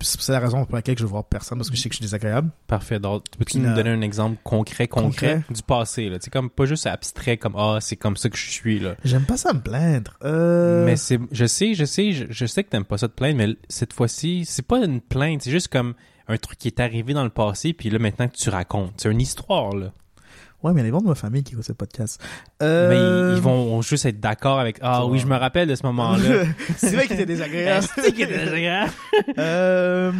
C'est 0.00 0.32
la 0.32 0.40
raison 0.40 0.66
pour 0.66 0.74
laquelle 0.74 0.98
je 0.98 1.04
veux 1.04 1.08
voir 1.08 1.24
personne, 1.24 1.56
parce 1.56 1.70
que 1.70 1.76
je 1.76 1.80
sais 1.80 1.88
que 1.88 1.94
je 1.94 1.98
suis 1.98 2.04
désagréable. 2.04 2.50
Parfait. 2.66 3.00
Donc, 3.00 3.24
peux-tu 3.38 3.58
nous 3.58 3.74
donner 3.74 3.88
un 3.88 4.02
exemple 4.02 4.36
concret, 4.44 4.86
concret, 4.86 5.36
Concret? 5.36 5.54
du 5.54 5.62
passé 5.62 6.10
là, 6.10 6.18
comme 6.30 6.50
pas 6.50 6.66
juste 6.66 6.86
abstrait 6.86 7.38
comme 7.38 7.54
ah 7.56 7.78
c'est 7.80 7.96
comme 7.96 8.16
ça 8.18 8.28
que 8.28 8.36
je 8.36 8.50
suis 8.50 8.80
là. 8.80 8.96
J'aime 9.02 9.24
pas 9.24 9.38
ça 9.38 9.54
me 9.54 9.60
plaindre. 9.60 10.12
Euh... 10.22 10.84
Mais 10.84 10.96
c'est, 10.96 11.18
je 11.32 11.46
sais, 11.46 11.72
je 11.74 11.86
sais, 11.86 12.12
je, 12.12 12.24
je 12.28 12.44
sais 12.44 12.64
que 12.64 12.68
t'aimes 12.68 12.84
pas 12.84 12.98
ça 12.98 13.08
te 13.08 13.14
plaindre, 13.14 13.38
mais 13.38 13.56
cette 13.70 13.94
fois-ci, 13.94 14.44
c'est 14.44 14.66
pas 14.66 14.84
une 14.84 15.00
plainte, 15.00 15.42
c'est 15.42 15.50
juste 15.50 15.68
comme 15.68 15.94
un 16.28 16.36
truc 16.38 16.58
qui 16.58 16.68
est 16.68 16.80
arrivé 16.80 17.12
dans 17.14 17.24
le 17.24 17.30
passé, 17.30 17.72
puis 17.72 17.90
là 17.90 17.98
maintenant 17.98 18.28
que 18.28 18.36
tu 18.36 18.48
racontes, 18.50 18.92
c'est 18.96 19.10
une 19.10 19.20
histoire 19.20 19.74
là. 19.74 19.92
Ouais, 20.62 20.72
mais 20.72 20.80
il 20.80 20.84
y 20.84 20.84
a 20.84 20.86
les 20.86 20.92
membres 20.92 21.04
de 21.04 21.08
ma 21.10 21.14
famille 21.14 21.42
qui 21.42 21.52
écoutent 21.52 21.64
ce 21.66 21.72
podcast. 21.74 22.18
Mais 22.60 22.66
Euh... 22.66 23.32
ils, 23.34 23.36
ils 23.36 23.42
vont 23.42 23.82
juste 23.82 24.06
être 24.06 24.18
d'accord 24.20 24.58
avec 24.58 24.78
ah 24.80 25.04
oui, 25.04 25.18
je 25.18 25.26
me 25.26 25.36
rappelle 25.36 25.68
de 25.68 25.74
ce 25.74 25.82
moment-là. 25.84 26.44
c'est 26.78 26.94
vrai 26.94 27.06
qu'il 27.06 27.16
était 27.16 27.26
désagréable. 27.26 27.86
C'est 27.96 28.12
qui 28.12 28.22
était 28.22 28.38
désagréable. 28.38 28.92
euh... 29.36 30.10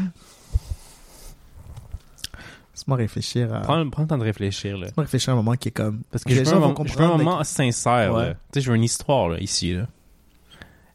Laisse-moi 2.74 2.96
réfléchir 2.96 3.54
à... 3.54 3.60
Prends, 3.60 3.88
prends 3.88 4.02
le 4.02 4.08
temps 4.08 4.18
de 4.18 4.24
réfléchir 4.24 4.76
là. 4.76 4.86
Laisse-moi 4.86 5.04
réfléchir 5.04 5.30
à 5.30 5.32
un 5.32 5.36
moment 5.36 5.54
qui 5.54 5.68
est 5.68 5.72
comme... 5.72 6.02
Parce 6.10 6.24
que 6.24 6.34
je 6.34 6.40
veux, 6.40 6.44
gens 6.44 6.56
un, 6.56 6.60
moment- 6.60 6.74
je 6.84 6.92
veux 6.92 7.00
un 7.04 7.08
comprendre 7.08 7.24
moment 7.24 7.44
sincère 7.44 8.12
Ouais. 8.14 8.32
Tu 8.34 8.38
sais, 8.54 8.60
je 8.62 8.70
veux 8.70 8.76
une 8.76 8.84
histoire 8.84 9.28
là 9.28 9.38
ici 9.38 9.72
là. 9.72 9.86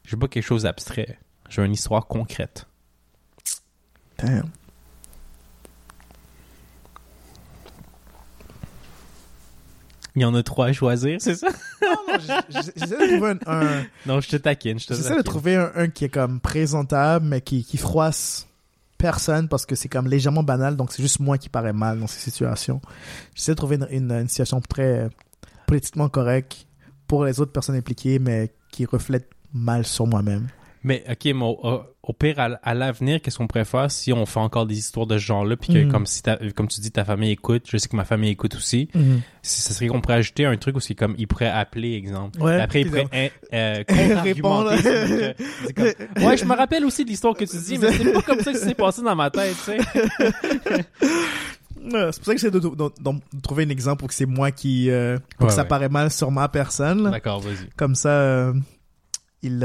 Je 0.04 0.12
veux 0.14 0.20
pas 0.20 0.28
quelque 0.28 0.44
chose 0.44 0.62
d'abstrait. 0.64 1.18
Je 1.48 1.60
veux 1.60 1.66
une 1.66 1.72
histoire 1.72 2.06
concrète. 2.06 2.66
Damn. 4.18 4.50
Il 10.20 10.24
y 10.24 10.26
en 10.26 10.34
a 10.34 10.42
trois 10.42 10.66
à 10.66 10.72
choisir, 10.74 11.16
c'est 11.18 11.34
ça? 11.34 11.46
Non, 11.82 11.96
non, 12.08 12.18
j'essaie 12.50 12.72
de 12.98 13.16
trouver 13.16 13.30
un... 13.46 13.52
un- 13.52 13.82
Non, 14.04 14.20
je 14.20 14.28
te 14.28 14.36
taquine, 14.36 14.78
je 14.78 14.86
te 14.88 14.92
J'essaie 14.92 15.16
de 15.16 15.22
trouver 15.22 15.56
un, 15.56 15.72
un 15.74 15.88
qui 15.88 16.04
est 16.04 16.08
comme 16.10 16.40
présentable, 16.40 17.24
mais 17.24 17.40
qui, 17.40 17.64
qui 17.64 17.78
froisse 17.78 18.46
personne 18.98 19.48
parce 19.48 19.64
que 19.64 19.74
c'est 19.74 19.88
comme 19.88 20.06
légèrement 20.08 20.42
banal, 20.42 20.76
donc 20.76 20.92
c'est 20.92 21.00
juste 21.02 21.20
moi 21.20 21.38
qui 21.38 21.48
paraît 21.48 21.72
mal 21.72 21.98
dans 21.98 22.06
ces 22.06 22.20
situations. 22.20 22.82
J'essaie 23.34 23.52
de 23.52 23.56
trouver 23.56 23.76
une, 23.76 23.86
une, 23.90 24.12
une 24.12 24.28
situation 24.28 24.60
très 24.60 25.08
politiquement 25.66 26.10
correcte 26.10 26.66
pour 27.06 27.24
les 27.24 27.40
autres 27.40 27.52
personnes 27.52 27.76
impliquées, 27.76 28.18
mais 28.18 28.52
qui 28.70 28.84
reflète 28.84 29.30
mal 29.54 29.86
sur 29.86 30.06
moi-même. 30.06 30.48
Mais 30.82 31.04
ok, 31.10 31.24
mais 31.26 31.44
au, 32.02 32.12
pire, 32.18 32.40
à, 32.40 32.44
à 32.62 32.72
l'avenir, 32.74 33.20
qu'est-ce 33.20 33.36
qu'on 33.36 33.46
pourrait 33.46 33.66
faire 33.66 33.90
si 33.90 34.12
on 34.14 34.24
fait 34.24 34.40
encore 34.40 34.64
des 34.66 34.78
histoires 34.78 35.06
de 35.06 35.18
ce 35.18 35.22
genre-là, 35.24 35.56
puis 35.56 35.72
que 35.74 35.78
Mhm. 35.78 35.92
comme 35.92 36.06
si 36.06 36.22
comme 36.56 36.68
tu 36.68 36.80
dis, 36.80 36.90
ta 36.90 37.04
famille 37.04 37.30
écoute, 37.32 37.64
je 37.68 37.76
sais 37.76 37.86
que 37.88 37.96
ma 37.96 38.04
famille 38.06 38.30
écoute 38.30 38.54
aussi. 38.54 38.88
Si 39.42 39.60
ça 39.60 39.74
serait 39.74 39.88
qu'on 39.88 40.00
pourrait 40.00 40.14
ajouter 40.14 40.46
un 40.46 40.56
truc 40.56 40.76
où 40.76 40.80
c'est 40.80 40.94
comme 40.94 41.14
il 41.18 41.28
pourrait 41.28 41.48
appeler, 41.50 41.92
exemple. 41.94 42.40
Ouais, 42.42 42.58
après, 42.60 42.80
il 42.80 42.90
puis 42.90 43.02
pourrait 43.02 43.30
hein, 43.52 43.54
euh. 43.54 43.84
Répondre. 44.22 44.70
ouais, 46.26 46.36
je 46.36 46.44
me 46.46 46.54
rappelle 46.56 46.84
aussi 46.86 47.04
de 47.04 47.10
l'histoire 47.10 47.34
que 47.34 47.44
tu 47.44 47.56
dis, 47.58 47.78
mais 47.78 47.92
c'est 47.92 48.12
pas 48.12 48.22
comme 48.22 48.40
ça 48.40 48.52
que 48.52 48.58
ça 48.58 48.66
s'est 48.66 48.74
passé 48.74 49.02
dans 49.02 49.14
ma 49.16 49.30
tête, 49.30 49.54
tu 49.64 49.72
sais. 49.72 49.78
C'est 51.82 51.88
pour 51.92 52.12
ça 52.26 52.34
que 52.34 52.40
j'essaie 52.40 52.50
de, 52.50 52.58
de- 52.58 52.68
de- 52.68 53.10
de 53.36 53.40
trouver 53.42 53.64
un 53.64 53.68
exemple 53.70 54.04
où 54.04 54.06
que 54.06 54.12
c'est 54.14 54.26
moi 54.26 54.50
qui... 54.50 54.90
euh, 54.90 55.18
pour 55.38 55.44
Ouais, 55.44 55.48
que 55.48 55.54
ça 55.54 55.62
ouais. 55.62 55.68
paraît 55.68 55.88
mal 55.88 56.10
sur 56.10 56.30
ma 56.30 56.46
personne. 56.48 57.10
D'accord, 57.10 57.40
vas-y. 57.40 57.68
Comme 57.76 57.94
ça, 57.94 58.10
euh, 58.10 58.52
il... 59.42 59.60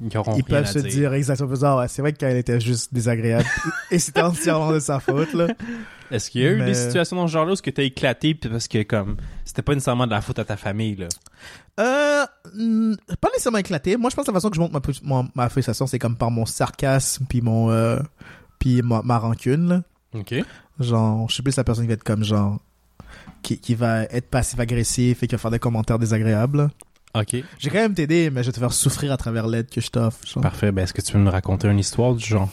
Ils 0.00 0.44
peuvent 0.44 0.70
se 0.70 0.78
dire, 0.80 1.14
exactement, 1.14 1.54
ah 1.62 1.76
ouais, 1.78 1.88
c'est 1.88 2.02
vrai 2.02 2.12
qu'elle 2.12 2.36
était 2.36 2.60
juste 2.60 2.92
désagréable. 2.92 3.46
et 3.90 3.98
c'était 3.98 4.22
entièrement 4.22 4.72
de 4.72 4.78
sa 4.80 5.00
faute, 5.00 5.32
là. 5.32 5.46
Est-ce 6.10 6.30
qu'il 6.30 6.42
y 6.42 6.46
a 6.46 6.50
eu 6.52 6.58
Mais- 6.58 6.66
des 6.66 6.74
situations 6.74 7.16
dans 7.16 7.26
ce 7.26 7.32
genre-là 7.32 7.52
où 7.52 7.56
que 7.56 7.70
t'as 7.70 7.82
éclaté 7.82 8.34
parce 8.34 8.68
que 8.68 8.82
comme 8.84 9.16
c'était 9.44 9.62
pas 9.62 9.72
nécessairement 9.74 10.06
de 10.06 10.12
la 10.12 10.20
faute 10.20 10.38
à 10.38 10.44
ta 10.44 10.56
famille 10.56 10.94
là? 10.96 11.08
Euh, 11.80 12.24
pas 13.20 13.28
nécessairement 13.32 13.58
éclaté. 13.58 13.96
Moi, 13.96 14.10
je 14.10 14.16
pense 14.16 14.24
que 14.26 14.30
la 14.30 14.34
façon 14.36 14.50
que 14.50 14.56
je 14.56 14.60
montre 14.60 14.72
ma, 14.74 14.80
mon- 15.02 15.28
ma 15.34 15.48
frustration, 15.48 15.86
c'est 15.86 15.98
comme 15.98 16.16
par 16.16 16.30
mon 16.30 16.46
sarcasme, 16.46 17.24
puis 17.28 17.40
mon, 17.40 17.70
euh, 17.70 17.98
puis 18.58 18.82
ma, 18.82 19.02
ma 19.02 19.18
rancune, 19.18 19.68
là. 19.68 19.82
Ok. 20.14 20.34
Genre, 20.80 21.28
je 21.28 21.34
suis 21.34 21.42
plus 21.42 21.56
la 21.56 21.64
personne 21.64 21.84
qui 21.84 21.88
va 21.88 21.94
être 21.94 22.04
comme, 22.04 22.22
genre, 22.24 22.60
qui, 23.42 23.58
qui 23.58 23.74
va 23.74 24.02
être 24.04 24.28
passif-agressif 24.30 25.22
et 25.22 25.26
qui 25.26 25.34
va 25.34 25.38
faire 25.38 25.50
des 25.50 25.58
commentaires 25.58 25.98
désagréables. 25.98 26.68
Ok. 27.18 27.36
J'ai 27.58 27.70
quand 27.70 27.78
même 27.78 27.94
t'aider, 27.94 28.30
mais 28.30 28.42
je 28.42 28.48
vais 28.48 28.52
te 28.52 28.58
faire 28.60 28.72
souffrir 28.72 29.12
à 29.12 29.16
travers 29.16 29.46
l'aide 29.46 29.68
que 29.70 29.80
je 29.80 29.88
t'offre. 29.90 30.26
genre. 30.26 30.42
Parfait. 30.42 30.70
Ben 30.72 30.82
est-ce 30.82 30.92
que 30.92 31.00
tu 31.00 31.12
veux 31.14 31.18
me 31.20 31.30
raconter 31.30 31.68
une 31.68 31.78
histoire 31.78 32.14
du 32.14 32.24
genre? 32.24 32.50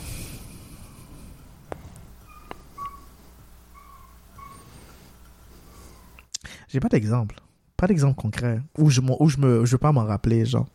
J'ai 6.67 6.79
pas 6.79 6.89
d'exemple. 6.89 7.35
Pas 7.77 7.87
d'exemple 7.87 8.15
concret. 8.19 8.61
Où 8.77 8.89
je, 8.89 9.01
m'en- 9.01 9.21
où 9.21 9.29
je 9.29 9.37
me, 9.37 9.65
je 9.65 9.71
veux 9.71 9.77
pas 9.77 9.91
m'en 9.91 10.05
rappeler, 10.05 10.45
genre. 10.45 10.67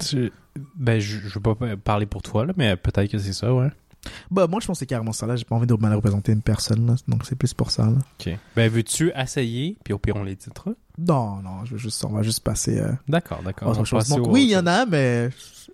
Tu- 0.00 0.32
Ben 0.74 1.00
je, 1.00 1.18
je 1.18 1.34
veux 1.34 1.40
pas 1.40 1.56
parler 1.76 2.06
pour 2.06 2.22
toi 2.22 2.44
là, 2.46 2.52
mais 2.56 2.76
peut-être 2.76 3.10
que 3.10 3.18
c'est 3.18 3.32
ça, 3.32 3.52
ouais. 3.54 3.68
Bah, 4.30 4.46
moi, 4.46 4.60
je 4.60 4.66
pense 4.66 4.76
que 4.76 4.80
c'est 4.80 4.86
carrément 4.86 5.12
ça, 5.12 5.26
là. 5.26 5.36
J'ai 5.36 5.44
pas 5.44 5.54
envie 5.54 5.66
de 5.66 5.74
mal 5.74 5.94
représenter 5.94 6.32
une 6.32 6.40
personne, 6.42 6.86
là. 6.86 6.94
Donc, 7.06 7.26
c'est 7.26 7.36
plus 7.36 7.52
pour 7.52 7.70
ça, 7.70 7.84
là. 7.86 7.98
Ok. 8.18 8.34
Ben 8.56 8.70
veux-tu 8.70 9.12
essayer 9.14 9.76
puis 9.84 9.92
au 9.92 9.98
pire 9.98 10.16
on 10.16 10.24
les 10.24 10.36
titrera? 10.36 10.72
Non, 10.98 11.36
non, 11.42 11.64
je 11.64 11.72
veux 11.72 11.78
juste, 11.78 12.04
on 12.04 12.12
va 12.12 12.22
juste 12.22 12.40
passer, 12.40 12.78
euh, 12.78 12.92
D'accord, 13.08 13.42
d'accord. 13.42 13.68
autre 13.68 13.84
chose. 13.84 14.08
Donc, 14.08 14.26
oui, 14.28 14.42
il 14.44 14.50
y 14.50 14.56
en 14.56 14.66
a, 14.66 14.86
mais 14.86 15.30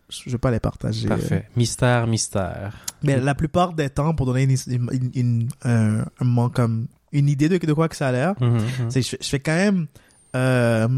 je, 0.09 0.23
je 0.27 0.31
veux 0.31 0.39
pas 0.39 0.51
les 0.51 0.61
partager. 0.61 1.09
Parfait. 1.09 1.49
Mystère, 1.57 2.07
mystère. 2.07 2.75
Mais 3.03 3.19
la 3.21 3.35
plupart 3.35 3.73
des 3.73 3.91
temps, 3.91 4.15
pour 4.15 4.27
donner 4.27 4.43
une, 4.45 4.57
une, 4.67 4.89
une, 4.93 5.11
une- 5.15 5.49
un, 5.65 5.99
un 6.01 6.25
moment 6.25 6.49
comme 6.49 6.87
une 7.13 7.29
idée 7.29 7.49
de, 7.49 7.59
de 7.59 7.73
quoi 7.73 7.89
que 7.89 7.97
ça 7.97 8.09
a 8.09 8.13
l'air, 8.13 8.35
Mhm, 8.41 8.49
mhm. 8.55 8.91
c'est 8.91 9.03
je, 9.03 9.09
fais- 9.11 9.19
je 9.21 9.29
fais 9.29 9.41
quand 9.41 9.55
même 9.55 9.87
euh, 10.35 10.89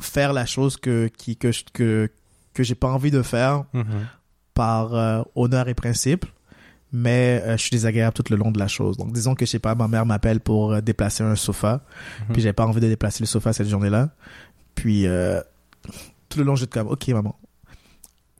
faire 0.00 0.32
la 0.32 0.46
chose 0.46 0.76
que 0.76 1.08
qui 1.08 1.36
que 1.36 1.52
je- 1.52 1.64
que 1.72 2.10
que 2.54 2.62
j'ai 2.62 2.74
pas 2.74 2.88
envie 2.88 3.10
de 3.10 3.22
faire 3.22 3.64
Mhm. 3.72 3.84
Par 4.54 4.94
euh, 4.94 5.22
honneur 5.34 5.68
et 5.68 5.74
principe 5.74 6.24
mais 6.96 7.42
euh, 7.44 7.56
je 7.56 7.62
suis 7.62 7.70
désagréable 7.70 8.14
tout 8.14 8.22
le 8.30 8.36
long 8.36 8.52
de 8.52 8.58
la 8.60 8.68
chose. 8.68 8.96
Donc 8.96 9.12
disons 9.12 9.34
que 9.34 9.44
je 9.44 9.50
sais 9.50 9.58
pas 9.58 9.74
ma 9.74 9.88
mère 9.88 10.06
m'appelle 10.06 10.38
pour 10.38 10.72
euh, 10.74 10.80
déplacer 10.80 11.24
un 11.24 11.34
sofa 11.34 11.80
Mhm. 12.20 12.32
puis 12.32 12.42
j'avais 12.42 12.52
pas 12.52 12.64
envie 12.66 12.80
de 12.80 12.88
déplacer 12.88 13.20
le 13.22 13.26
sofa 13.26 13.52
cette 13.52 13.68
journée-là. 13.68 14.10
Puis 14.76 15.06
tout 16.28 16.38
le 16.38 16.44
long 16.44 16.54
je 16.56 16.64
être 16.64 16.72
comme 16.72 16.88
ok 16.88 17.08
maman 17.08 17.36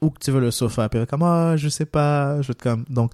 où 0.01 0.09
que 0.09 0.19
tu 0.19 0.31
veux 0.31 0.39
le 0.41 0.51
sofa? 0.51 0.87
Puis 0.89 0.99
elle 0.99 1.07
comme 1.07 1.23
ah 1.23 1.55
je 1.57 1.67
sais 1.69 1.85
pas 1.85 2.41
je 2.41 2.51
être 2.51 2.61
comme 2.61 2.85
donc 2.89 3.11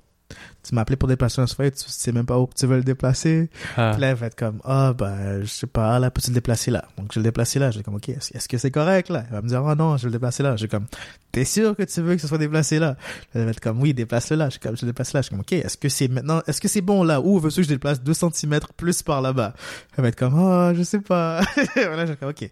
tu 0.63 0.75
m'as 0.75 0.81
appelé 0.81 0.95
pour 0.95 1.07
déplacer 1.07 1.41
un 1.41 1.47
sofa, 1.47 1.69
tu 1.71 1.83
sais 1.87 2.11
même 2.11 2.25
pas 2.25 2.37
où 2.37 2.47
tu 2.55 2.67
veux 2.67 2.77
le 2.77 2.83
déplacer. 2.83 3.49
Ah. 3.77 3.91
Puis 3.93 4.01
là, 4.01 4.09
elle 4.09 4.15
va 4.15 4.27
être 4.27 4.35
comme, 4.35 4.59
ah, 4.63 4.93
ben, 4.93 5.41
je 5.41 5.47
sais 5.47 5.67
pas, 5.67 5.97
là, 5.99 6.11
peux-tu 6.11 6.29
le 6.29 6.35
déplacer 6.35 6.71
là? 6.71 6.85
Donc, 6.97 7.07
je 7.11 7.15
vais 7.15 7.23
le 7.23 7.29
déplacer 7.29 7.59
là. 7.59 7.71
Je 7.71 7.77
vais 7.77 7.83
comme, 7.83 7.95
ok, 7.95 8.09
est-ce 8.09 8.47
que 8.47 8.57
c'est 8.57 8.71
correct 8.71 9.09
là? 9.09 9.23
Elle 9.27 9.35
va 9.35 9.41
me 9.41 9.47
dire, 9.47 9.63
oh 9.63 9.75
non, 9.75 9.97
je 9.97 10.03
vais 10.03 10.09
le 10.09 10.13
déplacer 10.13 10.43
là. 10.43 10.55
Je 10.55 10.63
vais 10.63 10.67
comme, 10.67 10.85
t'es 11.31 11.45
sûr 11.45 11.75
que 11.75 11.83
tu 11.83 12.01
veux 12.01 12.15
que 12.15 12.21
ce 12.21 12.27
soit 12.27 12.37
déplacé 12.37 12.79
là? 12.79 12.95
Elle 13.33 13.45
va 13.45 13.51
être 13.51 13.59
comme, 13.59 13.81
oui, 13.81 13.93
déplace-le 13.93 14.37
là. 14.37 14.45
Je 14.45 14.51
suis 14.51 14.59
comme, 14.59 14.77
je 14.77 14.85
le 14.85 14.91
déplace 14.91 15.13
là. 15.13 15.21
Je 15.21 15.25
suis 15.25 15.31
comme, 15.31 15.41
ok, 15.41 15.53
est-ce 15.53 15.77
que 15.77 15.89
c'est 15.89 16.07
maintenant, 16.07 16.41
est-ce 16.47 16.61
que 16.61 16.67
c'est 16.67 16.81
bon 16.81 17.03
là? 17.03 17.21
Ou 17.21 17.39
veux-tu 17.39 17.57
que 17.57 17.63
je 17.63 17.69
déplace 17.69 18.01
2 18.01 18.13
cm 18.13 18.59
plus 18.77 19.01
par 19.01 19.21
là-bas? 19.21 19.53
Elle 19.97 20.03
va 20.03 20.07
être 20.09 20.15
comme, 20.15 20.37
oh, 20.37 20.73
je 20.75 20.83
sais 20.83 20.99
pas. 20.99 21.41
voilà, 21.75 22.05
je 22.05 22.11
vais 22.11 22.17
comme, 22.17 22.29
ok. 22.29 22.49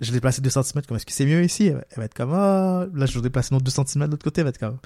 Je 0.00 0.06
l'ai 0.06 0.12
déplacé 0.18 0.40
2 0.40 0.50
cm, 0.50 0.82
comme 0.86 0.96
est-ce 0.96 1.06
que 1.06 1.12
c'est 1.12 1.26
mieux 1.26 1.42
ici? 1.42 1.66
Elle 1.66 1.84
va- 1.96 2.04
être 2.04 2.14
comme, 2.14 2.32
ah, 2.32 2.86
là, 2.94 3.06
je 3.06 3.14
vais 3.14 3.22
déplacer 3.22 3.52
notre 3.54 3.64
2 3.64 3.70
cm 3.72 4.06
de 4.06 4.10
l'autre 4.12 4.22
côté, 4.24 4.40
elle 4.40 4.44
va 4.44 4.50
être 4.50 4.58
comme, 4.58 4.78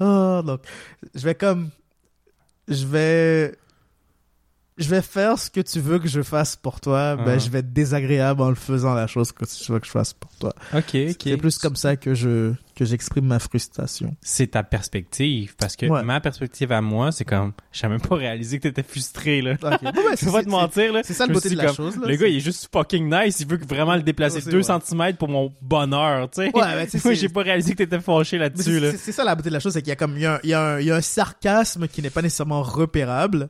ah, 0.00 0.42
donc, 0.44 0.60
je 1.14 1.20
vais 1.24 1.34
comme, 1.34 1.70
je 2.68 2.86
vais, 2.86 3.56
je 4.78 4.88
vais 4.88 5.02
faire 5.02 5.38
ce 5.38 5.50
que 5.50 5.60
tu 5.60 5.80
veux 5.80 5.98
que 5.98 6.08
je 6.08 6.22
fasse 6.22 6.56
pour 6.56 6.80
toi, 6.80 7.16
ben, 7.16 7.24
Ah. 7.34 7.38
je 7.38 7.50
vais 7.50 7.58
être 7.60 7.72
désagréable 7.72 8.40
en 8.42 8.48
le 8.48 8.54
faisant 8.54 8.94
la 8.94 9.06
chose 9.06 9.32
que 9.32 9.44
tu 9.44 9.72
veux 9.72 9.78
que 9.80 9.86
je 9.86 9.90
fasse 9.90 10.12
pour 10.14 10.30
toi. 10.38 10.54
Ok, 10.72 10.94
ok. 10.94 11.16
C'est 11.22 11.36
plus 11.36 11.58
comme 11.58 11.76
ça 11.76 11.96
que 11.96 12.14
je, 12.14 12.52
que 12.76 12.84
j'exprime 12.84 13.26
ma 13.26 13.38
frustration. 13.40 14.14
C'est 14.22 14.48
ta 14.52 14.62
perspective. 14.62 15.54
Parce 15.56 15.74
que 15.76 15.86
Ouais. 15.86 16.02
ma 16.04 16.20
perspective 16.20 16.70
à 16.72 16.80
moi, 16.80 17.10
c'est 17.12 17.24
comme, 17.24 17.52
j'ai 17.72 17.88
même 17.88 18.00
pas 18.00 18.14
réalisé 18.16 18.58
que 18.58 18.68
t'étais 18.68 18.82
frustré, 18.84 19.42
là. 19.42 19.52
Ok. 19.60 19.60
Ouais, 19.82 19.92
Je 20.20 20.26
vais 20.26 20.32
pas 20.32 20.42
te 20.44 20.48
mentir, 20.48 20.92
là. 20.92 21.00
C'est 21.04 21.14
ça 21.14 21.26
le 21.26 21.32
beauté 21.32 21.50
de 21.50 21.56
la 21.56 21.66
comme, 21.66 21.74
chose, 21.74 21.96
là. 21.98 22.06
Le 22.06 22.14
gars, 22.16 22.28
il 22.28 22.36
est 22.36 22.40
juste 22.40 22.68
fucking 22.72 23.12
nice. 23.12 23.40
Il 23.40 23.46
veut 23.48 23.58
vraiment 23.68 23.96
le 23.96 24.02
déplacer 24.02 24.40
c'est 24.40 24.50
2 24.50 24.60
vrai. 24.60 24.78
cm 24.80 25.16
pour 25.16 25.28
mon 25.28 25.52
bonheur, 25.60 26.30
tu 26.30 26.42
sais. 26.42 26.50
Ouais, 26.56 26.86
sais, 26.88 27.00
Moi, 27.04 27.14
j'ai 27.14 27.28
pas 27.28 27.42
réalisé 27.42 27.72
que 27.72 27.78
t'étais 27.78 28.00
fâché 28.00 28.38
là-dessus, 28.38 28.62
c'est- 28.74 28.80
là. 28.80 28.92
c'est- 28.96 29.12
ça 29.12 29.24
la 29.24 29.34
beauté 29.34 29.48
de 29.48 29.54
la 29.54 29.60
chose, 29.60 29.72
c'est 29.72 29.82
qu'il 29.82 29.88
y 29.88 29.92
a 29.92 29.96
comme 29.96 30.16
il 30.16 30.22
y 30.22 30.26
a, 30.26 30.34
un, 30.36 30.40
il 30.44 30.50
y 30.50 30.54
a 30.54 30.60
un- 30.74 30.80
il 30.80 30.86
y 30.86 30.90
a 30.92 30.96
un 30.96 31.00
sarcasme 31.00 31.88
qui 31.88 32.00
n'est 32.02 32.10
pas 32.10 32.22
nécessairement 32.22 32.62
repérable. 32.62 33.48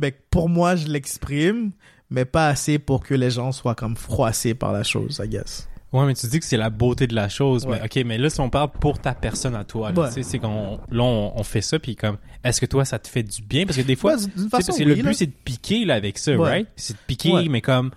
Que 0.00 0.10
pour 0.30 0.48
moi, 0.48 0.76
je 0.76 0.86
l'exprime, 0.88 1.72
mais 2.10 2.24
pas 2.24 2.48
assez 2.48 2.78
pour 2.78 3.02
que 3.02 3.14
les 3.14 3.30
gens 3.30 3.52
soient 3.52 3.74
comme 3.74 3.96
froissés 3.96 4.54
par 4.54 4.72
la 4.72 4.82
chose, 4.82 5.20
I 5.24 5.28
guess. 5.28 5.68
Ouais, 5.92 6.04
mais 6.04 6.14
tu 6.14 6.26
dis 6.26 6.40
que 6.40 6.44
c'est 6.44 6.56
la 6.56 6.68
beauté 6.68 7.06
de 7.06 7.14
la 7.14 7.28
chose. 7.28 7.64
Ouais. 7.64 7.78
Mais 7.80 7.84
ok, 7.86 8.04
mais 8.04 8.18
là, 8.18 8.28
si 8.28 8.40
on 8.40 8.50
parle 8.50 8.70
pour 8.72 8.98
ta 8.98 9.14
personne 9.14 9.54
à 9.54 9.64
toi, 9.64 9.92
là, 9.92 10.02
Ouais. 10.02 10.08
tu 10.08 10.14
sais, 10.14 10.22
c'est 10.24 10.38
qu'on, 10.38 10.78
là, 10.90 11.02
on, 11.02 11.32
on 11.38 11.42
fait 11.42 11.60
ça, 11.62 11.78
puis 11.78 11.96
comme, 11.96 12.18
est-ce 12.44 12.60
que 12.60 12.66
toi, 12.66 12.84
ça 12.84 12.98
te 12.98 13.08
fait 13.08 13.22
du 13.22 13.40
bien? 13.40 13.64
Parce 13.64 13.78
que 13.78 13.82
des 13.82 13.96
fois, 13.96 14.16
Ouais, 14.16 14.48
façon, 14.50 14.72
oui, 14.76 14.84
le 14.84 14.94
but, 14.96 15.14
c'est 15.14 15.26
de 15.26 15.32
piquer, 15.44 15.84
là, 15.84 15.94
avec 15.94 16.18
ça, 16.18 16.36
right? 16.36 16.68
C'est 16.76 16.94
de 16.94 16.98
piquer, 17.06 17.48
mais 17.48 17.60
comme... 17.62 17.92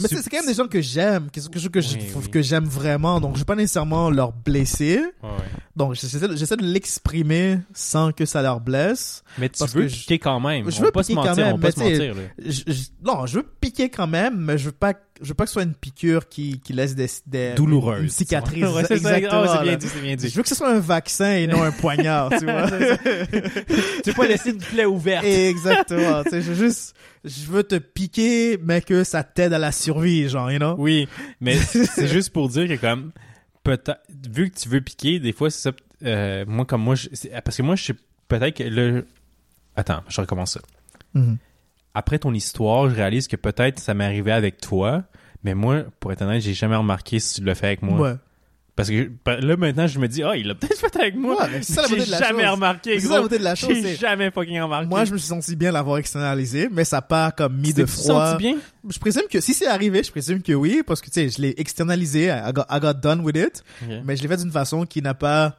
Mais 0.00 0.08
c'est 0.08 0.28
quand 0.30 0.38
même 0.38 0.46
des 0.46 0.54
gens 0.54 0.66
que 0.68 0.80
j'aime, 0.80 1.28
que, 1.30 1.40
que, 1.40 1.68
que, 1.68 1.78
Oui, 1.78 1.98
oui. 2.16 2.30
que 2.30 2.42
j'aime 2.42 2.64
vraiment, 2.64 3.20
donc 3.20 3.34
je 3.34 3.40
vais 3.40 3.44
pas 3.44 3.54
nécessairement 3.54 4.10
leur 4.10 4.32
blesser. 4.32 4.98
Ouais, 5.22 5.28
ouais. 5.28 5.44
Donc 5.76 5.94
j'essaie 5.94 6.18
de, 6.56 6.62
l'exprimer 6.64 7.60
sans 7.72 8.12
que 8.12 8.24
ça 8.26 8.42
leur 8.42 8.60
blesse. 8.60 9.22
Mais 9.38 9.48
tu 9.48 9.58
Parce 9.60 9.74
veux 9.74 9.82
que 9.82 9.88
je- 9.88 9.96
piquer 10.00 10.18
quand 10.18 10.40
même. 10.40 10.68
je 10.70 10.80
veux 10.80 10.90
pas 10.90 11.02
se 11.02 11.08
piquer 11.08 11.20
quand 11.20 11.26
mentir, 11.28 11.44
même, 11.44 11.54
on 11.54 11.58
pas 11.58 11.68
mais 11.68 11.72
se 11.72 11.80
mentir, 11.80 12.14
non, 13.04 13.26
je 13.26 13.36
veux 13.38 13.46
piquer 13.60 13.88
quand 13.88 14.06
même, 14.06 14.36
mais 14.36 14.58
je 14.58 14.66
veux 14.66 14.72
pas, 14.72 14.94
je 15.20 15.28
veux 15.28 15.34
pas 15.34 15.44
que 15.44 15.48
ce 15.50 15.54
soit 15.54 15.62
une 15.62 15.74
piqûre 15.74 16.28
qui, 16.28 16.60
qui 16.60 16.72
laisse 16.72 16.94
des, 16.94 17.06
des 17.26 17.54
Douloureuse. 17.54 18.02
une 18.02 18.08
cicatrice. 18.08 18.64
Ouais, 18.74 18.84
c'est 18.84 18.94
exactement. 18.96 19.46
C'est 19.56 19.62
bien 19.64 19.76
dit, 19.76 19.86
c'est 19.88 20.00
bien 20.00 20.16
dit. 20.16 20.28
Je 20.28 20.34
veux 20.36 20.42
que 20.42 20.48
ce 20.48 20.54
soit 20.54 20.70
un 20.72 20.80
vaccin 20.80 21.32
et 21.36 21.46
non 21.46 21.62
un 21.62 21.70
poignard, 21.72 22.30
tu 22.30 22.44
vois. 22.44 22.66
Tu 24.04 24.12
pas 24.14 24.26
laisser 24.26 24.50
une 24.50 24.58
plaie 24.58 24.84
ouverte. 24.84 25.24
Exactement. 25.24 26.22
tu 26.24 26.30
sais, 26.30 26.42
je 26.42 26.52
veux 26.52 26.66
juste, 26.68 26.94
je 27.24 27.46
veux 27.46 27.62
te 27.62 27.76
piquer, 27.76 28.58
mais 28.62 28.80
que 28.80 29.04
ça 29.04 29.22
t'aide 29.24 29.52
à 29.52 29.58
la 29.58 29.72
survie, 29.72 30.28
genre, 30.28 30.50
you 30.52 30.58
know? 30.58 30.74
Oui, 30.78 31.08
mais 31.40 31.56
c'est 31.56 32.08
juste 32.08 32.30
pour 32.30 32.48
dire 32.48 32.68
que 32.68 32.74
comme 32.80 33.12
peut-être 33.64 34.00
vu 34.30 34.50
que 34.50 34.58
tu 34.58 34.68
veux 34.68 34.80
piquer, 34.80 35.18
des 35.20 35.32
fois 35.32 35.50
c'est 35.50 35.70
ça. 35.70 35.76
euh, 36.04 36.44
moi 36.46 36.64
comme 36.64 36.82
moi, 36.82 36.94
je- 36.94 37.08
parce 37.44 37.56
que 37.56 37.62
moi 37.62 37.76
je 37.76 37.84
sais 37.84 37.94
peut-être 38.28 38.56
que 38.56 38.62
le. 38.62 39.06
Attends, 39.76 40.02
je 40.08 40.20
recommence 40.20 40.52
ça. 40.54 40.60
Mhm. 41.14 41.36
Après 41.98 42.20
ton 42.20 42.32
histoire, 42.32 42.88
je 42.88 42.94
réalise 42.94 43.26
que 43.26 43.34
peut-être 43.34 43.80
ça 43.80 43.92
m'est 43.92 44.04
arrivé 44.04 44.30
avec 44.30 44.60
toi, 44.60 45.02
mais 45.42 45.54
moi, 45.56 45.82
pour 45.98 46.12
être 46.12 46.22
honnête, 46.22 46.42
j'ai 46.42 46.54
jamais 46.54 46.76
remarqué 46.76 47.18
si 47.18 47.40
tu 47.40 47.44
l'as 47.44 47.56
fait 47.56 47.66
avec 47.66 47.82
moi. 47.82 47.98
Ouais. 48.00 48.14
Parce 48.76 48.88
que 48.90 49.10
ben, 49.24 49.40
là 49.44 49.56
maintenant, 49.56 49.88
je 49.88 49.98
me 49.98 50.06
dis, 50.06 50.22
ah, 50.22 50.36
il 50.36 50.46
l'a 50.46 50.54
peut-être 50.54 50.78
fait 50.78 50.96
avec 50.96 51.16
moi. 51.16 51.34
Ouais, 51.42 51.60
c'est 51.62 51.72
ça 51.72 51.82
la 51.82 51.88
j'ai 51.88 51.94
beauté 51.96 52.06
de 52.06 52.10
la 52.12 52.18
jamais 52.20 52.42
chose. 52.44 52.52
remarqué. 52.52 53.00
C'est 53.00 53.08
ça 53.08 53.14
la 53.16 53.20
beauté 53.22 53.38
de 53.38 53.42
la 53.42 53.54
chose, 53.56 53.74
J'ai 53.82 53.96
jamais 53.96 54.30
fucking 54.30 54.60
remarqué. 54.60 54.86
Moi, 54.86 55.04
je 55.06 55.12
me 55.12 55.18
suis 55.18 55.26
senti 55.26 55.56
bien 55.56 55.72
l'avoir 55.72 55.98
externalisé, 55.98 56.68
mais 56.70 56.84
ça 56.84 57.02
pas 57.02 57.32
comme 57.32 57.56
mis 57.56 57.74
Tu 57.74 57.80
de 57.80 57.86
froid. 57.86 58.30
senti 58.30 58.38
bien? 58.44 58.56
Je 58.88 58.98
présume 59.00 59.24
que 59.28 59.40
si 59.40 59.52
c'est 59.52 59.66
arrivé, 59.66 60.04
je 60.04 60.12
présume 60.12 60.40
que 60.40 60.52
oui, 60.52 60.82
parce 60.86 61.00
que 61.00 61.06
tu 61.06 61.14
sais, 61.14 61.28
je 61.30 61.42
l'ai 61.42 61.54
externalisé, 61.56 62.26
I 62.26 62.52
got, 62.54 62.62
I 62.70 62.78
got 62.80 62.94
done 62.94 63.22
with 63.22 63.36
it, 63.36 63.64
mais 64.04 64.14
je 64.16 64.22
l'ai 64.22 64.28
fait 64.28 64.36
d'une 64.36 64.52
façon 64.52 64.86
qui 64.86 65.02
n'a 65.02 65.14
pas 65.14 65.56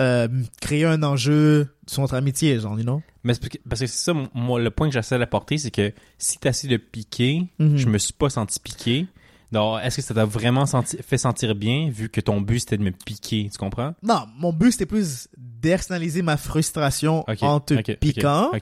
euh, 0.00 0.26
créé 0.60 0.84
un 0.86 1.02
enjeu 1.02 1.68
sur 1.86 2.00
notre 2.02 2.14
amitié, 2.14 2.58
genre, 2.58 2.76
you 2.78 2.84
know? 2.84 3.02
Mais 3.22 3.34
parce 3.68 3.80
que 3.82 3.86
c'est 3.86 3.86
ça, 3.86 4.14
moi, 4.34 4.58
le 4.60 4.70
point 4.70 4.88
que 4.88 4.94
j'essaie 4.94 5.18
d'apporter, 5.18 5.58
c'est 5.58 5.70
que 5.70 5.92
si 6.18 6.38
t'as 6.38 6.50
essayé 6.50 6.76
de 6.78 6.82
piquer, 6.82 7.46
Mhm. 7.58 7.76
je 7.76 7.86
me 7.86 7.98
suis 7.98 8.14
pas 8.14 8.30
senti 8.30 8.58
piqué. 8.60 9.06
Donc, 9.52 9.80
est-ce 9.82 9.96
que 9.96 10.02
ça 10.02 10.14
t'a 10.14 10.24
vraiment 10.24 10.64
senti, 10.64 10.96
fait 11.02 11.18
sentir 11.18 11.54
bien, 11.56 11.90
vu 11.90 12.08
que 12.08 12.20
ton 12.20 12.40
but 12.40 12.60
c'était 12.60 12.78
de 12.78 12.84
me 12.84 12.92
piquer, 12.92 13.48
tu 13.52 13.58
comprends? 13.58 13.94
Non, 14.02 14.22
mon 14.38 14.52
but 14.52 14.70
c'était 14.72 14.86
plus 14.86 15.28
d'externaliser 15.36 16.22
ma 16.22 16.36
frustration 16.36 17.24
en 17.42 17.60
te 17.60 17.74
piquant, 17.96 18.52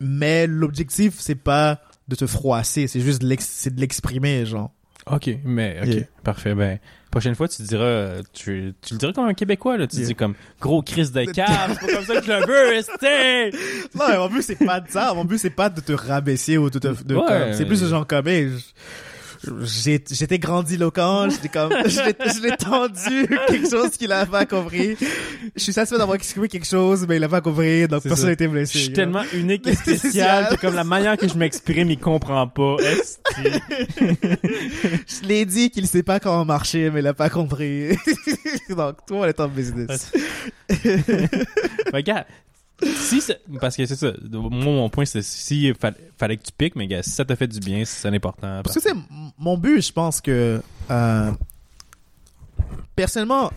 mais 0.00 0.46
l'objectif 0.46 1.14
c'est 1.18 1.34
pas 1.34 1.80
de 2.08 2.14
te 2.14 2.26
froisser, 2.26 2.86
c'est 2.86 3.00
juste 3.00 3.22
de 3.22 3.28
l'exprimer, 3.80 4.44
genre. 4.46 4.70
Ok, 5.10 5.30
mais 5.44 5.78
ok, 5.82 5.88
Yeah. 5.88 6.02
parfait. 6.24 6.54
Ben, 6.54 6.78
prochaine 7.20 7.34
fois, 7.34 7.48
tu 7.48 7.62
diras, 7.62 8.22
tu, 8.32 8.74
tu 8.82 8.94
le 8.94 8.98
diras 8.98 9.12
comme 9.12 9.26
un 9.26 9.34
Québécois, 9.34 9.76
là. 9.78 9.86
Tu 9.86 9.96
Yeah. 9.96 10.06
dis 10.08 10.14
comme 10.14 10.34
gros 10.60 10.82
crise 10.82 11.12
de 11.12 11.24
cave, 11.32 11.78
c'est 11.80 11.86
pas 11.86 11.92
comme 11.94 12.04
ça 12.04 12.20
que 12.20 12.26
je 12.26 12.32
le 12.32 12.46
veux, 12.46 12.74
esti! 12.76 13.58
Non, 13.98 14.04
mais 14.08 14.18
mon 14.18 14.28
but 14.28 14.42
c'est 14.42 14.56
pas 14.64 14.80
de 14.80 14.90
ça. 14.90 15.12
Mon 15.14 15.24
but 15.24 15.38
c'est 15.38 15.50
pas 15.50 15.68
de 15.70 15.80
te 15.80 15.92
rabaisser 15.92 16.58
ou 16.58 16.68
de 16.70 16.78
te. 16.78 16.88
de- 17.04 17.14
Ouais. 17.14 17.24
comme- 17.26 17.52
C'est 17.54 17.64
plus 17.64 17.80
de 17.80 17.86
genre 17.88 18.06
comme. 18.06 18.28
hey, 18.28 18.48
je- 18.50 18.54
J'étais 19.62 20.38
grandiloquent, 20.38 21.30
j'étais 21.30 21.48
comme, 21.48 21.72
je 21.86 22.00
l'ai 22.02 22.16
je 22.50 22.56
tendu 22.56 23.28
quelque 23.48 23.70
chose 23.70 23.90
qu'il 23.96 24.12
a 24.12 24.26
pas 24.26 24.46
compris. 24.46 24.96
Je 25.54 25.62
suis 25.62 25.72
satisfait 25.72 25.98
d'avoir 25.98 26.16
exprimé 26.16 26.48
quelque 26.48 26.66
chose, 26.66 27.06
mais 27.08 27.16
il 27.16 27.24
a 27.24 27.28
pas 27.28 27.40
compris, 27.40 27.86
donc 27.88 28.02
personne 28.02 28.26
n'a 28.26 28.32
été 28.32 28.44
Je 28.44 28.50
blessé. 28.50 28.78
suis 28.78 28.88
you 28.88 28.94
tellement 28.94 29.22
unique 29.32 29.66
et 29.66 29.74
Spécial. 29.76 30.48
que 30.48 30.60
comme 30.60 30.74
la 30.74 30.84
manière 30.84 31.16
que 31.16 31.28
je 31.28 31.34
m'exprime, 31.34 31.90
il 31.90 31.98
comprend 31.98 32.46
pas. 32.48 32.76
Je 35.06 35.26
l'ai 35.26 35.44
dit 35.44 35.70
qu'il 35.70 35.86
sait 35.86 36.02
pas 36.02 36.20
comment 36.20 36.44
marcher, 36.44 36.90
mais 36.90 37.00
il 37.00 37.06
a 37.06 37.14
pas 37.14 37.30
compris. 37.30 37.90
donc, 38.68 39.06
toi, 39.06 39.18
on 39.18 39.24
est 39.24 39.40
en 39.40 39.48
business. 39.48 40.12
Regarde, 41.92 42.24
si 42.82 43.20
parce 43.60 43.76
que 43.76 43.86
c'est 43.86 43.96
ça. 43.96 44.12
Moi, 44.30 44.50
mon 44.50 44.90
point, 44.90 45.04
c'est 45.06 45.22
si 45.22 45.72
fa- 45.74 45.92
fallait 46.18 46.36
que 46.36 46.42
tu 46.42 46.52
piques, 46.52 46.76
mais 46.76 46.86
gars, 46.86 47.02
si 47.02 47.10
ça 47.10 47.24
t'a 47.24 47.34
fait 47.36 47.46
du 47.48 47.58
bien, 47.60 47.84
c'est 47.84 48.08
important. 48.08 48.60
Parce 48.62 48.74
que 48.76 48.82
c'est 48.82 48.94
mon 49.38 49.56
but, 49.56 49.80
je 49.80 49.92
pense 49.92 50.20
que 50.20 50.60
euh, 50.90 51.32
personnellement, 52.94 53.50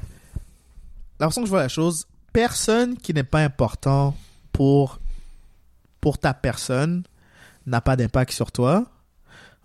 la 1.20 1.28
façon 1.28 1.42
que 1.42 1.48
je 1.48 1.52
vois 1.52 1.62
la 1.64 1.68
chose, 1.68 2.06
personne 2.34 2.96
qui 2.98 3.14
n'est 3.14 3.24
pas 3.24 3.42
important 3.44 4.16
pour 4.52 5.00
pour 6.02 6.18
ta 6.18 6.34
personne 6.34 7.04
n'a 7.66 7.82
pas 7.82 7.96
d'impact 7.98 8.32
sur 8.32 8.52
toi. 8.54 8.86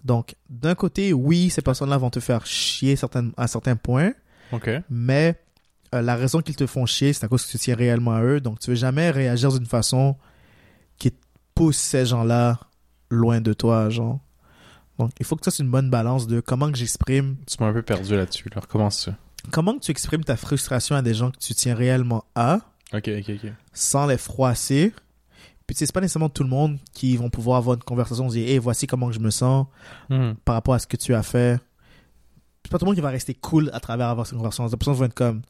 Donc, 0.05 0.35
d'un 0.51 0.75
côté, 0.75 1.13
oui, 1.13 1.49
ces 1.49 1.63
personnes-là 1.63 1.97
vont 1.97 2.11
te 2.11 2.19
faire 2.21 2.45
chier 2.45 2.97
certaines, 2.97 3.33
à 3.37 3.47
certains 3.47 3.77
points, 3.77 4.13
Ok. 4.53 4.69
mais 4.91 5.41
euh, 5.95 6.03
la 6.03 6.16
raison 6.16 6.40
qu'ils 6.40 6.57
te 6.57 6.66
font 6.66 6.84
chier, 6.86 7.12
c'est 7.12 7.24
à 7.24 7.28
cause 7.28 7.45
que 7.45 7.51
tu 7.51 7.59
tiens 7.59 7.74
réellement 7.76 8.12
à 8.12 8.22
eux. 8.22 8.40
Donc, 8.40 8.59
tu 8.61 8.70
veux 8.70 8.76
jamais 8.76 9.11
réagir 9.11 9.53
d'une 9.53 9.66
façon 9.66 10.16
qui 10.99 11.12
pousse 11.55 11.76
ces 11.76 12.07
gens-là 12.07 12.59
loin 13.11 13.40
de 13.40 13.53
toi, 13.53 13.88
genre. 13.90 14.18
Donc, 14.99 15.11
il 15.18 15.26
faut 15.26 15.36
que 15.36 15.45
ça, 15.45 15.51
c'est 15.51 15.62
une 15.62 15.70
bonne 15.70 15.90
balance 15.90 16.26
de 16.26 16.40
comment 16.40 16.70
que 16.70 16.76
j'exprime, 16.78 17.36
Tu 17.47 17.57
m'as 17.61 17.68
un 17.68 17.72
peu 17.72 17.82
perdu 17.82 18.14
là-dessus. 18.16 18.49
Là. 18.55 18.61
Recommence 18.61 19.05
ça. 19.07 19.14
comment 19.51 19.74
que 19.74 19.80
tu 19.84 19.90
exprimes 19.90 20.24
ta 20.24 20.36
frustration 20.36 20.95
à 20.97 21.03
des 21.03 21.14
gens 21.14 21.30
que 21.30 21.38
tu 21.38 21.55
tiens 21.55 21.74
réellement 21.74 22.24
à, 22.34 22.61
Ok, 22.92 23.09
ok, 23.09 23.30
ok. 23.45 23.53
sans 23.72 24.07
les 24.07 24.16
froisser. 24.18 24.92
Puis, 25.66 25.74
tu 25.74 25.78
sais, 25.80 25.86
c'est 25.86 25.92
pas 25.92 26.01
nécessairement 26.01 26.28
tout 26.28 26.42
le 26.45 26.49
monde 26.51 26.78
qui 26.92 27.16
vont 27.16 27.30
pouvoir 27.30 27.57
avoir 27.59 27.74
une 27.76 27.82
conversation, 27.82 28.28
se 28.28 28.34
dire, 28.34 28.49
hey, 28.49 28.59
voici 28.59 28.86
comment 28.86 29.09
que 29.09 29.14
je 29.14 29.20
me 29.20 29.30
sens 29.30 29.66
Mhm. 30.11 30.34
par 30.45 30.55
rapport 30.57 30.74
à 30.74 30.78
ce 30.78 30.86
que 30.86 30.97
tu 30.97 31.14
as 31.14 31.22
fait. 31.22 31.59
C'est 32.64 32.70
pas 32.70 32.78
tout 32.78 32.84
le 32.84 32.90
monde 32.90 32.95
qui 32.97 33.01
va 33.03 33.11
rester 33.11 33.34
cool 33.34 33.70
à 33.74 33.80
travers 33.80 34.09
avoir 34.09 34.26
cette 34.26 34.36
conversation. 34.36 34.64
Les 34.66 34.70
personnes 34.76 34.95
vont 34.95 35.05
être 35.07 35.14
comme, 35.14 35.42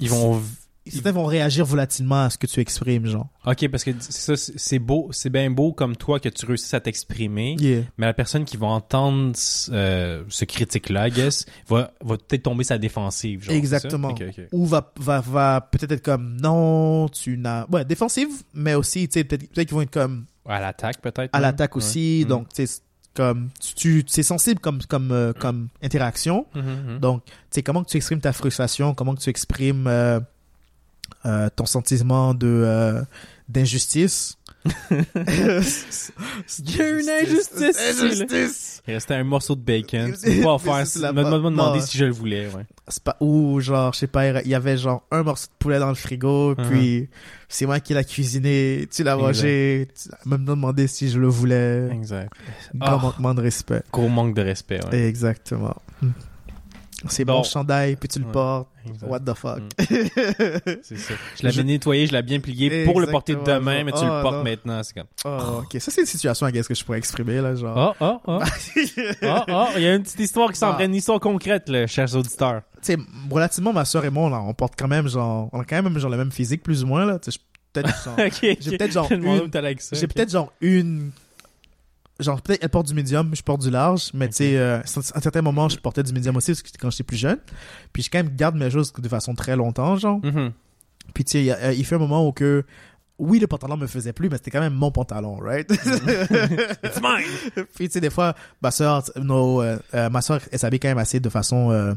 Ils 0.00 0.10
vont. 0.10 0.40
certains 0.88 1.10
vont 1.12 1.24
réagir 1.24 1.64
volatilement 1.66 2.22
à 2.24 2.30
ce 2.30 2.38
que 2.38 2.46
tu 2.46 2.60
exprimes, 2.60 3.06
genre. 3.06 3.26
Ok, 3.44 3.66
parce 3.68 3.82
que 3.82 3.90
c'est 3.98 4.36
ça, 4.36 4.52
c'est 4.56 4.78
beau, 4.78 5.08
c'est 5.10 5.30
bien 5.30 5.50
beau 5.50 5.72
comme 5.72 5.96
toi 5.96 6.20
que 6.20 6.28
tu 6.28 6.46
réussisses 6.46 6.74
à 6.74 6.80
t'exprimer, 6.80 7.56
Yeah. 7.58 7.82
mais 7.98 8.06
la 8.06 8.14
personne 8.14 8.44
qui 8.44 8.56
va 8.56 8.68
entendre 8.68 9.32
euh, 9.72 10.22
ce 10.28 10.44
critique-là, 10.44 11.08
I 11.08 11.10
guess, 11.10 11.44
va, 11.68 11.92
va 12.00 12.16
peut-être 12.18 12.44
tomber 12.44 12.62
sa 12.64 12.78
défensive. 12.78 13.42
Genre, 13.42 13.54
Exactement. 13.54 14.14
ou 14.52 14.64
va 14.66 14.92
va 15.00 15.20
va 15.20 15.60
peut-être 15.60 15.90
être 15.92 16.04
comme 16.04 16.36
non 16.40 17.08
tu 17.08 17.36
n'as 17.36 17.66
ouais 17.68 17.84
défensive 17.84 18.28
mais 18.54 18.74
aussi 18.74 19.08
tu 19.08 19.14
sais 19.18 19.24
peut-être 19.24 19.50
peut-être 19.52 19.66
qu'ils 19.68 19.74
vont 19.74 19.82
être 19.82 19.90
comme 19.90 20.26
À 20.48 20.60
l'attaque, 20.60 21.00
peut-être. 21.00 21.30
à 21.32 21.40
l'attaque 21.40 21.76
aussi 21.76 22.24
donc 22.26 22.48
tu 22.54 22.64
sais 22.66 22.80
comme 23.16 23.48
tu, 23.76 24.04
c'est 24.06 24.22
sensible 24.22 24.60
comme 24.60 24.82
comme 24.82 25.10
euh, 25.10 25.32
comme 25.32 25.68
interaction 25.82 26.46
Mhm, 26.54 26.62
mhm. 26.62 26.98
donc 27.00 27.22
sais 27.50 27.62
comment 27.62 27.82
que 27.82 27.88
tu 27.88 27.96
exprimes 27.96 28.20
ta 28.20 28.32
frustration 28.32 28.94
comment 28.94 29.14
que 29.14 29.22
tu 29.22 29.30
exprimes 29.30 29.86
euh, 29.86 30.20
euh, 31.24 31.48
ton 31.54 31.66
sentiment 31.66 32.34
de 32.34 33.02
d'injustice. 33.48 34.36
Il 36.58 36.76
y 36.76 36.80
a 36.82 36.88
une 36.90 37.08
injustice. 37.08 38.82
Il 38.88 38.94
restait 38.94 39.14
un 39.14 39.24
morceau 39.24 39.54
de 39.54 39.60
bacon. 39.60 40.14
Tu 40.22 40.36
peux 40.36 40.42
pas 40.42 40.58
faire. 40.58 40.84
La 41.00 41.12
Me, 41.12 41.22
me, 41.24 41.30
me 41.30 41.50
demander 41.50 41.80
si 41.80 41.98
je 41.98 42.04
le 42.04 42.12
voulais, 42.12 42.46
ouais. 42.54 42.64
C'est 42.88 43.02
pas 43.02 43.16
ou 43.20 43.60
genre 43.60 43.92
je 43.94 43.98
sais 44.00 44.06
pas 44.06 44.40
il 44.42 44.48
y 44.48 44.54
avait 44.54 44.76
genre 44.76 45.02
un 45.10 45.24
morceau 45.24 45.46
de 45.46 45.52
poulet 45.58 45.78
dans 45.80 45.88
le 45.88 45.94
frigo 45.96 46.54
Uh-huh. 46.54 46.68
puis 46.70 47.08
c'est 47.48 47.66
moi 47.66 47.80
qui 47.80 47.94
l'ai 47.94 48.04
cuisiné 48.04 48.86
tu 48.94 49.02
l'as 49.02 49.16
mangé 49.16 49.88
tu 50.00 50.08
même 50.28 50.44
demandé 50.44 50.86
si 50.86 51.08
je 51.10 51.18
le 51.18 51.26
voulais 51.26 51.88
Exact. 51.90 52.32
grand 52.74 52.98
Ah. 52.98 53.02
manquement 53.02 53.34
de 53.34 53.40
respect 53.42 53.82
Gros 53.92 54.08
manque 54.08 54.34
de 54.36 54.42
respect, 54.42 54.78
ouais. 54.92 55.08
exactement 55.08 55.74
c'est 57.12 57.24
Bon. 57.24 57.38
bon 57.38 57.42
chandail 57.42 57.96
puis 57.96 58.08
tu 58.08 58.18
le 58.18 58.26
Ouais. 58.26 58.32
portes 58.32 58.68
Exact. 58.88 59.08
what 59.10 59.20
the 59.20 59.34
fuck? 59.34 59.60
C'est 60.82 60.96
ça. 60.98 61.14
Je 61.38 61.42
l'avais 61.42 61.52
Je- 61.56 61.62
nettoyé, 61.62 62.06
je 62.06 62.12
l'ai 62.12 62.22
bien 62.22 62.38
plié 62.40 62.84
pour 62.84 63.00
le 63.00 63.06
porter 63.08 63.34
demain, 63.34 63.82
mais 63.84 63.92
tu 63.92 64.04
le 64.04 64.10
oh, 64.10 64.22
portes 64.22 64.36
non. 64.36 64.44
maintenant. 64.44 64.82
C'est 64.82 64.94
comme. 64.94 65.06
oh, 65.24 65.62
ok 65.64 65.80
ça 65.80 65.90
c'est 65.90 66.00
une 66.02 66.06
situation 66.06 66.46
à 66.46 66.50
ce 66.52 66.68
que 66.68 66.74
je 66.74 66.84
pourrais 66.84 66.98
exprimer 66.98 67.40
là 67.40 67.54
genre 67.54 67.96
Oh, 68.00 68.20
oh, 68.26 68.38
oh. 68.40 68.40
Oh, 69.22 69.38
oh. 69.48 69.66
Il 69.76 69.82
y 69.82 69.86
a 69.88 69.94
une 69.94 70.02
petite 70.02 70.20
histoire 70.20 70.50
qui 70.52 70.58
s'en 70.58 70.72
Ah. 70.78 70.84
une 70.84 70.94
histoire 70.94 71.20
concrète, 71.20 71.68
là, 71.68 71.86
chers 71.86 72.14
auditeurs. 72.14 72.62
tu 72.82 72.92
sais 72.94 72.98
relativement 73.30 73.72
ma 73.72 73.84
soeur 73.84 74.04
et 74.04 74.10
moi 74.10 74.28
on, 74.30 74.48
on 74.50 74.54
porte 74.54 74.74
quand 74.78 74.88
même 74.88 75.08
genre 75.08 75.48
on 75.52 75.60
a 75.60 75.64
quand 75.64 75.82
même 75.82 75.98
genre 75.98 76.10
le 76.10 76.16
même 76.16 76.30
physique 76.32 76.62
plus 76.62 76.84
ou 76.84 76.86
moins 76.86 77.04
là 77.04 77.18
tu 77.18 77.32
sais 77.32 77.38
peut-être 77.72 77.88
genre. 78.04 78.16
J'ai 78.40 78.76
peut-être 78.78 78.92
genre 78.92 79.06
Je 79.10 79.14
me 79.16 79.20
demandais 79.20 79.38
une- 79.40 79.44
où 79.46 79.48
t'allais 79.48 79.66
avec 79.68 79.80
ça. 79.82 79.96
J'ai 79.96 80.06
peut-être 80.06 80.30
genre 80.30 80.52
une. 80.60 81.10
Genre, 82.18 82.40
peut-être 82.40 82.62
elle 82.62 82.70
porte 82.70 82.86
du 82.86 82.94
médium, 82.94 83.30
je 83.34 83.42
porte 83.42 83.60
du 83.60 83.70
large, 83.70 84.10
mais 84.14 84.28
tu 84.28 84.36
sais, 84.36 84.56
euh, 84.56 84.78
à 84.78 85.18
un 85.18 85.20
certain 85.20 85.42
moment, 85.42 85.68
je 85.68 85.78
portais 85.78 86.02
du 86.02 86.14
médium 86.14 86.34
aussi 86.36 86.52
parce 86.52 86.62
que 86.62 86.70
quand 86.80 86.90
j'étais 86.90 87.04
plus 87.04 87.18
jeune. 87.18 87.38
Puis 87.92 88.02
je 88.02 88.10
quand 88.10 88.18
même 88.18 88.34
garde 88.34 88.56
mes 88.56 88.70
choses 88.70 88.92
de 88.92 89.08
façon 89.08 89.34
très 89.34 89.54
longtemps, 89.54 89.96
genre. 89.96 90.24
Mhm. 90.24 90.52
Puis 91.12 91.24
tu 91.24 91.32
sais, 91.32 91.44
il 91.44 91.50
euh, 91.50 91.72
il 91.74 91.84
fait 91.84 91.96
un 91.96 91.98
moment 91.98 92.26
où 92.26 92.32
que. 92.32 92.64
Oui, 93.18 93.38
le 93.38 93.46
pantalon 93.46 93.78
me 93.78 93.86
faisait 93.86 94.12
plus, 94.12 94.28
mais 94.28 94.36
c'était 94.36 94.50
quand 94.50 94.60
même 94.60 94.74
mon 94.74 94.90
pantalon, 94.90 95.38
right? 95.38 95.70
It's 96.84 97.00
mine! 97.00 97.64
Puis 97.74 97.88
tu 97.88 97.92
sais, 97.92 98.00
des 98.00 98.10
fois, 98.10 98.34
ma 98.60 98.70
soeur, 98.70 99.04
no, 99.16 99.62
euh, 99.62 99.78
euh, 99.94 100.10
ma 100.10 100.20
soeur, 100.20 100.40
elle 100.52 100.58
s'habille 100.58 100.80
quand 100.80 100.88
même 100.88 100.98
assez 100.98 101.18
de 101.18 101.30
façon 101.30 101.70
euh, 101.70 101.94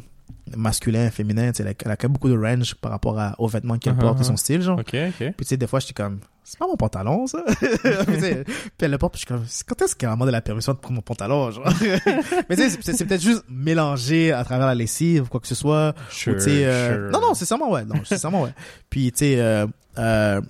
masculin, 0.56 1.10
féminin. 1.12 1.52
Elle, 1.58 1.68
a- 1.68 1.74
elle 1.86 1.92
a 1.92 1.96
quand 1.98 2.08
même 2.08 2.14
beaucoup 2.14 2.30
de 2.30 2.38
range 2.38 2.76
par 2.76 2.92
rapport 2.92 3.20
à- 3.20 3.36
aux 3.40 3.48
vêtements 3.48 3.78
qu'elle 3.78 3.94
Uh-huh, 3.94 4.00
porte 4.00 4.20
et 4.20 4.22
uh-huh. 4.24 4.28
son 4.28 4.38
style, 4.38 4.62
genre. 4.62 4.80
Puis 4.84 5.00
tu 5.38 5.46
sais, 5.46 5.58
des 5.58 5.68
fois, 5.68 5.80
j'étais 5.80 5.94
comme, 5.94 6.20
c'est 6.44 6.58
pas 6.58 6.66
mon 6.68 6.76
pantalon, 6.76 7.28
ça. 7.28 7.44
puis, 7.62 8.46
elle 8.82 8.92
le 8.92 8.98
porte, 8.98 9.14
puis 9.14 9.22
je 9.22 9.26
suis 9.48 9.64
comme, 9.66 9.78
quand 9.78 9.86
est-ce 9.86 9.96
qu'elle 9.96 10.10
a 10.10 10.14
demandé 10.14 10.32
la 10.32 10.42
permission 10.42 10.74
de 10.74 10.78
prendre 10.80 10.96
mon 10.96 11.02
pantalon, 11.02 11.52
genre? 11.52 11.66
Mais 12.50 12.56
tu 12.56 12.70
sais, 12.70 12.78
c'est- 12.82 13.06
peut-être 13.06 13.22
juste 13.22 13.44
mélangé 13.50 14.32
à 14.32 14.44
travers 14.44 14.66
la 14.68 14.76
lessive 14.76 15.24
ou 15.24 15.28
quoi 15.28 15.40
que 15.40 15.48
ce 15.48 15.56
soit. 15.56 15.94
Sure, 16.10 16.36
euh, 16.38 16.40
sure. 17.10 17.12
Non, 17.12 17.22
non, 17.28 17.34
c'est 17.34 17.46
sûrement 17.46 17.72
ouais. 17.72 17.86
Non, 17.86 17.96
c'est 18.04 18.18
sûrement 18.18 18.44
ouais. 18.44 18.54
Puis, 18.90 19.12
tu 19.12 19.20
sais, 19.20 19.40
euh, 19.40 19.68
euh, 19.98 20.42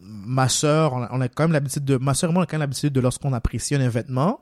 ma 0.00 0.48
sœur, 0.48 0.94
on 0.94 1.02
a, 1.02 1.08
on 1.12 1.20
a 1.20 1.28
quand 1.28 1.44
même 1.44 1.52
l'habitude 1.52 1.84
de, 1.84 1.96
ma 1.96 2.14
sœur 2.14 2.30
et 2.30 2.32
moi, 2.32 2.40
on 2.42 2.44
a 2.44 2.46
quand 2.46 2.54
même 2.56 2.60
l'habitude 2.60 2.92
de 2.92 3.00
lorsqu'on 3.00 3.32
apprécie 3.32 3.74
un 3.74 3.88
vêtement, 3.88 4.40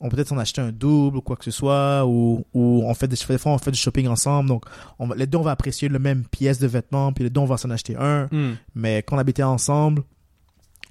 on 0.00 0.08
peut-être 0.08 0.32
en 0.32 0.38
acheter 0.38 0.60
un 0.60 0.72
double 0.72 1.16
ou 1.18 1.20
quoi 1.22 1.36
que 1.36 1.44
ce 1.44 1.50
soit, 1.50 2.04
ou, 2.06 2.44
ou 2.52 2.82
on 2.84 2.94
fait 2.94 3.08
des, 3.08 3.16
des 3.16 3.38
fois, 3.38 3.52
on 3.52 3.58
fait 3.58 3.70
du 3.70 3.78
shopping 3.78 4.08
ensemble. 4.08 4.48
Donc, 4.48 4.64
on 4.98 5.08
les 5.14 5.26
deux, 5.26 5.38
on 5.38 5.42
va 5.42 5.52
apprécier 5.52 5.88
le 5.88 5.98
même 5.98 6.24
pièce 6.24 6.58
de 6.58 6.66
vêtement, 6.66 7.12
puis 7.12 7.24
les 7.24 7.30
deux, 7.30 7.40
on 7.40 7.46
va 7.46 7.56
s'en 7.56 7.70
acheter 7.70 7.96
un. 7.96 8.28
Hmm. 8.30 8.54
Mais 8.74 9.02
quand 9.02 9.16
on 9.16 9.18
habitait 9.18 9.42
ensemble, 9.42 10.02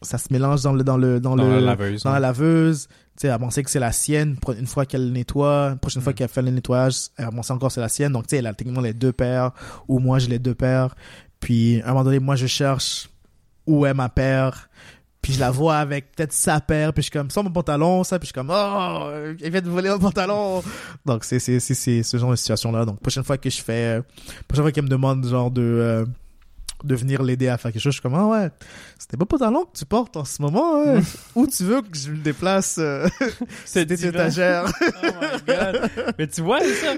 ça 0.01 0.17
se 0.17 0.31
mélange 0.31 0.61
dans 0.63 0.73
le, 0.73 0.83
dans 0.83 0.97
le, 0.97 1.19
dans, 1.19 1.35
Dans 1.35 1.43
le, 1.47 1.55
la 1.59 1.61
laveuse. 1.75 2.03
dans 2.03 2.11
la 2.11 2.19
laveuse. 2.19 2.87
Tu 3.17 3.21
sais, 3.21 3.27
elle 3.27 3.39
pensait 3.39 3.63
que 3.63 3.69
c'est 3.69 3.79
la 3.79 3.91
sienne. 3.93 4.35
Une 4.59 4.67
fois 4.67 4.85
qu'elle 4.85 5.05
le 5.05 5.11
nettoie, 5.11 5.69
une 5.71 5.79
prochaine 5.79 6.01
fois 6.01 6.11
Mm. 6.11 6.15
qu'elle 6.15 6.27
fait 6.27 6.41
le 6.41 6.51
nettoyage, 6.51 6.95
elle 7.17 7.29
pensait 7.29 7.53
encore 7.53 7.69
que 7.69 7.73
c'est 7.75 7.81
la 7.81 7.87
sienne. 7.89 8.11
Donc, 8.11 8.23
tu 8.27 8.31
sais, 8.31 8.37
elle 8.37 8.47
a 8.47 8.53
techniquement 8.53 8.81
les 8.81 8.93
deux 8.93 9.13
paires, 9.13 9.51
ou 9.87 9.99
moi, 9.99 10.19
j'ai 10.19 10.27
les 10.29 10.39
deux 10.39 10.53
paires. 10.55 10.95
Puis, 11.39 11.81
à 11.81 11.85
un 11.85 11.89
moment 11.91 12.03
donné, 12.03 12.19
moi, 12.19 12.35
je 12.35 12.45
cherche 12.47 13.09
où 13.67 13.85
est 13.85 13.93
ma 13.93 14.09
paire. 14.09 14.69
Puis, 15.25 15.33
je 15.33 15.39
la 15.39 15.49
vois 15.49 15.77
avec 15.77 16.11
peut-être 16.11 16.33
sa 16.33 16.61
paire. 16.61 16.93
Puis, 16.93 17.01
je 17.01 17.05
suis 17.05 17.11
comme, 17.11 17.31
sans 17.31 17.41
mon 17.41 17.49
pantalon, 17.49 18.03
ça. 18.03 18.19
Puis, 18.19 18.27
je 18.27 18.29
suis 18.29 18.33
comme, 18.35 18.51
oh, 18.53 19.09
elle 19.41 19.49
vient 19.49 19.59
de 19.59 19.69
voler 19.71 19.89
mon 19.89 19.97
pantalon. 19.97 20.61
Donc, 21.03 21.23
c'est, 21.23 21.39
c'est, 21.39 21.59
c'est, 21.59 21.73
c'est 21.73 22.03
ce 22.03 22.17
genre 22.17 22.29
de 22.29 22.35
situation-là. 22.35 22.85
Donc, 22.85 22.99
prochaine 22.99 23.23
fois 23.23 23.35
que 23.39 23.49
je 23.49 23.59
fais, 23.59 23.97
euh, 23.97 24.01
prochaine 24.47 24.65
fois 24.65 24.71
qu'elle 24.71 24.83
me 24.83 24.89
demande, 24.89 25.25
genre, 25.25 25.49
de, 25.49 25.63
euh, 25.63 26.05
de 26.85 26.95
venir 26.95 27.23
l'aider 27.23 27.47
à 27.47 27.57
faire 27.57 27.71
quelque 27.71 27.81
chose, 27.81 27.93
je 27.93 27.99
suis 27.99 28.01
comme, 28.01 28.15
ah 28.15 28.25
ouais, 28.27 28.49
c'était 28.99 29.17
beau 29.17 29.25
pantalon 29.25 29.65
que 29.65 29.77
tu 29.77 29.85
portes 29.85 30.15
en 30.17 30.25
ce 30.25 30.41
moment, 30.41 30.81
hein. 30.85 30.99
Où 31.35 31.47
tu 31.47 31.63
veux 31.63 31.81
que 31.81 31.97
je 31.97 32.11
le 32.11 32.17
déplace, 32.17 32.77
euh, 32.79 33.07
divin. 33.75 34.09
étagères. 34.09 34.65
Oh 34.81 35.07
my 35.21 35.41
god. 35.45 35.89
Mais 36.17 36.27
tu 36.27 36.41
vois, 36.41 36.59
c'est 36.61 36.73
ça. 36.75 36.93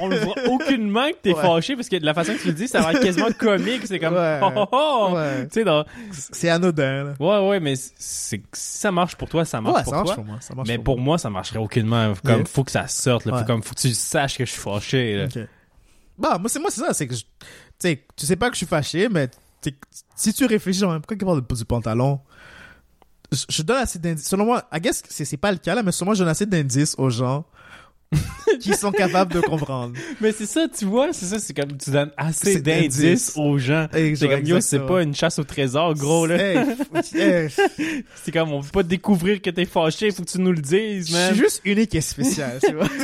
On 0.00 0.08
le 0.08 0.18
voit 0.18 0.34
aucunement 0.48 1.08
que 1.10 1.16
t'es 1.22 1.34
Ouais. 1.34 1.42
fâché 1.42 1.76
parce 1.76 1.88
que 1.88 1.96
de 1.96 2.04
la 2.04 2.14
façon 2.14 2.32
que 2.34 2.40
tu 2.40 2.48
le 2.48 2.54
dis, 2.54 2.68
ça 2.68 2.80
va 2.80 2.92
être 2.92 3.00
quasiment 3.02 3.30
comique. 3.38 3.82
C'est 3.86 3.98
comme, 3.98 4.14
Ouais. 4.14 4.40
oh, 4.42 4.50
oh, 4.56 4.66
oh. 4.72 5.14
Ouais. 5.14 5.64
Dans... 5.64 5.84
C'est 6.12 6.48
anodin, 6.48 7.04
là. 7.04 7.12
Ouais, 7.20 7.48
ouais, 7.48 7.60
mais 7.60 7.74
c'est, 7.76 8.42
si 8.52 8.78
ça 8.78 8.92
marche 8.92 9.16
pour 9.16 9.28
toi, 9.28 9.44
ça 9.44 9.60
marche 9.60 9.76
Ouais, 9.78 9.82
pour 9.84 9.90
ça 9.92 9.96
marche 9.96 10.06
toi. 10.08 10.14
pour 10.16 10.24
moi. 10.24 10.36
Ça 10.40 10.54
marche 10.54 10.68
Mais 10.68 10.78
pour 10.78 10.98
moi, 10.98 11.18
ça 11.18 11.30
marcherait 11.30 11.58
aucunement. 11.58 12.12
Comme, 12.24 12.36
Yeah. 12.36 12.44
faut 12.46 12.64
que 12.64 12.70
ça 12.72 12.86
sorte, 12.88 13.24
là. 13.26 13.38
Faut 13.38 13.44
comme, 13.44 13.62
faut 13.62 13.74
que 13.74 13.80
tu 13.80 13.94
saches 13.94 14.36
que 14.38 14.44
je 14.44 14.50
suis 14.52 14.60
fâché, 14.60 15.16
là. 15.16 15.26
Bah, 16.18 16.38
moi, 16.38 16.48
c'est 16.48 16.58
moi, 16.58 16.70
c'est 16.70 16.80
ça. 16.80 16.94
C'est 16.94 17.06
que, 17.06 17.14
je- 17.14 17.24
sais, 17.78 18.04
tu 18.16 18.26
sais 18.26 18.36
pas 18.36 18.48
que 18.48 18.54
je 18.54 18.58
suis 18.58 18.66
fâché, 18.66 19.08
mais 19.08 19.30
si 20.14 20.32
tu 20.32 20.46
réfléchis, 20.46 20.80
genre, 20.80 20.94
pourquoi 21.00 21.16
il 21.20 21.24
parle 21.24 21.58
du 21.58 21.64
pantalon? 21.64 22.20
Je, 23.32 23.44
je 23.48 23.62
donne 23.62 23.78
assez 23.78 23.98
d'indices. 23.98 24.28
Selon 24.28 24.44
moi, 24.44 24.68
I 24.72 24.80
guess 24.80 25.02
c'est 25.08 25.36
pas 25.36 25.50
le 25.50 25.58
cas, 25.58 25.74
là, 25.74 25.82
mais 25.82 25.92
selon 25.92 26.06
moi, 26.06 26.14
je 26.14 26.20
donne 26.20 26.28
assez 26.28 26.46
d'indices 26.46 26.94
aux 26.98 27.10
gens 27.10 27.44
qui 28.60 28.74
sont 28.74 28.92
capables 28.92 29.32
de 29.32 29.40
comprendre. 29.40 29.94
Mais 30.20 30.32
c'est 30.32 30.46
ça, 30.46 30.66
tu 30.68 30.84
vois, 30.84 31.12
c'est 31.12 31.26
ça, 31.26 31.38
c'est 31.38 31.52
comme, 31.54 31.76
tu 31.76 31.90
donnes 31.90 32.12
assez 32.16 32.60
d'indices 32.60 33.32
aux 33.36 33.58
gens. 33.58 33.88
Et 33.94 34.14
C'est 34.14 34.28
comme, 34.28 34.44
yo, 34.44 34.60
c'est 34.60 34.80
pas 34.80 35.02
une 35.02 35.14
chasse 35.14 35.38
au 35.38 35.44
trésor, 35.44 35.94
gros, 35.94 36.26
là. 36.26 36.36
Hey, 36.36 36.58
hey, 37.14 37.48
C'est 38.14 38.32
comme, 38.32 38.52
on 38.52 38.60
veut 38.60 38.70
pas 38.70 38.82
découvrir 38.82 39.42
que 39.42 39.50
t'es 39.50 39.64
fâché, 39.64 40.10
faut 40.10 40.22
que 40.22 40.30
tu 40.30 40.40
nous 40.40 40.52
le 40.52 40.60
dises, 40.60 41.08
je 41.08 41.12
man. 41.12 41.34
suis 41.34 41.42
juste 41.42 41.60
unique 41.64 41.94
et 41.94 42.00
spécial, 42.00 42.58
tu 42.64 42.74
vois. 42.74 42.88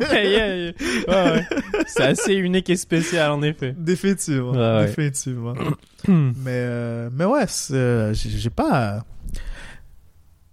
Ouais, 0.00 0.74
ouais. 1.08 1.46
C'est 1.86 2.02
assez 2.02 2.34
unique 2.34 2.68
et 2.70 2.76
spécial, 2.76 3.30
en 3.30 3.42
effet. 3.42 3.74
Définitivement. 3.76 4.52
Ouais, 4.52 4.58
ouais. 4.58 4.86
Définitivement. 4.86 5.54
mais, 6.08 6.34
euh, 6.48 7.10
mais 7.12 7.24
ouais, 7.24 7.44
euh, 7.70 8.12
j'ai 8.14 8.50
pas. 8.50 9.04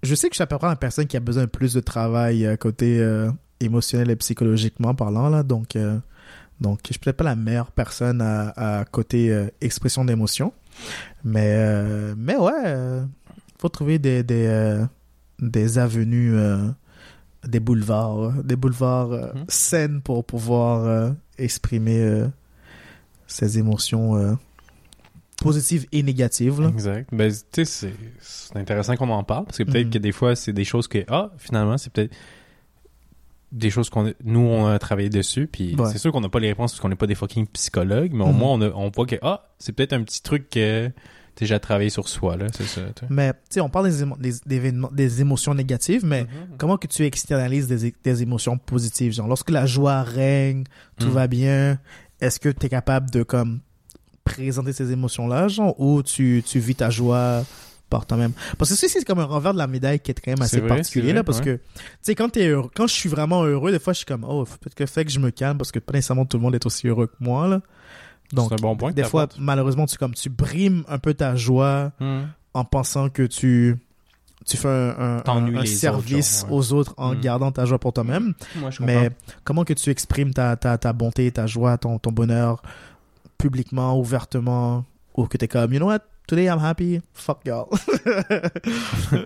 Je 0.04 0.16
sais 0.16 0.30
que 0.30 0.34
je 0.34 0.38
suis 0.38 0.44
à 0.44 0.48
peu 0.48 0.58
près 0.58 0.68
une 0.68 0.76
personne 0.78 1.06
qui 1.06 1.18
a 1.18 1.20
besoin 1.20 1.44
de 1.44 1.50
plus 1.50 1.74
de 1.74 1.80
travail 1.80 2.46
euh, 2.46 2.56
côté 2.56 3.00
euh, 3.00 3.30
émotionnel 3.62 4.10
et 4.10 4.16
psychologiquement 4.18 4.94
parlant, 4.96 5.30
là. 5.30 5.44
Donc, 5.44 5.76
euh, 5.76 5.98
donc 6.60 6.80
je 6.88 6.94
suis 6.94 7.00
peut-être 7.00 7.18
pas 7.18 7.24
la 7.24 7.36
meilleure 7.36 7.72
personne 7.72 8.22
à, 8.22 8.80
à 8.80 8.86
côté 8.86 9.32
euh, 9.32 9.48
expression 9.62 10.04
d'émotion. 10.06 10.54
Mais, 11.24 11.54
euh, 11.56 12.14
mais 12.18 12.36
ouais, 12.38 12.52
euh, 12.66 13.04
faut 13.60 13.70
trouver 13.70 14.00
des, 14.00 14.24
des, 14.24 14.46
euh, 14.48 14.86
des 15.40 15.78
avenues, 15.78 16.36
des 17.48 17.60
boulevards, 17.60 18.32
des 18.44 18.56
boulevards 18.56 19.10
Mhm. 19.36 19.46
saines 19.48 20.02
pour 20.02 20.24
pouvoir 20.26 21.14
exprimer 21.38 22.24
ses 23.28 23.58
émotions 23.60 24.38
positives 25.42 25.88
et 25.92 26.04
négatives. 26.04 26.62
là. 26.62 26.70
Exact. 26.70 27.10
Ben, 27.12 27.32
tu 27.32 27.38
sais, 27.52 27.66
c'est- 27.66 27.94
c'est 28.20 28.58
intéressant 28.58 28.96
qu'on 28.96 29.10
en 29.10 29.24
parle 29.24 29.46
parce 29.46 29.58
que 29.58 29.64
peut-être 29.64 29.88
Mhm. 29.88 29.94
que 29.94 29.98
des 29.98 30.12
fois, 30.12 30.36
c'est 30.36 30.54
des 30.54 30.64
choses 30.66 30.88
que, 30.88 31.00
ah, 31.10 31.32
finalement, 31.38 31.78
c'est 31.78 31.92
peut-être 31.92 32.14
des 33.52 33.70
choses 33.70 33.90
qu'on 33.90 34.14
nous 34.24 34.40
on 34.40 34.68
a 34.68 34.80
travaillé 34.80 35.10
dessus 35.10 35.48
puis 35.48 35.76
Ouais. 35.76 35.90
c'est 35.92 35.98
sûr 35.98 36.12
qu'on 36.12 36.22
n'a 36.22 36.30
pas 36.30 36.40
les 36.40 36.48
réponses 36.50 36.72
parce 36.72 36.80
qu'on 36.82 36.90
n'est 36.90 36.96
pas 36.96 37.08
des 37.08 37.16
fucking 37.16 37.48
psychologues 37.48 38.12
mais 38.14 38.24
au 38.24 38.28
Mhm. 38.32 38.38
moins 38.38 38.54
on, 38.54 38.62
a- 38.62 38.70
on 38.72 38.90
voit 38.90 39.06
que 39.06 39.18
ah 39.22 39.44
c'est 39.60 39.74
peut-être 39.74 39.94
un 39.94 40.04
petit 40.04 40.22
truc 40.24 40.50
que 40.50 40.90
déjà 41.36 41.60
travaillé 41.60 41.90
sur 41.90 42.08
soi 42.08 42.38
là 42.38 42.48
c'est 42.54 42.66
ça. 42.66 42.82
Mais 43.10 43.34
tu 43.34 43.40
sais, 43.52 43.62
on 43.62 43.70
parle 43.70 43.90
des, 43.90 44.04
émo- 44.04 44.18
des, 44.20 44.34
des 44.46 44.56
événements- 44.56 44.92
des 44.92 45.22
émotions 45.22 45.54
négatives, 45.54 46.06
mais 46.06 46.24
Mhm. 46.24 46.58
comment 46.58 46.78
que 46.78 46.88
tu 46.88 47.04
externalises 47.06 47.68
des, 47.68 48.22
émotions 48.24 48.58
positives? 48.58 49.14
Genre, 49.14 49.28
lorsque 49.28 49.50
la 49.50 49.66
joie 49.66 50.04
règne, 50.04 50.64
tout 51.00 51.08
Mhm. 51.08 51.14
va 51.14 51.28
bien, 51.28 51.80
est-ce 52.20 52.40
que 52.40 52.50
tu 52.50 52.66
es 52.66 52.70
capable 52.70 53.10
de 53.12 53.24
comme 53.24 53.62
présenter 54.24 54.72
ces 54.74 54.92
émotions-là, 54.92 55.48
genre, 55.48 55.80
ou 55.80 56.04
tu, 56.04 56.44
tu 56.46 56.60
vis 56.60 56.76
ta 56.76 56.90
joie 56.90 57.44
par 57.92 58.08
toi-même 58.08 58.32
Parce 58.58 58.72
que 58.72 58.76
ça, 58.76 58.88
c'est 58.90 59.06
comme 59.06 59.20
un 59.20 59.26
revers 59.26 59.54
de 59.54 59.60
la 59.60 59.68
médaille 59.68 60.00
qui 60.00 60.10
est 60.10 60.20
quand 60.20 60.32
même 60.32 60.42
assez 60.42 60.60
vrai, 60.60 60.70
particulier, 60.70 61.14
là, 61.14 61.24
parce 61.24 61.38
ouais. 61.40 61.46
que, 61.46 61.56
tu 61.58 61.62
sais, 62.02 62.16
quand, 62.16 62.30
t'es 62.30 62.48
heureux- 62.48 62.72
quand 62.76 62.88
je 62.88 62.94
suis 62.94 63.10
vraiment 63.10 63.44
heureux, 63.44 63.72
des 63.72 63.78
fois, 63.80 63.94
je 63.94 63.98
suis 63.98 64.06
comme, 64.08 64.26
oh, 64.28 64.46
peut-être 64.46 64.74
que 64.76 64.86
fait 64.88 65.06
que 65.06 65.12
je 65.12 65.20
me 65.20 65.30
calme, 65.30 65.58
parce 65.60 65.72
que 65.72 65.78
pas 65.80 65.94
nécessairement 65.94 66.26
tout 66.26 66.38
le 66.38 66.44
monde 66.44 66.56
est 66.56 66.66
aussi 66.66 66.88
heureux 66.88 67.06
que 67.08 67.16
moi, 67.20 67.48
là. 67.48 67.62
Donc, 68.34 68.48
c'est 68.50 68.56
un 68.56 68.62
bon 68.62 68.76
point 68.78 68.92
des 68.94 69.04
fois, 69.04 69.28
malheureusement, 69.38 69.86
tu, 69.86 69.98
comme, 69.98 70.14
tu 70.14 70.30
brimes 70.30 70.84
un 70.88 70.98
peu 70.98 71.14
ta 71.14 71.36
joie 71.36 71.92
Mhm. 72.00 72.28
en 72.56 72.66
pensant 72.66 73.10
que 73.10 73.24
tu 73.24 73.78
tu 74.44 74.58
fais 74.58 74.68
un, 74.70 75.22
un- 75.28 75.54
autres, 75.54 75.66
service 75.68 76.46
ouais. 76.50 76.56
aux 76.56 76.74
autres 76.74 76.96
en 76.98 77.14
Mm. 77.14 77.20
gardant 77.22 77.52
ta 77.52 77.66
joie 77.66 77.78
pour 77.78 77.94
toi-même. 77.94 78.34
Mais 78.80 79.12
comment 79.44 79.64
que 79.64 79.74
tu 79.74 79.92
exprimes 79.92 80.34
ta, 80.34 80.56
ta, 80.56 80.80
ta 80.80 80.94
bonté, 80.94 81.30
ta 81.32 81.46
joie, 81.46 81.78
ton, 81.78 82.00
ton 82.00 82.12
bonheur 82.12 82.64
publiquement, 83.38 83.98
ouvertement, 84.00 84.86
ou 85.16 85.26
que 85.28 85.38
t'es 85.38 85.48
comme, 85.48 85.72
you 85.74 85.78
know 85.80 85.88
what, 85.90 86.00
today 86.32 86.46
I'm 86.48 86.60
happy, 86.64 87.02
fuck 87.14 87.42
y'all. 87.46 87.68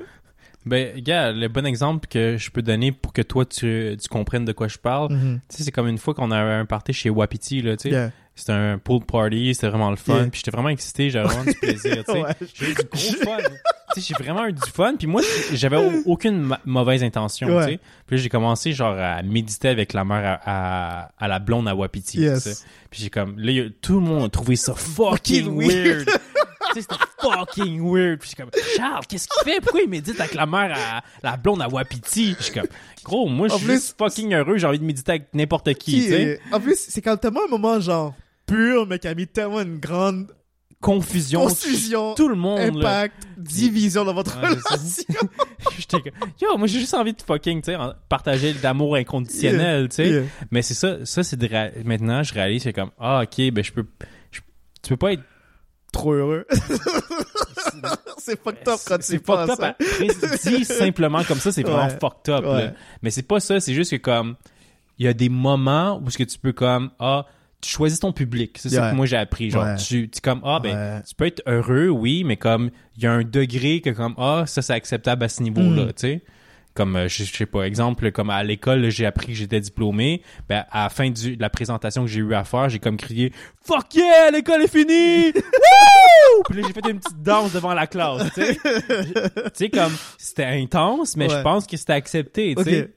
Ben, 0.67 0.99
gars, 0.99 1.31
le 1.31 1.47
bon 1.47 1.63
exemple 1.63 2.07
que 2.07 2.37
je 2.37 2.49
peux 2.49 2.63
donner 2.63 2.91
pour 2.91 3.13
que 3.13 3.21
toi, 3.21 3.45
tu, 3.45 3.95
tu 4.01 4.09
comprennes 4.09 4.45
de 4.45 4.51
quoi 4.51 4.67
je 4.67 4.79
parle, 4.79 5.13
Mhm. 5.13 5.39
tu 5.47 5.57
sais, 5.57 5.63
c'est 5.63 5.71
comme 5.71 5.87
une 5.87 5.99
fois 5.99 6.15
qu'on 6.15 6.31
a 6.31 6.39
un 6.39 6.65
party 6.65 6.91
chez 6.91 7.11
Wapiti, 7.11 7.61
là, 7.61 7.77
tu 7.77 7.83
sais. 7.83 7.89
Yeah. 7.95 8.11
C'était 8.33 8.53
un 8.53 8.79
pool 8.79 9.05
party, 9.05 9.53
c'était 9.53 9.67
vraiment 9.69 9.91
le 9.91 9.95
fun. 9.95 10.15
Yeah. 10.15 10.27
Puis 10.31 10.39
j'étais 10.43 10.49
vraiment 10.49 10.69
excité, 10.69 11.11
j'avais 11.11 11.27
vraiment 11.27 11.43
du 11.45 11.53
plaisir, 11.53 12.03
tu 12.03 12.11
sais. 12.11 12.19
Ouais. 12.23 12.31
J'ai 12.55 12.71
eu 12.71 12.73
du 12.73 12.81
gros 12.91 13.23
fun. 13.23 13.37
tu 13.93 14.01
sais, 14.01 14.07
j'ai 14.17 14.23
vraiment 14.23 14.47
eu 14.47 14.53
du 14.53 14.71
fun. 14.73 14.95
Puis 14.97 15.05
moi, 15.05 15.21
j'avais 15.53 15.77
au- 15.77 16.01
aucune 16.07 16.41
ma- 16.41 16.59
mauvaise 16.65 17.03
intention, 17.03 17.47
Ouais. 17.55 17.65
tu 17.67 17.71
sais. 17.73 17.79
Puis 18.07 18.17
j'ai 18.17 18.29
commencé 18.29 18.71
genre 18.73 18.97
à 18.97 19.21
méditer 19.21 19.67
avec 19.69 19.93
la 19.93 20.03
mère 20.03 20.39
à, 20.43 21.03
à, 21.03 21.11
à 21.19 21.27
la 21.27 21.37
blonde 21.37 21.67
à 21.67 21.75
Wapiti, 21.75 22.21
Yes. 22.21 22.43
tu 22.43 22.49
sais. 22.49 22.65
Puis 22.89 23.03
j'ai 23.03 23.11
comme, 23.11 23.37
là, 23.37 23.69
tout 23.83 23.99
le 23.99 24.05
monde 24.07 24.23
a 24.25 24.29
trouvé 24.29 24.55
ça 24.55 24.73
Fucking 24.73 25.55
weird. 25.59 26.09
sais, 26.81 26.87
c'était 26.89 27.03
fucking 27.19 27.81
weird. 27.81 28.19
Puis 28.19 28.29
j'ai 28.31 28.41
comme, 28.43 28.51
Charles, 28.77 29.05
qu'est-ce 29.07 29.27
qu'il 29.27 29.51
fait? 29.53 29.61
Pourquoi 29.61 29.81
il 29.81 29.89
médite 29.89 30.19
avec 30.19 30.33
la 30.33 30.45
mère 30.45 30.75
à 30.75 31.01
la 31.23 31.37
blonde 31.37 31.61
à 31.61 31.67
Wapiti? 31.67 32.35
Je 32.37 32.43
suis 32.43 32.53
comme, 32.53 32.67
gros, 33.03 33.27
moi, 33.27 33.47
je 33.47 33.55
suis 33.55 33.65
juste 33.67 33.95
fucking 33.97 34.33
heureux. 34.33 34.57
J'ai 34.57 34.67
envie 34.67 34.79
de 34.79 34.85
méditer 34.85 35.11
avec 35.13 35.33
n'importe 35.33 35.73
qui, 35.75 35.91
Qui 35.91 36.01
tu 36.03 36.09
sais. 36.09 36.21
est- 36.21 36.39
En 36.51 36.59
plus, 36.59 36.75
c'est 36.77 37.01
quand 37.01 37.17
tellement 37.17 37.41
un 37.45 37.49
moment 37.49 37.79
genre 37.79 38.13
pur, 38.45 38.85
mais 38.87 38.99
qui 38.99 39.07
a 39.07 39.15
mis 39.15 39.27
tellement 39.27 39.61
une 39.61 39.79
grande 39.79 40.27
Confusion. 40.81 41.47
confusion, 41.47 42.13
Tout 42.13 42.27
le 42.27 42.35
monde, 42.35 42.59
là. 42.59 42.89
impact, 42.99 43.15
division 43.37 44.05
dans 44.05 44.13
votre 44.13 44.39
Ouais, 44.39 44.49
relation. 44.49 45.03
J'étais 45.79 45.97
comme, 45.99 46.29
yo, 46.39 46.55
moi 46.59 46.67
j'ai 46.67 46.79
juste 46.79 46.93
envie 46.93 47.13
de 47.13 47.21
fucking, 47.23 47.61
tu 47.63 47.71
sais, 47.71 47.77
partager 48.07 48.53
l'amour 48.61 48.95
inconditionnel, 48.95 49.89
tu 49.89 49.95
sais. 49.95 50.09
Yeah. 50.09 50.23
Mais 50.51 50.61
c'est 50.61 50.75
ça, 50.75 51.03
ça 51.03 51.23
c'est 51.23 51.37
de 51.37 51.49
maintenant 51.83 52.21
je 52.21 52.33
réalise 52.35 52.63
c'est 52.63 52.73
comme 52.73 52.91
ah 52.99 53.23
ok 53.23 53.51
ben 53.51 53.63
je 53.63 53.71
peux, 53.71 53.85
je- 54.31 54.41
tu 54.83 54.89
peux 54.89 54.97
pas 54.97 55.13
être 55.13 55.23
Trop 55.95 56.13
heureux. 56.13 56.45
c'est 58.17 58.41
fucked 58.41 58.67
up 58.67 58.79
quand 58.87 58.97
c'est 59.01 59.23
fucked 59.25 59.49
up. 59.51 59.59
hein. 59.61 59.75
Après, 59.79 60.07
dit 60.57 60.65
simplement 60.65 61.23
comme 61.23 61.39
ça 61.39 61.51
c'est 61.51 61.63
vraiment 61.63 61.85
Ouais. 61.87 61.97
fucked 61.99 62.29
up. 62.33 62.45
Ouais. 62.45 62.65
là. 62.65 62.71
Mais 63.01 63.09
c'est 63.11 63.23
pas 63.23 63.39
ça, 63.39 63.59
c'est 63.59 63.73
juste 63.73 63.91
que 63.91 63.95
comme 63.97 64.35
il 64.97 65.05
y 65.05 65.07
a 65.09 65.13
des 65.13 65.29
moments 65.29 66.01
où 66.03 66.09
ce 66.09 66.17
que 66.17 66.23
tu 66.23 66.37
peux 66.39 66.53
comme 66.53 66.91
ah 66.99 67.25
tu 67.61 67.69
choisis 67.69 67.99
ton 67.99 68.11
public, 68.11 68.57
c'est 68.59 68.69
ça 68.69 68.85
Ouais. 68.85 68.91
que 68.91 68.95
moi 68.95 69.05
j'ai 69.05 69.17
appris 69.17 69.49
genre 69.49 69.63
Ouais. 69.63 69.75
tu 69.77 70.09
tu 70.09 70.21
comme 70.21 70.41
ah 70.43 70.59
ben 70.61 70.75
Ouais. 70.75 71.01
tu 71.07 71.15
peux 71.15 71.25
être 71.25 71.41
heureux 71.47 71.87
oui 71.89 72.23
mais 72.23 72.37
comme 72.37 72.69
il 72.97 73.03
y 73.03 73.07
a 73.07 73.11
un 73.13 73.23
degré 73.23 73.81
que 73.81 73.89
comme 73.89 74.13
ah 74.17 74.43
ça 74.45 74.61
c'est 74.61 74.73
acceptable 74.73 75.23
à 75.23 75.29
ce 75.29 75.41
niveau-là, 75.43 75.85
Mm. 75.85 75.87
tu 75.87 75.93
sais. 75.97 76.23
Comme 76.75 76.97
euh, 76.97 77.07
je, 77.07 77.23
sais 77.23 77.45
pas 77.45 77.63
exemple 77.63 78.11
comme 78.11 78.29
à 78.29 78.43
l'école 78.43 78.89
j'ai 78.89 79.05
appris 79.05 79.27
que 79.27 79.33
j'étais 79.33 79.61
diplômé, 79.61 80.21
ben 80.49 80.65
à 80.71 80.83
la 80.83 80.89
fin 80.89 81.09
du, 81.09 81.37
de 81.37 81.41
la 81.41 81.49
présentation 81.49 82.03
que 82.03 82.09
j'ai 82.09 82.19
eu 82.19 82.33
à 82.33 82.43
faire, 82.43 82.67
j'ai 82.67 82.79
comme 82.79 82.97
crié 82.97 83.31
fuck 83.63 83.95
yeah, 83.95 84.29
l'école 84.29 84.61
est 84.61 84.67
finie. 84.67 85.31
Puis 86.49 86.61
là 86.61 86.67
j'ai 86.67 86.73
fait 86.73 86.89
une 86.89 86.99
petite 86.99 87.23
danse 87.23 87.53
devant 87.53 87.73
la 87.73 87.87
classe, 87.87 88.29
tu 88.33 88.41
sais. 89.53 89.69
comme 89.73 89.93
c'était 90.17 90.43
intense 90.45 91.15
mais 91.15 91.29
je 91.29 91.41
pense 91.41 91.65
que 91.65 91.77
c'était 91.77 91.93
accepté, 91.93 92.55
tu 92.55 92.63
sais. 92.63 92.91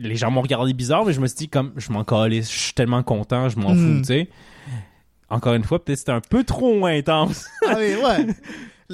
Les 0.00 0.16
gens 0.16 0.32
m'ont 0.32 0.42
regardé 0.42 0.72
bizarre 0.72 1.04
mais 1.04 1.12
je 1.12 1.20
me 1.20 1.28
suis 1.28 1.36
dit 1.36 1.48
comme 1.48 1.72
je 1.76 1.92
m'en 1.92 2.02
calais, 2.02 2.42
je 2.42 2.48
suis 2.48 2.72
tellement 2.74 3.04
content, 3.04 3.48
je 3.48 3.58
m'en 3.58 3.74
Mm. 3.74 3.78
fous, 3.78 3.98
tu 4.00 4.04
sais. 4.06 4.28
Encore 5.30 5.54
une 5.54 5.64
fois, 5.64 5.82
peut-être 5.82 5.98
c'était 6.00 6.12
un 6.12 6.20
peu 6.20 6.44
trop 6.44 6.84
intense. 6.84 7.46
Ah 7.66 7.74
oui, 7.78 7.94
ouais. 7.94 8.26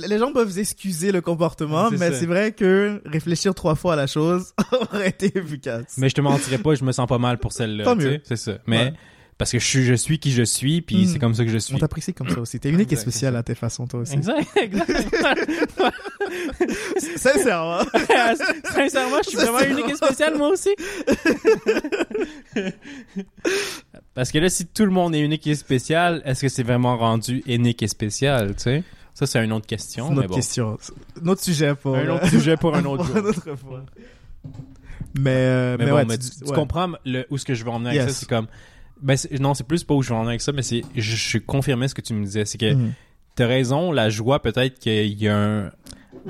Les 0.06 0.18
gens 0.18 0.32
peuvent 0.32 0.58
excuser 0.58 1.12
le 1.12 1.20
comportement, 1.20 1.90
mais 1.90 2.12
c'est 2.12 2.26
vrai 2.26 2.52
que 2.52 3.00
réfléchir 3.04 3.54
trois 3.54 3.74
fois 3.74 3.94
à 3.94 3.96
la 3.96 4.06
chose 4.06 4.52
aurait 4.92 5.08
été 5.08 5.36
efficace. 5.36 5.96
Mais 5.98 6.08
je 6.08 6.14
te 6.14 6.20
mentirais 6.20 6.58
pas, 6.58 6.74
je 6.74 6.84
me 6.84 6.92
sens 6.92 7.06
pas 7.08 7.18
mal 7.18 7.38
pour 7.38 7.52
celle-là. 7.52 7.84
Tant 7.84 7.96
mieux. 7.96 8.20
C'est 8.24 8.36
ça. 8.36 8.58
Mais 8.66 8.78
Ouais. 8.78 8.92
parce 9.38 9.52
que 9.52 9.58
je 9.58 9.64
suis, 9.66 9.84
je 9.84 9.94
suis 9.94 10.18
qui 10.18 10.32
je 10.32 10.42
suis, 10.42 10.82
puis 10.82 11.04
Mm. 11.04 11.06
c'est 11.06 11.18
comme 11.18 11.34
ça 11.34 11.44
que 11.44 11.50
je 11.50 11.58
suis. 11.58 11.74
On 11.74 11.78
t'apprécie 11.78 12.12
comme 12.14 12.28
ça 12.28 12.40
aussi. 12.40 12.58
T'es 12.60 12.70
unique 12.70 12.92
et 12.92 12.96
spécial 12.96 13.34
à 13.36 13.42
tes 13.42 13.54
façons, 13.54 13.86
toi 13.86 14.00
aussi. 14.00 14.14
Exact, 14.14 14.46
exact. 14.56 14.90
Sincèrement. 17.16 17.80
Sincèrement, 18.74 19.18
je 19.24 19.28
suis 19.30 19.38
vraiment 19.38 19.60
unique 19.60 19.90
et 19.90 19.94
spécial, 19.96 20.36
moi 20.36 20.48
aussi. 20.50 20.70
Parce 24.14 24.32
que 24.32 24.38
là, 24.38 24.48
si 24.48 24.66
tout 24.66 24.84
le 24.84 24.90
monde 24.90 25.14
est 25.14 25.20
unique 25.20 25.46
et 25.46 25.54
spécial, 25.54 26.22
est-ce 26.24 26.42
que 26.42 26.48
c'est 26.48 26.62
vraiment 26.64 26.96
rendu 26.96 27.42
unique 27.46 27.82
et 27.82 27.88
spécial, 27.88 28.54
tu 28.56 28.62
sais? 28.64 28.82
Ça, 29.18 29.26
c'est 29.26 29.44
une 29.44 29.52
autre 29.52 29.66
question, 29.66 30.08
une 30.08 30.12
mais 30.14 30.18
autre 30.20 30.28
bon. 30.28 30.34
question. 30.36 30.78
Un 31.22 31.26
autre 31.28 31.42
sujet 31.42 31.74
pour... 31.74 31.96
Un 31.96 32.00
euh, 32.06 32.14
autre 32.14 32.28
sujet 32.28 32.56
pour 32.56 32.76
un 32.76 32.84
autre 32.84 33.04
jour. 33.06 33.16
une 33.16 33.26
autre 33.26 33.54
fois. 33.56 33.84
Mais, 35.18 35.30
euh, 35.30 35.76
Mais, 35.78 35.84
mais, 35.86 35.90
bon, 35.90 35.96
ouais, 35.96 36.04
mais 36.04 36.18
tu- 36.18 36.30
tu, 36.30 36.38
tu 36.38 36.44
ouais. 36.44 36.54
comprends 36.54 36.92
le, 37.04 37.26
où 37.30 37.36
ce 37.38 37.44
que 37.44 37.54
je 37.54 37.64
veux 37.64 37.70
en 37.70 37.78
venir 37.80 37.90
avec 38.00 38.10
ça, 38.10 38.14
c'est 38.20 38.28
comme... 38.28 38.46
Ben, 39.02 39.16
non, 39.40 39.54
c'est 39.54 39.66
plus 39.66 39.82
pas 39.84 39.94
où 39.94 40.02
je 40.02 40.10
veux 40.10 40.14
en 40.14 40.18
venir 40.20 40.30
avec 40.30 40.40
ça, 40.40 40.52
mais 40.52 40.62
c'est... 40.62 40.82
Je, 40.94 41.16
je 41.16 41.38
confirmais 41.38 41.88
ce 41.88 41.94
que 41.94 42.00
tu 42.00 42.14
me 42.14 42.24
disais, 42.24 42.44
c'est 42.44 42.58
que 42.58 42.72
Mhm. 42.74 42.92
t'as 43.34 43.46
raison, 43.46 43.90
la 43.90 44.08
joie, 44.10 44.40
peut-être 44.40 44.78
qu'il 44.78 45.20
y 45.20 45.26
a 45.28 45.36
un... 45.36 45.70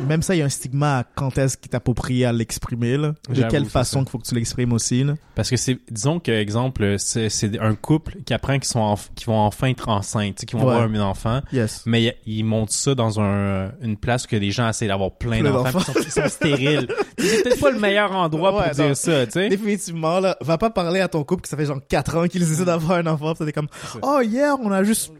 Même 0.06 0.22
ça, 0.22 0.34
il 0.34 0.38
y 0.38 0.42
a 0.42 0.44
un 0.44 0.48
stigma 0.48 0.98
à 0.98 1.04
quand 1.04 1.36
est-ce 1.38 1.56
qu'il 1.56 1.70
t'approprie 1.70 2.24
à 2.24 2.32
l'exprimer, 2.32 2.96
là. 2.96 3.14
De 3.28 3.42
quelle 3.48 3.64
façon 3.66 4.00
qu'il 4.00 4.10
faut 4.10 4.18
que 4.18 4.26
tu 4.26 4.34
l'exprimes 4.34 4.72
aussi, 4.72 5.04
là. 5.04 5.14
Parce 5.34 5.50
que 5.50 5.56
c'est... 5.56 5.78
Disons 5.90 6.20
que, 6.20 6.30
exemple, 6.30 6.96
c'est, 6.98 7.28
c'est 7.28 7.58
un 7.58 7.74
couple 7.74 8.16
qui 8.24 8.32
apprend 8.34 8.54
qu'ils, 8.58 8.64
sont 8.68 8.94
qu'ils 9.14 9.26
vont 9.26 9.38
enfin 9.38 9.68
être 9.68 9.88
enceintes, 9.88 10.36
tu 10.36 10.40
sais, 10.40 10.46
qu'ils 10.46 10.58
vont 10.58 10.66
Ouais. 10.68 10.74
avoir 10.74 10.88
un 10.88 11.00
enfant, 11.00 11.40
Yes. 11.52 11.82
mais 11.86 12.16
ils 12.26 12.42
montent 12.44 12.70
ça 12.70 12.94
dans 12.94 13.20
un, 13.20 13.72
une 13.82 13.96
place 13.96 14.26
que 14.26 14.36
les 14.36 14.50
gens 14.50 14.68
essaient 14.68 14.86
d'avoir 14.88 15.12
plein 15.12 15.40
Plein 15.40 15.50
d'enfants, 15.52 15.92
ils 15.96 16.10
sont, 16.10 16.28
stériles. 16.28 16.88
c'est 17.18 17.42
peut-être 17.42 17.60
pas 17.60 17.70
le 17.70 17.78
meilleur 17.80 18.12
endroit 18.12 18.52
pour 18.52 18.70
dire 18.74 18.88
non. 18.88 18.94
ça, 18.94 19.26
tu 19.26 19.32
sais. 19.32 19.48
Définitivement, 19.48 20.20
là, 20.20 20.36
va 20.40 20.58
pas 20.58 20.70
parler 20.70 21.00
à 21.00 21.08
ton 21.08 21.24
couple 21.24 21.42
que 21.42 21.48
ça 21.48 21.56
fait 21.56 21.66
genre 21.66 21.80
4 21.88 22.16
ans 22.16 22.28
qu'ils 22.28 22.42
essaient 22.42 22.64
d'avoir 22.64 22.98
un 22.98 23.06
enfant, 23.06 23.34
t'es 23.34 23.52
comme, 23.52 23.68
oh, 24.02 24.20
hier, 24.22 24.56
on 24.62 24.70
a 24.70 24.82
juste 24.84 25.12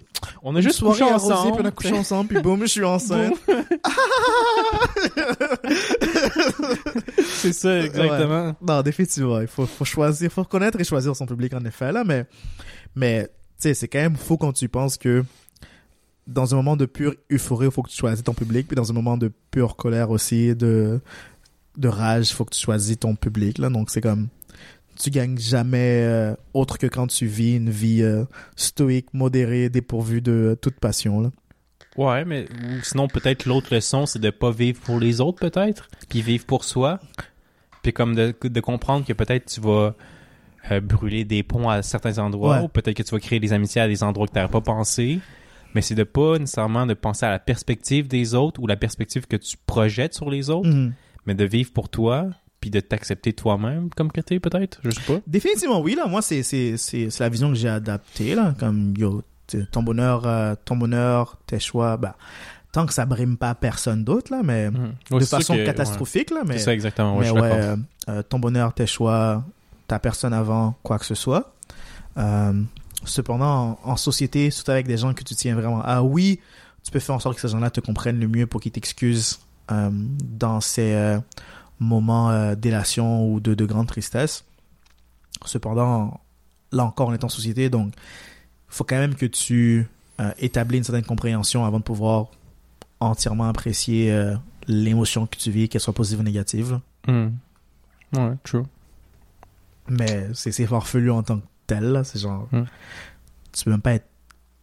On 0.42 0.54
a 0.56 0.60
juste 0.60 0.80
couché 0.82 1.04
ensemble. 1.04 1.52
puis 1.52 1.62
on 1.62 1.68
a 1.68 1.70
couché 1.70 1.92
ensemble, 1.98 2.28
puis 2.28 2.42
boum, 2.42 2.60
je 2.62 2.66
suis 2.66 2.84
enceinte. 2.84 3.34
c'est 7.24 7.52
ça, 7.52 7.80
exactement. 7.80 8.54
Non, 8.60 8.82
définitivement, 8.82 9.40
il 9.40 9.46
faut, 9.46 9.66
faut 9.66 9.84
choisir, 9.84 10.30
faut 10.30 10.42
reconnaître 10.42 10.80
et 10.80 10.84
choisir 10.84 11.14
son 11.16 11.26
public, 11.26 11.54
en 11.54 11.64
effet, 11.64 11.92
là, 11.92 12.04
mais, 12.04 12.26
mais, 12.94 13.24
tu 13.26 13.32
sais, 13.58 13.74
c'est 13.74 13.88
quand 13.88 14.00
même 14.00 14.16
faux 14.16 14.36
quand 14.36 14.52
tu 14.52 14.68
penses 14.68 14.96
que 14.96 15.24
dans 16.26 16.54
un 16.54 16.56
moment 16.58 16.76
de 16.76 16.86
pure 16.86 17.14
euphorie, 17.32 17.66
il 17.66 17.72
faut 17.72 17.82
que 17.82 17.90
tu 17.90 17.96
choisisses 17.96 18.24
ton 18.24 18.34
public, 18.34 18.66
puis 18.66 18.76
dans 18.76 18.90
un 18.90 18.94
moment 18.94 19.16
de 19.16 19.32
pure 19.50 19.76
colère 19.76 20.10
aussi, 20.10 20.54
de, 20.54 21.00
de 21.76 21.88
rage, 21.88 22.30
il 22.30 22.34
faut 22.34 22.44
que 22.44 22.54
tu 22.54 22.60
choisisses 22.60 22.98
ton 22.98 23.14
public, 23.14 23.58
là, 23.58 23.70
donc 23.70 23.90
c'est 23.90 24.00
comme, 24.00 24.28
tu 24.98 25.10
gagnes 25.10 25.38
jamais 25.38 26.02
euh, 26.02 26.34
autre 26.54 26.76
que 26.78 26.86
quand 26.86 27.06
tu 27.06 27.26
vis 27.26 27.56
une 27.56 27.70
vie 27.70 28.02
euh, 28.02 28.24
stoïque, 28.56 29.12
modérée, 29.14 29.68
dépourvue 29.68 30.20
de 30.20 30.32
euh, 30.32 30.56
toute 30.56 30.78
passion, 30.80 31.20
là. 31.20 31.30
Ouais, 31.96 32.24
mais 32.24 32.46
sinon 32.84 33.08
peut-être 33.08 33.44
l'autre 33.46 33.74
leçon, 33.74 34.06
c'est 34.06 34.20
de 34.20 34.30
pas 34.30 34.52
vivre 34.52 34.80
pour 34.82 35.00
les 35.00 35.20
autres 35.20 35.40
peut-être, 35.40 35.88
puis 36.08 36.22
vivre 36.22 36.44
pour 36.46 36.62
soi. 36.64 37.00
Puis 37.82 37.92
comme 37.92 38.14
de, 38.14 38.34
de 38.40 38.60
comprendre 38.60 39.04
que 39.04 39.12
peut-être 39.12 39.46
tu 39.46 39.60
vas 39.60 39.94
brûler 40.82 41.24
des 41.24 41.42
ponts 41.42 41.68
à 41.68 41.82
certains 41.82 42.18
endroits, 42.18 42.58
Ouais. 42.58 42.64
ou 42.64 42.68
peut-être 42.68 42.96
que 42.96 43.02
tu 43.02 43.10
vas 43.10 43.20
créer 43.20 43.40
des 43.40 43.52
amitiés 43.52 43.80
à 43.80 43.88
des 43.88 44.02
endroits 44.02 44.26
que 44.26 44.32
tu 44.32 44.38
n'aurais 44.38 44.50
pas 44.50 44.60
pensé. 44.60 45.18
Mais 45.74 45.80
c'est 45.82 45.94
de 45.94 46.04
pas 46.04 46.38
nécessairement 46.38 46.86
de 46.86 46.94
penser 46.94 47.26
à 47.26 47.30
la 47.30 47.38
perspective 47.38 48.06
des 48.06 48.34
autres 48.34 48.60
ou 48.60 48.66
la 48.66 48.76
perspective 48.76 49.26
que 49.26 49.36
tu 49.36 49.56
projettes 49.66 50.14
sur 50.14 50.30
les 50.30 50.50
autres, 50.50 50.68
Mhm. 50.68 50.92
mais 51.26 51.34
de 51.34 51.44
vivre 51.44 51.72
pour 51.72 51.88
toi, 51.88 52.26
puis 52.60 52.70
de 52.70 52.80
t'accepter 52.80 53.32
toi-même 53.32 53.88
comme 53.96 54.10
que 54.10 54.20
t'es 54.20 54.40
peut-être, 54.40 54.80
je 54.84 54.90
sais 54.90 55.00
pas. 55.06 55.20
Définitivement, 55.26 55.80
oui, 55.80 55.94
là. 55.94 56.06
Moi, 56.06 56.22
c'est, 56.22 56.42
c'est, 56.42 56.76
c'est, 56.76 57.10
c'est 57.10 57.22
la 57.22 57.28
vision 57.28 57.48
que 57.50 57.54
j'ai 57.54 57.68
adaptée, 57.68 58.34
là. 58.34 58.54
Comme, 58.58 58.94
yo, 58.96 59.22
ton 59.70 59.82
bonheur, 59.82 60.26
euh, 60.26 60.54
ton 60.64 60.76
bonheur, 60.76 61.36
tes 61.46 61.58
choix, 61.60 61.96
bah, 61.96 62.16
tant 62.72 62.84
que 62.84 62.92
ça 62.92 63.06
brime 63.06 63.36
pas 63.36 63.54
personne 63.54 64.04
d'autre, 64.04 64.32
là, 64.32 64.40
mais 64.44 64.70
Mhm. 64.70 64.92
Ouais, 65.12 65.20
de 65.20 65.24
façon 65.24 65.54
que- 65.54 65.58
ouais. 65.60 65.64
catastrophique, 65.64 66.30
là, 66.30 66.42
mais, 66.46 66.58
C'est 66.58 66.64
ça 66.64 66.74
exactement, 66.74 67.16
ouais, 67.16 67.32
mais 67.32 67.40
ouais, 67.40 67.50
euh, 67.52 67.76
euh, 68.08 68.22
ton 68.22 68.38
bonheur, 68.38 68.74
tes 68.74 68.86
choix, 68.86 69.44
ta 69.86 69.98
personne 69.98 70.32
avant, 70.34 70.74
quoi 70.82 70.98
que 70.98 71.06
ce 71.06 71.14
soit. 71.14 71.54
Euh, 72.18 72.52
cependant, 73.04 73.78
en, 73.84 73.90
en 73.92 73.96
société, 73.96 74.50
surtout 74.50 74.72
avec 74.72 74.86
des 74.86 74.96
gens 74.98 75.14
que 75.14 75.22
tu 75.22 75.34
tiens 75.34 75.54
vraiment 75.54 75.80
à, 75.82 76.02
oui, 76.02 76.40
tu 76.82 76.90
peux 76.90 76.98
faire 76.98 77.14
en 77.14 77.20
sorte 77.20 77.36
que 77.36 77.40
ces 77.40 77.48
gens-là 77.48 77.70
te 77.70 77.80
comprennent 77.80 78.18
le 78.20 78.28
mieux 78.28 78.46
pour 78.46 78.60
qu'ils 78.60 78.72
t'excusent 78.72 79.38
dans 79.70 80.60
ces 80.62 81.18
moments 81.80 82.30
euh, 82.30 82.54
d'élation 82.54 83.30
ou 83.30 83.40
de, 83.40 83.54
de 83.54 83.64
grande 83.64 83.86
tristesse. 83.86 84.44
Cependant, 85.44 86.20
là 86.72 86.84
encore, 86.84 87.08
on 87.08 87.14
est 87.14 87.24
en 87.24 87.28
société, 87.28 87.70
donc 87.70 87.92
il 87.94 88.74
faut 88.74 88.84
quand 88.84 88.98
même 88.98 89.14
que 89.14 89.26
tu 89.26 89.86
euh, 90.20 90.32
établis 90.38 90.78
une 90.78 90.84
certaine 90.84 91.04
compréhension 91.04 91.64
avant 91.64 91.78
de 91.78 91.84
pouvoir 91.84 92.26
entièrement 93.00 93.48
apprécier 93.48 94.12
euh, 94.12 94.34
l'émotion 94.66 95.26
que 95.26 95.36
tu 95.36 95.50
vis, 95.50 95.68
qu'elle 95.68 95.80
soit 95.80 95.92
positive 95.92 96.20
ou 96.20 96.24
négative. 96.24 96.80
Mhm. 97.06 97.36
Ouais, 98.14 98.34
true. 98.42 98.64
Mais 99.88 100.28
c'est 100.34 100.66
farfelu 100.66 101.10
en 101.10 101.22
tant 101.22 101.38
que 101.38 101.46
tel. 101.66 102.02
C'est 102.04 102.18
genre. 102.18 102.48
Hmm. 102.52 102.64
Tu 103.52 103.64
peux 103.64 103.70
même 103.70 103.80
pas 103.80 103.94
être 103.94 104.08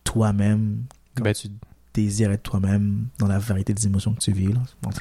toi-même, 0.04 0.84
Ben, 1.16 1.34
tu... 1.34 1.50
désir 1.96 2.32
être 2.32 2.44
toi-même 2.44 3.08
dans 3.18 3.28
la 3.28 3.40
variété 3.40 3.74
des 3.74 3.86
émotions 3.86 4.14
que 4.14 4.20
tu 4.20 4.32
vis, 4.32 4.52
là. 4.52 4.60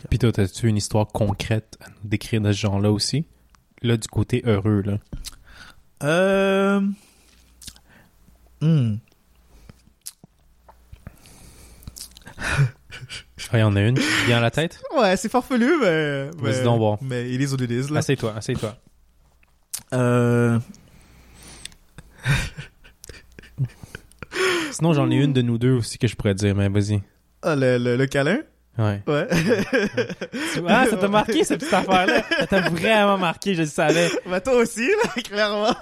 Puis 0.08 0.18
toi, 0.18 0.32
t'as-tu 0.32 0.68
une 0.68 0.76
histoire 0.76 1.06
concrète 1.08 1.76
à 1.84 1.88
nous 1.90 2.08
décrire 2.08 2.40
de 2.40 2.52
ce 2.52 2.58
genre-là 2.58 2.90
aussi? 2.92 3.26
Là, 3.82 3.96
du 3.96 4.08
côté 4.08 4.42
heureux, 4.46 4.82
là. 4.82 4.98
Euh. 6.02 6.80
hmm. 8.60 8.96
Ah, 13.52 13.58
il 13.58 13.60
y 13.60 13.62
en 13.62 13.76
a 13.76 13.80
une 13.82 13.94
qui 13.96 14.24
vient 14.26 14.38
à 14.38 14.40
la 14.40 14.50
tête? 14.50 14.82
Ouais, 14.96 15.16
c'est 15.16 15.28
farfelu, 15.28 15.70
mais. 15.80 16.30
Vas-y 16.38 16.58
mais- 16.58 16.62
donc 16.64 16.78
voir. 16.78 16.98
Mais 17.02 17.30
il 17.30 17.40
est 17.40 17.52
what 17.52 17.62
it 17.62 17.70
is, 17.70 17.92
là. 17.92 17.98
Assieds-toi, 18.00 18.34
assieds-toi. 18.34 18.76
Euh. 19.92 20.58
Sinon, 24.72 24.92
j'en 24.92 25.10
ai 25.10 25.16
une 25.16 25.32
de 25.32 25.42
nous 25.42 25.58
deux 25.58 25.72
aussi 25.72 25.98
que 25.98 26.06
je 26.06 26.16
pourrais 26.16 26.34
dire, 26.34 26.54
mais 26.54 26.68
vas-y. 26.68 27.00
Ah, 27.42 27.54
le, 27.56 27.78
le, 27.78 27.96
le 27.96 28.06
câlin? 28.06 28.38
Ouais. 28.78 29.00
Ouais. 29.06 29.28
Ah, 30.68 30.86
ça 30.88 30.96
t'a 30.96 31.08
marqué, 31.08 31.44
cette 31.44 31.60
petite 31.60 31.72
affaire-là? 31.74 32.22
Ça 32.40 32.46
t'a 32.46 32.60
vraiment 32.70 33.18
marqué, 33.18 33.54
je 33.54 33.62
le 33.62 33.66
savais. 33.68 34.08
bah, 34.28 34.40
toi 34.40 34.54
aussi, 34.54 34.86
là, 34.86 35.22
clairement. 35.22 35.72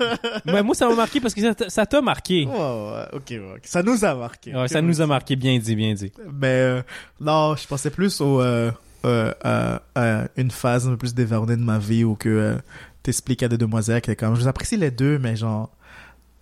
Ouais, 0.46 0.62
moi, 0.62 0.74
ça 0.74 0.88
m'a 0.88 0.94
marqué 0.94 1.20
parce 1.20 1.34
que 1.34 1.40
ça 1.68 1.86
t'a- 1.86 2.00
marqué. 2.02 2.46
Ouais, 2.46 2.52
ouais, 2.52 3.04
ok, 3.12 3.24
ouais. 3.30 3.60
Ça 3.62 3.82
nous 3.82 4.04
a 4.04 4.14
marqué. 4.14 4.54
Ouais, 4.54 4.68
ça 4.68 4.82
nous 4.82 5.00
a 5.00 5.06
marqué, 5.06 5.36
bien 5.36 5.58
dit, 5.58 5.74
bien 5.76 5.94
dit. 5.94 6.12
Mais 6.32 6.48
euh, 6.48 6.82
non, 7.20 7.54
je 7.56 7.66
pensais 7.66 7.90
plus 7.90 8.20
au 8.20 8.40
euh, 8.40 8.70
euh, 9.04 9.32
à, 9.42 9.82
à 9.94 10.24
une 10.36 10.50
phase 10.50 10.86
un 10.86 10.90
peu 10.90 10.96
plus 10.98 11.14
dévernée 11.14 11.56
de 11.56 11.62
ma 11.62 11.78
vie 11.78 12.04
où 12.04 12.14
que 12.14 12.28
euh, 12.28 12.54
t'expliques 13.02 13.42
à 13.42 13.48
des 13.48 13.58
demoiselles 13.58 14.00
que 14.02 14.12
comme 14.12 14.34
je 14.34 14.40
vous 14.42 14.48
apprécie 14.48 14.76
les 14.76 14.90
deux, 14.90 15.18
mais 15.18 15.36
genre 15.36 15.70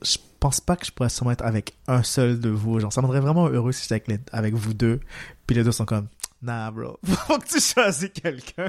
je 0.03 0.17
pense 0.41 0.61
pas 0.61 0.75
que 0.77 0.87
je 0.87 0.91
pourrais 0.93 1.09
sûrement 1.11 1.31
être 1.33 1.45
avec 1.45 1.75
un 1.87 2.03
seul 2.03 2.41
de 2.41 2.49
vous. 2.49 2.81
Genre 2.81 2.93
ça 2.93 3.01
me 3.03 3.07
rendrait 3.07 3.21
vraiment 3.21 3.49
heureux 3.49 3.73
si 3.73 3.83
j'étais 3.83 3.95
avec, 3.95 4.09
les- 4.09 4.19
avec 4.33 4.55
vous 4.55 4.75
deux. 4.75 5.01
Puis 5.47 5.55
les 5.57 5.63
deux 5.65 5.73
sont 5.73 5.85
comme 5.85 6.09
nah 6.43 6.71
bro, 6.71 6.99
faut 7.05 7.39
que 7.39 7.47
tu 7.47 7.61
choisis 7.61 8.11
quelqu'un. 8.15 8.69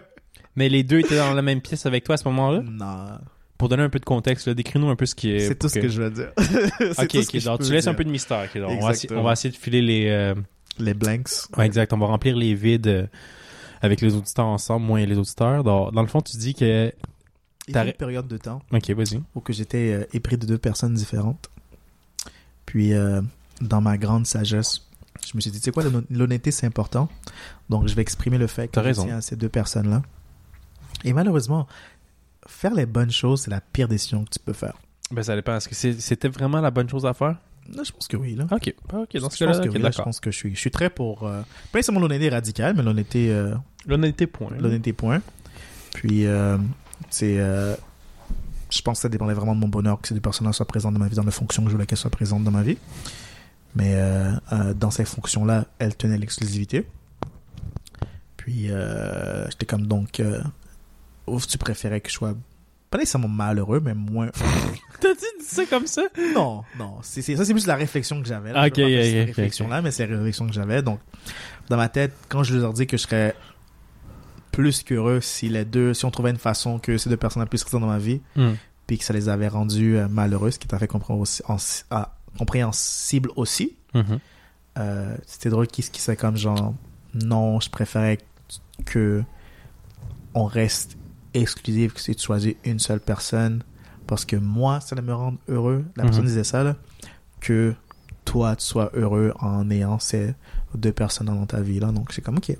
Mais 0.55 0.67
les 0.69 0.84
deux 0.84 0.99
étaient 0.99 1.15
dans 1.17 1.34
la 1.34 1.41
même 1.41 1.61
pièce 1.61 1.86
avec 1.86 2.03
toi 2.03 2.15
à 2.15 2.17
ce 2.17 2.26
moment-là? 2.26 2.61
Non, 2.61 3.19
Pour 3.57 3.69
donner 3.69 3.84
un 3.84 3.89
peu 3.89 3.99
de 3.99 4.05
contexte, 4.05 4.49
décris-nous 4.49 4.89
un 4.89 4.95
peu 4.97 5.05
ce 5.05 5.15
qui 5.15 5.32
est. 5.32 5.47
c'est 5.47 5.55
tout 5.55 5.69
ce 5.69 5.80
que 5.80 5.88
je 5.88 6.01
veux 6.01 6.11
dire. 6.11 6.32
Ok, 6.38 7.07
tout 7.07 7.22
ce 7.24 7.30
que 7.30 7.39
je 7.39 7.57
tu 7.65 7.72
laisses 7.72 7.88
un 7.88 7.93
peu 7.93 8.03
de 8.03 8.09
mystère. 8.11 8.49
on, 8.55 8.59
va 8.59 8.74
essayer, 8.74 8.76
Exactement. 8.89 9.22
on 9.22 9.24
va 9.24 9.32
essayer 9.34 9.51
de 9.51 9.57
filer 9.57 9.82
les. 9.82 10.07
euh, 10.09 10.36
les 10.80 10.93
blanks. 10.93 11.30
Ouais, 11.57 11.65
exact. 11.65 11.93
On 11.93 11.97
va 11.97 12.07
remplir 12.07 12.36
les 12.36 12.53
vides 12.53 12.88
euh, 12.88 13.07
avec 13.82 14.01
les 14.01 14.13
auditeurs 14.15 14.47
ensemble, 14.47 14.86
moi 14.86 14.99
et 14.99 15.05
les 15.05 15.17
auditeurs. 15.17 15.63
Dans, 15.63 15.89
dans 15.91 16.01
le 16.01 16.07
fond, 16.07 16.19
tu 16.22 16.36
dis 16.38 16.53
que. 16.53 16.91
Il 17.67 17.76
y 17.76 17.78
a 17.78 17.86
une 17.86 17.93
période 17.93 18.28
de 18.28 18.36
temps 18.38 18.61
Ok, 18.74 18.89
vas-y. 18.89 19.22
où 19.36 19.39
que 19.39 19.53
j'étais 19.53 19.93
euh, 19.93 20.05
épris 20.13 20.38
de 20.38 20.45
deux 20.45 20.57
personnes 20.57 20.95
différentes. 20.95 21.49
Puis, 22.72 22.93
euh, 22.93 23.22
dans 23.59 23.82
ma 23.82 23.97
grande 23.97 24.26
sagesse, 24.26 24.88
je 25.28 25.36
me 25.36 25.41
suis 25.41 25.51
dit, 25.51 25.59
tu 25.59 25.65
sais 25.65 25.72
quoi, 25.72 25.84
l'hon- 25.84 26.05
l'honnêteté, 26.09 26.51
c'est 26.51 26.65
important. 26.65 27.09
Donc, 27.69 27.89
je 27.89 27.95
vais 27.95 28.01
exprimer 28.01 28.38
le 28.38 28.47
fait 28.47 28.69
que 28.69 28.80
je 28.80 28.86
raison. 28.86 29.03
tiens 29.05 29.17
à 29.17 29.22
ces 29.22 29.36
deux 29.36 29.49
personnes-là. 29.49 30.01
Et 31.03 31.11
malheureusement, 31.11 31.67
faire 32.47 32.74
les 32.74 32.86
bonnes 32.86 33.11
choses, 33.11 33.41
c'est 33.41 33.51
la 33.51 33.59
pire 33.59 33.89
décision 33.89 34.24
que 34.24 34.30
tu 34.30 34.39
peux 34.39 34.53
faire. 34.53 34.76
Ben, 35.11 35.22
ça 35.22 35.36
dépend. 35.36 35.57
Est-ce 35.57 35.67
que 35.67 35.76
c'était 35.99 36.30
vraiment 36.30 36.61
la 36.61 36.72
bonne 36.72 36.88
chose 36.89 37.05
à 37.05 37.13
faire? 37.13 37.36
Là, 37.76 37.84
je 37.84 37.91
pense 37.91 38.07
que 38.07 38.15
oui, 38.15 38.36
là. 38.36 38.45
Ok. 38.49 38.74
Ok, 38.93 39.17
dans 39.19 39.30
ce 39.30 39.38
je 39.38 39.45
pense 39.45 39.57
cas-là, 39.57 39.59
oui, 39.69 39.91
je 39.97 40.01
pense 40.01 40.19
que 40.22 40.32
je 40.32 40.38
suis, 40.38 40.55
je 40.55 40.59
suis 40.59 40.72
très 40.72 40.89
pour... 40.89 41.28
Euh, 41.28 41.41
pas 41.74 41.82
seulement 41.82 41.99
l'honnêteté 41.99 42.30
radicale, 42.30 42.74
mais 42.76 42.84
l'honnêteté... 42.84 43.32
euh, 43.34 43.53
L'honnêteté, 43.86 44.28
point. 44.28 44.49
l'honnêteté 44.57 44.93
point. 44.93 45.22
Puis, 45.93 46.26
euh, 46.26 46.57
c'est. 47.09 47.36
Je 48.72 48.82
pense 48.82 48.99
que 48.99 49.01
ça 49.03 49.09
dépendait 49.09 49.34
vraiment 49.34 49.53
de 49.55 49.59
mon 49.59 49.67
bonheur 49.67 49.99
que 49.99 50.07
ces 50.07 50.13
deux 50.13 50.22
personnes-là 50.22 50.53
soient 50.53 50.65
présentes 50.65 50.93
dans 50.93 50.99
ma 50.99 51.07
vie, 51.07 51.15
dans 51.15 51.24
les 51.24 51.32
fonctions 51.32 51.63
que 51.63 51.69
je 51.69 51.76
voulais 51.76 51.86
qu'elles 51.86 51.97
soient 51.97 52.09
présentes 52.09 52.43
dans 52.43 52.51
ma 52.51 52.63
vie. 52.63 52.78
Mais 53.76 53.93
euh, 53.95 54.32
euh, 54.51 54.74
dans 54.74 54.91
ces 54.91 55.05
fonctions-là, 55.05 55.65
elles 55.80 55.95
tenaient 55.95 56.17
l'exclusivité. 56.17 56.86
Puis, 58.38 58.72
euh, 58.72 59.47
j'étais 59.49 59.65
comme 59.65 59.88
donc. 59.88 60.22
Ouf, 61.28 61.47
tu 61.47 61.57
préférais 61.57 62.01
que 62.01 62.09
je 62.09 62.15
sois. 62.15 62.34
Pas 62.89 62.97
nécessairement 62.97 63.30
malheureux, 63.30 63.80
mais 63.80 63.93
moins. 63.93 64.28
T'as-tu 64.99 65.26
dit 65.39 65.45
ça 65.45 65.65
comme 65.65 65.88
ça? 65.88 66.01
non, 66.36 66.63
non. 66.78 66.97
C'est, 67.03 67.22
ça, 67.22 67.45
c'est 67.45 67.53
plus 67.53 67.67
la 67.67 67.76
réflexion 67.76 68.22
que 68.22 68.28
j'avais. 68.28 68.51
là. 68.51 68.67
Ok, 68.67 68.74
Je 68.76 68.82
pas 68.82 69.03
cette 69.03 69.22
ok, 69.22 69.28
réflexion-là, 69.28 69.82
mais 69.82 69.91
c'est 69.91 70.07
la 70.07 70.17
réflexion 70.17 70.47
que 70.47 70.53
j'avais. 70.53 70.82
Donc, 70.82 70.99
dans 71.69 71.78
ma 71.78 71.88
tête, 71.88 72.13
quand 72.28 72.43
je 72.43 72.57
leur 72.57 72.74
dis 72.74 72.88
que 72.88 72.97
je 72.97 73.03
serais 73.03 73.34
plus 74.52 74.84
qu'heureux 74.84 75.22
si 75.22 75.49
les 75.49 75.66
deux, 75.66 75.93
si 75.93 76.06
on 76.06 76.12
trouvait 76.12 76.32
une 76.32 76.38
façon 76.38 76.80
que 76.80 76.97
ces 76.97 77.10
deux 77.10 77.18
personnes 77.18 77.45
puissent 77.47 77.64
rester 77.64 77.80
dans 77.80 77.88
ma 77.88 77.97
vie, 77.99 78.22
Hmm. 78.36 78.54
puis 78.88 78.97
que 78.97 79.04
ça 79.06 79.14
les 79.14 79.30
avait 79.30 79.47
rendues 79.47 79.97
euh, 79.97 80.08
malheureuses, 80.08 80.56
ce 80.56 80.60
qui 80.60 80.68
t'a 80.68 80.78
fait 80.80 80.89
aussi- 81.10 81.43
compréhensible 82.38 83.30
aussi. 83.36 83.76
Mhm. 83.93 84.20
Euh, 84.78 85.18
c'était 85.28 85.49
drôle 85.49 85.68
qui 85.68 85.82
qui 85.84 85.99
c'est 86.02 86.16
comme 86.16 86.38
genre 86.38 86.74
non, 87.14 87.60
je 87.60 87.70
préférais 87.70 88.20
que 88.86 89.22
on 90.34 90.45
reste 90.45 90.97
exclusif, 91.34 91.93
que 91.93 91.99
si 91.99 92.16
tu 92.16 92.24
choisis 92.24 92.56
une 92.64 92.80
seule 92.80 93.02
personne, 93.02 93.64
parce 94.08 94.24
que 94.26 94.36
moi, 94.38 94.80
ça 94.80 94.95
allait 94.95 95.06
me 95.06 95.14
rendre 95.14 95.38
heureux. 95.49 95.84
La 95.97 96.04
personne 96.04 96.22
Mhm. 96.24 96.28
disait 96.30 96.43
ça, 96.45 96.64
là, 96.64 96.76
que 97.41 97.74
toi, 98.26 98.56
tu 98.56 98.66
sois 98.66 98.91
heureux 98.93 99.34
en 99.39 99.70
ayant 99.70 99.99
ces 99.99 100.34
deux 100.76 100.91
personnes 100.93 101.28
dans 101.28 101.45
ta 101.45 101.60
vie. 101.62 101.80
Là. 101.80 101.91
Donc, 101.91 102.14
c'est 102.14 102.22
comme, 102.22 102.38
ok. 102.38 102.58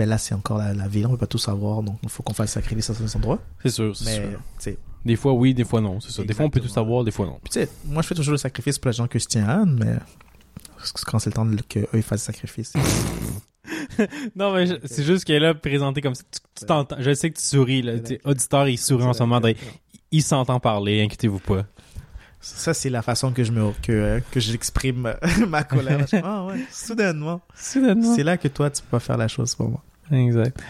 Mais 0.00 0.06
là, 0.06 0.16
c'est 0.16 0.34
encore 0.34 0.56
la, 0.56 0.72
là, 0.72 0.86
on 1.04 1.10
peut 1.10 1.18
pas 1.18 1.26
tout 1.26 1.36
savoir, 1.36 1.82
donc 1.82 1.98
il 2.02 2.08
faut 2.08 2.22
qu'on 2.22 2.32
fasse 2.32 2.56
le 2.56 2.62
sacrifice 2.62 2.88
à 2.88 2.94
certains 2.94 3.18
endroits. 3.18 3.38
C'est 3.62 3.68
sûr, 3.68 3.94
c'est 3.94 4.14
sûr. 4.58 4.74
Des 5.04 5.14
fois 5.14 5.34
oui, 5.34 5.52
des 5.52 5.64
fois 5.64 5.82
non, 5.82 6.00
c'est 6.00 6.10
ça. 6.10 6.22
Des 6.24 6.32
fois 6.32 6.46
on 6.46 6.48
peut 6.48 6.58
tout 6.60 6.68
savoir, 6.68 7.04
des 7.04 7.10
fois 7.10 7.26
non. 7.26 7.38
puis 7.44 7.52
tu 7.52 7.60
sais, 7.60 7.68
moi, 7.84 8.00
je 8.00 8.08
fais 8.08 8.14
toujours 8.14 8.32
le 8.32 8.38
sacrifice 8.38 8.78
pour 8.78 8.88
les 8.88 8.94
gens 8.96 9.06
que 9.06 9.18
je 9.18 9.26
tiens 9.26 9.46
à, 9.46 9.66
mais 9.66 9.96
quand 11.04 11.18
c'est 11.18 11.28
le 11.28 11.34
temps 11.34 11.44
de- 11.44 11.60
que 11.60 11.80
eux 11.80 11.88
ils 11.92 12.02
fassent 12.02 12.26
le 12.26 12.32
sacrifice. 12.32 12.72
Non, 14.34 14.54
mais 14.54 14.66
c'est 14.86 15.02
juste 15.04 15.24
qu'elle 15.24 15.44
a 15.44 15.52
présenté 15.52 16.00
comme 16.00 16.14
ça. 16.14 16.22
Tu, 16.32 16.40
tu 16.60 16.64
t'entends. 16.64 16.96
Je 16.98 17.12
sais 17.12 17.30
que 17.30 17.36
tu 17.38 17.44
souris, 17.44 17.82
là. 17.82 17.92
Auditeur, 18.24 18.66
il 18.68 18.78
sourit 18.78 19.04
en 19.04 19.12
ce 19.12 19.22
moment. 19.22 19.40
Il 20.10 20.22
s'entend 20.22 20.58
parler, 20.60 21.02
inquiétez-vous 21.02 21.38
pas. 21.40 21.66
Ça, 22.40 22.72
c'est 22.72 22.88
la 22.88 23.02
façon 23.02 23.32
que 23.32 23.44
je 23.44 23.52
me 23.52 23.70
que, 23.82 24.22
que 24.30 24.40
j'exprime 24.40 25.14
ma 25.48 25.62
colère. 25.62 26.06
Ah 26.24 26.46
ouais, 26.46 26.64
soudainement. 26.72 27.42
Soudainement. 27.54 28.14
C'est 28.16 28.22
là 28.24 28.38
que 28.38 28.48
toi, 28.48 28.70
tu 28.70 28.80
peux 28.82 28.88
pas 28.88 29.00
faire 29.00 29.18
la 29.18 29.28
chose 29.28 29.54
pour 29.54 29.68
moi. 29.68 29.82
Exact. 30.10 30.60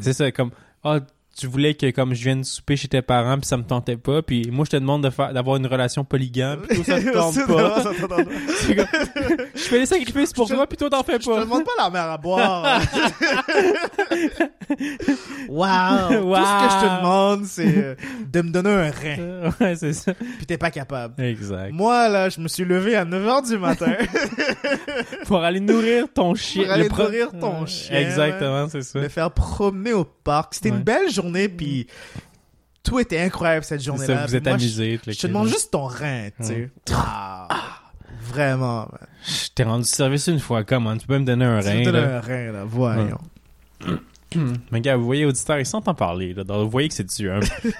C'est 0.00 0.12
ça, 0.12 0.30
comme, 0.32 0.50
ah, 0.84 1.00
tu 1.40 1.46
voulais 1.46 1.72
que 1.74 1.90
comme 1.90 2.12
je 2.14 2.22
vienne 2.22 2.44
souper 2.44 2.76
chez 2.76 2.88
tes 2.88 3.00
parents 3.02 3.38
puis 3.38 3.46
ça 3.46 3.56
me 3.56 3.62
tentait 3.62 3.96
pas 3.96 4.20
puis 4.22 4.48
moi 4.52 4.64
je 4.66 4.70
te 4.72 4.76
demande 4.76 5.02
de 5.02 5.08
faire 5.10 5.32
d'avoir 5.32 5.56
une 5.56 5.66
relation 5.66 6.04
polygame 6.04 6.60
puis 6.68 6.82
toi 6.82 6.84
ça 6.84 7.00
te 7.00 7.10
tente 7.12 7.46
pas 7.46 7.82
pas. 8.08 8.16
Comme, 8.16 8.26
je 9.54 9.60
fais 9.60 9.78
des 9.80 9.86
sacrifices 9.86 10.32
pour 10.34 10.48
toi 10.48 10.66
puis 10.66 10.76
toi 10.76 10.90
t'en 10.90 11.02
fais 11.02 11.14
Je 11.14 11.18
te 11.26 11.30
pas 11.30 11.40
demande 11.40 11.64
pas 11.64 11.70
la 11.82 11.90
mer 11.90 12.02
à 12.02 12.18
boire. 12.18 12.80
wow. 15.48 16.08
Tout 16.08 16.34
ce 16.34 16.64
que 16.64 16.70
je 16.70 16.80
te 16.86 16.96
demande, 16.98 17.44
c'est 17.44 17.76
euh, 17.78 17.94
de 18.32 18.42
me 18.42 18.50
donner 18.50 18.70
un 18.70 18.90
rein. 18.90 19.50
Ouais 19.60 19.74
c'est 19.76 19.92
ça 19.92 20.12
Puis 20.14 20.46
t'es 20.46 20.58
pas 20.58 20.70
capable. 20.70 21.22
exact 21.22 21.72
Moi, 21.72 22.08
là, 22.08 22.28
je 22.28 22.40
me 22.40 22.48
suis 22.48 22.64
levé 22.64 22.96
à 22.96 23.04
9h 23.04 23.48
du 23.48 23.58
matin 23.58 23.92
pour 25.26 25.38
aller 25.42 25.60
nourrir 25.60 26.06
ton 26.12 26.34
chien 26.34 26.64
pour 26.64 26.72
aller 26.72 26.88
le 26.88 26.96
nourrir 26.96 27.28
ton 27.40 27.66
chien. 27.66 27.96
exactement 27.98 28.68
c'est 28.68 28.82
ça 28.82 28.98
me 28.98 29.08
faire 29.08 29.30
promener 29.30 29.92
au 29.92 30.04
parc. 30.04 30.54
C'était 30.54 30.70
Ouais. 30.70 30.76
une 30.76 30.82
belle 30.82 31.10
journée, 31.10 31.29
puis 31.48 31.86
tout 32.82 32.98
était 32.98 33.20
incroyable 33.20 33.64
cette 33.64 33.82
journée-là. 33.82 34.20
ça 34.20 34.26
vous 34.26 34.36
êtes 34.36 34.44
moi, 34.46 34.56
je- 34.58 34.66
Je 35.12 35.18
te 35.18 35.26
demande 35.26 35.48
juste 35.48 35.70
ton 35.70 35.86
rein, 35.86 36.28
tu 36.40 36.44
sais. 36.46 36.70
Ah, 36.92 37.48
vraiment. 38.32 38.88
man. 38.90 39.08
je 39.26 39.48
t'ai 39.54 39.64
rendu 39.64 39.84
service 39.84 40.26
une 40.28 40.40
fois 40.40 40.64
comment 40.64 40.96
tu 40.96 41.06
peux 41.06 41.18
me 41.18 41.24
donner 41.24 41.44
un 41.44 41.60
Tu 41.60 41.68
rein 41.68 41.78
me 41.80 41.84
donnes 41.84 41.94
là. 41.96 42.16
un 42.16 42.20
rein, 42.20 42.52
là. 42.52 42.64
Voyons. 42.64 43.18
mais 44.70 44.80
gars 44.80 44.96
vous 44.96 45.04
voyez 45.06 45.26
auditeur 45.26 45.58
il 45.58 45.66
s'entend 45.66 45.94
parler 45.94 46.34
là 46.34 46.44
Donc, 46.44 46.62
vous 46.64 46.70
voyez 46.70 46.88
que 46.88 46.94
c'est 46.94 47.02
du 47.04 47.28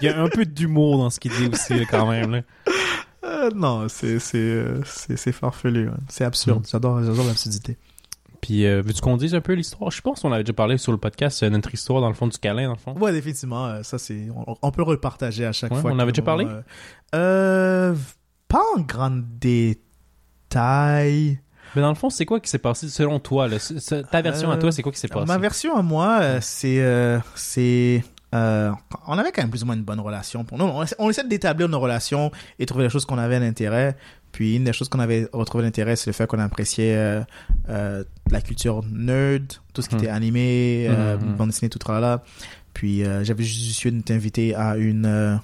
il 0.01 0.05
y 0.05 0.09
a 0.09 0.21
un 0.21 0.29
peu 0.29 0.45
d'humour 0.45 0.99
dans 0.99 1.09
ce 1.11 1.21
qu'il 1.21 1.31
dit 1.33 1.49
aussi 1.53 1.75
là, 1.75 1.85
quand 1.89 2.11
même 2.11 2.33
là. 2.33 2.41
Euh, 3.23 3.51
non, 3.55 3.87
c'est 3.89 4.19
c'est 4.19 4.39
euh, 4.39 4.83
farfelu. 5.33 5.91
C'est 6.09 6.25
absurde. 6.25 6.61
Mm. 6.61 6.69
J'adore 6.73 7.05
j'adore 7.05 7.27
l'absurdité. 7.27 7.77
Puis, 8.41 8.65
euh, 8.67 8.81
veux-tu 8.83 9.01
qu'on 9.03 9.17
dise 9.17 9.35
un 9.35 9.41
peu 9.41 9.53
l'histoire? 9.53 9.91
Je 9.91 10.01
pense 10.01 10.21
qu'on 10.21 10.33
avait 10.33 10.43
déjà 10.45 10.55
parlé 10.55 10.79
sur 10.79 10.93
le 10.93 10.99
podcast, 10.99 11.43
euh, 11.43 11.51
notre 11.51 11.73
histoire 11.75 12.01
dans 12.01 12.09
le 12.09 12.15
fond 12.15 12.27
du 12.27 12.39
câlin, 12.39 12.67
dans 12.67 12.73
le 12.73 12.79
fond. 12.79 12.95
Ouais, 12.99 13.13
définitivement. 13.13 13.67
euh, 13.67 13.83
ça, 13.83 13.99
c'est 13.99 14.29
on, 14.35 14.57
on 14.63 14.71
peut 14.71 14.83
repartager 14.83 15.45
à 15.45 15.53
chaque 15.53 15.73
Ouais, 15.73 15.81
fois. 15.81 15.91
on 15.93 15.99
avait 15.99 16.13
déjà 16.13 16.23
parlé? 16.23 16.47
euh, 16.47 16.63
euh, 17.15 17.95
pas 18.49 18.63
en 18.77 18.81
grand 18.81 19.11
détail. 20.51 21.39
Mais 21.77 21.83
dans 21.83 21.91
le 21.91 21.95
fond, 21.95 22.11
c'est 22.11 22.25
quoi 22.27 22.41
qui 22.41 22.51
s'est 22.51 22.59
passé 22.59 22.89
selon 22.89 23.21
toi? 23.21 23.47
Là? 23.47 23.59
Ta 24.11 24.23
version 24.23 24.51
à 24.51 24.57
toi, 24.57 24.73
c'est 24.73 24.83
quoi 24.83 24.91
qui 24.91 24.99
s'est 24.99 25.07
passé? 25.09 25.27
Ma 25.27 25.39
version 25.39 25.77
à 25.77 25.83
moi, 25.83 26.41
c'est 26.41 26.81
euh, 26.81 27.19
c'est 27.37 28.03
euh, 28.35 28.71
on 29.07 29.19
avait 29.19 29.33
quand 29.33 29.43
même 29.43 29.51
plus 29.51 29.63
ou 29.63 29.67
moins 29.67 29.75
une 29.77 29.83
bonne 29.83 30.01
relation. 30.01 30.45
Pour 30.45 30.57
nous, 30.59 30.65
on, 30.65 30.83
essa- 30.83 30.95
on 30.99 31.11
essaie 31.11 31.25
d'établir 31.27 31.69
nos 31.69 31.81
relations 31.81 32.31
et 32.59 32.67
trouver 32.67 32.85
les 32.85 32.91
choses 32.91 33.05
qu'on 33.05 33.19
avait 33.19 33.41
d'intérêt. 33.41 33.97
Puis 34.33 34.55
une 34.57 34.65
des 34.65 34.73
choses 34.73 34.89
qu'on 34.89 35.01
avait 35.01 35.29
retrouvé 35.33 35.65
d'intérêt, 35.65 35.97
c'est 35.97 36.07
le 36.09 36.13
fait 36.13 36.27
qu'on 36.29 36.39
appréciait 36.39 36.95
euh, 36.97 37.23
euh, 37.69 38.05
la 38.31 38.41
culture 38.41 38.83
nerd, 38.89 39.45
tout 39.75 39.83
ce 39.83 39.89
qui 39.89 39.97
Hmm. 39.97 39.99
était 39.99 40.09
animé, 40.09 40.89
Hmm, 40.89 41.15
hmm. 41.25 41.37
bande 41.37 41.49
dessinée, 41.51 41.69
tout 41.71 41.81
là. 41.91 42.23
Puis 42.73 43.03
j'avais 43.23 43.43
juste 43.43 43.85
eu 43.85 43.89
été 43.99 44.15
invité 44.15 44.55
à 44.55 44.77
une 44.77 45.41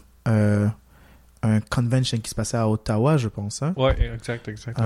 un 1.43 1.61
convention 1.71 2.19
qui 2.19 2.31
se 2.31 2.35
passait 2.35 2.57
à 2.57 2.69
Ottawa, 2.69 3.17
je 3.17 3.29
pense. 3.29 3.63
Hein? 3.63 3.73
Ouais, 3.77 3.97
exact, 4.15 4.49
exact. 4.49 4.79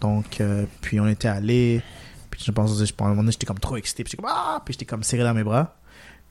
Donc, 0.00 0.42
puis 0.80 1.00
on 1.00 1.06
était 1.08 1.28
allés. 1.28 1.82
Puis 2.30 2.42
je 2.44 2.50
pense, 2.50 2.76
je, 2.84 2.92
à 2.92 3.04
un 3.04 3.08
moment 3.08 3.22
donné, 3.22 3.32
j'étais 3.32 3.46
comme 3.46 3.58
trop 3.58 3.76
excité. 3.76 4.04
Puis 4.04 4.10
j'étais 4.12 4.22
comme, 4.22 4.30
ah! 4.34 4.60
Puis 4.64 4.74
j'étais 4.74 4.84
comme 4.84 5.02
serré 5.02 5.22
dans 5.22 5.32
mes 5.34 5.44
bras. 5.44 5.76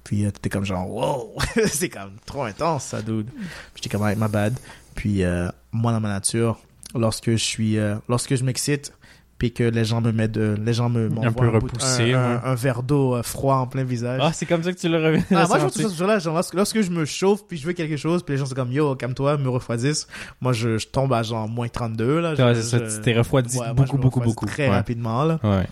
Puis 0.08 0.24
euh, 0.26 0.32
t'étais 0.32 0.48
comme 0.48 0.64
genre, 0.64 0.90
wow! 0.90 1.36
c'est 1.68 1.90
comme 1.90 2.14
trop 2.26 2.44
intense, 2.44 2.86
ça, 2.86 3.02
dude. 3.02 3.28
Puis 3.74 3.82
j'étais 3.84 3.90
comme, 3.90 4.08
my 4.08 4.30
bad. 4.30 4.58
Puis 4.96 5.22
euh, 5.22 5.50
moi, 5.74 5.92
dans 5.92 6.00
ma 6.00 6.08
nature, 6.08 6.58
lorsque 6.96 7.32
je 7.32 7.36
suis, 7.36 7.78
euh, 7.78 7.96
lorsque 8.08 8.34
je 8.34 8.46
m'excite, 8.46 8.94
puis 9.38 9.52
que 9.52 9.66
les 9.66 9.84
gens 9.84 10.00
me 10.00 10.14
mettent 10.14 10.38
les 10.38 10.72
gens 10.74 10.88
me 10.88 11.10
m'envoient 11.10 11.32
peu 11.34 11.50
repoussé, 11.50 12.14
un, 12.14 12.20
un- 12.22 12.36
ouais. 12.36 12.42
un 12.46 12.56
verre 12.56 12.84
d'eau 12.84 13.16
euh, 13.18 13.22
froid 13.22 13.56
en 13.58 13.68
plein 13.68 13.84
visage. 13.84 14.22
Ah, 14.24 14.32
c'est 14.32 14.46
comme 14.46 14.64
ça 14.64 14.72
que 14.72 14.78
tu 14.80 14.88
l'as 14.88 14.98
revu. 15.06 15.22
Ah, 15.30 15.46
moi, 15.46 15.60
je 15.60 15.66
que 15.66 15.90
ce 15.90 15.94
jour-là, 15.94 16.20
genre, 16.20 16.36
lorsque, 16.36 16.54
lorsque 16.54 16.80
je 16.82 16.90
me 16.90 17.04
chauffe, 17.04 17.46
puis 17.46 17.58
je 17.58 17.68
veux 17.68 17.74
quelque 17.74 17.98
chose, 17.98 18.24
puis 18.24 18.36
les 18.36 18.40
gens 18.40 18.46
sont 18.46 18.56
comme, 18.56 18.72
yo, 18.72 18.96
calme-toi, 18.96 19.36
me 19.38 19.50
refroidissent. 19.50 20.08
Moi, 20.40 20.54
je, 20.54 20.78
je 20.78 20.88
tombe 20.88 21.12
à 21.12 21.22
genre 21.22 21.50
moins 21.50 21.68
32, 21.68 22.22
là. 22.22 22.34
Ouais, 22.34 22.56
c'est 22.56 22.62
ça, 22.90 23.02
t'es 23.02 23.14
refroidi 23.14 23.58
Ouais, 23.58 23.74
beaucoup, 23.74 23.98
beaucoup, 23.98 24.22
beaucoup. 24.22 24.46
Très 24.46 24.70
rapidement, 24.70 25.26
là. 25.26 25.38
Ouais. 25.44 25.68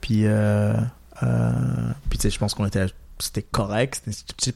Puis, 0.00 0.24
puis 2.08 2.18
tu 2.18 2.22
sais, 2.22 2.30
je 2.30 2.38
pense 2.38 2.54
qu'on 2.54 2.64
était, 2.66 2.86
c'était 3.18 3.42
correct. 3.42 4.02
J'étais 4.38 4.52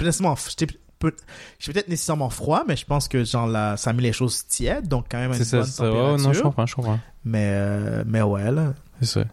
peut-être 1.72 1.88
nécessairement 1.88 2.28
froid, 2.30 2.64
mais 2.68 2.76
je 2.76 2.84
pense 2.84 3.08
que 3.08 3.24
genre 3.24 3.46
là, 3.46 3.76
ça 3.76 3.90
a 3.90 3.92
mis 3.92 4.02
les 4.02 4.12
choses 4.12 4.46
tièdes, 4.46 4.86
donc 4.88 5.06
quand 5.10 5.18
même 5.18 5.30
une 5.32 5.36
C'est 5.38 5.44
ça, 5.44 5.58
bonne 5.58 5.66
ça. 5.66 5.84
Température. 5.84 6.26
non, 6.26 6.32
je 6.34 6.42
comprends, 6.42 6.66
je 6.66 6.74
comprends. 6.74 7.00
mais, 7.24 7.48
euh, 7.52 8.04
mais 8.06 8.22
ouais, 8.22 8.50
là. 8.50 8.74
C'est 9.00 9.06
ça. 9.06 9.24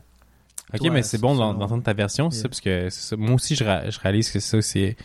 Ok, 0.73 0.80
Toi, 0.80 0.89
mais 0.91 1.01
c'est 1.03 1.17
bon 1.17 1.34
d'entendre 1.36 1.82
ta 1.84 1.93
version, 1.93 2.25
Yeah. 2.30 2.41
ça, 2.41 2.49
parce 2.49 2.59
que 2.59 2.89
ça. 2.89 3.15
moi 3.15 3.36
aussi, 3.36 3.55
je, 3.55 3.63
ra- 3.63 3.89
je 3.89 3.97
réalise 4.01 4.30
que 4.30 4.39
c'est 4.41 4.61
ça, 4.61 4.61
c'est 4.61 4.97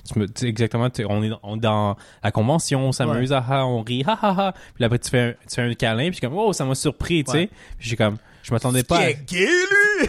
exactement, 0.44 0.88
on 1.08 1.22
est 1.22 1.28
dans, 1.28 1.38
on 1.44 1.56
est 1.56 1.60
dans 1.60 1.96
la 2.24 2.32
convention, 2.32 2.88
on 2.88 2.90
s'amuse, 2.92 3.32
ah, 3.32 3.44
ah, 3.48 3.64
on 3.66 3.80
rit, 3.82 4.02
ha, 4.04 4.18
ha, 4.20 4.34
ha. 4.48 4.54
Puis 4.74 4.84
après, 4.84 4.98
tu 4.98 5.08
fais 5.10 5.20
un, 5.20 5.32
tu 5.48 5.54
fais 5.54 5.62
un 5.62 5.74
câlin, 5.74 6.04
puis 6.04 6.06
je 6.08 6.16
suis 6.18 6.20
comme, 6.26 6.36
oh, 6.36 6.52
ça 6.52 6.64
m'a 6.64 6.74
surpris, 6.74 7.22
tu 7.22 7.30
sais. 7.30 7.48
Puis 7.78 7.88
j'ai 7.90 7.96
comme, 7.96 8.16
je 8.42 8.52
m'attendais 8.52 8.82
pas 8.82 8.98
à, 8.98 9.10
est 9.10 9.28
gay, 9.28 9.46
lui! 9.46 10.08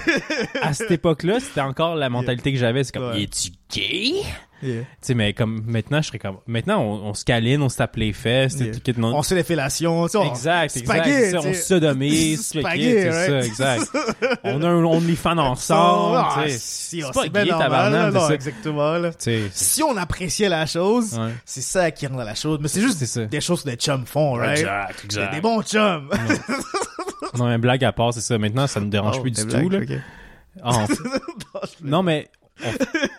à 0.62 0.74
cette 0.74 0.92
époque-là, 0.92 1.40
c'était 1.40 1.62
encore 1.62 1.96
la 1.96 2.10
mentalité 2.10 2.52
que 2.54 2.60
j'avais, 2.60 2.84
c'est 2.84 2.92
comme, 2.94 3.10
Ouais. 3.12 3.24
es-tu 3.24 3.50
gay? 3.72 4.14
Yeah. 4.64 4.82
Tu 4.82 4.86
sais, 5.02 5.14
mais 5.14 5.34
comme 5.34 5.64
maintenant, 5.68 6.02
je 6.02 6.08
serais 6.08 6.20
comme, 6.20 6.38
maintenant, 6.48 6.82
on, 6.82 7.10
on 7.10 7.14
se 7.14 7.26
câline, 7.26 7.62
on 7.62 7.70
se 7.70 7.78
tape 7.78 7.96
les 7.98 8.14
fesses, 8.14 8.56
Yeah. 8.60 8.74
tout 8.84 8.94
non- 9.00 9.16
On 9.16 9.22
se 9.24 9.30
fait 9.30 9.36
des 9.36 9.44
fellations, 9.44 10.06
tu 10.06 10.12
sais, 10.12 10.18
on- 10.18 10.30
Exact, 10.30 10.72
c'est 10.72 10.80
exact. 10.80 11.36
on 11.38 11.42
se 11.54 11.62
sodomise, 11.62 12.48
C'est 12.48 12.62
ça, 12.62 12.76
exact. 13.46 13.90
on 14.44 14.62
a 14.62 14.68
un 14.68 14.84
OnlyFans 14.84 15.38
ensemble, 15.38 16.18
Ah, 16.18 16.42
tu 16.44 16.50
sais. 16.52 16.58
si, 16.60 17.02
C'est 17.02 17.32
pas 17.32 17.44
gay, 17.44 17.50
tabarnak, 17.50 18.14
non, 18.14 18.30
exactement, 18.30 18.98
là. 18.98 19.12
Si 19.52 19.84
on 19.84 19.98
appréciait 19.98 20.50
la 20.50 20.66
chose, 20.66 21.18
ouais. 21.20 21.32
c'est 21.46 21.62
ça 21.62 21.92
qui 21.92 22.08
rend 22.08 22.18
la 22.18 22.36
chose. 22.36 22.60
Mais 22.62 22.68
c'est 22.68 22.82
juste 22.82 23.04
ça. 23.06 23.26
des 23.26 23.42
choses 23.42 23.64
que 23.64 23.70
des 23.70 23.76
chums 23.76 24.06
font, 24.06 24.34
right? 24.34 24.60
Exact, 24.60 25.02
exact. 25.06 25.34
des 25.34 25.42
bons 25.42 25.62
chums. 25.64 26.10
Non, 27.38 27.48
une 27.52 27.58
blague 27.58 27.84
à 27.84 27.92
part, 27.92 28.14
c'est 28.14 28.22
ça. 28.22 28.38
Maintenant, 28.38 28.68
ça 28.68 28.80
nous 28.80 28.90
dérange 28.90 29.16
Oh, 29.20 29.22
plus 29.22 29.32
du 29.32 29.46
tout, 29.46 29.70
là. 29.70 29.80
Ah, 30.64 30.86
on- 30.86 31.60
Non, 31.88 32.04
mais 32.04 32.30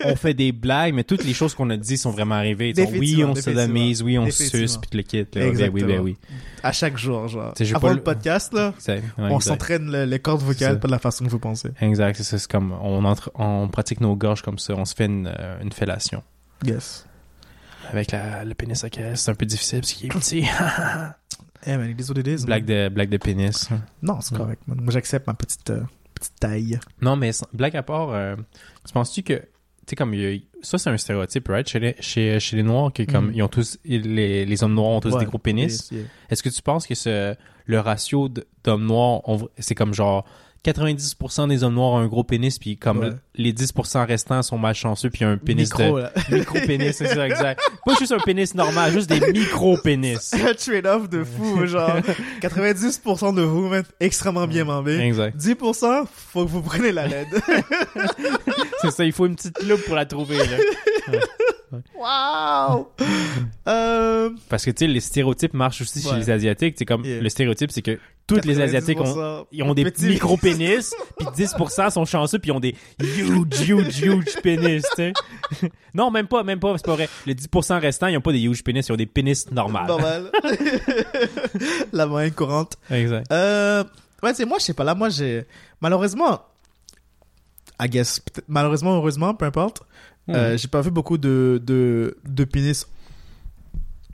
on, 0.05 0.11
on 0.13 0.17
fait 0.17 0.35
des 0.35 0.53
blagues, 0.53 0.95
mais 0.95 1.05
toutes 1.05 1.25
les 1.25 1.35
choses 1.35 1.55
qu'on 1.55 1.71
a 1.71 1.77
dit 1.77 1.97
sont 1.97 2.11
vraiment 2.11 2.35
arrivées. 2.37 2.73
Tu 2.73 2.85
sais, 2.85 2.99
Oui, 2.99 3.25
on 3.25 3.35
se 3.35 3.43
sodomise, 3.43 4.03
oui, 4.03 4.19
on 4.19 4.31
suce, 4.31 4.77
puis 4.79 4.91
le 4.97 5.03
kit. 5.03 5.19
Là. 5.19 5.27
Ben 5.53 5.71
oui, 5.73 5.83
ben 5.85 6.01
oui. 6.01 6.17
À 6.63 6.73
chaque 6.73 6.97
jour, 6.97 7.29
genre. 7.29 7.55
Avant 7.61 7.81
pas 7.81 7.89
le 7.91 7.95
le- 7.97 8.03
podcast, 8.03 8.53
là, 8.55 8.73
ouais, 8.89 9.03
on 9.19 9.41
s'entraîne 9.41 9.91
le- 9.91 10.05
les 10.05 10.19
cordes 10.19 10.43
vocales 10.43 10.79
pas 10.81 10.87
de 10.89 10.93
la 10.93 10.99
façon 10.99 11.25
que 11.25 11.31
vous 11.31 11.39
pensez. 11.39 11.71
Exact, 11.81 12.21
c'est 12.23 12.47
comme, 12.47 12.73
on, 12.83 13.05
entre, 13.05 13.31
on 13.35 13.69
pratique 13.69 14.01
nos 14.01 14.17
gorges 14.17 14.43
comme 14.43 14.59
ça. 14.59 14.75
On 14.75 14.85
se 14.85 14.95
fait 14.95 15.07
une, 15.07 15.27
euh, 15.39 15.61
une 15.63 15.73
fellation. 15.73 16.23
Yes. 16.65 17.07
Avec 17.91 18.13
la, 18.13 18.45
le 18.45 18.55
pénis 18.55 18.83
à 18.83 18.89
caisse, 18.91 19.21
c'est 19.23 19.31
un 19.31 19.35
peu 19.35 19.45
difficile 19.47 19.81
parce 19.81 19.93
qu'il 19.93 20.07
est 20.07 20.11
petit. 20.11 20.47
Eh, 21.67 21.79
man, 21.79 21.89
it 21.89 21.99
is 21.99 22.11
what 22.11 22.19
it 22.21 22.27
is. 22.27 22.45
blague, 22.45 22.67
de, 22.67 22.91
blague 22.91 23.09
de 23.09 23.17
pénis. 23.17 23.71
Non, 24.03 24.21
c'est 24.21 24.37
correct. 24.37 24.61
Moi, 24.67 24.77
j'accepte 24.93 25.27
ma 25.27 25.33
petite, 25.33 25.71
euh, 25.71 25.81
petite 26.15 26.35
taille. 26.39 26.79
Non, 27.01 27.17
mais 27.17 27.31
blague 27.55 27.75
à 27.75 27.83
part, 27.83 28.11
euh, 28.11 28.37
tu 28.87 28.93
penses-tu 28.93 29.23
que, 29.23 29.35
tu 29.35 29.41
sais, 29.91 29.97
comme, 29.97 30.15
il 30.15 30.21
y 30.21 30.37
a- 30.37 30.41
ça, 30.63 30.79
c'est 30.79 30.91
un 30.91 30.97
stéréotype, 30.97 31.47
right? 31.49 31.69
Chez 31.69 31.79
les, 31.81 31.95
chez, 32.01 32.41
chez 32.41 32.57
les 32.57 32.63
Noirs, 32.63 32.93
que 32.93 33.03
comme, 33.03 33.27
Mhm. 33.29 33.35
ils 33.35 33.43
ont 33.43 33.49
tous, 33.49 33.79
les, 33.85 34.45
les 34.47 34.65
hommes 34.65 34.75
noirs 34.75 34.91
ont 34.91 35.01
tous 35.01 35.13
Ouais, 35.13 35.21
des 35.21 35.27
gros 35.27 35.39
pénis. 35.39 35.91
yeah. 35.91 36.03
Est-ce 36.31 36.43
que 36.43 36.49
tu 36.49 36.63
penses 36.63 36.87
que 36.87 36.95
ce, 36.95 37.35
le 37.67 37.81
ratio 37.81 38.29
d'hommes 38.65 38.87
noirs, 38.87 39.21
c'est 39.59 39.75
comme 39.75 39.93
genre 39.95 40.25
90% 40.65 41.49
des 41.49 41.63
hommes 41.63 41.75
noirs 41.75 41.93
ont 41.93 41.99
un 41.99 42.07
gros 42.07 42.25
pénis, 42.25 42.59
puis 42.59 42.77
comme 42.77 42.99
Ouais. 43.01 43.11
les 43.35 43.53
10% 43.53 44.07
restants 44.07 44.43
sont 44.43 44.57
malchanceux, 44.59 45.11
puis 45.11 45.25
un 45.25 45.37
pénis 45.37 45.71
Micro, 45.77 45.97
de 45.99 46.03
là. 46.03 46.13
micro-pénis, 46.31 46.97
c'est 46.97 47.09
ça, 47.09 47.27
exact. 47.27 47.61
Pas 47.85 47.95
juste 47.99 48.13
un 48.13 48.19
pénis 48.19 48.55
normal, 48.55 48.93
juste 48.93 49.09
des 49.11 49.21
micro-pénis. 49.33 50.33
Un 50.35 50.55
trade-off 50.55 51.09
de 51.11 51.23
fou, 51.25 51.67
genre. 51.67 51.97
90% 52.41 53.35
de 53.35 53.43
vous, 53.43 53.69
man, 53.69 53.85
extrêmement 54.01 54.47
bien 54.47 54.65
mambé. 54.65 54.99
Exact. 55.01 55.37
10%, 55.37 56.07
faut 56.33 56.45
que 56.47 56.51
vous 56.51 56.63
preniez 56.63 56.93
la 56.93 57.07
LED. 57.09 57.27
C'est 58.83 58.91
ça, 58.91 59.05
il 59.05 59.13
faut 59.13 59.27
une 59.27 59.37
petite 59.37 59.63
loupe 59.65 59.83
pour 59.85 59.95
la 59.97 60.07
trouver, 60.07 60.39
là. 60.39 61.13
Wow! 61.97 62.89
euh, 63.69 64.31
Parce 64.49 64.65
que, 64.65 64.71
tu 64.71 64.85
sais, 64.85 64.93
les 64.93 65.01
stéréotypes 65.01 65.55
marchent 65.55 65.81
aussi 65.83 66.03
chez 66.03 66.15
les 66.17 66.31
Asiatiques. 66.31 66.77
C'est 66.79 66.85
comme, 66.85 67.05
Yeah. 67.05 67.21
le 67.21 67.29
stéréotype, 67.29 67.71
c'est 67.71 67.83
que 67.83 67.99
toutes 68.27 68.45
les 68.47 68.61
Asiatiques 68.61 69.01
ont, 69.01 69.05
90% 69.05 69.47
ils 69.53 69.63
ont 69.63 69.75
des 69.75 69.85
petits. 69.85 70.07
micro-pénis, 70.07 70.95
puis 71.19 71.27
10% 71.45 71.91
sont 71.91 72.05
chanceux, 72.07 72.39
puis 72.39 72.51
ils 72.51 72.55
ont 72.55 72.61
des 72.61 72.75
huge, 73.01 73.61
huge, 73.69 74.01
huge 74.03 74.41
pénis, 74.43 74.83
tu 74.83 74.97
sais. 74.97 75.13
non, 75.95 76.11
même 76.11 76.27
pas, 76.27 76.43
même 76.43 76.59
pas, 76.61 76.77
c'est 76.79 76.87
pas 76.87 76.95
vrai. 76.95 77.09
Les 77.27 77.35
10% 77.35 77.81
restants, 77.81 78.07
ils 78.07 78.17
ont 78.17 78.23
pas 78.23 78.33
des 78.33 78.41
huge 78.41 78.65
pénis, 78.65 78.87
ils 78.89 78.93
ont 78.93 78.97
des 78.97 79.07
pénis 79.07 79.51
normales. 79.51 79.87
Normal. 79.87 80.31
la 81.93 82.07
moyenne 82.07 82.33
courante. 82.33 82.77
Exact. 82.91 83.31
Euh, 83.31 83.85
ouais, 84.23 84.33
c'est 84.35 84.45
moi, 84.47 84.59
je 84.59 84.65
sais 84.65 84.75
pas. 84.75 84.85
Là, 84.85 84.95
moi, 84.95 85.09
j'ai. 85.11 85.45
Malheureusement. 85.81 86.41
I 87.81 87.89
guess. 87.89 88.21
Malheureusement, 88.49 88.97
heureusement, 88.97 89.35
peu 89.35 89.45
importe. 89.45 89.83
Euh, 90.31 90.57
j'ai 90.57 90.69
pas 90.69 90.81
vu 90.81 90.91
beaucoup 90.91 91.19
de, 91.19 91.61
de, 91.65 92.17
de 92.25 92.45
pénis 92.45 92.87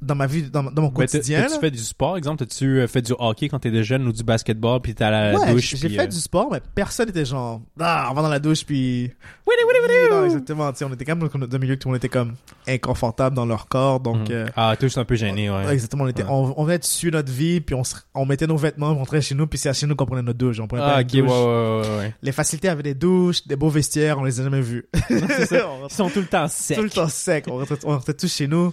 dans 0.02 0.14
ma 0.14 0.26
vie, 0.26 0.42
dans, 0.50 0.62
dans 0.62 0.82
mon 0.82 0.90
quotidien. 0.90 1.40
Là. 1.42 1.48
fait 1.60 1.70
du 1.70 1.78
sport, 1.78 2.16
exemple? 2.16 2.38
T'as-tu 2.44 2.80
euh, 2.80 2.86
fait 2.86 3.02
du 3.02 3.12
hockey 3.18 3.48
quand 3.48 3.58
t'étais 3.58 3.82
jeune 3.84 4.06
ou 4.08 4.12
du 4.12 4.22
basketball, 4.22 4.80
puis 4.80 4.94
t'es 4.94 5.04
à 5.04 5.10
la 5.10 5.38
Ouais, 5.38 5.52
douche? 5.52 5.74
j'ai 5.76 5.88
fait 5.88 6.00
euh, 6.00 6.06
du 6.06 6.16
sport, 6.16 6.48
mais 6.50 6.60
personne 6.74 7.08
était 7.08 7.24
genre, 7.24 7.60
ah, 7.78 8.08
on 8.10 8.14
va 8.14 8.22
dans 8.22 8.28
la 8.28 8.38
douche, 8.38 8.64
puis. 8.64 9.10
Wouidou, 9.46 9.66
wouidou, 9.66 9.92
wouidou! 9.92 10.14
Non, 10.14 10.24
exactement. 10.24 10.72
Tu 10.72 10.78
sais, 10.78 10.84
on 10.84 10.92
était 10.92 11.04
quand 11.04 11.16
même 11.16 11.28
dans 11.28 11.56
un 11.56 11.58
milieu 11.58 11.74
où 11.74 11.76
tout 11.76 11.88
le 11.88 11.92
monde 11.92 11.96
était 11.98 12.08
comme 12.08 12.34
inconfortable 12.66 13.36
dans 13.36 13.46
leur 13.46 13.68
corps, 13.68 14.00
donc. 14.00 14.28
Mhm. 14.28 14.34
euh, 14.34 14.46
Ah, 14.56 14.74
juste 14.80 14.98
un 14.98 15.04
peu 15.04 15.16
gêné, 15.16 15.50
ouais. 15.50 15.72
Exactement, 15.72 16.04
on, 16.04 16.08
était, 16.08 16.22
Ouais. 16.22 16.28
on, 16.30 16.54
on 16.56 16.64
venait 16.64 16.78
de 16.78 17.10
notre 17.10 17.32
vie, 17.32 17.60
puis 17.60 17.74
on, 17.74 17.84
se- 17.84 17.96
on 18.14 18.24
mettait 18.26 18.46
nos 18.46 18.56
vêtements, 18.56 18.90
on 18.90 18.96
rentrait 18.96 19.20
chez 19.20 19.34
nous, 19.34 19.46
puis 19.46 19.58
c'est 19.58 19.68
à 19.68 19.72
chez 19.72 19.86
nous 19.86 19.96
qu'on 19.96 20.06
prenait 20.06 20.22
notre 20.22 20.38
douche. 20.38 20.60
On 20.60 20.66
prenait 20.66 20.82
pas 20.82 20.96
Ah, 20.96 21.00
une 21.02 21.06
ok, 21.06 21.12
ouais, 21.14 21.20
douche. 21.22 21.98
ouais. 21.98 22.14
Les 22.22 22.32
facilités 22.32 22.68
avaient 22.68 22.82
des 22.82 22.94
douches, 22.94 23.46
des 23.46 23.56
beaux 23.56 23.68
vestiaires, 23.70 24.18
on 24.18 24.24
les 24.24 24.40
a 24.40 24.44
jamais 24.44 24.60
vus. 24.60 24.86
C'est 25.08 25.46
ça. 25.46 25.68
Ils 25.90 25.94
sont 25.94 26.08
tout 26.08 26.20
le 26.20 26.26
temps 26.26 26.48
secs. 26.48 26.76
tout 26.76 26.82
le 26.84 26.90
temps 26.90 27.08
sec. 27.08 27.44
On 27.48 27.58
rentrait, 27.58 27.76
on 27.84 27.90
rentrait 27.90 28.14
tous 28.14 28.32
chez 28.32 28.46
nous. 28.46 28.72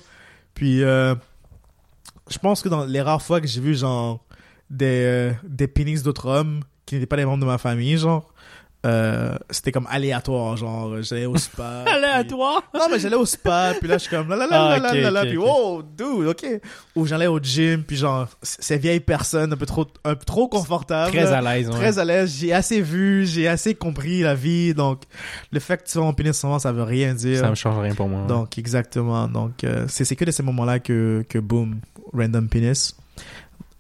Puis, 0.58 0.82
euh, 0.82 1.14
je 2.32 2.40
pense 2.40 2.64
que 2.64 2.68
dans 2.68 2.84
les 2.84 3.00
rares 3.00 3.22
fois 3.22 3.40
que 3.40 3.46
j'ai 3.46 3.62
vu, 3.62 3.76
genre, 3.76 4.26
des, 4.72 5.36
euh, 5.46 5.68
pénis 5.68 6.02
d'autres 6.02 6.26
hommes 6.26 6.62
qui 6.88 6.96
n'étaient 6.96 7.06
pas 7.06 7.16
des 7.16 7.26
membres 7.26 7.42
de 7.42 7.46
ma 7.46 7.60
famille, 7.60 7.96
genre, 7.96 8.34
euh, 8.88 9.36
c'était 9.50 9.72
comme 9.72 9.88
aléatoire, 9.90 10.56
genre, 10.58 11.02
j'allais 11.02 11.26
au 11.26 11.36
spa. 11.38 11.84
puis- 11.86 11.94
Aléatoire? 11.96 12.64
Non, 12.74 12.88
mais 12.92 13.00
j'allais 13.00 13.16
au 13.16 13.26
spa, 13.26 13.74
puis 13.80 13.88
là, 13.88 13.96
je 13.98 14.04
suis 14.04 14.10
comme, 14.10 14.30
là, 14.30 14.36
là, 14.38 14.48
là, 14.48 14.70
Ah, 14.76 14.80
là, 14.80 15.12
là, 15.12 15.22
ok, 15.24 15.28
puis 15.28 15.38
wow, 15.38 15.82
dude, 15.84 16.28
ok. 16.28 16.46
Ou 16.96 17.06
j'allais 17.06 17.28
au 17.28 17.40
gym, 17.40 17.84
puis 17.84 17.98
genre, 17.98 18.28
ces 18.42 18.78
vieilles 18.78 19.00
personnes, 19.00 19.54
un 19.54 19.58
peu 19.58 19.66
trop, 19.66 19.86
un 20.06 20.16
peu 20.16 20.26
trop 20.26 20.48
confortables. 20.48 21.12
Très 21.12 21.32
à 21.34 21.42
l'aise, 21.42 21.70
ouais. 21.70 21.76
Très 21.76 22.00
à 22.00 22.06
l'aise, 22.06 22.36
j'ai 22.40 22.54
assez 22.54 22.82
vu, 22.82 23.26
j'ai 23.26 23.48
assez 23.48 23.76
compris 23.76 24.22
la 24.22 24.36
vie, 24.36 24.74
donc 24.74 25.04
le 25.52 25.60
fait 25.60 25.78
que 25.84 25.90
tu 25.90 25.98
vas 25.98 26.06
en 26.06 26.14
pénis 26.14 26.40
souvent, 26.40 26.60
ça 26.60 26.72
veut 26.72 26.84
rien 26.84 27.14
dire. 27.14 27.40
Ça 27.40 27.50
me 27.50 27.56
change 27.56 27.78
rien 27.80 27.94
pour 27.94 28.08
moi. 28.08 28.26
Donc, 28.28 28.58
exactement. 28.58 29.28
Donc, 29.28 29.64
euh, 29.64 29.86
c'est 29.88 30.06
c'est 30.06 30.16
que 30.16 30.26
de 30.26 30.32
ces 30.32 30.44
moments-là 30.44 30.80
que, 30.80 31.26
que 31.28 31.40
boom, 31.40 31.80
random 32.14 32.48
penis. 32.48 32.96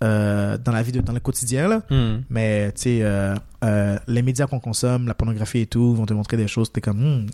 Euh, 0.03 0.59
dans 0.59 0.71
la 0.71 0.83
vie, 0.83 0.91
de, 0.91 1.01
dans 1.01 1.13
le 1.13 1.19
quotidien, 1.19 1.67
là. 1.67 1.81
Hmm. 1.89 2.21
Mais, 2.29 2.71
tu 2.73 2.81
sais, 2.81 2.99
euh, 3.01 3.33
euh, 3.63 3.97
les 4.07 4.21
médias 4.21 4.45
qu'on 4.45 4.59
consomme, 4.59 5.07
la 5.07 5.15
pornographie 5.15 5.61
et 5.61 5.65
tout, 5.65 5.95
vont 5.95 6.05
te 6.05 6.13
montrer 6.13 6.37
des 6.37 6.47
choses, 6.47 6.71
t'es 6.71 6.81
comme, 6.81 7.23
hmm, 7.23 7.25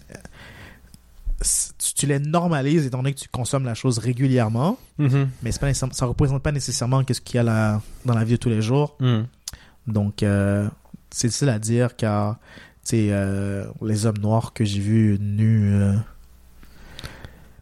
tu, 1.77 1.93
tu 1.93 2.05
les 2.05 2.19
normalises 2.19 2.85
étant 2.85 2.99
donné 2.99 3.13
que 3.13 3.19
tu 3.19 3.27
consommes 3.27 3.65
la 3.65 3.73
chose 3.73 3.97
régulièrement, 3.97 4.77
Mhm. 4.97 5.27
mais 5.41 5.51
c'est 5.51 5.59
pas 5.59 5.73
ça 5.73 6.05
représente 6.05 6.41
pas 6.41 6.53
nécessairement 6.53 7.03
qu'est-ce 7.03 7.19
qu'il 7.19 7.35
y 7.35 7.39
a 7.39 7.43
là, 7.43 7.81
dans 8.05 8.15
la 8.15 8.23
vie 8.23 8.33
de 8.33 8.37
tous 8.37 8.49
les 8.49 8.61
jours. 8.61 8.95
Hmm. 9.01 9.23
Donc, 9.87 10.23
c'est 11.09 11.27
difficile 11.27 11.49
à 11.49 11.59
dire 11.59 11.97
car, 11.97 12.37
tu 12.85 13.09
sais, 13.09 13.65
les 13.81 14.05
hommes 14.05 14.19
noirs 14.19 14.53
que 14.53 14.63
j'ai 14.63 14.79
vus 14.79 15.17
nus, 15.19 15.73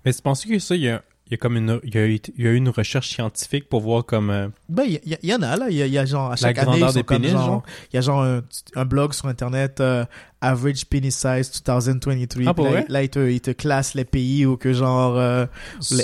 Mais 0.05 0.13
tu 0.13 0.21
penses 0.21 0.45
que 0.45 0.59
ça, 0.59 0.75
il 0.75 0.81
y 0.83 0.89
a, 0.89 1.01
il 1.31 1.35
y 1.35 1.35
a 1.35 1.37
comme 1.37 1.55
une, 1.55 1.79
il 1.85 1.95
y 1.95 1.97
a, 1.97 2.05
eu- 2.07 2.19
il 2.37 2.43
y 2.43 2.47
a 2.47 2.51
eu 2.51 2.55
une 2.57 2.67
recherche 2.67 3.07
scientifique 3.07 3.69
pour 3.69 3.79
voir 3.79 4.05
comme, 4.05 4.29
euh, 4.29 4.49
Ben, 4.67 4.83
il 4.83 4.99
y, 5.23 5.33
en 5.33 5.41
a, 5.41 5.55
là. 5.55 5.67
Il 5.69 5.77
y 5.77 5.81
a, 5.81 5.85
il 5.85 5.93
y 5.93 5.97
a 5.97 6.03
genre, 6.05 6.29
à 6.29 6.35
chaque 6.35 6.57
année, 6.57 6.81
ils 6.85 6.93
des 6.93 7.03
pénis, 7.03 7.31
genre, 7.31 7.45
genre? 7.45 7.63
il 7.91 7.95
y 7.95 7.99
a 7.99 8.01
genre 8.01 8.21
un, 8.21 8.41
un 8.75 8.83
blog 8.85 9.13
sur 9.13 9.27
Internet, 9.29 9.79
euh, 9.79 10.03
Average 10.41 10.85
Penis 10.87 11.11
Size 11.11 11.63
2023. 11.65 12.43
Ah, 12.47 12.61
là, 12.63 12.69
vrai? 12.69 12.85
là, 12.89 13.03
il 13.03 13.09
te, 13.09 13.29
il 13.29 13.39
te 13.39 13.51
classe 13.51 13.93
les 13.93 14.03
pays 14.03 14.45
où 14.45 14.57
que 14.57 14.73
genre, 14.73 15.17
euh, 15.17 15.45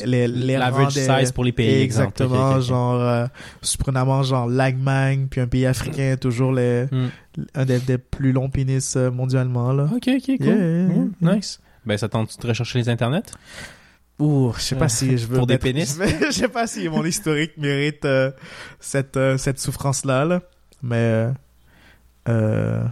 les, 0.06 0.30
les, 0.30 0.58
l'average 0.58 0.94
size 0.94 1.34
pour 1.34 1.44
les 1.44 1.52
pays. 1.52 1.82
Exactement, 1.82 2.52
Ok, 2.52 2.56
ok, 2.56 2.58
ok. 2.62 2.66
genre, 2.68 3.02
euh, 3.02 3.26
surprenamment, 3.62 4.24
genre, 4.24 4.48
l'Allemagne, 4.48 5.28
puis 5.30 5.42
un 5.42 5.48
pays 5.48 5.66
africain, 5.66 6.16
toujours 6.20 6.54
les, 6.54 6.86
Hmm. 6.90 7.08
un 7.54 7.66
des, 7.66 7.80
des 7.82 7.98
plus 7.98 8.32
longs 8.32 8.50
pénis 8.50 8.96
mondialement, 8.96 9.74
là. 9.74 9.90
Ok, 9.94 10.08
ok, 10.08 10.38
cool. 10.38 10.46
Yeah, 10.46 10.56
yeah, 10.56 10.88
yeah. 11.22 11.36
Nice. 11.36 11.60
Ben, 11.86 11.98
ça 11.98 12.08
tente 12.08 12.42
de 12.42 12.48
rechercher 12.48 12.80
les 12.80 12.88
internets? 12.90 13.24
Ouh, 14.20 14.52
je 14.56 14.62
sais 14.62 14.76
pas 14.76 14.90
si 14.90 15.18
je 15.18 15.28
veux 15.28 15.38
Pour 15.38 15.46
des 15.48 15.58
pénis? 15.60 16.00
Je 16.28 16.32
sais- 16.32 16.48
pas 16.48 16.66
si 16.66 16.90
mon 16.90 17.06
historique 17.06 17.52
mérite 17.58 18.04
euh, 18.06 18.32
cette 18.80 19.16
euh, 19.16 19.38
cette 19.38 19.60
souffrance 19.60 20.06
là, 20.06 20.26
là. 20.26 20.42
mais 20.82 20.96
euh, 20.96 21.32
euh, 22.30 22.84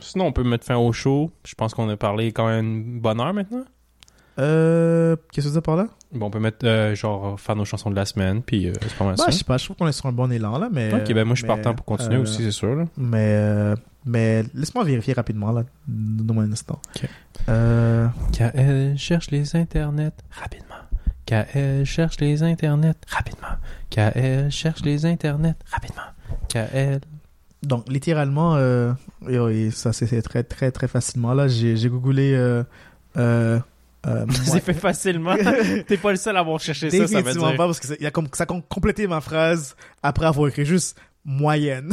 Sinon, 0.00 0.26
on 0.26 0.32
peut 0.32 0.44
mettre 0.44 0.64
fin 0.64 0.76
au 0.76 0.92
show. 0.92 1.30
Je 1.44 1.54
pense 1.54 1.74
qu'on 1.74 1.88
a 1.88 1.96
parlé 1.96 2.32
quand 2.32 2.46
même 2.46 2.64
une 2.66 3.00
bonne 3.00 3.20
heure 3.20 3.34
maintenant. 3.34 3.64
Euh, 4.38 5.16
qu'est-ce 5.32 5.48
que 5.48 5.52
tu 5.52 5.58
as 5.58 5.62
par 5.62 5.76
là? 5.76 5.88
Bon, 6.12 6.26
on 6.26 6.30
peut 6.30 6.38
mettre, 6.38 6.64
euh, 6.66 6.94
genre, 6.94 7.38
faire 7.40 7.56
nos 7.56 7.64
chansons 7.64 7.90
de 7.90 7.96
la 7.96 8.04
semaine, 8.04 8.42
puis 8.42 8.68
euh, 8.68 8.72
c'est 8.82 8.94
pas 8.94 9.04
mal 9.04 9.16
Bah, 9.16 9.24
ça. 9.24 9.30
je 9.30 9.36
sais 9.38 9.44
pas, 9.44 9.56
je 9.58 9.64
trouve 9.64 9.76
qu'on 9.76 9.88
est 9.88 9.92
sur 9.92 10.06
un 10.06 10.12
bon 10.12 10.30
élan, 10.30 10.58
là, 10.58 10.68
mais... 10.70 10.92
Ok, 10.94 11.12
ben 11.12 11.24
moi, 11.24 11.34
je 11.34 11.40
suis 11.40 11.48
mais, 11.48 11.54
partant 11.54 11.74
pour 11.74 11.84
continuer 11.86 12.16
euh, 12.16 12.22
aussi, 12.22 12.42
c'est 12.44 12.50
sûr. 12.50 12.74
là. 12.76 12.84
Mais, 12.96 13.18
euh, 13.34 13.74
mais 14.06 14.44
laisse-moi 14.54 14.84
vérifier 14.84 15.12
rapidement, 15.14 15.50
là. 15.52 15.64
Donne-moi 15.88 16.44
un 16.44 16.52
instant. 16.52 16.80
Ok. 16.96 17.08
Euh, 17.48 18.06
KL 18.32 18.96
cherche 18.96 19.30
les 19.30 19.54
internets 19.56 20.12
rapidement. 20.30 20.76
KL 21.26 21.84
cherche 21.84 22.18
les 22.20 22.42
internets 22.42 22.94
rapidement. 23.08 23.56
KL 23.90 24.50
cherche 24.50 24.82
les 24.82 25.04
internets 25.06 25.54
rapidement. 25.70 26.02
KL. 26.48 27.00
donc, 27.62 27.88
littéralement, 27.88 28.54
euh, 28.56 28.92
et 29.28 29.38
oui, 29.38 29.72
ça, 29.72 29.92
c'est 29.92 30.22
très, 30.22 30.44
très, 30.44 30.70
très 30.70 30.86
facilement, 30.88 31.34
là. 31.34 31.48
J'ai 31.48 31.76
j'ai 31.76 31.88
googlé... 31.88 32.32
Euh, 32.34 32.62
euh, 33.16 33.58
euh, 34.06 34.24
C'est 34.30 34.46
moi- 34.52 34.60
fait 34.60 34.74
facilement. 34.74 35.34
T'es 35.88 35.96
pas 35.96 36.12
le 36.12 36.16
seul 36.16 36.36
à 36.36 36.40
avoir 36.40 36.60
cherché 36.60 36.90
ça, 36.90 37.08
ça 37.08 37.20
veut 37.22 37.32
dire. 37.32 37.56
pas, 37.56 37.66
parce 37.66 37.80
que 37.80 37.94
il 37.98 38.04
y 38.04 38.06
a 38.06 38.12
comme, 38.12 38.28
ça 38.32 38.44
a 38.44 38.46
com- 38.46 38.62
complété 38.68 39.08
ma 39.08 39.20
phrase 39.20 39.74
après 40.02 40.26
avoir 40.26 40.48
écrit 40.48 40.64
juste 40.64 40.96
moyenne. 41.26 41.90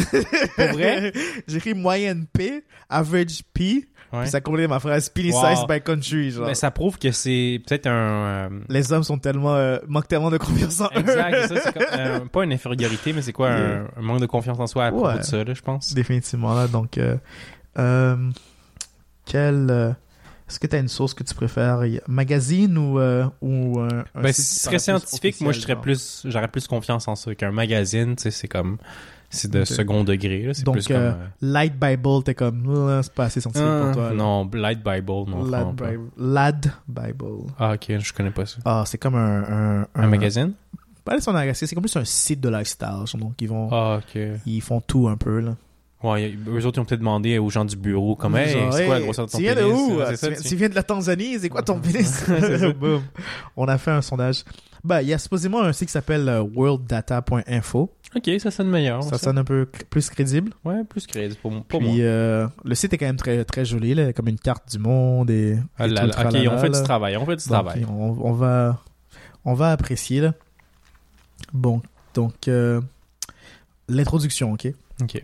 Pour 0.55 0.67
vrai? 0.67 1.11
J'ai 1.47 1.57
écrit 1.57 1.73
moyenne 1.73 2.25
P, 2.31 2.63
average 2.89 3.41
P, 3.53 3.87
Ouais. 4.13 4.21
puis 4.21 4.29
ça 4.29 4.37
a 4.37 4.41
complété 4.41 4.67
ma 4.67 4.79
phrase 4.79 5.09
penny 5.09 5.31
Wow. 5.31 5.41
size 5.55 5.65
by 5.67 5.81
country, 5.81 6.29
genre. 6.29 6.45
Ben, 6.45 6.53
ça 6.53 6.69
prouve 6.69 6.99
que 6.99 7.11
c'est 7.11 7.59
peut-être 7.65 7.87
un. 7.87 7.91
euh, 7.91 8.49
Les 8.69 8.93
hommes 8.93 9.01
sont 9.01 9.17
tellement, 9.17 9.55
euh, 9.55 9.79
manquent 9.87 10.07
tellement 10.07 10.29
de 10.29 10.37
confiance 10.37 10.81
en 10.81 10.85
eux. 10.95 10.99
Exact, 10.99 11.47
c'est 11.47 11.77
euh, 11.99 12.19
pas 12.19 12.43
une 12.43 12.53
infériorité, 12.53 13.11
mais 13.11 13.23
c'est 13.23 13.33
quoi 13.33 13.49
un, 13.49 13.85
un 13.97 14.01
manque 14.01 14.19
de 14.21 14.27
confiance 14.27 14.59
en 14.59 14.67
soi 14.67 14.85
à 14.85 14.91
propos 14.91 15.07
Ouais. 15.07 15.17
de 15.17 15.23
ça, 15.23 15.43
là, 15.43 15.51
je 15.55 15.61
pense? 15.63 15.95
Définitivement, 15.95 16.53
là. 16.53 16.67
Donc, 16.67 16.99
quel, 19.25 19.95
est-ce 20.49 20.59
que 20.59 20.67
tu 20.67 20.75
as 20.75 20.79
une 20.79 20.87
source 20.89 21.13
que 21.13 21.23
tu 21.23 21.33
préfères? 21.33 21.79
Magazine 22.07 22.77
ou, 22.77 22.99
euh, 22.99 23.25
ou 23.41 23.79
un 23.79 24.03
Ben, 24.13 24.31
site 24.33 24.45
si 24.45 24.55
ce 24.59 24.63
serait 24.65 24.79
scientifique, 24.79 25.41
moi, 25.41 25.51
je 25.53 25.57
officiel, 25.57 25.61
serais 25.63 25.73
genre? 25.73 25.81
plus, 25.81 26.21
j'aurais 26.25 26.47
plus 26.49 26.67
confiance 26.67 27.07
en 27.07 27.15
ça 27.15 27.33
qu'un 27.33 27.51
magazine, 27.51 28.15
tu 28.15 28.23
sais, 28.23 28.31
c'est 28.31 28.47
comme, 28.47 28.77
c'est 29.35 29.51
de 29.51 29.59
Ok. 29.61 29.65
second 29.67 30.03
degré, 30.03 30.43
là, 30.43 30.53
c'est 30.53 30.63
Donc, 30.63 30.75
plus 30.75 30.87
comme, 30.87 30.95
euh, 30.97 31.11
euh, 31.11 31.25
Light 31.41 31.73
Bible, 31.79 32.23
t'es 32.23 32.33
comme, 32.35 32.87
Ah, 32.89 33.01
c'est 33.03 33.13
pas 33.13 33.25
assez 33.25 33.39
ah, 33.45 33.49
pour 33.83 33.91
toi. 33.93 34.09
là. 34.09 34.13
non, 34.15 34.49
Light 34.53 34.83
Bible, 34.83 35.29
non, 35.29 35.43
Lad. 35.45 35.75
Lad 36.17 36.71
Bible. 36.87 37.47
Ah, 37.59 37.73
ok, 37.73 37.97
je 37.99 38.13
connais 38.13 38.31
pas 38.31 38.45
ça. 38.45 38.57
Ah, 38.65 38.83
c'est 38.85 38.97
comme 38.97 39.15
un, 39.15 39.81
un, 39.83 39.87
Un 39.95 40.07
magazine? 40.07 40.53
Pas 41.05 41.19
son 41.19 41.33
magazine, 41.33 41.67
c'est 41.67 41.75
comme 41.75 41.83
plus 41.83 41.95
un 41.97 42.05
site 42.05 42.39
de 42.39 42.47
lifestyle. 42.49 43.03
Donc, 43.19 43.33
ils 43.41 43.49
vont, 43.49 43.67
Ah, 43.71 43.99
ok. 43.99 44.21
ils 44.45 44.61
font 44.61 44.79
tout 44.81 45.07
un 45.09 45.17
peu, 45.17 45.39
là. 45.41 45.55
Ouais, 46.01 46.35
eux 46.49 46.65
autres, 46.65 46.77
ils 46.77 46.81
ont 46.81 46.85
peut-être 46.85 46.99
demandé 46.99 47.37
aux 47.37 47.49
gens 47.49 47.63
du 47.63 47.77
bureau, 47.77 48.15
comme, 48.17 48.35
hey, 48.35 48.57
c'est 48.71 48.85
quoi 48.85 48.95
la 48.99 49.01
grosseur 49.05 49.25
de 49.25 49.31
ton 49.31 49.37
Tu 49.37 49.43
viens 49.45 49.55
de 49.55 49.63
où? 49.63 50.01
Ah, 50.01 50.09
tu, 50.11 50.17
ça, 50.17 50.27
viens, 50.29 50.37
tu- 50.37 50.47
tu 50.49 50.55
viens 50.57 50.67
de 50.67 50.75
la 50.75 50.83
Tanzanie, 50.83 51.39
c'est 51.39 51.47
quoi 51.47 51.61
ton 51.61 51.79
pénis? 51.79 52.05
C'est 52.25 52.57
ça. 52.57 52.69
Boum. 52.73 53.01
On 53.55 53.65
a 53.69 53.77
fait 53.77 53.91
un 53.91 54.01
sondage. 54.01 54.43
Bah, 54.83 55.01
il 55.01 55.07
y 55.07 55.13
a 55.13 55.17
supposément 55.17 55.61
un 55.61 55.71
site 55.71 55.87
qui 55.87 55.93
s'appelle 55.93 56.27
euh, 56.27 56.41
worlddata.info. 56.41 57.89
Ok, 58.15 58.29
ça 58.39 58.51
sonne 58.51 58.69
meilleur. 58.69 59.01
Ça 59.03 59.17
sonne 59.17 59.37
un 59.37 59.43
peu 59.43 59.65
plus 59.65 60.09
crédible. 60.09 60.51
Ouais, 60.65 60.83
plus 60.83 61.07
crédible 61.07 61.39
pour, 61.41 61.51
pour 61.63 61.79
Puis 61.79 61.87
moi. 61.87 61.99
euh, 61.99 62.47
le 62.65 62.75
site 62.75 62.93
est 62.93 62.97
quand 62.97 63.05
même 63.05 63.15
très 63.15 63.45
très 63.45 63.63
joli, 63.65 63.93
là, 63.95 64.11
comme 64.13 64.27
une 64.27 64.37
carte 64.39 64.69
du 64.71 64.79
monde 64.79 65.31
et. 65.31 65.57
Ah 65.79 65.85
et 65.87 65.89
là 65.89 66.01
tout 66.01 66.07
le 66.07 66.43
là, 66.43 66.51
ok, 66.51 66.53
on 66.53 66.57
fait 66.59 66.69
du 66.69 66.83
travail, 66.83 67.17
on 67.17 67.25
fait 67.25 67.35
du 67.37 67.43
travail. 67.43 67.85
On, 67.89 68.17
on 68.21 68.33
va 68.33 68.81
on 69.45 69.53
va 69.53 69.71
apprécier 69.71 70.19
là. 70.21 70.33
Bon, 71.53 71.81
donc 72.13 72.47
euh, 72.47 72.81
l'introduction, 73.87 74.53
ok? 74.53 74.67
Ok. 75.01 75.23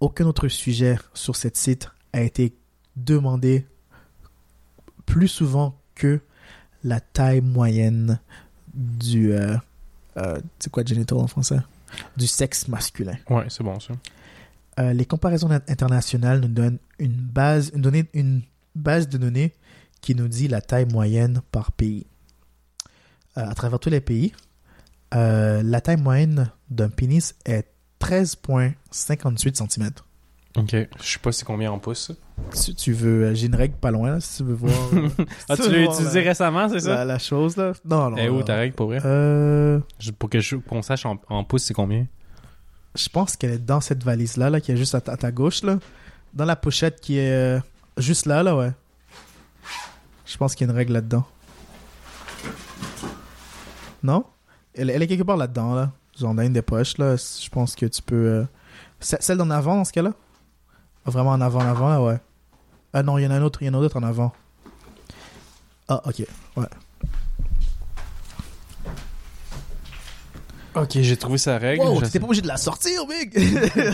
Aucun 0.00 0.26
autre 0.26 0.48
sujet 0.48 0.96
sur 1.14 1.34
cette 1.34 1.56
site 1.56 1.90
a 2.12 2.20
été 2.20 2.54
demandé 2.96 3.66
plus 5.06 5.28
souvent 5.28 5.76
que 5.94 6.20
la 6.84 7.00
taille 7.00 7.40
moyenne 7.40 8.20
du 8.78 9.32
euh, 9.32 9.56
euh, 10.16 10.40
c'est 10.58 10.70
quoi 10.70 10.84
genital 10.84 11.18
en 11.18 11.26
français? 11.26 11.58
Du 12.16 12.26
sexe 12.26 12.68
masculin. 12.68 13.16
Ouais, 13.28 13.44
c'est 13.48 13.62
bon, 13.64 13.78
ça. 13.80 13.94
Euh, 14.78 14.92
les 14.92 15.04
comparaisons 15.04 15.50
in- 15.50 15.60
internationales 15.68 16.40
nous 16.40 16.48
donnent 16.48 16.78
une 16.98 17.12
base, 17.16 17.70
une, 17.74 17.82
donnée, 17.82 18.08
une 18.14 18.42
base 18.74 19.08
de 19.08 19.18
données 19.18 19.52
qui 20.00 20.14
nous 20.14 20.28
dit 20.28 20.46
la 20.48 20.60
taille 20.60 20.86
moyenne 20.86 21.40
par 21.50 21.72
pays. 21.72 22.06
À 23.34 23.54
travers 23.54 23.78
tous 23.80 23.90
les 23.90 24.00
pays, 24.00 24.32
la 25.12 25.80
taille 25.80 25.96
moyenne 26.00 26.50
d'un 26.70 26.88
pénis 26.88 27.34
est 27.44 27.66
13,58 28.00 29.66
cm. 29.68 29.90
Ok. 30.56 30.70
Je 30.72 30.86
sais 31.02 31.18
pas 31.18 31.30
c'est 31.32 31.44
combien 31.44 31.70
en 31.70 31.78
pouces. 31.78 32.10
Si 32.52 32.74
tu 32.74 32.92
veux, 32.92 33.24
euh, 33.26 33.34
j'ai 33.34 33.46
une 33.46 33.54
règle 33.54 33.74
pas 33.76 33.90
loin, 33.90 34.10
là, 34.12 34.20
si 34.20 34.38
tu 34.38 34.44
veux 34.44 34.54
voir. 34.54 34.72
euh, 34.94 35.08
Ah, 35.48 35.56
tu 35.56 35.70
l'as 35.70 35.82
utilisé 35.82 36.22
la- 36.22 36.28
récemment, 36.30 36.68
c'est 36.68 36.80
ça? 36.80 36.94
la, 36.96 37.04
la 37.04 37.18
chose, 37.18 37.56
là. 37.56 37.72
Non, 37.84 38.10
non. 38.10 38.16
Eh 38.18 38.28
où 38.28 38.42
ta 38.42 38.56
règle, 38.56 38.74
pour 38.74 38.86
vrai? 38.86 39.00
Euh, 39.04 39.80
Pour 40.18 40.30
que 40.30 40.40
je- 40.40 40.56
qu'on 40.56 40.82
sache 40.82 41.04
en, 41.06 41.18
en 41.28 41.44
pouces, 41.44 41.64
c'est 41.64 41.74
combien? 41.74 42.06
je 42.94 43.08
pense 43.10 43.36
qu'elle 43.36 43.52
est 43.52 43.58
dans 43.64 43.80
cette 43.80 44.02
valise-là, 44.02 44.50
là, 44.50 44.60
qui 44.60 44.72
est 44.72 44.76
juste 44.76 44.94
à 44.94 45.00
ta, 45.00 45.12
à 45.12 45.16
ta 45.16 45.30
gauche, 45.30 45.62
là. 45.62 45.78
Dans 46.34 46.44
la 46.46 46.56
pochette 46.56 47.00
qui 47.00 47.18
est 47.18 47.30
euh, 47.30 47.60
juste 47.96 48.26
là, 48.26 48.42
là, 48.42 48.56
ouais. 48.56 48.72
Je 50.26 50.36
pense 50.36 50.54
qu'il 50.54 50.66
y 50.66 50.70
a 50.70 50.72
une 50.72 50.76
règle 50.76 50.94
là-dedans. 50.94 51.24
Non? 54.02 54.24
Elle, 54.74 54.90
elle 54.90 55.02
est 55.02 55.06
quelque 55.06 55.22
part 55.24 55.36
là-dedans, 55.36 55.74
là. 55.74 55.92
Genre 56.18 56.34
dans 56.34 56.42
une 56.42 56.52
des 56.52 56.62
poches, 56.62 56.98
là. 56.98 57.16
Je 57.16 57.48
pense 57.50 57.74
que 57.76 57.86
tu 57.86 58.02
peux... 58.02 58.14
euh, 58.16 58.44
ce- 59.00 59.16
Celle 59.20 59.38
d'en 59.38 59.50
avant, 59.50 59.76
dans 59.76 59.84
ce 59.84 59.92
cas-là? 59.92 60.12
Vraiment 61.04 61.30
en 61.30 61.40
avant, 61.40 61.60
en 61.60 61.66
avant, 61.66 61.88
là, 61.88 62.02
ouais. 62.02 62.18
Ah 62.92 63.02
non, 63.02 63.18
il 63.18 63.24
y 63.24 63.26
en 63.26 63.30
a 63.30 63.34
un 63.34 63.42
autre, 63.42 63.62
il 63.62 63.66
y 63.66 63.70
en 63.70 63.74
a 63.74 63.76
un 63.78 63.80
autre 63.80 63.98
en 63.98 64.02
avant. 64.02 64.32
Ah, 65.88 66.02
ok. 66.06 66.26
Ouais. 66.56 66.66
Ok, 70.74 70.90
j'ai 71.00 71.16
trouvé 71.16 71.38
sa 71.38 71.58
règle. 71.58 71.82
Wow, 71.82 72.02
t'étais 72.02 72.20
pas 72.20 72.26
obligé 72.26 72.42
de 72.42 72.46
la 72.46 72.56
sortir, 72.56 73.06
Big! 73.06 73.36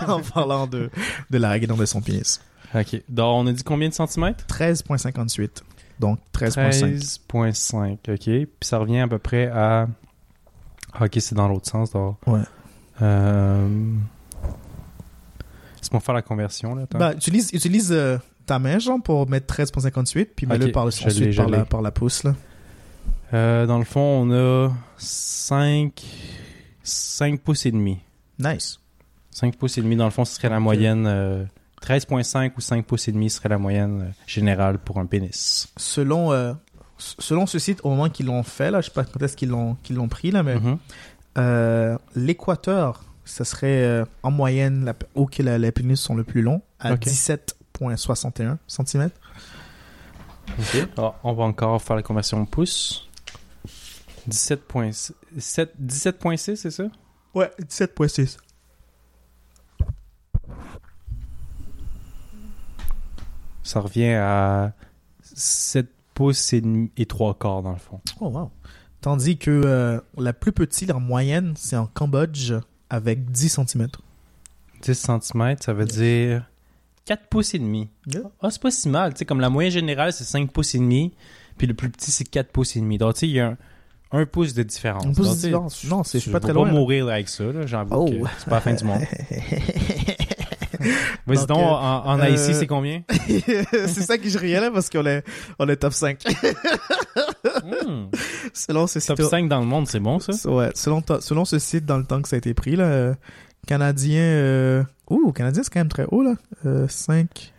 en 0.08 0.20
parlant 0.20 0.66
de, 0.66 0.90
de 1.30 1.38
la 1.38 1.50
règle 1.50 1.74
de 1.76 1.86
son 1.86 2.00
pénis. 2.02 2.40
Ok. 2.74 3.00
Donc, 3.08 3.44
on 3.44 3.46
a 3.46 3.52
dit 3.52 3.62
combien 3.62 3.88
de 3.88 3.94
centimètres? 3.94 4.44
13,58. 4.48 5.62
Donc 6.00 6.18
13,5. 6.34 7.20
13.5, 7.28 7.92
ok. 8.12 8.24
Puis 8.24 8.48
ça 8.62 8.78
revient 8.78 9.00
à 9.00 9.08
peu 9.08 9.18
près 9.18 9.46
à... 9.46 9.86
Ok, 11.00 11.16
c'est 11.20 11.34
dans 11.34 11.48
l'autre 11.48 11.70
sens. 11.70 11.92
donc. 11.92 12.16
Ouais. 12.26 12.40
Euh... 13.02 13.68
Laisse-moi 15.94 16.00
faire 16.00 16.14
la 16.14 16.22
conversion, 16.22 16.74
là. 16.74 16.86
Bah, 16.92 17.12
utilise, 17.14 17.50
utilise 17.52 17.92
euh, 17.92 18.18
ta 18.46 18.58
main, 18.58 18.78
genre, 18.78 19.00
pour 19.02 19.28
mettre 19.28 19.54
13,58, 19.54 20.28
puis 20.34 20.46
mets-le 20.46 20.72
par 20.72 20.84
ensuite 20.86 21.36
par 21.36 21.48
la, 21.48 21.64
par 21.64 21.82
la 21.82 21.90
pouce, 21.92 22.24
là. 22.24 22.34
Euh, 23.32 23.66
dans 23.66 23.78
le 23.78 23.84
fond, 23.84 24.00
on 24.00 24.30
a 24.32 24.70
5... 24.98 26.02
5 26.82 27.40
pouces 27.40 27.66
et 27.66 27.70
demi. 27.72 27.98
Nice. 28.38 28.78
5 29.30 29.56
pouces 29.56 29.78
et 29.78 29.82
demi, 29.82 29.96
dans 29.96 30.04
le 30.04 30.10
fond, 30.10 30.24
ce 30.24 30.34
serait 30.34 30.48
la 30.50 30.60
moyenne... 30.60 31.06
euh, 31.06 31.44
13.5 31.82 32.52
ou 32.56 32.60
5 32.60 32.84
pouces 32.86 33.08
et 33.08 33.12
demi 33.12 33.28
serait 33.30 33.50
la 33.50 33.58
moyenne 33.58 34.00
euh, 34.02 34.10
générale 34.26 34.78
pour 34.78 34.98
un 34.98 35.04
pénis. 35.06 35.68
Selon, 35.76 36.32
euh, 36.32 36.54
selon 36.98 37.46
ce 37.46 37.58
site, 37.58 37.80
au 37.84 37.90
moment 37.90 38.08
qu'ils 38.08 38.26
l'ont 38.26 38.42
fait, 38.42 38.70
là, 38.70 38.80
je 38.80 38.86
sais 38.86 38.92
pas 38.92 39.04
quand 39.04 39.22
est-ce 39.22 39.36
qu'ils 39.36 39.50
l'ont, 39.50 39.76
qu'ils 39.82 39.96
l'ont 39.96 40.08
pris, 40.08 40.30
là, 40.30 40.42
mais 40.42 40.54
Mhm. 40.56 40.78
euh, 41.38 41.98
l'équateur, 42.16 43.04
ça 43.24 43.44
serait 43.44 43.82
euh, 43.84 44.04
en 44.22 44.30
moyenne 44.30 44.84
la, 44.84 44.94
où 45.14 45.26
que 45.26 45.42
la- 45.42 45.58
les 45.58 45.72
pénis 45.72 45.98
sont 46.00 46.14
le 46.14 46.24
plus 46.24 46.42
longs, 46.42 46.62
à 46.80 46.92
Ok. 46.94 47.06
17,61 47.06 48.58
cm. 48.66 49.10
Ok. 50.58 50.88
Ah, 50.98 51.14
on 51.24 51.32
va 51.32 51.44
encore 51.44 51.80
faire 51.82 51.96
la 51.96 52.02
conversion 52.02 52.40
en 52.40 52.44
pouces. 52.44 53.08
17.6, 54.28 55.12
17.6, 55.36 56.56
c'est 56.56 56.70
ça? 56.70 56.84
Ouais, 57.34 57.50
17,6. 57.60 58.38
Ça 63.62 63.80
revient 63.80 64.12
à 64.14 64.72
7 65.22 65.88
pouces 66.14 66.52
et, 66.52 66.62
et 66.96 67.06
3 67.06 67.34
quarts 67.38 67.62
dans 67.62 67.72
le 67.72 67.78
fond. 67.78 68.00
Oh, 68.20 68.28
wow. 68.28 68.50
Tandis 69.00 69.36
que 69.38 69.50
euh, 69.50 70.00
la 70.16 70.32
plus 70.32 70.52
petite 70.52 70.90
en 70.90 71.00
moyenne, 71.00 71.54
c'est 71.56 71.76
en 71.76 71.86
Cambodge 71.86 72.54
avec 72.90 73.30
10 73.30 73.48
cm. 73.66 73.88
10 74.82 74.94
cm, 74.94 75.56
ça 75.60 75.72
veut 75.72 75.84
dire 75.86 76.48
4 77.06 77.28
pouces 77.28 77.54
et 77.54 77.58
demi. 77.58 77.88
Ah, 78.42 78.50
c'est 78.50 78.60
pas 78.62 78.70
si 78.70 78.88
mal. 78.88 79.12
Tu 79.14 79.20
sais, 79.20 79.24
comme 79.24 79.40
la 79.40 79.50
moyenne 79.50 79.72
générale, 79.72 80.12
c'est 80.12 80.24
5 80.24 80.50
pouces 80.52 80.74
et 80.74 80.78
demi, 80.78 81.12
puis 81.58 81.66
le 81.66 81.74
plus 81.74 81.90
petit, 81.90 82.10
c'est 82.10 82.24
4 82.24 82.50
pouces 82.50 82.76
et 82.76 82.80
demi. 82.80 82.98
Donc, 82.98 83.14
tu 83.14 83.20
sais, 83.20 83.28
il 83.28 83.32
y 83.34 83.40
a 83.40 83.48
un, 83.48 83.56
un 84.12 84.26
pouce 84.26 84.54
de 84.54 84.62
différence. 84.62 85.04
Un 85.04 85.12
pouce 85.12 85.30
de 85.30 85.34
différence. 85.46 85.84
Non, 85.84 86.04
c'est- 86.04 86.20
je 86.20 86.30
pas 86.30 86.38
vais 86.38 86.44
très 86.44 86.52
loin, 86.52 86.66
là. 86.66 86.72
mourir 86.72 87.08
avec 87.08 87.28
ça, 87.28 87.44
Oh. 87.90 88.04
que 88.06 88.12
c'est 88.38 88.48
pas 88.48 88.56
la 88.56 88.60
fin 88.60 88.72
du 88.74 88.84
monde. 88.84 89.02
Vas-y 91.26 91.38
Donc, 91.38 91.48
donc, 91.48 91.58
euh, 91.58 91.62
en, 91.62 92.04
en 92.06 92.18
euh, 92.18 92.22
Haïti, 92.22 92.54
c'est 92.54 92.66
combien? 92.66 93.02
c'est 93.28 93.88
ça 94.02 94.18
qui 94.18 94.30
je 94.30 94.38
riais 94.38 94.60
là 94.60 94.70
parce 94.70 94.90
qu'on 94.90 95.04
est, 95.06 95.24
on 95.58 95.68
est 95.68 95.76
top 95.76 95.92
5. 95.92 96.22
Hmm. 97.64 98.06
selon 98.52 98.86
ce 98.86 98.98
Top 99.06 99.20
site. 99.20 99.30
5 99.30 99.48
dans 99.48 99.60
le 99.60 99.66
monde, 99.66 99.86
c'est 99.88 100.00
bon, 100.00 100.18
ça? 100.18 100.32
Ouais, 100.50 100.70
selon, 100.74 101.02
selon 101.20 101.44
ce 101.44 101.58
site, 101.58 101.84
dans 101.86 101.98
le 101.98 102.04
temps 102.04 102.20
que 102.22 102.28
ça 102.28 102.36
a 102.36 102.38
été 102.38 102.54
pris, 102.54 102.76
là, 102.76 102.84
euh, 102.84 103.14
Canadien. 103.66 104.20
Euh... 104.22 104.82
Ouh, 105.10 105.32
Canadien, 105.32 105.62
c'est 105.62 105.72
quand 105.72 105.80
même 105.80 105.88
très 105.88 106.06
haut, 106.10 106.22
là. 106.22 106.34
Euh, 106.66 106.86
5. 106.88 107.52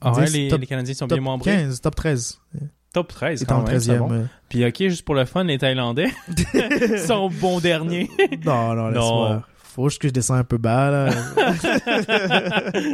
Ah 0.00 0.12
ouais, 0.12 0.24
10, 0.26 0.32
les, 0.34 0.48
top- 0.48 0.60
les 0.60 0.66
Canadiens 0.66 0.94
sont 0.94 1.08
Top 1.08 1.18
bien 1.18 1.24
membrés. 1.24 1.50
15, 1.52 1.80
top 1.80 1.94
13. 1.96 2.40
Top 2.92 3.08
13, 3.08 3.40
Il 3.40 3.42
était 3.42 3.52
quand 3.52 3.60
en 3.60 3.64
même, 3.64 3.80
c'est 3.80 3.92
13e. 3.92 3.98
bon. 3.98 4.12
euh. 4.12 4.24
Puis 4.48 4.64
ok, 4.64 4.76
juste 4.78 5.04
pour 5.04 5.14
le 5.14 5.24
fun, 5.26 5.44
les 5.44 5.58
Thaïlandais 5.58 6.08
sont 7.06 7.28
bons 7.28 7.60
derniers. 7.60 8.08
Non, 8.46 8.74
non, 8.74 8.88
laisse-moi. 8.88 9.42
Faut 9.78 9.88
juste 9.90 10.02
que 10.02 10.08
je 10.08 10.12
descends 10.12 10.34
un 10.34 10.42
peu 10.42 10.58
bas, 10.58 10.90
là. 10.90 11.10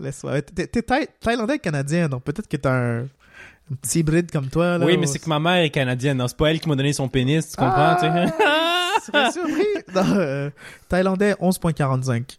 laisse-moi. 0.00 0.42
T'es 0.42 0.66
Thaï- 0.82 1.06
Thaïlandais 1.20 1.60
canadien, 1.60 2.08
donc 2.08 2.24
peut-être 2.24 2.48
que 2.48 2.56
t'as 2.56 2.72
un, 2.72 3.02
un 3.02 3.74
petit 3.80 4.00
hybride 4.00 4.28
comme 4.32 4.48
toi, 4.48 4.78
là. 4.78 4.84
oui, 4.86 4.96
mais 4.96 5.06
c'est 5.06 5.20
que 5.20 5.28
ma 5.28 5.38
mère 5.38 5.62
est 5.62 5.70
canadienne. 5.70 6.16
non, 6.18 6.26
C'est 6.26 6.36
pas 6.36 6.50
elle 6.50 6.58
qui 6.58 6.68
m'a 6.68 6.74
donné 6.74 6.92
son 6.92 7.06
pénis, 7.08 7.48
tu 7.48 7.54
comprends? 7.56 7.96
Ah! 8.00 8.90
tu 8.98 9.12
sais? 9.12 9.30
Surpris. 9.32 9.64
Non, 9.94 10.02
euh, 10.16 10.50
Thaïlandais, 10.88 11.34
11.45. 11.34 12.36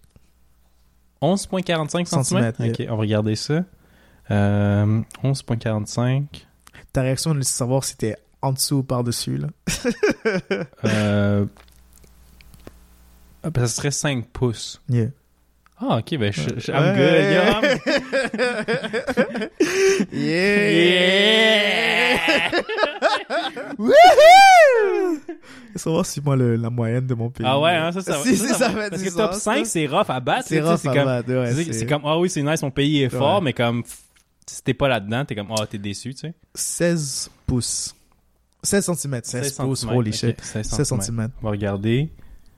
11,45 1.22 2.24
cm. 2.24 2.70
Ok, 2.70 2.86
on 2.90 2.96
va 2.96 3.02
regarder 3.02 3.38
ça. 3.38 3.64
Euh, 4.30 5.02
11,45. 5.24 6.26
Ta 6.92 7.02
réaction, 7.02 7.34
veux 7.34 7.42
savoir 7.44 7.86
si 7.86 7.96
t'es 7.96 8.18
en 8.42 8.52
dessous 8.52 8.80
ou 8.80 8.84
par-dessus, 8.84 9.38
là. 9.38 9.48
Euh... 10.84 11.46
ah, 13.44 13.50
ben, 13.50 13.62
ça 13.62 13.68
serait 13.68 13.92
5 13.92 14.28
pouces. 14.28 14.82
Yeah. 14.90 15.08
Ah, 15.80 15.98
ok, 15.98 16.18
ben, 16.18 16.32
je, 16.32 16.42
je- 16.58 16.72
I'm 16.72 16.96
good. 16.96 17.24
yeah, 17.32 17.62
I'm- 17.62 19.50
Yeah! 21.24 22.52
Wouhou! 23.78 23.94
Savoir 25.76 26.06
si 26.06 26.22
moi, 26.22 26.36
le- 26.36 26.56
la 26.56 26.70
moyenne 26.70 27.06
de 27.08 27.14
mon 27.16 27.30
pays. 27.30 27.46
Ah 27.50 27.60
ouais, 27.60 27.72
hein, 27.72 27.92
ça, 27.92 28.02
ça, 28.02 28.22
Si, 28.24 28.38
ça, 28.38 28.44
si, 28.48 28.52
ça 28.54 28.58
ça 28.60 28.70
va. 28.70 28.90
Parce 28.90 29.02
que 29.02 29.10
top 29.10 29.34
sens, 29.34 29.42
5, 29.44 29.56
là. 29.58 29.66
c'est 29.66 29.88
rough 29.88 30.06
à 30.10 30.20
battre. 30.20 30.48
C'est 30.48 30.62
rough 30.62 30.78
c'est 30.78 30.90
à 30.90 30.94
comme, 30.94 31.06
battre, 31.06 31.30
ouais, 31.34 31.54
c'est- 31.74 31.86
comme, 31.88 32.02
ah 32.06 32.20
oui, 32.20 32.30
c'est 32.30 32.44
nice, 32.44 32.62
mon 32.62 32.72
pays 32.72 33.02
est 33.04 33.10
fort, 33.10 33.40
Ouais. 33.40 33.46
mais 33.46 33.54
comme, 33.54 33.84
si 34.48 34.64
t'es 34.64 34.74
pas 34.74 34.88
là-dedans, 34.88 35.26
t'es 35.26 35.36
comme, 35.36 35.52
ah, 35.58 35.66
t'es 35.68 35.78
déçu, 35.80 36.14
tu 36.14 36.20
sais. 36.22 36.34
16 36.54 37.30
pouces. 37.48 37.96
16 38.62 38.86
cm. 38.86 39.20
16, 39.24 39.52
pouces, 39.58 39.80
centimètres, 39.80 39.98
holy 39.98 40.14
shit. 40.14 40.40
16 40.42 40.66
16 40.70 40.88
centimètres. 40.88 41.34
cm. 41.34 41.42
On 41.42 41.46
va 41.46 41.52
regarder. 41.52 42.10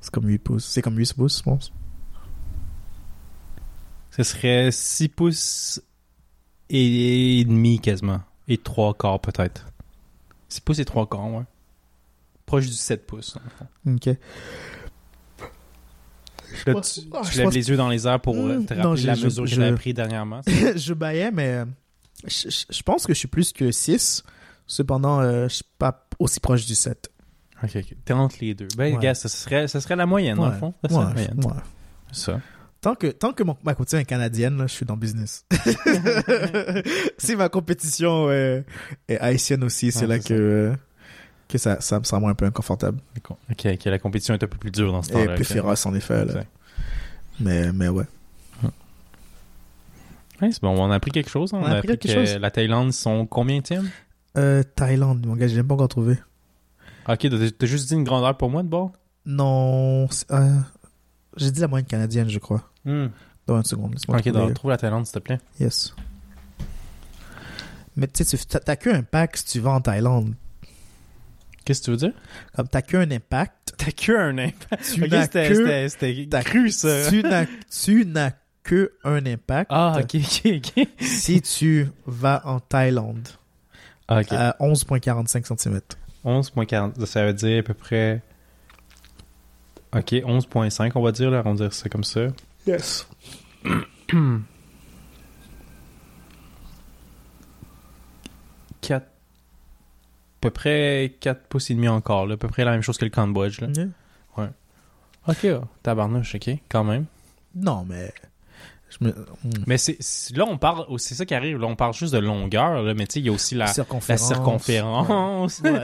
C'est 0.06 0.12
comme 0.14 0.28
8 0.28 0.38
pouces. 0.38 0.66
C'est 0.66 0.84
comme 0.84 0.98
8 0.98 1.14
pouces, 1.16 1.40
je 1.40 1.44
pense. 1.44 1.72
Ce 4.12 4.22
serait 4.22 4.70
6 4.72 5.10
pouces 5.10 5.82
et, 6.70 7.44
demi 7.44 7.80
quasiment. 7.80 8.22
Et 8.48 8.60
3 8.60 8.94
quarts 8.94 9.20
peut-être. 9.20 9.66
6 10.48 10.62
pouces 10.62 10.78
et 10.80 10.86
3 10.86 11.08
quarts, 11.10 11.26
ouais. 11.34 11.44
Proche 12.46 12.68
du 12.68 12.74
7 12.74 13.08
pouces. 13.08 13.36
Ok. 13.88 14.06
Là, 14.06 14.16
tu, 16.82 17.02
ah, 17.12 17.22
tu 17.24 17.38
lèves 17.38 17.46
pense- 17.46 17.54
les 17.56 17.70
yeux 17.70 17.78
dans 17.78 17.90
les 17.90 18.08
airs 18.08 18.20
pour 18.22 18.36
Hmm, 18.36 18.64
te 18.66 18.74
non, 18.76 18.90
rappeler 18.90 19.02
je- 19.02 19.08
la 19.08 19.14
je- 19.16 19.26
mesure 19.26 19.44
que 19.44 19.50
je- 19.50 19.56
j'avais 19.56 19.76
pris 19.76 19.94
dernièrement. 19.96 20.42
je 20.76 20.94
baillais, 20.94 21.32
mais 21.32 21.48
euh, 21.50 21.66
je, 22.26 22.50
je- 22.50 22.66
je 22.70 22.84
pense 22.84 23.08
que 23.08 23.14
je 23.14 23.18
suis 23.20 23.28
plus 23.28 23.52
que 23.52 23.72
6. 23.72 24.24
Cependant, 24.68 25.20
euh, 25.20 25.48
je 25.50 25.56
suis 25.56 25.66
pas 25.80 26.08
aussi 26.20 26.40
proche 26.40 26.66
du 26.68 26.76
7. 26.76 27.10
Ok, 27.64 27.72
ok. 27.76 27.96
T'es 28.06 28.14
entre 28.14 28.36
les 28.42 28.54
deux. 28.54 28.68
Ben, 28.78 28.94
Ouais. 28.96 29.02
gars, 29.02 29.14
ça 29.16 29.30
serait, 29.30 29.68
ça 29.68 29.80
serait 29.82 29.96
la 29.96 30.06
moyenne, 30.06 30.38
dans 30.38 30.50
le 30.50 30.58
fond. 30.58 30.74
Ça 30.84 30.90
serait 30.90 31.04
la 31.06 31.12
moyenne. 31.14 31.40
ouais. 31.46 31.62
Ça. 32.12 32.40
Tant 32.82 32.94
que, 32.96 33.08
tant 33.08 33.34
que 33.34 33.42
mon, 33.44 33.58
ma 33.64 33.74
compétition 33.74 33.98
est 34.00 34.06
canadienne, 34.06 34.58
là, 34.58 34.68
je 34.68 34.74
suis 34.74 34.86
dans 34.86 34.94
le 34.94 35.00
business. 35.00 35.46
si 37.18 37.36
ma 37.36 37.50
compétition 37.50 38.28
euh, 38.30 38.62
est 39.08 39.18
haïtienne 39.18 39.64
aussi, 39.64 39.92
c'est 39.92 40.02
Ouais, 40.02 40.08
là 40.18 40.22
c'est 40.22 40.30
que, 40.30 40.34
euh, 40.34 40.76
que 41.48 41.58
ça, 41.58 41.82
ça 41.82 41.98
me 42.00 42.04
semble 42.04 42.28
un 42.30 42.36
peu 42.36 42.46
inconfortable. 42.46 43.00
Ok, 43.50 43.66
ok, 43.66 43.86
la 43.86 43.98
compétition 44.00 44.34
est 44.36 44.44
un 44.44 44.48
peu 44.48 44.58
plus 44.58 44.72
dure 44.72 44.92
dans 44.92 45.02
ce 45.02 45.10
Et 45.10 45.14
temps-là. 45.14 45.34
plus 45.36 45.46
ok. 45.46 45.54
féroce, 45.54 45.86
en 45.86 45.96
effet. 45.96 46.16
là. 46.18 46.24
Exact. 46.24 46.50
Mais, 47.40 47.72
mais 47.74 47.88
ouais. 47.90 48.06
Ouais, 50.42 50.52
c'est 50.52 50.62
bon, 50.62 50.78
on 50.78 50.92
a 50.92 50.96
appris 50.96 51.12
quelque 51.12 51.30
chose. 51.30 51.54
hein? 51.54 51.60
On, 51.62 51.66
a 51.66 51.76
appris, 51.78 51.88
quelque 51.88 52.08
que 52.08 52.14
chose. 52.14 52.36
la 52.38 52.52
Thaïlande 52.52 52.92
sont 52.92 53.26
combien 53.26 53.62
tièmes 53.62 53.90
Euh, 54.38 54.64
Thaïlande, 54.76 55.26
mon 55.26 55.36
gars, 55.36 55.48
j'ai 55.48 55.56
même 55.56 55.68
pas 55.68 55.76
encore 55.76 55.88
trouvé. 55.88 56.18
Ok, 57.08 57.28
t'as 57.58 57.66
juste 57.68 57.88
dit 57.88 57.94
une 57.94 58.04
grandeur 58.04 58.36
pour 58.38 58.50
moi 58.50 58.64
de 58.64 58.68
bord? 58.68 58.92
Non, 59.26 60.08
euh, 60.32 60.60
j'ai 61.38 61.52
dit 61.52 61.60
la 61.62 61.68
moyenne 61.68 61.88
canadienne, 61.88 62.30
je 62.30 62.40
crois. 62.40 62.70
Hmm. 62.84 63.08
Dans 63.48 63.58
une 63.58 63.64
seconde, 63.64 63.96
Ok, 64.08 64.28
donc, 64.30 64.54
trouve 64.56 64.72
la 64.72 64.78
Thaïlande, 64.78 65.06
s'il 65.06 65.14
te 65.14 65.20
plaît. 65.20 65.40
Yes. 65.60 65.94
Mais 67.96 68.08
tu 68.08 68.24
sais, 68.24 68.38
tu- 68.38 68.46
t'as 68.46 68.76
qu'un 68.76 68.96
impact 68.96 69.38
si 69.38 69.46
tu 69.46 69.60
vas 69.60 69.72
en 69.72 69.82
Thaïlande. 69.82 70.34
Qu'est-ce 71.64 71.80
que 71.82 71.86
tu 71.86 71.92
veux 71.92 71.98
dire? 71.98 72.14
Comme 72.56 72.68
t'as 72.68 72.82
qu'un 72.82 73.10
impact, 73.12 73.74
T'as 73.78 73.92
que 73.92 74.12
un 74.18 74.38
impact. 74.38 74.94
tu 74.94 75.04
Ok, 75.04 75.10
n'as 75.12 75.24
c'était- 75.24 75.50
que, 75.50 75.88
c'était 75.90 76.44
cru, 76.44 76.70
ça. 76.72 77.10
tu 77.10 77.22
n'as, 77.24 77.46
tu 77.70 78.06
n'as 78.06 78.32
que 78.64 78.94
un 79.04 79.24
impact 79.26 79.70
Ah, 79.74 79.98
ok, 80.00 80.16
ok, 80.16 80.62
ok. 80.78 80.88
si 81.02 81.42
tu 81.42 81.88
vas 82.08 82.42
en 82.46 82.60
Thaïlande 82.60 83.28
Ah, 84.08 84.22
à 84.32 84.56
11.45 84.60 85.46
cm. 85.60 85.82
11.40, 86.26 87.06
ça 87.06 87.26
veut 87.26 87.34
dire 87.34 87.60
à 87.60 87.64
peu 87.64 87.74
près... 87.74 88.22
Ok, 89.96 90.12
11.5, 90.12 90.92
on 90.96 91.02
va 91.02 91.12
dire, 91.14 91.32
là, 91.32 91.42
on 91.46 91.54
va 91.54 91.64
dire 91.64 91.74
ça 91.74 91.88
comme 91.90 92.04
ça. 92.04 92.28
Yes. 92.68 93.08
Quatre- 98.82 99.06
À 99.06 100.42
peu 100.42 100.50
près 100.52 101.16
4 101.20 101.48
pouces 101.48 101.72
et 101.72 101.76
demi 101.76 101.88
encore, 101.88 102.28
là. 102.28 102.34
À 102.36 102.38
peu 102.38 102.48
près 102.48 102.64
la 102.66 102.72
même 102.72 102.82
chose 102.82 102.98
que 102.98 103.06
le 103.06 103.12
Cambodge, 103.12 103.62
là. 103.62 103.68
Yeah. 103.76 103.88
Ok, 105.28 105.48
oh, 105.60 105.64
tabarnouche, 105.82 106.36
ok, 106.36 106.52
quand 106.70 106.84
même. 106.84 107.06
Non, 107.56 107.84
mais. 107.84 108.14
Me... 109.02 109.10
hmm. 109.10 109.14
Mais 109.68 109.78
c'est 109.78 109.98
là, 110.36 110.46
on 110.48 110.58
parle, 110.58 110.86
oh, 110.90 110.98
c'est 110.98 111.16
ça 111.16 111.26
qui 111.26 111.34
arrive, 111.34 111.58
là, 111.60 111.68
on 111.68 111.76
parle 111.76 111.94
juste 111.94 112.14
de 112.14 112.20
longueur, 112.20 112.82
là, 112.82 112.94
mais 112.94 113.06
tu 113.08 113.16
sais, 113.16 113.20
il 113.20 113.26
y 113.26 113.30
a 113.30 113.34
aussi 113.34 113.56
la, 113.56 113.66
la 113.66 113.74
circonférence. 113.74 114.28
circonférence. 114.28 115.62
Ouais, 115.64 115.72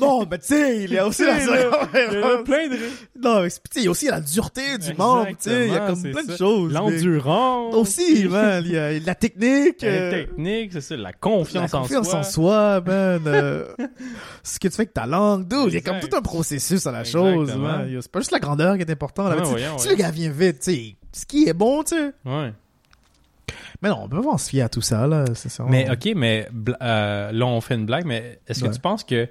non, 0.00 0.26
mais 0.30 0.38
tu 0.38 0.46
sais, 0.46 0.84
il 0.84 0.92
y 0.92 0.98
a 0.98 1.06
aussi 1.06 1.24
la 1.24 1.38
là, 1.38 1.44
Il 1.44 1.46
y 1.46 1.50
a 1.52 1.58
circonférence. 1.60 2.44
plein 2.44 2.68
de... 2.68 2.76
Non, 3.22 3.42
mais 3.42 3.50
tu 3.50 3.56
sais, 3.72 3.80
il 3.80 3.84
y 3.84 3.88
a 3.88 3.90
aussi 3.90 4.06
la 4.06 4.20
dureté 4.20 4.78
du 4.78 4.94
membre, 4.94 5.28
tu 5.28 5.34
sais, 5.40 5.66
il 5.68 5.72
y 5.72 5.76
a 5.76 5.86
comme 5.86 6.02
plein 6.02 6.24
de 6.24 6.36
choses. 6.36 6.72
mais- 6.72 6.78
L'endurance. 6.80 7.74
Aussi, 7.74 8.24
man, 8.28 8.62
il 8.66 8.72
y 8.72 8.78
a 8.78 8.98
la 8.98 9.14
technique. 9.14 9.82
La 9.82 10.10
technique, 10.10 10.72
c'est 10.72 10.80
ça, 10.80 10.96
la 10.96 11.12
confiance, 11.12 11.72
la 11.72 11.78
confiance 11.80 12.14
en 12.14 12.22
soi, 12.22 12.80
man. 12.80 13.22
euh, 13.26 13.66
ce 14.42 14.58
que 14.58 14.68
tu 14.68 14.74
fais 14.74 14.82
avec 14.82 14.94
ta 14.94 15.06
langue, 15.06 15.46
dude. 15.46 15.66
Il 15.68 15.74
y 15.74 15.78
a 15.78 15.80
comme 15.80 16.00
tout 16.00 16.14
un 16.16 16.22
processus 16.22 16.86
à 16.86 16.92
la 16.92 17.04
chose, 17.04 17.54
man. 17.54 17.88
C'est 18.00 18.10
pas 18.10 18.20
juste 18.20 18.32
la 18.32 18.40
grandeur 18.40 18.76
qui 18.76 18.82
est 18.82 18.90
importante. 18.90 19.34
là, 19.36 19.44
si 19.44 19.52
ouais. 19.54 19.90
le 19.90 19.94
gars 19.96 20.10
vient 20.10 20.30
vite, 20.30 20.60
tu 20.60 20.72
sais, 20.72 20.96
ce 21.14 21.24
qui 21.26 21.48
est 21.48 21.52
bon, 21.54 21.82
tu 21.84 21.94
sais. 21.96 22.12
Ouais. 22.24 22.52
Mais 23.82 23.88
non, 23.90 24.00
on 24.02 24.08
peut 24.08 24.22
pas 24.22 24.38
se 24.38 24.48
fier 24.50 24.62
à 24.62 24.68
tout 24.68 24.80
ça, 24.80 25.06
là. 25.06 25.24
C'est 25.34 25.48
ça. 25.48 25.64
Mais 25.68 25.88
ok, 25.90 26.12
mais 26.16 26.48
euh, 26.82 27.30
là 27.32 27.46
on 27.46 27.60
fait 27.60 27.74
une 27.74 27.86
blague, 27.86 28.04
mais 28.06 28.38
est-ce 28.48 28.60
que 28.60 28.66
Ouais. 28.68 28.72
tu 28.74 28.80
penses 28.80 29.04
que 29.04 29.28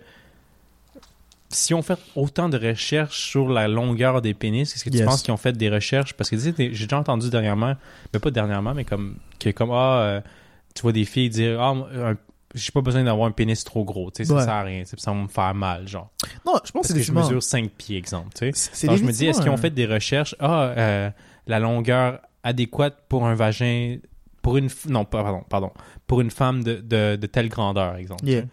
si 1.49 1.73
on 1.73 1.81
fait 1.83 1.99
autant 2.15 2.49
de 2.49 2.57
recherches 2.57 3.29
sur 3.29 3.49
la 3.49 3.67
longueur 3.67 4.21
des 4.21 4.33
pénis, 4.33 4.73
est-ce 4.73 4.83
que 4.83 4.89
tu 4.89 4.97
Yes. 4.97 5.05
penses 5.05 5.21
qu'ils 5.21 5.33
ont 5.33 5.37
fait 5.37 5.53
des 5.53 5.69
recherches? 5.69 6.13
Parce 6.13 6.29
que 6.29 6.35
tu 6.35 6.41
sais, 6.41 6.53
j'ai 6.57 6.85
déjà 6.85 6.97
entendu 6.97 7.29
dernièrement, 7.29 7.75
mais 8.13 8.19
pas 8.19 8.31
dernièrement, 8.31 8.73
mais 8.73 8.85
comme 8.85 9.17
que 9.39 9.49
comme 9.51 9.71
ah, 9.71 9.99
euh, 10.01 10.21
tu 10.73 10.81
vois 10.81 10.91
des 10.93 11.05
filles 11.05 11.29
dire 11.29 11.61
ah, 11.61 11.69
un- 11.95 12.17
j'ai 12.55 12.71
pas 12.71 12.81
besoin 12.81 13.03
d'avoir 13.03 13.27
un 13.27 13.31
pénis 13.31 13.63
trop 13.63 13.83
gros, 13.83 14.09
tu 14.11 14.23
sais, 14.23 14.29
ça 14.29 14.35
Ouais. 14.35 14.41
sert 14.43 14.53
à 14.53 14.63
rien, 14.63 14.83
ça 14.85 15.11
va 15.11 15.13
me 15.17 15.27
faire 15.27 15.53
mal, 15.55 15.87
genre. 15.87 16.11
Non, 16.45 16.53
je 16.63 16.71
pense 16.71 16.87
que 16.87 16.93
Parce 16.93 16.93
que 16.93 16.99
je 17.01 17.11
mesure 17.11 17.41
5 17.41 17.69
pieds, 17.71 17.97
exemple, 17.97 18.29
tu 18.35 18.51
sais. 18.53 18.87
Alors, 18.87 18.97
je 18.97 19.03
me 19.03 19.11
dis, 19.11 19.25
est-ce 19.25 19.39
qu'ils 19.41 19.49
ont 19.49 19.53
définitivement 19.55 19.57
fait 19.57 19.69
des 19.71 19.85
recherches? 19.87 20.35
Ah, 20.39 20.63
euh, 20.77 21.09
la 21.47 21.59
longueur 21.59 22.19
adéquate 22.43 22.97
pour 23.09 23.25
un 23.25 23.35
vagin, 23.35 23.97
pour 24.41 24.57
une, 24.57 24.67
f- 24.67 24.89
non, 24.89 25.05
pas- 25.05 25.23
pardon, 25.23 25.43
pardon, 25.49 25.71
pour 26.07 26.21
une 26.21 26.31
femme 26.31 26.63
de, 26.63 26.75
de, 26.75 27.15
de 27.15 27.27
telle 27.27 27.49
grandeur, 27.49 27.95
exemple. 27.95 28.25
Yeah. 28.25 28.43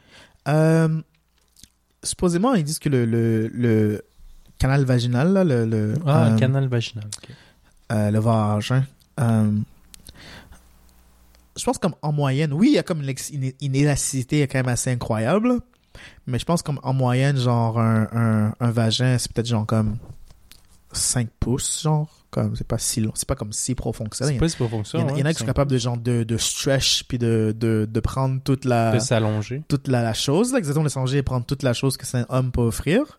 Euh, 0.48 1.00
supposément, 2.02 2.54
ils 2.54 2.64
disent 2.64 2.78
que 2.78 2.88
le, 2.88 3.04
le, 3.04 3.48
le 3.48 4.02
canal 4.58 4.84
vaginal, 4.84 5.32
là, 5.32 5.44
le, 5.44 5.64
le, 5.66 5.94
Ah, 6.06 6.28
euh, 6.28 6.38
canal 6.38 6.68
vaginal. 6.68 7.06
ok. 7.06 7.30
euh, 7.92 8.10
le 8.10 8.18
vagin, 8.20 8.84
euh, 9.20 9.50
je 11.56 11.64
pense 11.64 11.78
comme 11.78 11.94
en 12.02 12.12
moyenne, 12.12 12.52
oui, 12.52 12.68
il 12.68 12.74
y 12.74 12.78
a 12.78 12.82
comme 12.82 13.02
une, 13.02 13.52
une 13.60 13.74
élasticité 13.74 14.46
quand 14.46 14.58
même 14.58 14.68
assez 14.68 14.90
incroyable, 14.90 15.58
mais 16.26 16.38
je 16.38 16.44
pense 16.44 16.62
comme 16.62 16.78
en 16.82 16.92
moyenne, 16.94 17.36
genre 17.36 17.78
un, 17.78 18.06
un, 18.12 18.54
un 18.60 18.70
vagin, 18.70 19.18
c'est 19.18 19.30
peut-être 19.32 19.48
genre 19.48 19.66
comme 19.66 19.96
5 20.92 21.28
pouces, 21.38 21.82
genre, 21.82 22.08
comme 22.30 22.54
c'est 22.56 22.66
pas 22.66 22.78
si 22.78 23.00
long, 23.00 23.12
c'est 23.14 23.26
pas 23.28 23.34
comme 23.36 23.52
si 23.52 23.74
profond 23.74 24.04
que 24.06 24.16
ça. 24.16 24.26
C'est 24.26 24.32
Il 24.32 24.36
y, 24.36 24.38
pas 24.40 24.48
si 24.48 24.56
profond 24.56 24.82
que 24.82 24.88
ça. 24.88 24.98
en 24.98 25.08
a- 25.08 25.12
il 25.12 25.18
y 25.18 25.22
en 25.22 25.26
a 25.26 25.32
qui 25.32 25.38
sont 25.40 25.46
capables 25.46 25.70
de 25.70 25.78
genre 25.78 25.96
de, 25.96 26.22
de 26.24 26.36
stretch 26.36 27.04
puis 27.04 27.18
de, 27.18 27.54
de, 27.58 27.88
de 27.90 28.00
prendre 28.00 28.40
toute 28.42 28.64
la 28.64 28.92
de 28.92 28.98
s'allonger. 28.98 29.62
toute 29.68 29.88
la, 29.88 30.02
la 30.02 30.14
chose, 30.14 30.52
là, 30.52 30.58
exactement, 30.58 30.84
le 30.84 30.90
changer 30.90 31.18
et 31.18 31.22
prendre 31.22 31.44
toute 31.46 31.62
la 31.62 31.72
chose 31.72 31.96
que 31.96 32.06
c'est 32.06 32.18
un 32.18 32.26
homme 32.28 32.50
peut 32.52 32.60
offrir. 32.62 33.18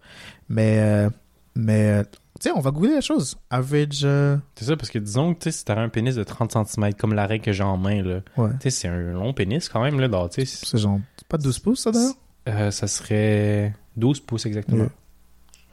Mais, 0.50 0.80
euh, 0.80 1.10
mais, 1.56 1.90
euh, 2.00 2.04
tu 2.40 2.50
sais, 2.50 2.52
on 2.56 2.60
va 2.62 2.72
googler 2.72 2.96
la 2.96 3.02
chose. 3.02 3.38
Average, 3.50 4.02
euh, 4.04 4.38
C'est 4.56 4.66
ça, 4.66 4.76
parce 4.78 4.90
que 4.90 5.00
disons 5.00 5.34
que 5.34 5.40
tu 5.40 5.52
sais, 5.52 5.58
si 5.60 5.66
t'avais 5.66 5.82
un 5.82 5.90
pénis 5.90 6.16
de 6.16 6.24
30 6.24 6.52
cm 6.68 6.94
comme 6.96 7.14
l'arrêt 7.14 7.40
que 7.40 7.52
j'ai 7.52 7.64
en 7.64 7.78
main, 7.78 8.02
là, 8.04 8.22
ouais. 8.38 8.50
tu 8.54 8.56
sais, 8.64 8.70
c'est 8.70 8.88
un 8.88 9.12
long 9.12 9.34
pénis 9.34 9.70
quand 9.70 9.82
même, 9.84 10.00
là, 10.00 10.10
C'est 10.32 10.78
genre, 10.78 11.00
pas 11.30 11.38
12 11.38 11.60
pouces, 11.60 11.82
ça, 11.82 11.92
d'ailleurs? 11.92 12.14
euh, 12.50 12.72
ça 12.72 12.88
serait 12.88 13.74
12 13.98 14.20
pouces 14.22 14.46
exactement. 14.46 14.88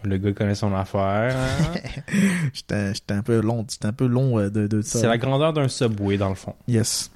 Le 0.04 0.16
gars 0.16 0.32
connaît 0.32 0.54
son 0.54 0.72
affaire. 0.74 1.36
hein. 1.36 1.74
J'étais 2.52 2.94
j'étais 2.94 3.14
un 3.14 3.22
peu 3.22 3.40
long, 3.40 3.66
un 3.82 3.92
peu 3.92 4.06
long 4.06 4.38
euh, 4.38 4.48
de, 4.50 4.66
de 4.66 4.80
ça. 4.82 5.00
C'est 5.00 5.06
la 5.08 5.18
grandeur 5.18 5.52
d'un 5.52 5.68
subway, 5.68 6.16
dans 6.16 6.28
le 6.28 6.34
fond. 6.36 6.54
Yes. 6.68 7.10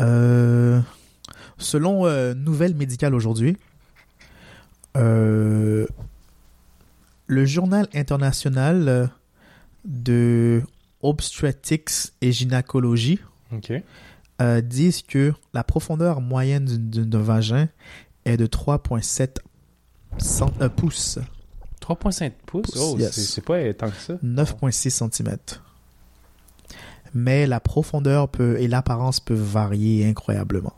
Euh, 0.00 0.80
selon 1.58 2.06
euh, 2.06 2.34
Nouvelle 2.34 2.74
Médicale 2.74 3.14
aujourd'hui, 3.14 3.56
euh, 4.96 5.86
le 7.26 7.44
journal 7.44 7.88
international 7.94 9.10
de 9.84 10.62
obstetrics 11.02 12.12
et 12.20 12.32
gynécologie 12.32 13.20
OK. 13.52 13.72
euh, 14.40 14.60
disent 14.60 15.02
que 15.02 15.32
la 15.54 15.62
profondeur 15.62 16.20
moyenne 16.20 16.64
d'un 16.66 17.20
vagin 17.20 17.68
est 18.24 18.36
de 18.36 18.46
3,7 18.46 19.36
cent- 20.16 20.50
euh, 20.62 20.68
pouces, 20.68 21.18
3,5 21.80 22.32
pouces? 22.46 22.70
Pouces, 22.70 22.80
Oh, 22.80 22.96
yes. 22.98 23.12
c'est 23.12 23.44
pas 23.44 23.72
tant 23.74 23.90
que 23.90 23.96
ça. 23.96 24.14
9,6 24.22 24.90
cm. 24.90 25.36
Mais 27.14 27.46
la 27.46 27.60
profondeur 27.60 28.28
peut, 28.28 28.58
et 28.60 28.68
l'apparence 28.68 29.20
peuvent 29.20 29.38
varier 29.38 30.06
incroyablement. 30.06 30.74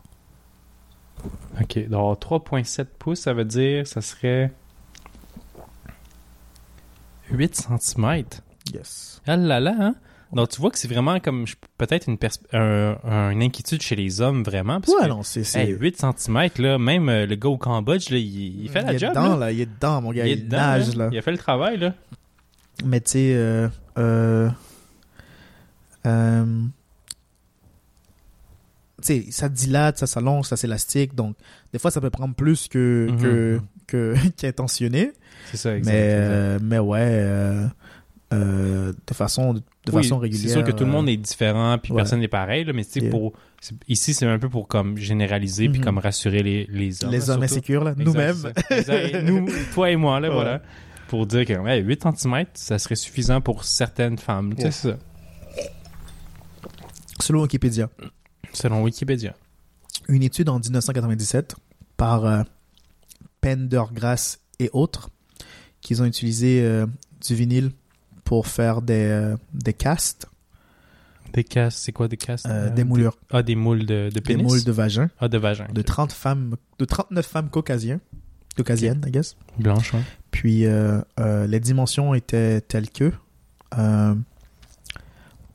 OK. 1.61 1.87
Donc, 1.89 2.19
3,7 2.19 2.85
pouces, 2.97 3.21
ça 3.21 3.33
veut 3.33 3.45
dire, 3.45 3.85
ça 3.87 4.01
serait 4.01 4.51
8 7.31 7.55
cm. 7.79 8.23
Yes. 8.73 9.21
Ah 9.27 9.37
là 9.37 9.59
là, 9.59 9.75
hein? 9.79 9.95
Donc, 10.33 10.49
tu 10.49 10.61
vois 10.61 10.71
que 10.71 10.77
c'est 10.77 10.87
vraiment 10.87 11.19
comme 11.19 11.45
peut-être 11.77 12.07
une, 12.07 12.17
pers- 12.17 12.31
un- 12.53 12.97
un- 13.03 13.31
une 13.31 13.43
inquiétude 13.43 13.81
chez 13.81 13.95
les 13.97 14.21
hommes, 14.21 14.43
vraiment. 14.43 14.79
Parce 14.79 14.93
Ouais, 14.93 15.03
que, 15.03 15.07
non, 15.09 15.23
c'est. 15.23 15.43
c'est- 15.43 15.65
hey, 15.65 15.75
8 15.77 15.97
cm, 15.99 16.49
là, 16.59 16.77
même 16.77 17.09
euh, 17.09 17.25
le 17.25 17.35
gars 17.35 17.49
au 17.49 17.57
Cambodge, 17.57 18.09
là, 18.09 18.17
il, 18.17 18.63
il 18.63 18.69
fait 18.69 18.81
la 18.81 18.93
il 18.93 18.95
est 18.95 18.99
job. 18.99 19.09
dedans, 19.09 19.29
là. 19.35 19.47
là. 19.47 19.51
Il 19.51 19.59
est 19.61 19.65
dedans, 19.65 20.01
mon 20.01 20.11
gars. 20.13 20.25
Il, 20.25 20.31
est 20.31 20.35
dedans, 20.37 20.57
nage, 20.57 20.95
là. 20.95 21.05
là. 21.05 21.09
Il 21.11 21.17
a 21.17 21.21
fait 21.21 21.31
le 21.31 21.37
travail, 21.37 21.77
là. 21.77 21.93
Mais 22.85 23.01
tu 23.01 23.11
sais, 23.11 23.33
euh, 23.35 23.67
euh, 23.97 24.49
euh, 26.07 26.45
tu 29.01 29.07
sais, 29.07 29.25
ça 29.31 29.49
dilate, 29.49 29.97
ça 29.97 30.07
s'allonge, 30.07 30.45
ça 30.47 30.55
s'élastique. 30.57 31.15
Donc, 31.15 31.35
des 31.73 31.79
fois, 31.79 31.91
ça 31.91 31.99
peut 32.01 32.09
prendre 32.09 32.35
plus 32.35 32.67
que, 32.67 33.07
Mhm. 33.11 33.61
que, 33.87 34.13
qu'intentionné. 34.37 35.11
C'est 35.51 35.57
ça, 35.57 35.75
exact. 35.75 35.91
Mais, 35.91 36.01
exact. 36.05 36.19
euh, 36.21 36.59
mais 36.61 36.79
ouais, 36.79 37.67
euh, 38.33 38.89
euh, 38.89 38.93
de 39.07 39.13
façon, 39.13 39.53
de 39.53 39.61
Oui, 39.91 40.03
façon 40.03 40.17
régulière. 40.19 40.47
C'est 40.47 40.53
sûr 40.53 40.63
que 40.63 40.71
tout 40.71 40.83
le 40.83 40.89
euh, 40.89 40.93
monde 40.93 41.09
est 41.09 41.17
différent, 41.17 41.77
puis 41.77 41.91
ouais. 41.91 41.97
personne 41.97 42.19
n'est 42.19 42.27
pareil, 42.27 42.63
là, 42.65 42.73
mais 42.73 42.83
Yeah. 42.95 43.09
pour, 43.11 43.33
ici, 43.87 44.13
c'est 44.13 44.25
un 44.25 44.39
peu 44.39 44.49
pour 44.49 44.67
comme 44.67 44.97
généraliser, 44.97 45.67
puis 45.69 45.79
Mhm. 45.79 45.85
comme 45.85 45.97
rassurer 45.97 46.43
les, 46.43 46.65
les 46.69 47.03
hommes. 47.03 47.11
les 47.11 47.29
hommes 47.29 47.43
insécures, 47.43 47.93
nous-mêmes. 47.97 48.53
Nous, 49.23 49.47
toi 49.73 49.91
et 49.91 49.95
moi, 49.95 50.19
là, 50.19 50.29
Ouais. 50.29 50.33
voilà. 50.35 50.61
Pour 51.09 51.25
dire 51.27 51.45
que 51.45 51.53
ouais, 51.53 51.79
8 51.79 52.03
cm, 52.17 52.45
ça 52.53 52.79
serait 52.79 52.95
suffisant 52.95 53.41
pour 53.41 53.65
certaines 53.65 54.17
femmes. 54.17 54.53
C'est 54.57 54.71
ça. 54.71 54.97
Selon 57.19 57.41
Wikipédia, 57.41 57.89
Selon 58.53 58.81
Wikipédia. 58.83 59.35
une 60.07 60.23
étude 60.23 60.49
en 60.49 60.59
1997 60.59 61.55
par 61.97 62.25
euh, 62.25 62.43
Pendergrass 63.41 64.39
et 64.59 64.69
autres, 64.73 65.09
qu'ils 65.81 66.01
ont 66.01 66.05
utilisé 66.05 66.61
euh, 66.63 66.85
du 67.27 67.35
vinyle 67.35 67.71
pour 68.31 68.47
faire 68.47 68.81
des, 68.81 69.07
euh, 69.09 69.35
des 69.53 69.73
castes, 69.73 70.25
Des 71.33 71.43
castes, 71.43 71.79
c'est 71.79 71.91
quoi 71.91 72.07
des 72.07 72.15
castes? 72.15 72.45
euh, 72.45 72.67
Euh, 72.67 72.69
des 72.69 72.85
moulures, 72.85 73.17
Ah, 73.29 73.43
des 73.43 73.55
moules 73.57 73.85
de, 73.85 74.05
de 74.05 74.09
des 74.09 74.21
pénis? 74.21 74.41
moules 74.47 74.63
de 74.63 74.71
vagin, 74.71 75.09
Ah, 75.19 75.27
de 75.27 75.37
vagin. 75.37 75.67
de 75.73 75.81
30 75.81 76.13
femmes, 76.13 76.55
de 76.79 76.85
39 76.85 77.25
femmes 77.27 77.49
caucasiennes, 77.49 77.99
caucasiennes, 78.55 79.03
I 79.05 79.11
guess. 79.11 79.35
Blanche, 79.59 79.93
ouais. 79.93 79.99
Puis 80.31 80.65
euh, 80.65 81.01
euh, 81.19 81.45
les 81.45 81.59
dimensions 81.59 82.13
étaient 82.13 82.61
telles 82.61 82.89
que 82.89 83.11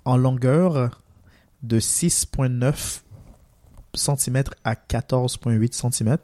en 0.05 0.17
longueur 0.19 1.01
de 1.63 1.81
6,9 1.81 3.01
cm 3.95 4.45
à 4.65 4.75
14,8 4.75 5.73
cm. 5.73 6.19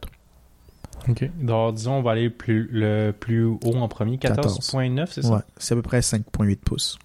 OK. 1.09 1.31
Donc, 1.41 1.75
disons, 1.75 1.95
on 1.95 2.03
va 2.03 2.13
aller 2.13 2.31
plus, 2.31 2.69
le 2.71 3.11
plus 3.13 3.45
haut 3.47 3.59
en 3.77 3.89
premier. 3.89 4.17
14.9, 4.19 5.07
c'est 5.11 5.23
ça? 5.23 5.31
Ouais, 5.35 5.41
c'est 5.57 5.75
à 5.75 5.77
peu 5.77 5.83
près 5.83 6.01
5,8 6.01 6.57
pouces. 6.57 6.99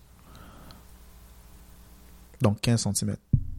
Donc 2.41 2.61
15 2.61 2.83
cm. 2.93 3.09
Ouais, 3.11 3.15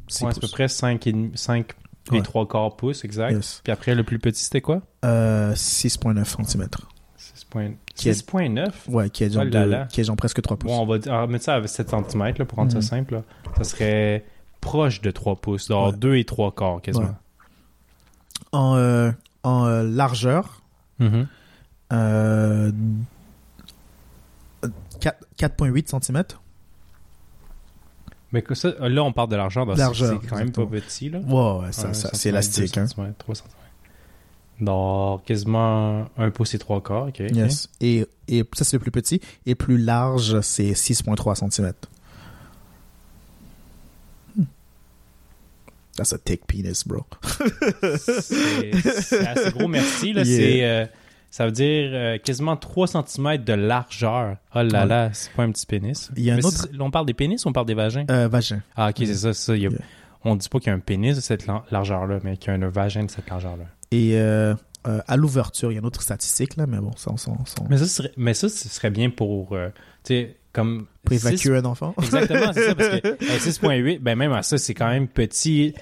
c'est 0.07 0.25
à 0.27 0.31
peu 0.33 0.49
près 0.49 0.69
5 0.69 1.07
et, 1.07 1.13
demi- 1.13 1.33
5 1.35 1.73
et 2.13 2.15
Ouais. 2.17 2.23
3 2.23 2.47
quarts 2.47 2.77
pouces, 2.77 3.05
exact. 3.05 3.33
Yes. 3.33 3.61
Puis 3.65 3.73
après, 3.73 3.95
le 3.95 4.05
plus 4.05 4.19
petit, 4.19 4.43
c'était 4.43 4.61
quoi? 4.61 4.81
Euh, 5.05 5.53
6,9 5.55 6.25
cm. 6.45 6.69
6.9. 7.17 7.73
Qui 7.95 8.09
est- 8.09 8.13
6.9? 8.13 8.89
Ouais, 8.89 9.11
qui 9.11 9.25
est 9.25 9.31
genre, 9.33 9.43
Oh 9.47 9.51
là 9.51 9.65
de- 9.65 9.71
là. 9.71 9.87
qui 9.87 10.01
est 10.01 10.05
genre 10.05 10.17
presque 10.17 10.41
3 10.41 10.57
pouces. 10.57 10.71
Bon, 10.71 10.81
on 10.81 10.87
va 10.87 10.99
dire- 10.99 11.13
on 11.13 11.17
va 11.19 11.27
mettre 11.27 11.45
ça 11.45 11.57
à 11.57 11.67
7 11.67 11.91
cm 11.91 12.35
là, 12.39 12.45
pour 12.45 12.57
rendre 12.59 12.73
Mhm. 12.75 12.81
ça 12.81 12.89
simple. 12.89 13.15
là. 13.15 13.23
Ça 13.57 13.65
serait 13.65 14.25
proche 14.61 15.01
de 15.01 15.11
3 15.11 15.37
pouces. 15.37 15.67
Donc 15.69 15.93
Ouais. 15.93 15.99
2 15.99 16.17
et 16.17 16.25
3 16.25 16.53
quarts 16.53 16.81
quasiment. 16.81 17.17
En, 18.53 18.77
euh, 18.77 19.11
en 19.43 19.67
euh, 19.67 19.83
largeur, 19.83 20.63
Mhm. 20.99 21.27
euh, 21.93 22.73
4 25.01 25.25
4,8 25.37 25.89
cm. 26.03 26.23
Mais 28.33 28.43
que 28.43 28.55
ça, 28.55 28.71
là, 28.81 29.03
on 29.05 29.13
parle 29.13 29.31
de 29.31 29.37
l'argent. 29.37 29.65
donc 29.65 29.79
Largeur, 29.79 30.19
C'est 30.21 30.29
quand 30.29 30.37
même 30.37 30.53
pas 30.53 30.67
petit. 30.67 31.09
Là. 31.09 31.21
Ouais, 31.21 31.65
ouais, 31.67 31.73
ça, 31.73 31.89
Un 31.89 31.93
ça, 31.95 32.11
c'est 32.13 32.29
élastique. 32.29 32.77
Hein. 32.77 32.87
centimètres, 32.87 33.17
3 33.19 33.35
cm. 33.37 33.47
Donc, 34.61 35.25
quasiment 35.25 36.07
1 36.19 36.31
pouce 36.31 36.53
et 36.55 36.59
3 36.59 36.83
quarts. 36.83 37.05
OK. 37.09 37.21
ok. 37.21 37.31
Yes. 37.35 37.69
Et, 37.81 38.07
et 38.27 38.45
ça, 38.53 38.65
c'est 38.65 38.77
le 38.77 38.81
plus 38.83 38.91
petit. 38.91 39.21
Et 39.47 39.55
plus 39.55 39.79
large, 39.79 40.41
c'est 40.43 40.73
6,3 40.75 41.37
cm. 41.37 41.73
That's 45.99 46.13
a 46.13 46.19
thick 46.19 46.47
penis, 46.47 46.85
bro. 46.87 47.05
C'est 47.99 49.27
assez 49.27 49.51
gros, 49.51 49.69
merci. 49.69 50.13
Là, 50.13 50.23
Yeah. 50.23 50.37
c'est, 50.39 50.65
euh, 50.65 50.87
ça 51.31 51.45
veut 51.47 51.53
dire 51.53 51.91
euh, 51.93 52.19
quasiment 52.19 52.57
3 52.57 52.87
cm 52.87 53.39
de 53.45 53.53
largeur. 53.53 54.37
Oh 54.55 54.63
là 54.63 54.83
Ouais. 54.83 54.87
là, 54.87 55.11
c'est 55.13 55.33
pas 55.33 55.43
un 55.43 55.51
petit 55.51 55.67
pénis. 55.67 56.11
Il 56.17 56.23
y 56.23 56.31
a 56.31 56.35
un 56.35 56.39
autre- 56.39 56.69
on 56.79 56.91
parle 56.91 57.07
des 57.07 57.15
pénis 57.15 57.45
ou 57.45 57.49
on 57.49 57.53
parle 57.53 57.67
des 57.67 57.75
vagins? 57.75 58.05
Euh, 58.11 58.29
vagin. 58.29 58.63
Ah, 58.77 58.91
ok, 58.91 58.95
c'est 58.99 59.15
ça. 59.15 59.33
ça. 59.35 59.57
Il 59.57 59.63
y 59.63 59.67
a- 59.67 59.71
Yeah. 59.71 59.81
On 60.25 60.35
dit 60.37 60.49
pas 60.49 60.59
qu'il 60.59 60.69
y 60.69 60.71
a 60.71 60.75
un 60.75 60.81
pénis 60.81 61.15
de 61.17 61.21
cette 61.21 61.47
largeur-là, 61.71 62.19
mais 62.25 62.37
qu'il 62.37 62.49
y 62.49 62.51
a 62.51 62.55
un 62.55 62.69
vagin 62.69 63.05
de 63.05 63.11
cette 63.11 63.29
largeur-là. 63.31 63.65
Et 63.93 64.13
euh, 64.19 64.55
à 64.85 65.17
l'ouverture, 65.17 65.71
il 65.71 65.75
y 65.75 65.79
a 65.79 65.81
une 65.81 65.87
autre 65.87 66.03
statistique, 66.03 66.57
là, 66.57 66.67
mais 66.67 66.79
bon, 66.79 66.91
ça, 66.97 67.11
on 67.13 67.37
Mais 67.69 67.77
ça, 67.79 67.87
serait, 67.87 68.13
mais 68.17 68.35
ça, 68.35 68.49
ce 68.49 68.69
serait 68.69 68.91
bien 68.91 69.11
pour, 69.11 69.51
tu 70.05 70.15
sais, 70.15 70.37
comme... 70.59 70.87
pour 71.05 71.13
évacuer 71.15 71.57
un 71.57 71.65
enfant. 71.65 71.95
Exactement, 72.03 72.53
c'est 72.53 72.67
ça, 72.69 72.75
parce 72.75 72.89
que 72.89 73.09
euh, 73.09 73.17
6.8, 73.39 73.99
ben 74.01 74.17
même 74.17 74.33
à 74.33 74.43
ça, 74.43 74.59
c'est 74.59 74.75
quand 74.75 74.89
même 74.89 75.09
petit. 75.09 75.75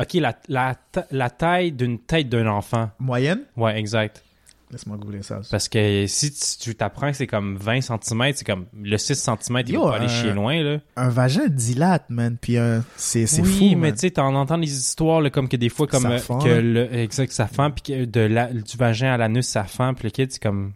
OK, 0.00 0.14
la, 0.14 0.36
la, 0.48 0.76
la 1.10 1.30
taille 1.30 1.72
d'une 1.72 1.98
tête 1.98 2.28
d'un 2.28 2.46
enfant. 2.46 2.90
Moyenne? 2.98 3.40
Ouais, 3.56 3.78
exact. 3.78 4.22
Laisse-moi 4.70 4.98
googler 4.98 5.22
ça. 5.22 5.40
Parce 5.50 5.66
que 5.66 6.04
si 6.06 6.30
tu- 6.60 6.74
t'apprends 6.74 7.10
que 7.10 7.16
c'est 7.16 7.26
comme 7.26 7.56
20 7.56 7.80
cm, 7.80 8.32
c'est 8.34 8.44
comme 8.46 8.66
le 8.78 8.98
6 8.98 9.14
cm, 9.14 9.62
il 9.66 9.72
Yo, 9.72 9.84
va 9.84 9.92
pas 9.92 9.96
aller 9.96 10.04
euh, 10.04 10.08
chier 10.22 10.32
loin, 10.34 10.62
là. 10.62 10.78
Un 10.96 11.08
vagin 11.08 11.46
dilate, 11.48 12.04
man, 12.10 12.36
puis 12.38 12.58
euh, 12.58 12.80
c'est 12.94 13.26
c'est 13.26 13.40
oui, 13.40 13.70
fou, 13.70 13.76
mais 13.78 13.92
tu 13.92 14.00
sais, 14.00 14.10
t'en 14.10 14.34
entends 14.34 14.58
des 14.58 14.70
histoires, 14.70 15.22
là, 15.22 15.30
comme 15.30 15.48
que 15.48 15.56
des 15.56 15.70
fois, 15.70 15.86
comme 15.86 16.02
Ça 16.02 16.10
euh, 16.10 16.18
fend, 16.18 16.38
que 16.38 16.50
le, 16.50 16.94
exact, 16.94 17.32
ça 17.32 17.46
fend, 17.46 17.70
puis 17.70 17.82
que 17.82 18.04
de 18.04 18.20
la, 18.20 18.52
du 18.52 18.76
vagin 18.76 19.10
à 19.14 19.16
l'anus, 19.16 19.46
ça 19.46 19.64
fend, 19.64 19.94
puis 19.94 20.04
le 20.04 20.10
kid, 20.10 20.30
c'est 20.30 20.42
comme, 20.42 20.74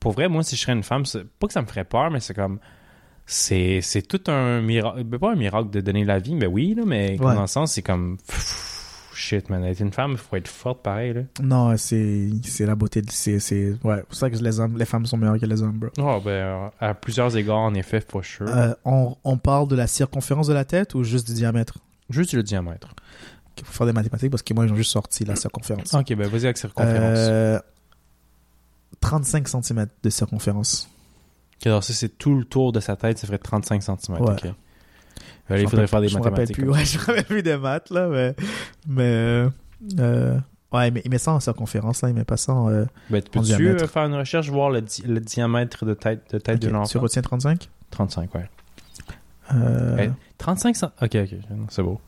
pour 0.00 0.12
vrai, 0.12 0.28
moi, 0.28 0.42
si 0.42 0.56
je 0.56 0.60
serais 0.62 0.72
une 0.72 0.82
femme, 0.82 1.04
pas 1.38 1.46
que 1.46 1.52
ça 1.52 1.62
me 1.62 1.66
ferait 1.66 1.84
peur, 1.84 2.10
mais 2.10 2.20
c'est 2.20 2.34
comme, 2.34 2.58
c'est, 3.26 3.80
c'est 3.82 4.02
tout 4.02 4.20
un 4.30 4.60
miracle, 4.60 5.02
ben, 5.04 5.18
pas 5.18 5.32
un 5.32 5.36
miracle 5.36 5.70
de 5.70 5.80
donner 5.80 6.04
la 6.04 6.18
vie, 6.18 6.34
mais 6.34 6.46
oui, 6.46 6.74
là, 6.76 6.84
mais 6.86 7.18
Ouais. 7.20 7.34
dans 7.34 7.40
le 7.40 7.46
sens, 7.46 7.72
c'est 7.72 7.82
comme, 7.82 8.18
pff, 8.18 9.10
shit, 9.14 9.48
man, 9.50 9.64
être 9.64 9.80
une 9.80 9.92
femme, 9.92 10.12
il 10.12 10.16
faut 10.18 10.36
être 10.36 10.46
forte 10.48 10.82
pareil, 10.82 11.12
là. 11.14 11.22
Non, 11.42 11.76
c'est 11.76 12.28
c'est 12.44 12.66
la 12.66 12.74
beauté. 12.76 13.02
C'est 13.10 13.40
c'est- 13.40 13.70
ouais, 13.82 13.96
c'est 13.96 14.04
pour 14.06 14.14
ça 14.14 14.30
que 14.30 14.36
les 14.36 14.60
hommes, 14.60 14.76
les 14.78 14.84
femmes 14.84 15.06
sont 15.06 15.16
meilleures 15.16 15.40
que 15.40 15.46
les 15.46 15.60
hommes, 15.62 15.72
bro. 15.78 15.90
Oh, 15.98 16.20
ben, 16.24 16.70
à 16.78 16.94
plusieurs 16.94 17.36
égards, 17.36 17.58
en 17.58 17.74
effet, 17.74 18.00
for 18.06 18.24
sure. 18.24 18.46
Euh, 18.48 18.74
on, 18.84 19.16
on 19.24 19.38
parle 19.38 19.66
de 19.68 19.74
la 19.74 19.86
circonférence 19.88 20.46
de 20.46 20.54
la 20.54 20.64
tête 20.64 20.94
ou 20.94 21.02
juste 21.02 21.26
du 21.26 21.34
diamètre? 21.34 21.78
Juste 22.10 22.34
le 22.34 22.42
diamètre. 22.44 22.88
Il 23.58 23.64
faut 23.64 23.72
faire 23.72 23.86
des 23.86 23.92
mathématiques 23.94 24.30
parce 24.30 24.42
que 24.42 24.52
moi, 24.54 24.66
ils 24.66 24.72
ont 24.72 24.76
juste 24.76 24.92
sorti 24.92 25.24
la 25.24 25.34
circonférence. 25.34 25.94
Ok, 25.94 26.14
ben, 26.14 26.28
vas-y 26.28 26.44
avec 26.44 26.58
circonférence. 26.58 27.18
Euh, 27.18 27.58
35 29.00 29.48
cm 29.48 29.86
de 30.02 30.10
circonférence. 30.10 30.88
Alors 31.64 31.82
ça, 31.84 31.92
c'est 31.92 32.18
tout 32.18 32.36
le 32.36 32.44
tour 32.44 32.72
de 32.72 32.80
sa 32.80 32.96
tête, 32.96 33.18
ça 33.18 33.26
ferait 33.26 33.38
35 33.38 33.82
cm. 33.82 33.96
Ouais. 34.20 34.30
Ok. 34.32 34.46
Euh, 35.50 35.60
il 35.60 35.68
faudrait 35.68 35.86
faire 35.86 36.00
des 36.00 36.08
je 36.08 36.18
mathématiques. 36.18 36.56
plus, 36.56 36.68
ouais, 36.68 36.84
je 36.84 36.98
rappelle 36.98 37.24
plus 37.24 37.42
des 37.42 37.56
maths, 37.56 37.90
là, 37.90 38.08
mais. 38.08 38.34
mais 38.86 39.46
euh, 40.00 40.38
ouais, 40.72 40.90
mais 40.90 41.02
il 41.04 41.10
met 41.10 41.18
ça 41.18 41.32
en 41.32 41.40
circonférence, 41.40 42.02
là, 42.02 42.08
il 42.08 42.14
met 42.14 42.24
pas 42.24 42.36
ça 42.36 42.52
en. 42.52 42.68
euh, 42.68 42.84
Ben, 43.10 43.22
tu 43.22 43.30
peux-tu 43.30 43.44
diamètre. 43.46 43.84
euh, 43.84 43.86
faire 43.86 44.04
une 44.04 44.14
recherche, 44.14 44.48
voir 44.50 44.70
le, 44.70 44.82
di- 44.82 45.02
le 45.02 45.20
diamètre 45.20 45.84
de 45.84 45.94
tête 45.94 46.32
de 46.32 46.38
tête 46.38 46.56
ok, 46.56 46.60
de 46.62 46.66
Tu 46.66 46.72
l'enfant? 46.72 47.00
retiens 47.00 47.22
35 47.22 47.68
35, 47.90 48.34
ouais. 48.34 48.50
euh, 49.54 49.96
Eh, 50.00 50.10
35 50.38 50.76
cent- 50.76 50.90
Ok, 51.00 51.14
ok, 51.14 51.34
c'est 51.70 51.82
beau. 51.82 52.00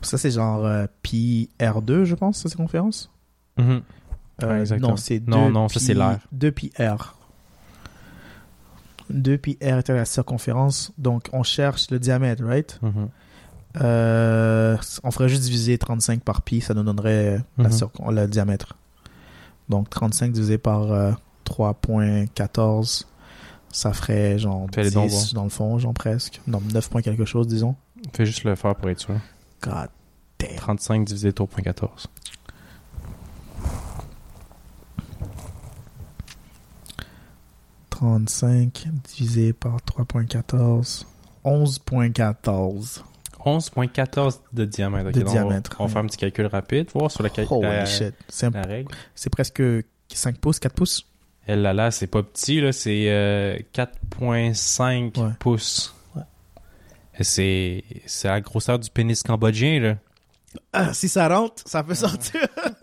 Ça, 0.00 0.16
c'est 0.16 0.30
genre 0.30 0.64
euh, 0.64 0.86
pi 1.02 1.50
R2, 1.60 2.04
je 2.04 2.14
pense, 2.14 2.42
sa 2.42 2.48
circonférence? 2.48 3.10
Ouais, 3.58 4.60
exactement. 4.60 4.90
non, 4.90 4.96
c'est 4.96 5.18
2 5.20 5.30
Non, 5.30 5.50
non, 5.50 5.68
ça, 5.68 5.80
c'est 5.80 5.94
l'air. 5.94 6.18
2 6.32 6.52
pi 6.52 6.72
R. 6.78 7.14
2 9.10 9.38
pi 9.38 9.58
R 9.62 9.78
était 9.78 9.94
la 9.94 10.04
circonférence. 10.04 10.92
Donc, 10.98 11.28
on 11.32 11.42
cherche 11.42 11.90
le 11.90 11.98
diamètre, 11.98 12.44
right? 12.44 12.78
Mhm. 12.82 13.08
Euh, 13.82 14.76
on 15.04 15.10
ferait 15.10 15.28
juste 15.28 15.42
diviser 15.42 15.76
35 15.78 16.22
par 16.22 16.42
pi, 16.42 16.60
ça 16.60 16.74
nous 16.74 16.82
donnerait 16.82 17.40
la 17.58 17.68
Mhm. 17.68 17.90
le 18.10 18.26
diamètre. 18.26 18.76
Donc 19.68 19.90
35 19.90 20.32
divisé 20.32 20.56
par 20.56 20.90
euh, 20.90 21.12
3.14, 21.44 23.06
ça 23.70 23.92
ferait 23.92 24.38
genre 24.38 24.66
Fais-les 24.74 24.88
10 24.88 24.94
donc 24.94 25.10
voir. 25.10 25.24
dans 25.34 25.44
le 25.44 25.50
fond, 25.50 25.78
genre 25.78 25.92
presque. 25.92 26.40
Non, 26.46 26.62
9 26.72 26.88
points 26.88 27.02
quelque 27.02 27.26
chose, 27.26 27.46
disons. 27.46 27.76
Fais 28.14 28.24
juste 28.24 28.44
le 28.44 28.54
faire 28.54 28.74
pour 28.74 28.88
être 28.88 29.00
sûr. 29.00 29.14
God 29.62 29.88
damn. 30.38 30.56
35 30.56 31.04
divisé 31.04 31.32
3.14. 31.32 32.06
«35 37.98 38.86
divisé 39.02 39.52
par 39.52 39.78
3.14, 39.78 41.04
11.14. 41.44 43.02
11.14 43.44 44.38
de 44.52 44.64
diamètre. 44.64 45.10
De 45.10 45.24
On 45.24 45.32
va, 45.48 45.60
on 45.80 45.86
va 45.86 45.88
faire 45.92 46.02
un 46.02 46.06
petit 46.06 46.16
calcul 46.16 46.46
rapide, 46.46 46.88
voir 46.94 47.10
sur 47.10 47.24
la, 47.24 47.30
Holy 47.50 47.62
la, 47.62 47.86
shit. 47.86 48.14
C'est 48.28 48.54
la 48.54 48.62
règle. 48.62 48.94
c'est 49.16 49.30
presque 49.30 49.60
5 50.12 50.38
pouces, 50.38 50.60
4 50.60 50.74
pouces? 50.74 51.06
Et 51.48 51.56
là, 51.56 51.72
là, 51.72 51.90
c'est 51.90 52.06
pas 52.06 52.22
petit, 52.22 52.60
là, 52.60 52.70
c'est 52.72 53.06
euh, 53.08 53.58
4.5 53.74 55.18
Ouais. 55.18 55.30
pouces. 55.40 55.92
Ouais. 56.14 56.22
Et 57.18 57.24
C'est 57.24 57.84
c'est 58.06 58.28
la 58.28 58.40
grosseur 58.40 58.78
du 58.78 58.90
pénis 58.90 59.24
cambodgien, 59.24 59.80
là. 59.80 59.96
Ah, 60.72 60.94
si 60.94 61.08
ça 61.08 61.28
rentre, 61.28 61.62
ça 61.66 61.82
peut 61.82 61.94
sortir. 61.96 62.42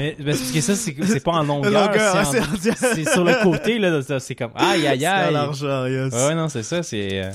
mais, 0.00 0.16
mais 0.18 0.32
c'est 0.32 0.38
parce 0.40 0.52
que 0.52 0.60
ça, 0.60 0.74
c'est 0.76 0.96
c'est 1.04 1.20
pas 1.24 1.32
en 1.32 1.44
longueur, 1.44 1.90
hein, 2.16 2.24
c'est 2.24 2.42
c'est 2.58 2.76
c'est 2.94 3.08
sur 3.10 3.24
le 3.24 3.42
côté, 3.42 3.78
là. 3.78 4.00
C'est 4.18 4.34
comme 4.34 4.52
aïe, 4.54 4.86
aïe, 4.86 5.00
C'est 5.00 5.06
aïe. 5.06 5.32
largeur, 5.32 5.88
yes. 5.88 6.12
Ouais, 6.12 6.34
non, 6.34 6.48
c'est 6.48 6.62
ça, 6.62 6.82
c'est. 6.82 7.22
euh, 7.24 7.30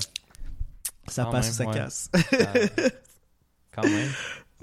Ça 1.07 1.23
Quand 1.25 1.31
passe 1.31 1.59
même, 1.59 1.67
ou 1.69 1.71
ça 1.73 1.77
ouais. 1.79 1.83
casse. 1.85 2.09
ça- 2.13 2.89
quand 3.75 3.83
même. 3.83 4.09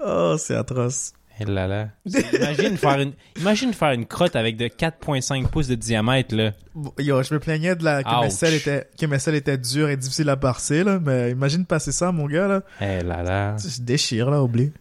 Oh, 0.05 0.35
c'est 0.37 0.55
atroce. 0.55 1.13
Et 1.39 1.45
là 1.45 1.65
là. 1.67 1.87
Imagine 2.05 2.77
faire 2.77 2.99
une, 2.99 3.13
imagine 3.37 3.73
faire 3.73 3.91
une 3.93 4.05
crotte 4.05 4.35
avec 4.35 4.55
de 4.55 4.65
4.5 4.67 5.47
pouces 5.47 5.67
de 5.67 5.73
diamètre, 5.75 6.35
là. 6.35 6.51
Yo, 6.99 7.23
je 7.23 7.33
me 7.33 7.39
plaignais 7.39 7.75
de 7.75 7.83
la, 7.83 8.03
que, 8.03 8.21
mes 8.21 8.29
selles 8.29 8.53
étaient, 8.53 8.87
que 8.99 9.05
mes 9.07 9.17
selles 9.17 9.35
étaient 9.35 9.57
dures 9.57 9.89
et 9.89 9.97
difficiles 9.97 10.29
à 10.29 10.35
passer, 10.37 10.83
là. 10.83 10.99
Mais 10.99 11.31
imagine 11.31 11.65
passer 11.65 11.91
ça, 11.91 12.11
mon 12.11 12.27
gars, 12.27 12.47
là. 12.47 12.61
Eh 12.81 13.01
là 13.01 13.23
là. 13.23 13.55
Je 13.57 13.81
déchire, 13.81 14.29
là, 14.29 14.43
oublie. 14.43 14.71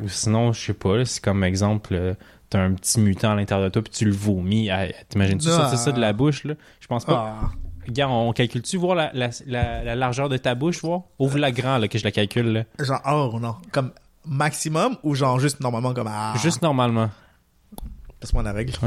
Ou 0.00 0.08
sinon, 0.08 0.54
je 0.54 0.60
sais 0.64 0.72
pas, 0.72 1.04
c'est 1.04 1.22
comme 1.22 1.44
exemple, 1.44 1.92
euh, 1.94 2.14
t'as 2.52 2.60
un 2.60 2.74
petit 2.74 3.00
mutant 3.00 3.30
à 3.32 3.34
l'intérieur 3.34 3.64
de 3.66 3.72
toi 3.72 3.80
puis 3.82 3.90
tu 3.92 4.04
le 4.04 4.12
vomis. 4.12 4.68
Ah, 4.70 4.86
T'imagines-tu 5.08 5.48
Ah. 5.48 5.52
sortir 5.56 5.78
ça 5.78 5.90
de 5.92 6.00
la 6.00 6.12
bouche, 6.12 6.44
là? 6.44 6.54
Je 6.80 6.86
pense 6.86 7.06
pas. 7.06 7.38
Ah. 7.42 7.50
Regarde, 7.86 8.12
on 8.12 8.32
calcule-tu 8.32 8.76
voir 8.76 8.94
la, 8.94 9.10
la, 9.14 9.30
la, 9.46 9.82
la 9.82 9.94
largeur 9.96 10.28
de 10.28 10.36
ta 10.36 10.54
bouche, 10.54 10.82
voir? 10.82 11.00
Ouvre-la 11.18 11.50
grand, 11.50 11.78
là, 11.78 11.88
que 11.88 11.98
je 11.98 12.04
la 12.04 12.12
calcule, 12.12 12.52
là. 12.52 12.64
Genre, 12.78 13.00
oh, 13.06 13.38
non. 13.40 13.56
Comme 13.72 13.92
maximum 14.26 14.96
ou 15.02 15.14
genre 15.14 15.40
juste 15.40 15.60
normalement 15.60 15.94
comme, 15.94 16.08
ah. 16.10 16.34
Juste 16.42 16.60
normalement. 16.62 17.08
Passe-moi 18.20 18.42
la 18.42 18.52
règle. 18.52 18.74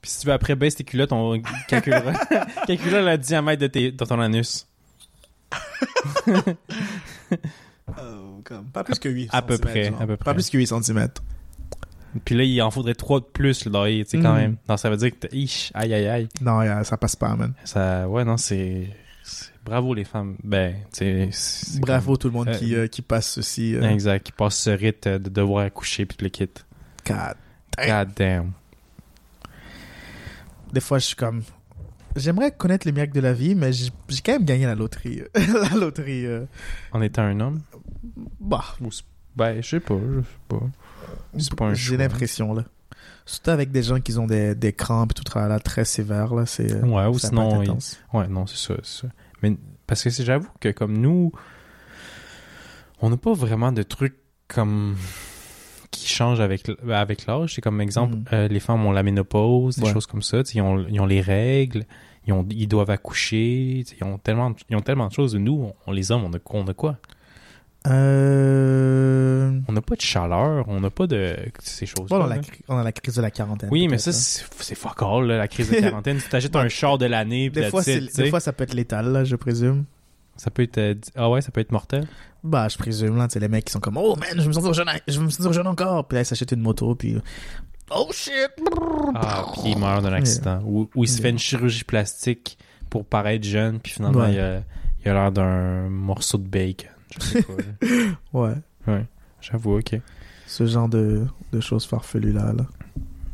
Puis 0.00 0.10
si 0.12 0.20
tu 0.20 0.26
veux 0.28 0.32
après 0.32 0.54
baisse 0.54 0.76
tes 0.76 0.84
culottes, 0.84 1.12
on 1.12 1.42
calculera, 1.66 2.12
calculera 2.66 3.02
le 3.02 3.18
diamètre 3.18 3.60
de, 3.60 3.66
tes, 3.66 3.90
de 3.92 4.04
ton 4.04 4.20
anus. 4.20 4.66
Oh, 7.96 8.27
comme, 8.42 8.66
pas 8.66 8.84
plus 8.84 8.98
que 8.98 9.08
8 9.08 9.30
À 9.32 9.42
peu 9.42 9.58
près, 9.58 9.88
à 9.88 10.06
peu 10.06 10.16
près. 10.16 10.24
Pas 10.24 10.34
plus 10.34 10.48
que 10.50 10.56
8 10.58 10.66
cm. 10.66 11.08
Puis 12.24 12.34
là, 12.34 12.42
il 12.44 12.60
en 12.62 12.70
faudrait 12.70 12.94
3 12.94 13.20
de 13.20 13.24
plus, 13.26 13.66
là, 13.66 13.86
tu 13.86 14.04
sais, 14.06 14.18
quand 14.18 14.32
Mhm. 14.32 14.38
même. 14.40 14.56
Non, 14.68 14.76
ça 14.76 14.88
veut 14.90 14.96
dire 14.96 15.10
que 15.10 15.26
t'as... 15.26 15.28
Ish, 15.36 15.70
aïe, 15.74 15.92
aïe, 15.92 16.08
aïe. 16.08 16.28
Non, 16.40 16.62
yeah, 16.62 16.82
ça 16.84 16.96
passe 16.96 17.14
pas, 17.16 17.36
man. 17.36 17.52
Ça, 17.64 18.08
ouais, 18.08 18.24
non, 18.24 18.36
c'est... 18.38 18.88
c'est- 19.22 19.52
Bravo 19.64 19.92
les 19.92 20.04
femmes. 20.04 20.36
Ben, 20.42 20.76
tu 20.92 21.28
c'est 21.30 21.80
Bravo 21.80 22.16
tout 22.16 22.28
le 22.28 22.32
monde 22.32 22.48
Euh, 22.48 22.54
qui, 22.58 22.74
euh, 22.74 22.86
qui 22.86 23.02
passe 23.02 23.32
ceci. 23.34 23.74
euh, 23.74 23.82
Exact, 23.90 24.22
qui 24.24 24.32
passe 24.32 24.56
ce 24.58 24.70
rite 24.70 25.06
euh, 25.06 25.18
de 25.18 25.28
devoir 25.28 25.64
accoucher 25.66 26.06
puis 26.06 26.16
le 26.22 26.30
kit. 26.30 26.48
God. 27.06 27.34
God 27.76 28.08
damn. 28.16 28.52
Des 30.72 30.80
fois, 30.80 30.98
je 30.98 31.06
suis 31.06 31.16
comme. 31.16 31.42
J'aimerais 32.16 32.50
connaître 32.50 32.86
les 32.86 32.92
miracles 32.92 33.12
de 33.14 33.20
la 33.20 33.32
vie, 33.32 33.54
mais 33.54 33.72
j'ai 33.72 33.90
j'ai 34.08 34.20
quand 34.22 34.32
même 34.32 34.44
gagné 34.44 34.64
la 34.66 34.74
loterie. 34.74 35.22
la 35.34 35.76
loterie. 35.78 36.26
euh, 36.26 36.46
En 36.92 37.00
étant 37.02 37.22
un 37.22 37.38
homme? 37.40 37.60
Bah, 38.40 38.64
Ou 38.80 38.88
Ben, 39.36 39.60
je 39.62 39.68
sais 39.68 39.80
pas, 39.80 39.94
je 39.98 40.20
sais 41.42 41.50
pas. 41.56 41.74
J'ai 41.74 41.96
l'impression, 41.96 42.54
là. 42.54 42.64
Surtout 43.26 43.50
avec 43.50 43.70
des 43.70 43.82
gens 43.82 44.00
qui 44.00 44.16
ont 44.18 44.26
des, 44.26 44.54
des 44.54 44.72
crampes 44.72 45.12
et 45.12 45.14
tout 45.22 45.38
là, 45.38 45.58
très 45.60 45.84
sévères, 45.84 46.34
là. 46.34 46.46
C'est. 46.46 46.72
euh, 46.72 46.80
Ouais, 46.86 47.06
ou 47.06 47.18
sinon, 47.18 47.62
il-. 47.62 47.70
Ouais, 48.16 48.26
non, 48.28 48.46
c'est 48.46 48.56
ça. 48.82 49.06
Mais 49.42 49.56
parce 49.86 50.02
que 50.02 50.10
j'avoue 50.10 50.48
que 50.60 50.70
comme 50.70 50.96
nous, 50.96 51.30
on 53.00 53.10
n'a 53.10 53.16
pas 53.16 53.32
vraiment 53.34 53.70
de 53.72 53.82
trucs 53.82 54.16
comme 54.48 54.96
qui 55.90 56.06
changent 56.08 56.40
avec 56.40 56.68
l- 56.68 56.76
avec 56.92 57.26
l'âge. 57.26 57.54
C'est 57.54 57.60
comme 57.60 57.80
exemple, 57.80 58.16
Mhm. 58.16 58.24
euh, 58.32 58.48
les 58.48 58.60
femmes 58.60 58.84
ont 58.86 58.92
la 58.92 59.02
ménopause, 59.02 59.76
des 59.76 59.84
Ouais. 59.84 59.92
choses 59.92 60.06
comme 60.06 60.22
ça. 60.22 60.38
Ils 60.54 60.60
ont, 60.60 60.86
ils 60.88 61.00
ont 61.00 61.06
les 61.06 61.20
règles, 61.20 61.86
ils, 62.26 62.32
ont, 62.32 62.46
ils 62.50 62.66
doivent 62.66 62.90
accoucher. 62.90 63.84
Ils 64.00 64.04
ont 64.04 64.18
tellement, 64.18 64.54
ils 64.68 64.76
ont 64.76 64.80
tellement 64.82 65.06
de 65.08 65.12
choses. 65.12 65.34
Nous, 65.36 65.70
on, 65.86 65.92
les 65.92 66.10
hommes, 66.12 66.24
on 66.24 66.32
a, 66.34 66.38
on 66.50 66.66
a 66.66 66.74
quoi? 66.74 66.98
Euh. 67.86 69.60
On 69.68 69.72
n'a 69.72 69.80
pas 69.80 69.94
de 69.94 70.00
chaleur, 70.00 70.64
on 70.68 70.80
n'a 70.80 70.90
pas 70.90 71.06
de 71.06 71.36
ces 71.60 71.86
choses. 71.86 72.08
Bon, 72.08 72.18
on, 72.20 72.24
a 72.24 72.26
la, 72.28 72.38
cri- 72.38 72.62
on 72.68 72.76
a 72.76 72.82
la 72.82 72.92
crise 72.92 73.14
de 73.16 73.22
la 73.22 73.30
quarantaine. 73.30 73.68
oui, 73.72 73.88
mais 73.88 73.98
ça, 73.98 74.10
hein. 74.10 74.44
c'est 74.60 74.74
fuck 74.74 75.02
all, 75.02 75.26
là, 75.26 75.38
la 75.38 75.48
crise 75.48 75.70
de 75.70 75.76
quarantaine. 75.76 76.18
tu 76.18 76.28
t'achètes 76.28 76.56
un 76.56 76.68
char 76.68 76.98
de 76.98 77.06
l'année, 77.06 77.50
Des 77.50 77.70
fois, 77.70 77.82
des 77.82 78.30
fois, 78.30 78.40
ça 78.40 78.52
peut 78.52 78.64
être 78.64 78.74
létal, 78.74 79.12
là, 79.12 79.24
je 79.24 79.36
présume. 79.36 79.84
ça 80.36 80.50
peut 80.50 80.62
être. 80.62 80.78
euh, 80.78 80.94
Ah 81.16 81.30
ouais, 81.30 81.40
ça 81.40 81.50
peut 81.50 81.60
être 81.60 81.72
mortel. 81.72 82.06
Bah, 82.44 82.68
je 82.68 82.78
présume, 82.78 83.16
là, 83.16 83.26
c'est 83.30 83.40
les 83.40 83.48
mecs 83.48 83.64
qui 83.64 83.72
sont 83.72 83.80
comme, 83.80 83.96
oh 83.96 84.16
man, 84.16 84.40
je 84.40 84.46
me 84.48 84.52
sentir 84.52 84.72
jeune, 84.72 84.88
je 85.06 85.20
me 85.20 85.28
sentir 85.30 85.52
jeune 85.52 85.66
encore. 85.66 86.06
Puis 86.06 86.16
là, 86.16 86.22
ils 86.22 86.26
s'achètent 86.26 86.52
une 86.52 86.60
moto, 86.62 86.94
puis. 86.94 87.16
Oh 87.90 88.08
shit! 88.12 88.32
Ah, 89.14 89.46
puis 89.54 89.72
il 89.72 89.78
meurt 89.78 90.02
d'un 90.02 90.12
accident. 90.12 90.60
Ou, 90.66 90.90
ou 90.94 91.04
il 91.04 91.08
se 91.08 91.14
Yeah. 91.14 91.22
fait 91.22 91.30
une 91.30 91.38
chirurgie 91.38 91.84
plastique 91.84 92.58
pour 92.90 93.06
paraître 93.06 93.46
jeune, 93.46 93.80
puis 93.80 93.92
finalement, 93.92 94.20
Ouais. 94.20 94.34
il 94.34 94.40
a 94.40 94.60
il 95.04 95.10
a 95.10 95.14
l'air 95.14 95.32
d'un 95.32 95.88
morceau 95.88 96.36
de 96.38 96.46
bacon. 96.46 96.90
Là? 97.34 97.40
Ouais. 98.32 99.04
J'avoue, 99.40 99.78
ok. 99.78 100.00
Ce 100.46 100.66
genre 100.66 100.88
de, 100.88 101.24
de 101.52 101.60
choses 101.60 101.84
farfelues 101.86 102.32
là, 102.32 102.52
là. 102.52 102.64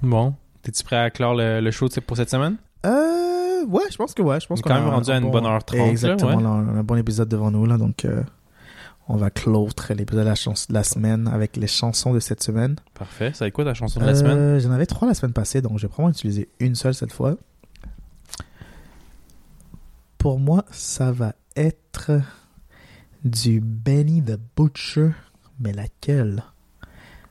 Bon. 0.02 0.34
T'es-tu 0.62 0.82
prêt 0.84 0.96
à 0.96 1.10
clore 1.10 1.34
le, 1.34 1.60
le 1.60 1.70
show 1.70 1.88
pour 2.06 2.16
cette 2.16 2.30
semaine? 2.30 2.56
Euh, 2.84 3.64
ouais, 3.66 3.82
je 3.90 3.96
pense 3.96 4.12
que 4.14 4.22
ouais. 4.22 4.40
Je 4.40 4.46
pense 4.46 4.58
On 4.58 4.60
est 4.60 4.62
qu'on 4.62 4.68
quand 4.70 4.80
même 4.82 4.88
rendu 4.90 5.10
à 5.10 5.14
un 5.14 5.18
une 5.18 5.24
bon- 5.24 5.30
bonne 5.30 5.46
heure 5.46 5.62
trente, 5.64 5.78
là, 5.80 5.86
Exactement, 5.86 6.36
ouais. 6.36 6.42
là, 6.42 6.48
on 6.50 6.68
a 6.76 6.78
un 6.80 6.82
bon 6.82 6.96
épisode 6.96 7.28
devant 7.28 7.50
nous, 7.50 7.64
là. 7.66 7.78
Donc, 7.78 8.04
euh, 8.04 8.22
on 9.08 9.16
va 9.16 9.30
clore 9.30 9.70
l'épisode 9.90 10.24
de 10.24 10.28
la, 10.28 10.34
chans- 10.34 10.54
la 10.70 10.82
semaine 10.82 11.28
avec 11.28 11.56
les 11.56 11.66
chansons 11.66 12.12
de 12.12 12.20
cette 12.20 12.42
semaine. 12.42 12.76
Parfait. 12.94 13.32
Ça 13.34 13.44
va 13.44 13.48
être 13.48 13.54
quoi 13.54 13.64
ta 13.64 13.74
chanson 13.74 14.00
de 14.00 14.04
la 14.06 14.14
semaine? 14.14 14.36
Euh, 14.38 14.60
J'en 14.60 14.70
avais 14.72 14.86
trois 14.86 15.06
la 15.08 15.14
semaine 15.14 15.32
passée, 15.32 15.62
donc 15.62 15.78
je 15.78 15.82
vais 15.86 15.88
probablement 15.88 16.12
utiliser 16.12 16.48
une 16.60 16.74
seule 16.74 16.94
cette 16.94 17.12
fois. 17.12 17.36
Pour 20.18 20.38
moi, 20.38 20.64
ça 20.70 21.12
va 21.12 21.34
être 21.56 22.10
du 23.24 23.60
Benny 23.60 24.22
the 24.22 24.38
Butcher, 24.56 25.10
mais 25.58 25.72
laquelle? 25.72 26.42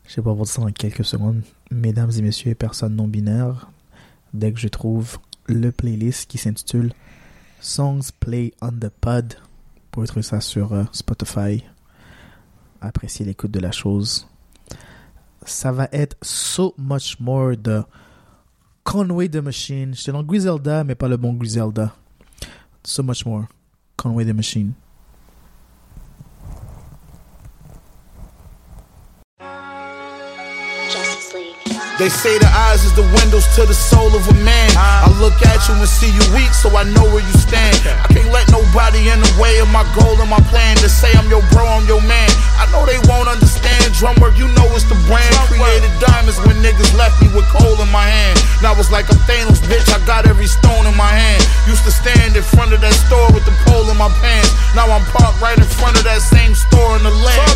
Je 0.06 0.15
vais 0.15 0.22
vous 0.22 0.36
dire 0.36 0.48
ça 0.48 0.61
dans 0.61 0.72
quelques 0.72 1.06
secondes. 1.06 1.41
Mesdames 1.72 2.11
et 2.18 2.22
messieurs 2.22 2.52
et 2.52 2.56
personnes 2.56 2.95
non 2.95 3.07
binaires, 3.07 3.70
dès 4.34 4.52
que 4.52 4.60
je 4.60 4.68
trouve 4.68 5.18
le 5.48 5.72
playlist 5.72 6.30
qui 6.30 6.38
s'intitule 6.38 6.94
Songs 7.61 8.10
Play 8.20 8.53
on 8.61 8.72
the 8.72 8.90
Pod, 8.90 9.36
vous 9.36 9.90
pouvez 9.91 10.07
trouver 10.07 10.24
ça 10.24 10.41
sur 10.41 10.74
euh, 10.74 10.84
Spotify. 10.91 11.64
Appréciez 12.82 13.26
l'écoute 13.26 13.52
de 13.52 13.60
la 13.60 13.72
chose 13.72 14.28
ça 15.45 15.72
va 15.72 15.88
être 15.91 16.15
So 16.22 16.74
Much 16.78 17.20
More 17.20 17.57
de 17.57 17.84
Conway 18.84 19.30
the 19.30 19.38
Machine. 19.38 19.94
J'étais 19.94 20.11
dans 20.11 20.24
Griselda, 20.24 20.84
mais 20.84 20.95
pas 20.95 21.07
le 21.07 21.18
bon 21.18 21.34
Griselda. 21.34 21.94
So 22.84 23.03
Much 23.03 23.26
More, 23.26 23.45
Conway 23.98 24.26
the 24.26 24.36
Machine. 24.36 24.74
They 32.03 32.11
say 32.11 32.35
the 32.35 32.51
eyes 32.67 32.84
is 32.84 32.91
the 32.99 33.07
windows 33.15 33.47
to 33.55 33.63
the 33.63 33.71
soul 33.71 34.11
of 34.11 34.27
a 34.27 34.35
man. 34.43 34.67
I 34.75 35.07
look 35.23 35.39
at 35.39 35.63
you 35.71 35.80
and 35.80 35.88
see 35.88 36.11
you 36.11 36.19
weak, 36.35 36.51
so 36.51 36.67
I 36.75 36.84
know 36.84 37.07
where 37.07 37.23
you 37.23 37.31
stand. 37.39 37.80
I 37.88 38.11
can't 38.11 38.27
let 38.27 38.43
nobody 38.51 39.07
in 39.07 39.23
the 39.23 39.31
way 39.39 39.63
of 39.63 39.71
my 39.71 39.88
goal 39.95 40.19
and 40.19 40.27
my 40.27 40.43
plan. 40.51 40.75
To 40.84 40.91
say 40.91 41.15
I'm 41.15 41.31
your 41.31 41.39
bro, 41.55 41.63
I'm 41.63 41.88
your 41.88 42.03
man. 42.03 42.27
I 42.59 42.67
know 42.75 42.84
they 42.84 42.99
won't 43.07 43.31
understand. 43.31 43.95
Drum 43.95 44.19
work, 44.19 44.35
you 44.35 44.51
know 44.51 44.67
it's 44.75 44.84
the 44.84 44.99
brand. 45.07 45.31
Created 45.47 45.95
diamonds 46.03 46.43
when 46.43 46.59
niggas 46.59 46.91
left 46.99 47.23
me 47.23 47.31
with 47.31 47.47
coal 47.47 47.80
in 47.80 47.88
my 47.88 48.03
hand. 48.03 48.35
Now 48.59 48.75
it's 48.75 48.91
like 48.91 49.07
I'm 49.07 49.23
Thanos, 49.23 49.63
bitch. 49.63 49.88
I 49.88 50.03
got 50.03 50.27
every 50.27 50.51
stone 50.51 50.84
in 50.84 50.95
my 50.99 51.07
hand. 51.07 51.39
Used 51.71 51.88
to 51.88 51.93
stand 51.95 52.35
in 52.35 52.43
front 52.43 52.75
of 52.75 52.84
that 52.84 52.99
store 52.99 53.31
with 53.31 53.47
the 53.47 53.55
pole 53.63 53.88
in 53.88 53.95
my 53.95 54.11
pants. 54.19 54.51
Now 54.75 54.91
I'm 54.91 55.07
parked 55.15 55.39
right 55.39 55.55
in 55.55 55.69
front 55.80 55.95
of 55.95 56.03
that 56.03 56.19
same 56.19 56.51
store 56.51 56.99
in 56.99 57.03
the 57.07 57.15
land. 57.15 57.47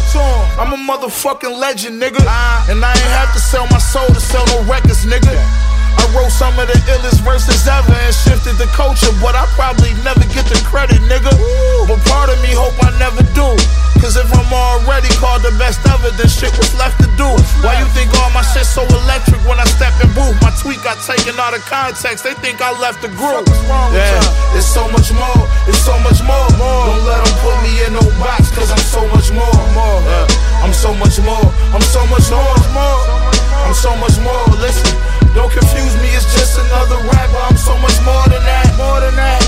I'm 0.56 0.72
a 0.72 0.80
motherfucking 0.80 1.52
legend, 1.60 2.00
nigga. 2.00 2.24
And 2.72 2.80
I 2.80 2.96
ain't 2.96 3.12
have 3.12 3.36
to 3.36 3.42
sell 3.44 3.68
my 3.68 3.84
soul 3.84 4.08
to 4.08 4.22
sell 4.22 4.37
no 4.46 4.62
records, 4.64 5.06
nigga. 5.06 5.77
I 6.08 6.16
wrote 6.16 6.32
some 6.32 6.56
of 6.56 6.72
the 6.72 6.80
illest 6.88 7.20
verses 7.20 7.68
ever 7.68 7.92
and 7.92 8.16
shifted 8.16 8.56
the 8.56 8.72
culture, 8.72 9.12
but 9.20 9.36
I 9.36 9.44
probably 9.60 9.92
never 10.08 10.24
get 10.32 10.48
the 10.48 10.56
credit, 10.64 11.04
nigga. 11.04 11.36
But 11.84 12.00
part 12.08 12.32
of 12.32 12.40
me 12.40 12.56
hope 12.56 12.80
I 12.80 12.96
never 12.96 13.28
do. 13.36 13.52
Cause 14.00 14.16
if 14.16 14.30
I'm 14.32 14.48
already 14.48 15.12
called 15.20 15.44
the 15.44 15.52
best 15.60 15.84
ever, 15.84 16.08
then 16.16 16.32
shit 16.32 16.56
was 16.56 16.72
left 16.80 17.04
to 17.04 17.12
do. 17.20 17.28
Why 17.60 17.76
you 17.84 17.88
think 17.92 18.08
all 18.24 18.32
my 18.32 18.46
shit 18.56 18.64
so 18.64 18.88
electric 19.04 19.44
when 19.44 19.60
I 19.60 19.68
step 19.68 19.92
in 20.00 20.08
booth? 20.16 20.38
My 20.40 20.56
tweet 20.56 20.80
got 20.80 20.96
taken 21.04 21.36
out 21.44 21.52
of 21.52 21.66
context, 21.68 22.24
they 22.24 22.38
think 22.40 22.64
I 22.64 22.72
left 22.80 23.04
the 23.04 23.12
group. 23.12 23.44
Yeah, 23.92 24.56
it's 24.56 24.70
so 24.70 24.88
much 24.88 25.12
more, 25.12 25.44
it's 25.68 25.84
so 25.84 26.00
much 26.08 26.24
more. 26.24 26.48
Don't 26.56 27.04
let 27.04 27.20
them 27.20 27.36
put 27.44 27.58
me 27.68 27.84
in 27.84 28.00
no 28.00 28.06
box, 28.16 28.48
cause 28.56 28.72
I'm 28.72 28.80
so 28.80 29.04
much 29.12 29.36
more. 29.36 29.60
Yeah, 30.08 30.64
I'm 30.64 30.72
so 30.72 30.96
much 30.96 31.20
more, 31.20 31.52
I'm 31.76 31.84
so 31.84 32.00
much 32.08 32.32
more. 32.32 32.48
I'm 33.68 33.76
so 33.76 33.92
much 34.00 34.16
more, 34.24 34.48
listen. 34.64 34.96
Don't 35.36 35.52
confuse 35.52 35.97
me, 36.02 36.10
it's 36.16 36.30
just 36.34 36.60
another 36.60 36.98
rapper. 37.10 37.42
I'm 37.50 37.58
so 37.58 37.78
much 37.78 37.98
more 38.06 38.26
than 38.30 38.44
that. 38.44 38.68
More 38.78 39.00
than 39.00 39.16
that. 39.16 39.42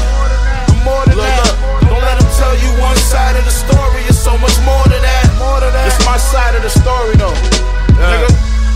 I'm 0.69 0.83
more 0.83 1.05
than 1.05 1.17
that. 1.17 1.45
Don't 1.85 2.01
let 2.01 2.19
them 2.19 2.29
tell 2.37 2.55
you 2.57 2.69
one 2.81 2.97
side 2.97 3.35
of 3.35 3.45
the 3.45 3.51
story. 3.51 4.01
It's 4.09 4.19
so 4.19 4.37
much 4.37 4.57
more 4.65 4.85
than 4.89 5.01
that. 5.01 5.25
More 5.37 5.59
than 5.59 5.73
that. 5.73 5.87
It's 5.87 6.05
my 6.05 6.17
side 6.17 6.55
of 6.55 6.63
the 6.63 6.69
story 6.69 7.15
though. 7.15 7.37
Nigga, 7.97 8.29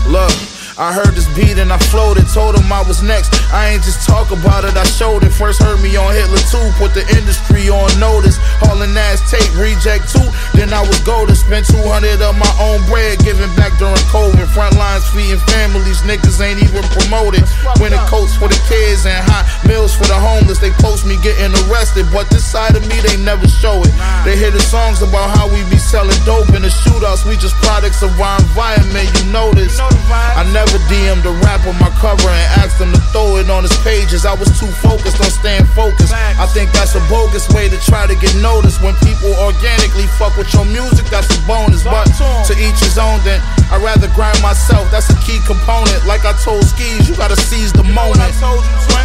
look. 0.06 0.53
I 0.74 0.90
heard 0.90 1.14
this 1.14 1.30
beat 1.38 1.54
and 1.62 1.70
I 1.70 1.78
floated, 1.78 2.26
told 2.34 2.58
him 2.58 2.66
I 2.66 2.82
was 2.82 2.98
next. 2.98 3.30
I 3.54 3.70
ain't 3.70 3.86
just 3.86 4.02
talk 4.02 4.34
about 4.34 4.66
it, 4.66 4.74
I 4.74 4.82
showed 4.82 5.22
it. 5.22 5.30
First 5.30 5.62
heard 5.62 5.78
me 5.78 5.94
on 5.94 6.10
Hitler 6.10 6.42
2, 6.50 6.82
put 6.82 6.90
the 6.98 7.06
industry 7.14 7.70
on 7.70 7.86
notice. 8.02 8.42
Hauling 8.58 8.90
ass 8.98 9.22
tape, 9.30 9.46
reject 9.54 10.10
2. 10.10 10.18
Then 10.58 10.74
I 10.74 10.82
was 10.82 10.98
golden, 11.06 11.38
spent 11.38 11.70
200 11.70 12.18
of 12.18 12.34
my 12.34 12.50
own 12.58 12.82
bread, 12.90 13.22
giving 13.22 13.54
back 13.54 13.78
during 13.78 14.02
COVID. 14.10 14.50
Front 14.50 14.74
lines 14.74 15.06
feeding 15.14 15.38
families, 15.46 16.02
niggas 16.02 16.42
ain't 16.42 16.58
even 16.58 16.82
promoted. 16.90 17.46
Winter 17.78 18.02
coats 18.10 18.34
for 18.34 18.50
the 18.50 18.58
kids 18.66 19.06
and 19.06 19.22
hot 19.30 19.46
meals 19.70 19.94
for 19.94 20.10
the 20.10 20.18
homeless. 20.18 20.58
They 20.58 20.74
post 20.82 21.06
me 21.06 21.14
getting 21.22 21.54
arrested, 21.70 22.10
but 22.10 22.26
this 22.34 22.42
side 22.42 22.74
of 22.74 22.82
me 22.90 22.98
they 22.98 23.14
never 23.22 23.46
show 23.46 23.78
it. 23.86 23.94
They 24.26 24.34
hear 24.34 24.50
the 24.50 24.62
songs 24.62 25.06
about 25.06 25.30
how 25.38 25.46
we 25.46 25.62
be 25.70 25.78
selling 25.78 26.18
dope 26.26 26.50
in 26.50 26.66
the 26.66 26.72
shootouts. 26.82 27.22
We 27.22 27.38
just 27.38 27.54
products 27.62 28.02
of 28.02 28.10
our 28.18 28.42
environment, 28.42 29.06
you 29.14 29.22
this. 29.54 29.78
I 29.78 30.42
never 30.50 30.63
DM'd 30.88 31.26
a 31.26 31.32
rapper 31.44 31.72
my 31.80 31.90
cover 32.00 32.28
and 32.28 32.48
asked 32.62 32.80
him 32.80 32.92
to 32.92 33.00
throw 33.12 33.36
it 33.36 33.50
on 33.50 33.62
his 33.62 33.76
pages. 33.82 34.24
I 34.24 34.34
was 34.34 34.48
too 34.58 34.70
focused 34.80 35.20
on 35.20 35.30
staying 35.30 35.66
focused. 35.76 36.12
I 36.12 36.46
think 36.52 36.72
that's 36.72 36.94
a 36.94 37.02
bogus 37.08 37.48
way 37.50 37.68
to 37.68 37.78
try 37.84 38.06
to 38.06 38.14
get 38.14 38.34
noticed. 38.40 38.82
When 38.82 38.94
people 39.04 39.34
organically 39.40 40.06
fuck 40.16 40.36
with 40.36 40.52
your 40.54 40.64
music, 40.64 41.06
that's 41.10 41.28
a 41.32 41.40
bonus. 41.46 41.84
But 41.84 42.06
to 42.48 42.52
each 42.56 42.80
his 42.80 42.98
own, 42.98 43.20
then 43.24 43.40
I'd 43.72 43.82
rather 43.82 44.08
grind 44.14 44.40
myself. 44.42 44.90
That's 44.90 45.08
a 45.10 45.18
key 45.24 45.40
component. 45.46 46.04
Like 46.06 46.24
I 46.24 46.32
told 46.44 46.64
Skis, 46.64 47.08
you 47.08 47.16
gotta 47.16 47.36
seize 47.36 47.72
the 47.72 47.84
moment. 47.84 48.20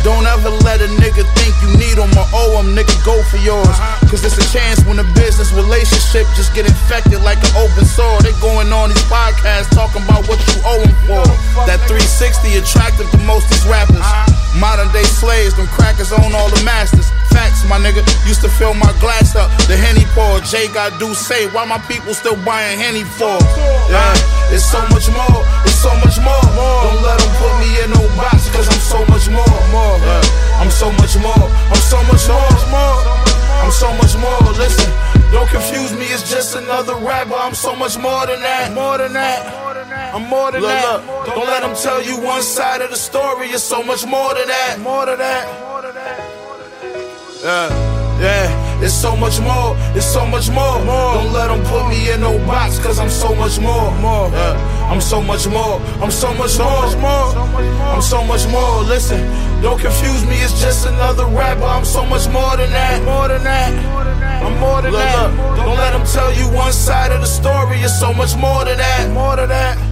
Don't 0.03 0.25
ever 0.27 0.49
let 0.63 0.79
a 0.79 0.87
nigga 1.01 1.27
think 1.35 1.51
you 1.59 1.69
need 1.75 1.97
him 1.99 2.11
or 2.15 2.27
owe 2.31 2.61
him. 2.61 2.75
Nigga, 2.75 2.93
go 3.03 3.19
for 3.27 3.37
yours. 3.37 3.75
Cause 4.07 4.23
it's 4.25 4.39
a 4.39 4.47
chance 4.51 4.83
when 4.85 4.97
a 4.99 5.07
business 5.13 5.51
relationship 5.53 6.25
just 6.35 6.55
get 6.55 6.65
infected 6.65 7.21
like 7.21 7.37
an 7.43 7.53
open 7.59 7.85
sore. 7.85 8.19
They 8.21 8.33
going 8.39 8.71
on 8.73 8.89
these 8.89 9.05
podcasts 9.05 9.69
talking 9.75 10.03
about 10.03 10.27
what 10.27 10.39
you 10.49 10.55
owe 10.65 10.81
them 10.81 10.95
for. 11.05 11.48
That 11.67 11.81
360 11.87 12.57
attractive 12.57 13.09
to 13.11 13.19
most 13.25 13.49
these 13.49 13.65
rappers. 13.65 14.03
Modern 14.57 14.89
day 14.91 15.05
slaves, 15.05 15.55
them 15.55 15.67
crackers 15.67 16.11
own 16.11 16.33
all 16.33 16.49
the 16.49 16.61
masters. 16.63 17.09
Facts, 17.29 17.63
my 17.69 17.77
nigga. 17.77 18.01
Used 18.25 18.41
to 18.41 18.49
fill 18.49 18.73
my 18.73 18.91
glass 18.99 19.35
up, 19.35 19.49
the 19.69 19.77
Henny 19.77 20.05
pour. 20.17 20.41
Jay 20.41 20.67
got 20.73 20.97
do 20.99 21.13
say, 21.13 21.47
why 21.53 21.65
my 21.65 21.77
people 21.85 22.13
still 22.13 22.37
buying 22.43 22.77
Henny 22.79 23.03
for? 23.03 23.37
Yeah, 23.87 24.53
it's 24.53 24.65
so 24.65 24.81
much 24.89 25.07
more, 25.13 25.45
it's 25.63 25.77
so 25.77 25.93
much 26.01 26.17
more. 26.19 26.41
Don't 26.41 27.01
let 27.05 27.17
them 27.21 27.31
put 27.37 27.53
me 27.61 27.69
in 27.85 27.89
no 27.93 28.03
box, 28.17 28.49
cause 28.49 28.67
I'm 28.67 28.81
so 28.81 28.99
much 29.07 29.29
more. 29.29 29.45
Yeah, 30.01 30.61
I'm 30.61 30.71
so 30.71 30.91
much 30.97 31.15
more, 31.21 31.45
I'm 31.69 31.83
so 31.85 32.01
much 32.09 32.25
more. 32.27 33.29
I'm 33.59 33.71
so 33.71 33.93
much 33.93 34.15
more, 34.17 34.39
listen. 34.57 34.91
Don't 35.31 35.47
confuse 35.49 35.93
me, 35.93 36.05
it's 36.07 36.27
just 36.29 36.55
another 36.55 36.95
rapper. 36.95 37.35
I'm 37.35 37.53
so 37.53 37.75
much 37.75 37.99
more 37.99 38.25
than 38.25 38.41
that. 38.41 38.73
More 38.73 38.97
than 38.97 39.13
that. 39.13 39.68
I'm 39.91 40.23
more 40.29 40.51
than 40.51 40.61
that. 40.61 41.05
Don't 41.25 41.47
let 41.47 41.61
them 41.61 41.75
tell 41.75 42.01
you 42.03 42.19
one 42.21 42.41
side 42.41 42.81
of 42.81 42.89
the 42.89 42.95
story. 42.95 43.47
It's 43.49 43.63
so 43.63 43.83
much 43.83 44.05
more 44.05 44.33
than 44.33 44.47
that. 44.47 44.79
More 44.79 45.05
than 45.05 45.17
that. 45.19 45.47
Yeah, 47.43 47.69
yeah, 48.19 48.68
it's 48.81 48.93
so 48.93 49.15
much 49.15 49.39
more, 49.39 49.75
it's 49.95 50.05
so 50.05 50.25
much 50.25 50.49
more. 50.49 50.79
Don't 51.15 51.33
let 51.33 51.47
them 51.47 51.63
put 51.65 51.87
me 51.89 52.11
in 52.11 52.21
no 52.21 52.37
box, 52.45 52.79
cause 52.79 52.99
I'm 52.99 53.09
so 53.09 53.33
much 53.35 53.59
more. 53.59 53.91
Yeah, 54.31 54.91
I'm 54.91 55.01
so 55.01 55.21
much 55.21 55.47
more, 55.47 55.79
I'm 56.03 56.11
so 56.11 56.33
much 56.33 56.57
more. 56.57 56.85
I'm 57.93 58.01
so 58.01 58.23
much 58.23 58.47
more, 58.47 58.83
listen, 58.83 59.19
don't 59.61 59.79
confuse 59.79 60.25
me, 60.25 60.35
it's 60.37 60.59
just 60.61 60.85
another 60.85 61.25
rapper. 61.25 61.63
I'm 61.63 61.85
so 61.85 62.05
much 62.05 62.27
more 62.29 62.57
than 62.57 62.71
that. 62.71 63.03
More 63.03 63.27
than 63.27 63.43
that. 63.43 63.71
I'm 64.43 64.57
more 64.59 64.81
than 64.81 64.93
that. 64.93 65.35
Don't 65.57 65.77
let 65.77 65.91
them 65.91 66.05
tell 66.05 66.33
you 66.33 66.47
one 66.55 66.71
side 66.71 67.11
of 67.11 67.21
the 67.21 67.27
story. 67.27 67.79
It's 67.79 67.99
so 67.99 68.13
much 68.13 68.35
more. 68.35 68.49
More 68.49 68.65
than 68.65 68.77
that. 68.77 69.11
More 69.11 69.35
than 69.35 69.49
that. 69.49 69.88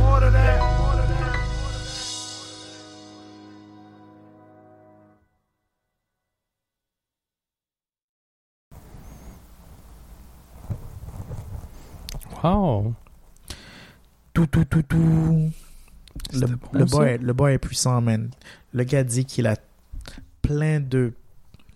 Wow. 12.44 12.94
Tout, 14.34 14.48
tout, 14.48 14.66
tout, 14.66 14.84
tout. 14.84 15.52
Le, 16.34 16.48
bon, 16.48 16.86
boy, 16.86 17.18
le 17.18 17.34
boy 17.34 17.54
est 17.54 17.58
puissant, 17.58 18.02
man. 18.02 18.30
Le 18.74 18.84
gars 18.84 19.04
dit 19.04 19.26
qu'il 19.26 19.48
a 19.48 19.56
plein 20.42 20.80
de 20.80 21.14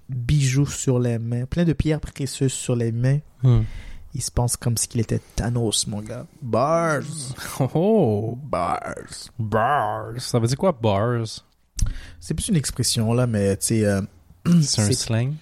bijoux 0.10 0.66
sur 0.66 1.00
les 1.00 1.18
mains, 1.20 1.46
plein 1.46 1.64
de 1.64 1.74
pierres 1.74 2.00
précieuses 2.00 2.54
sur 2.54 2.76
les 2.76 2.92
mains. 2.92 3.20
Hmm. 3.44 3.62
Il 4.14 4.22
se 4.22 4.30
pense 4.30 4.58
comme 4.58 4.76
s'il 4.76 5.00
était 5.00 5.22
Thanos, 5.36 5.88
mon 5.88 6.02
gars. 6.02 6.26
Bars. 6.42 7.02
Oh. 7.74 8.38
Bars. 8.44 9.30
Bars. 9.40 10.20
Ça 10.20 10.40
veut 10.40 10.48
dire 10.48 10.58
quoi, 10.58 10.74
bars? 10.74 11.46
C'est 12.20 12.34
plus 12.34 12.50
une 12.50 12.58
expression, 12.58 13.14
là, 13.14 13.26
mais 13.26 13.56
tu 13.58 13.68
sais, 13.68 13.86
euh, 13.86 14.02
C'est 14.62 14.82
un 14.82 14.92
slang? 14.92 15.34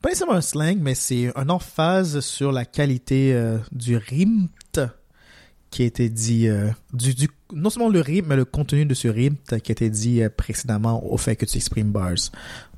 pas 0.00 0.10
nécessairement 0.10 0.34
un 0.34 0.42
slang, 0.42 0.78
mais 0.82 0.94
c'est 0.94 1.32
un 1.34 1.48
emphase 1.48 2.20
sur 2.20 2.52
la 2.52 2.66
qualité 2.66 3.32
euh, 3.32 3.56
du 3.72 3.96
rimt 3.96 4.50
qui 5.74 5.82
a 5.82 5.86
été 5.86 6.08
dit, 6.08 6.46
euh, 6.48 6.70
du, 6.92 7.14
du- 7.14 7.28
non 7.52 7.68
seulement 7.68 7.88
le 7.88 8.00
rythme, 8.00 8.28
mais 8.28 8.36
le 8.36 8.44
contenu 8.44 8.86
de 8.86 8.94
ce 8.94 9.08
rimt 9.08 9.36
qui 9.44 9.54
a 9.54 9.72
été 9.72 9.90
dit 9.90 10.22
euh, 10.22 10.28
précédemment 10.34 11.04
au 11.04 11.16
fait 11.16 11.34
que 11.36 11.44
tu 11.46 11.56
exprimes 11.56 11.90
bars. 11.90 12.14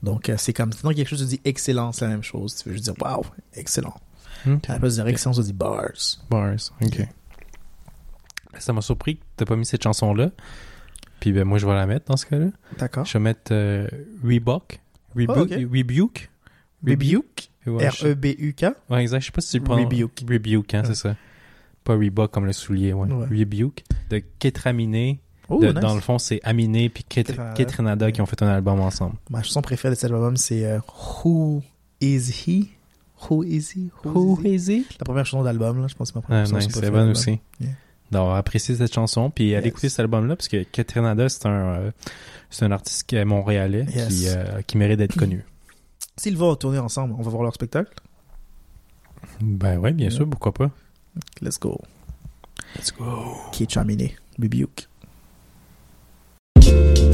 Donc, 0.02 0.28
euh, 0.30 0.36
c'est 0.38 0.52
comme, 0.54 0.72
sinon 0.72 0.92
quelque 0.94 1.06
chose, 1.08 1.20
tu 1.20 1.26
dis 1.36 1.40
excellent, 1.44 1.92
c'est 1.92 2.06
la 2.06 2.12
même 2.12 2.22
chose. 2.22 2.56
Tu 2.56 2.68
veux 2.68 2.74
juste 2.74 2.84
dire, 2.84 2.94
wow, 3.00 3.24
excellent. 3.54 3.94
Ok. 4.46 4.70
À 4.70 4.74
la 4.74 4.78
place 4.78 4.96
de 4.96 5.02
dire 5.02 5.08
excellent, 5.08 5.34
tu 5.34 5.42
dis 5.42 5.52
bars. 5.52 5.90
Bars, 6.30 6.56
ok. 6.82 7.06
Ça 8.58 8.72
m'a 8.72 8.80
surpris 8.80 9.16
que 9.16 9.22
t'as 9.36 9.44
pas 9.44 9.56
mis 9.56 9.66
cette 9.66 9.82
chanson-là. 9.82 10.30
Puis 11.20 11.32
ben 11.32 11.44
moi 11.44 11.58
je 11.58 11.66
vais 11.66 11.74
la 11.74 11.86
mettre 11.86 12.06
dans 12.06 12.16
ce 12.16 12.26
cas-là. 12.26 12.46
D'accord. 12.78 13.04
Je 13.04 13.12
vais 13.14 13.18
mettre 13.24 13.52
euh, 13.52 13.86
Reebok. 14.24 14.80
Rebu- 15.14 15.26
Oh. 15.28 15.40
Rebuke. 15.40 16.30
Rebuke? 16.86 17.50
E 17.66 17.70
Ouais, 17.70 17.90
je- 17.90 18.06
R-E-B-U-K. 18.08 18.66
Ouais, 18.90 19.02
exact. 19.02 19.20
Je 19.20 19.26
sais 19.26 19.32
pas 19.32 19.40
si 19.40 19.50
tu 19.52 19.58
le 19.58 19.64
prends. 19.64 19.76
Rebuke. 19.76 20.24
Rebuke, 20.28 20.74
hein, 20.74 20.82
Ouais. 20.82 20.86
c'est 20.88 20.94
ça. 20.94 21.16
Pas 21.86 21.94
Reebok 21.96 22.30
comme 22.32 22.44
le 22.46 22.52
soulier, 22.52 22.92
ouais. 22.92 23.10
Ouais. 23.10 23.26
Rebuke. 23.40 23.84
De 24.10 24.20
Ketraminé. 24.38 25.20
Oh, 25.48 25.62
nice. 25.62 25.72
Dans 25.74 25.94
le 25.94 26.00
fond, 26.00 26.18
c'est 26.18 26.40
Aminé 26.42 26.88
puis 26.88 27.04
Ket- 27.08 27.54
Ketranada. 27.54 28.10
Qui 28.10 28.20
ont 28.20 28.26
fait 28.26 28.42
un 28.42 28.48
album 28.48 28.80
ensemble. 28.80 29.14
Ma 29.30 29.42
chanson 29.44 29.62
préférée 29.62 29.94
de 29.94 29.98
cet 29.98 30.10
album, 30.10 30.36
c'est 30.36 30.64
euh, 30.66 30.80
Who 31.24 31.62
Is 32.00 32.30
He? 32.46 32.66
Who 33.30 33.44
Is 33.44 33.70
He? 33.76 33.90
Who 34.04 34.40
is 34.44 34.66
he? 34.68 34.70
is? 34.80 34.86
La 34.98 35.04
première 35.04 35.24
chanson 35.24 35.44
d'album, 35.44 35.86
je 35.88 35.94
pense 35.94 36.10
que 36.10 36.14
c'est 36.14 36.16
ma 36.16 36.22
première 36.22 36.46
Ah, 36.52 36.58
nice, 36.58 36.68
c'est 36.70 36.90
bonne 36.90 37.10
aussi. 37.10 37.38
Yeah. 37.60 37.70
D'avoir 38.10 38.36
apprécié 38.36 38.74
cette 38.74 38.92
chanson, 38.92 39.30
puis 39.30 39.54
aller 39.54 39.64
Yes. 39.66 39.70
écouter 39.72 39.88
cet 39.88 40.00
album-là, 40.00 40.36
parce 40.36 40.48
que 40.48 40.64
Ketranada, 40.64 41.28
c'est 41.28 41.46
un, 41.46 41.50
euh, 41.76 41.90
c'est 42.50 42.64
un 42.64 42.72
artiste 42.72 43.04
qui 43.04 43.14
est 43.16 43.24
montréalais 43.24 43.86
Yes. 43.94 44.08
qui, 44.08 44.28
euh, 44.28 44.60
qui 44.66 44.76
mérite 44.78 44.98
d'être 44.98 45.16
connu. 45.16 45.44
S'ils 46.16 46.36
vont 46.36 46.54
tourner 46.56 46.78
ensemble, 46.78 47.14
on 47.18 47.22
va 47.22 47.30
voir 47.30 47.42
leur 47.44 47.54
spectacle. 47.54 47.92
ben 49.40 49.78
ouais, 49.78 49.92
bien 49.92 50.08
Yeah. 50.08 50.16
sûr, 50.16 50.28
pourquoi 50.28 50.52
pas. 50.52 50.70
Let's 51.40 51.58
go. 51.58 51.82
Let's 52.74 52.90
go. 52.90 53.36
Qui 53.52 53.66
Rebuke. 54.38 54.86
Giving 56.60 57.05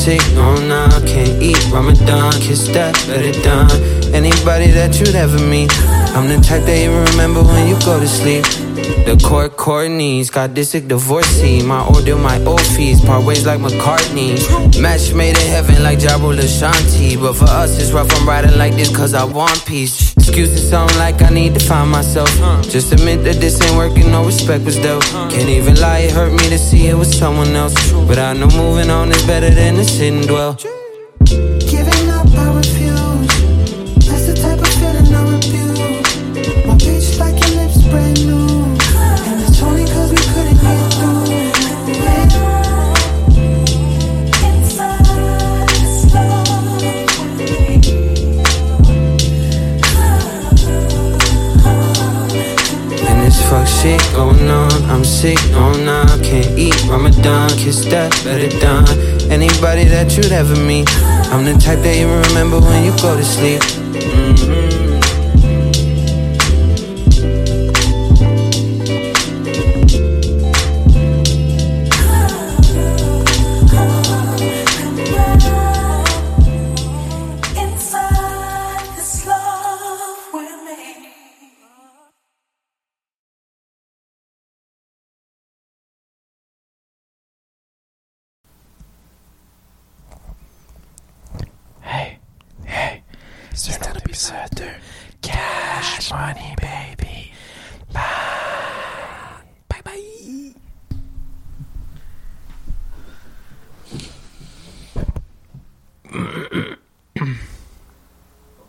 sick, 0.00 0.20
oh 0.36 0.56
nah, 0.66 0.88
can't 1.06 1.42
eat 1.42 1.60
Ramadan, 1.70 2.32
kiss 2.40 2.68
that, 2.68 2.96
let 3.06 3.22
it 3.22 3.42
done. 3.44 3.70
Anybody 4.14 4.68
that 4.72 4.98
you'd 4.98 5.14
ever 5.14 5.38
meet, 5.46 5.70
I'm 6.16 6.26
the 6.26 6.40
type 6.40 6.64
that 6.64 6.78
you 6.80 6.90
remember 7.12 7.42
when 7.42 7.68
you 7.68 7.78
go 7.80 8.00
to 8.00 8.08
sleep. 8.08 8.44
The 9.04 9.20
court 9.22 9.56
Courtney's 9.56 10.30
got 10.30 10.54
this 10.54 10.70
sick 10.70 10.88
divorcee. 10.88 11.62
My 11.62 11.84
order, 11.86 12.16
my 12.16 12.42
old 12.44 12.62
fees, 12.74 13.00
part 13.04 13.24
ways 13.26 13.44
like 13.44 13.60
McCartney. 13.60 14.32
Match 14.80 15.12
made 15.12 15.36
in 15.36 15.48
heaven 15.48 15.82
like 15.82 15.98
Jabu 15.98 16.32
Shanti. 16.40 17.20
But 17.20 17.34
for 17.34 17.46
us, 17.46 17.78
it's 17.78 17.92
rough, 17.92 18.08
I'm 18.12 18.26
riding 18.26 18.56
like 18.56 18.74
this 18.74 18.94
cause 18.94 19.12
I 19.12 19.24
want 19.24 19.64
peace. 19.66 20.09
Excuses 20.30 20.70
sound 20.70 20.96
like 20.96 21.22
I 21.22 21.30
need 21.30 21.54
to 21.54 21.60
find 21.66 21.90
myself. 21.90 22.30
Uh. 22.40 22.62
Just 22.62 22.92
admit 22.92 23.24
that 23.24 23.40
this 23.40 23.60
ain't 23.62 23.76
working, 23.76 24.12
no 24.12 24.24
respect 24.24 24.64
was 24.64 24.76
dealt. 24.76 25.02
Uh. 25.12 25.28
Can't 25.28 25.48
even 25.48 25.74
lie, 25.80 26.06
it 26.06 26.12
hurt 26.12 26.30
me 26.30 26.48
to 26.50 26.56
see 26.56 26.86
it 26.86 26.94
was 26.94 27.10
someone 27.12 27.48
else. 27.56 27.74
But 28.06 28.20
I 28.20 28.32
know 28.34 28.46
moving 28.46 28.90
on 28.90 29.10
is 29.10 29.26
better 29.26 29.50
than 29.50 29.82
sit 29.84 30.12
and 30.12 30.28
dwell. 30.28 30.56
Oh 55.28 55.72
nah, 55.84 56.06
can't 56.22 56.58
eat 56.58 56.74
Ramadan, 56.86 57.50
kiss 57.50 57.84
that, 57.86 58.10
better 58.24 58.48
done. 58.58 58.88
Anybody 59.30 59.84
that 59.84 60.16
you'd 60.16 60.32
ever 60.32 60.56
meet, 60.56 60.88
I'm 61.30 61.44
the 61.44 61.52
type 61.60 61.80
that 61.80 61.96
you 61.98 62.08
remember 62.08 62.58
when 62.58 62.84
you 62.84 62.92
go 63.02 63.16
to 63.16 63.24
sleep. 63.24 63.60
Mhm. 63.60 64.59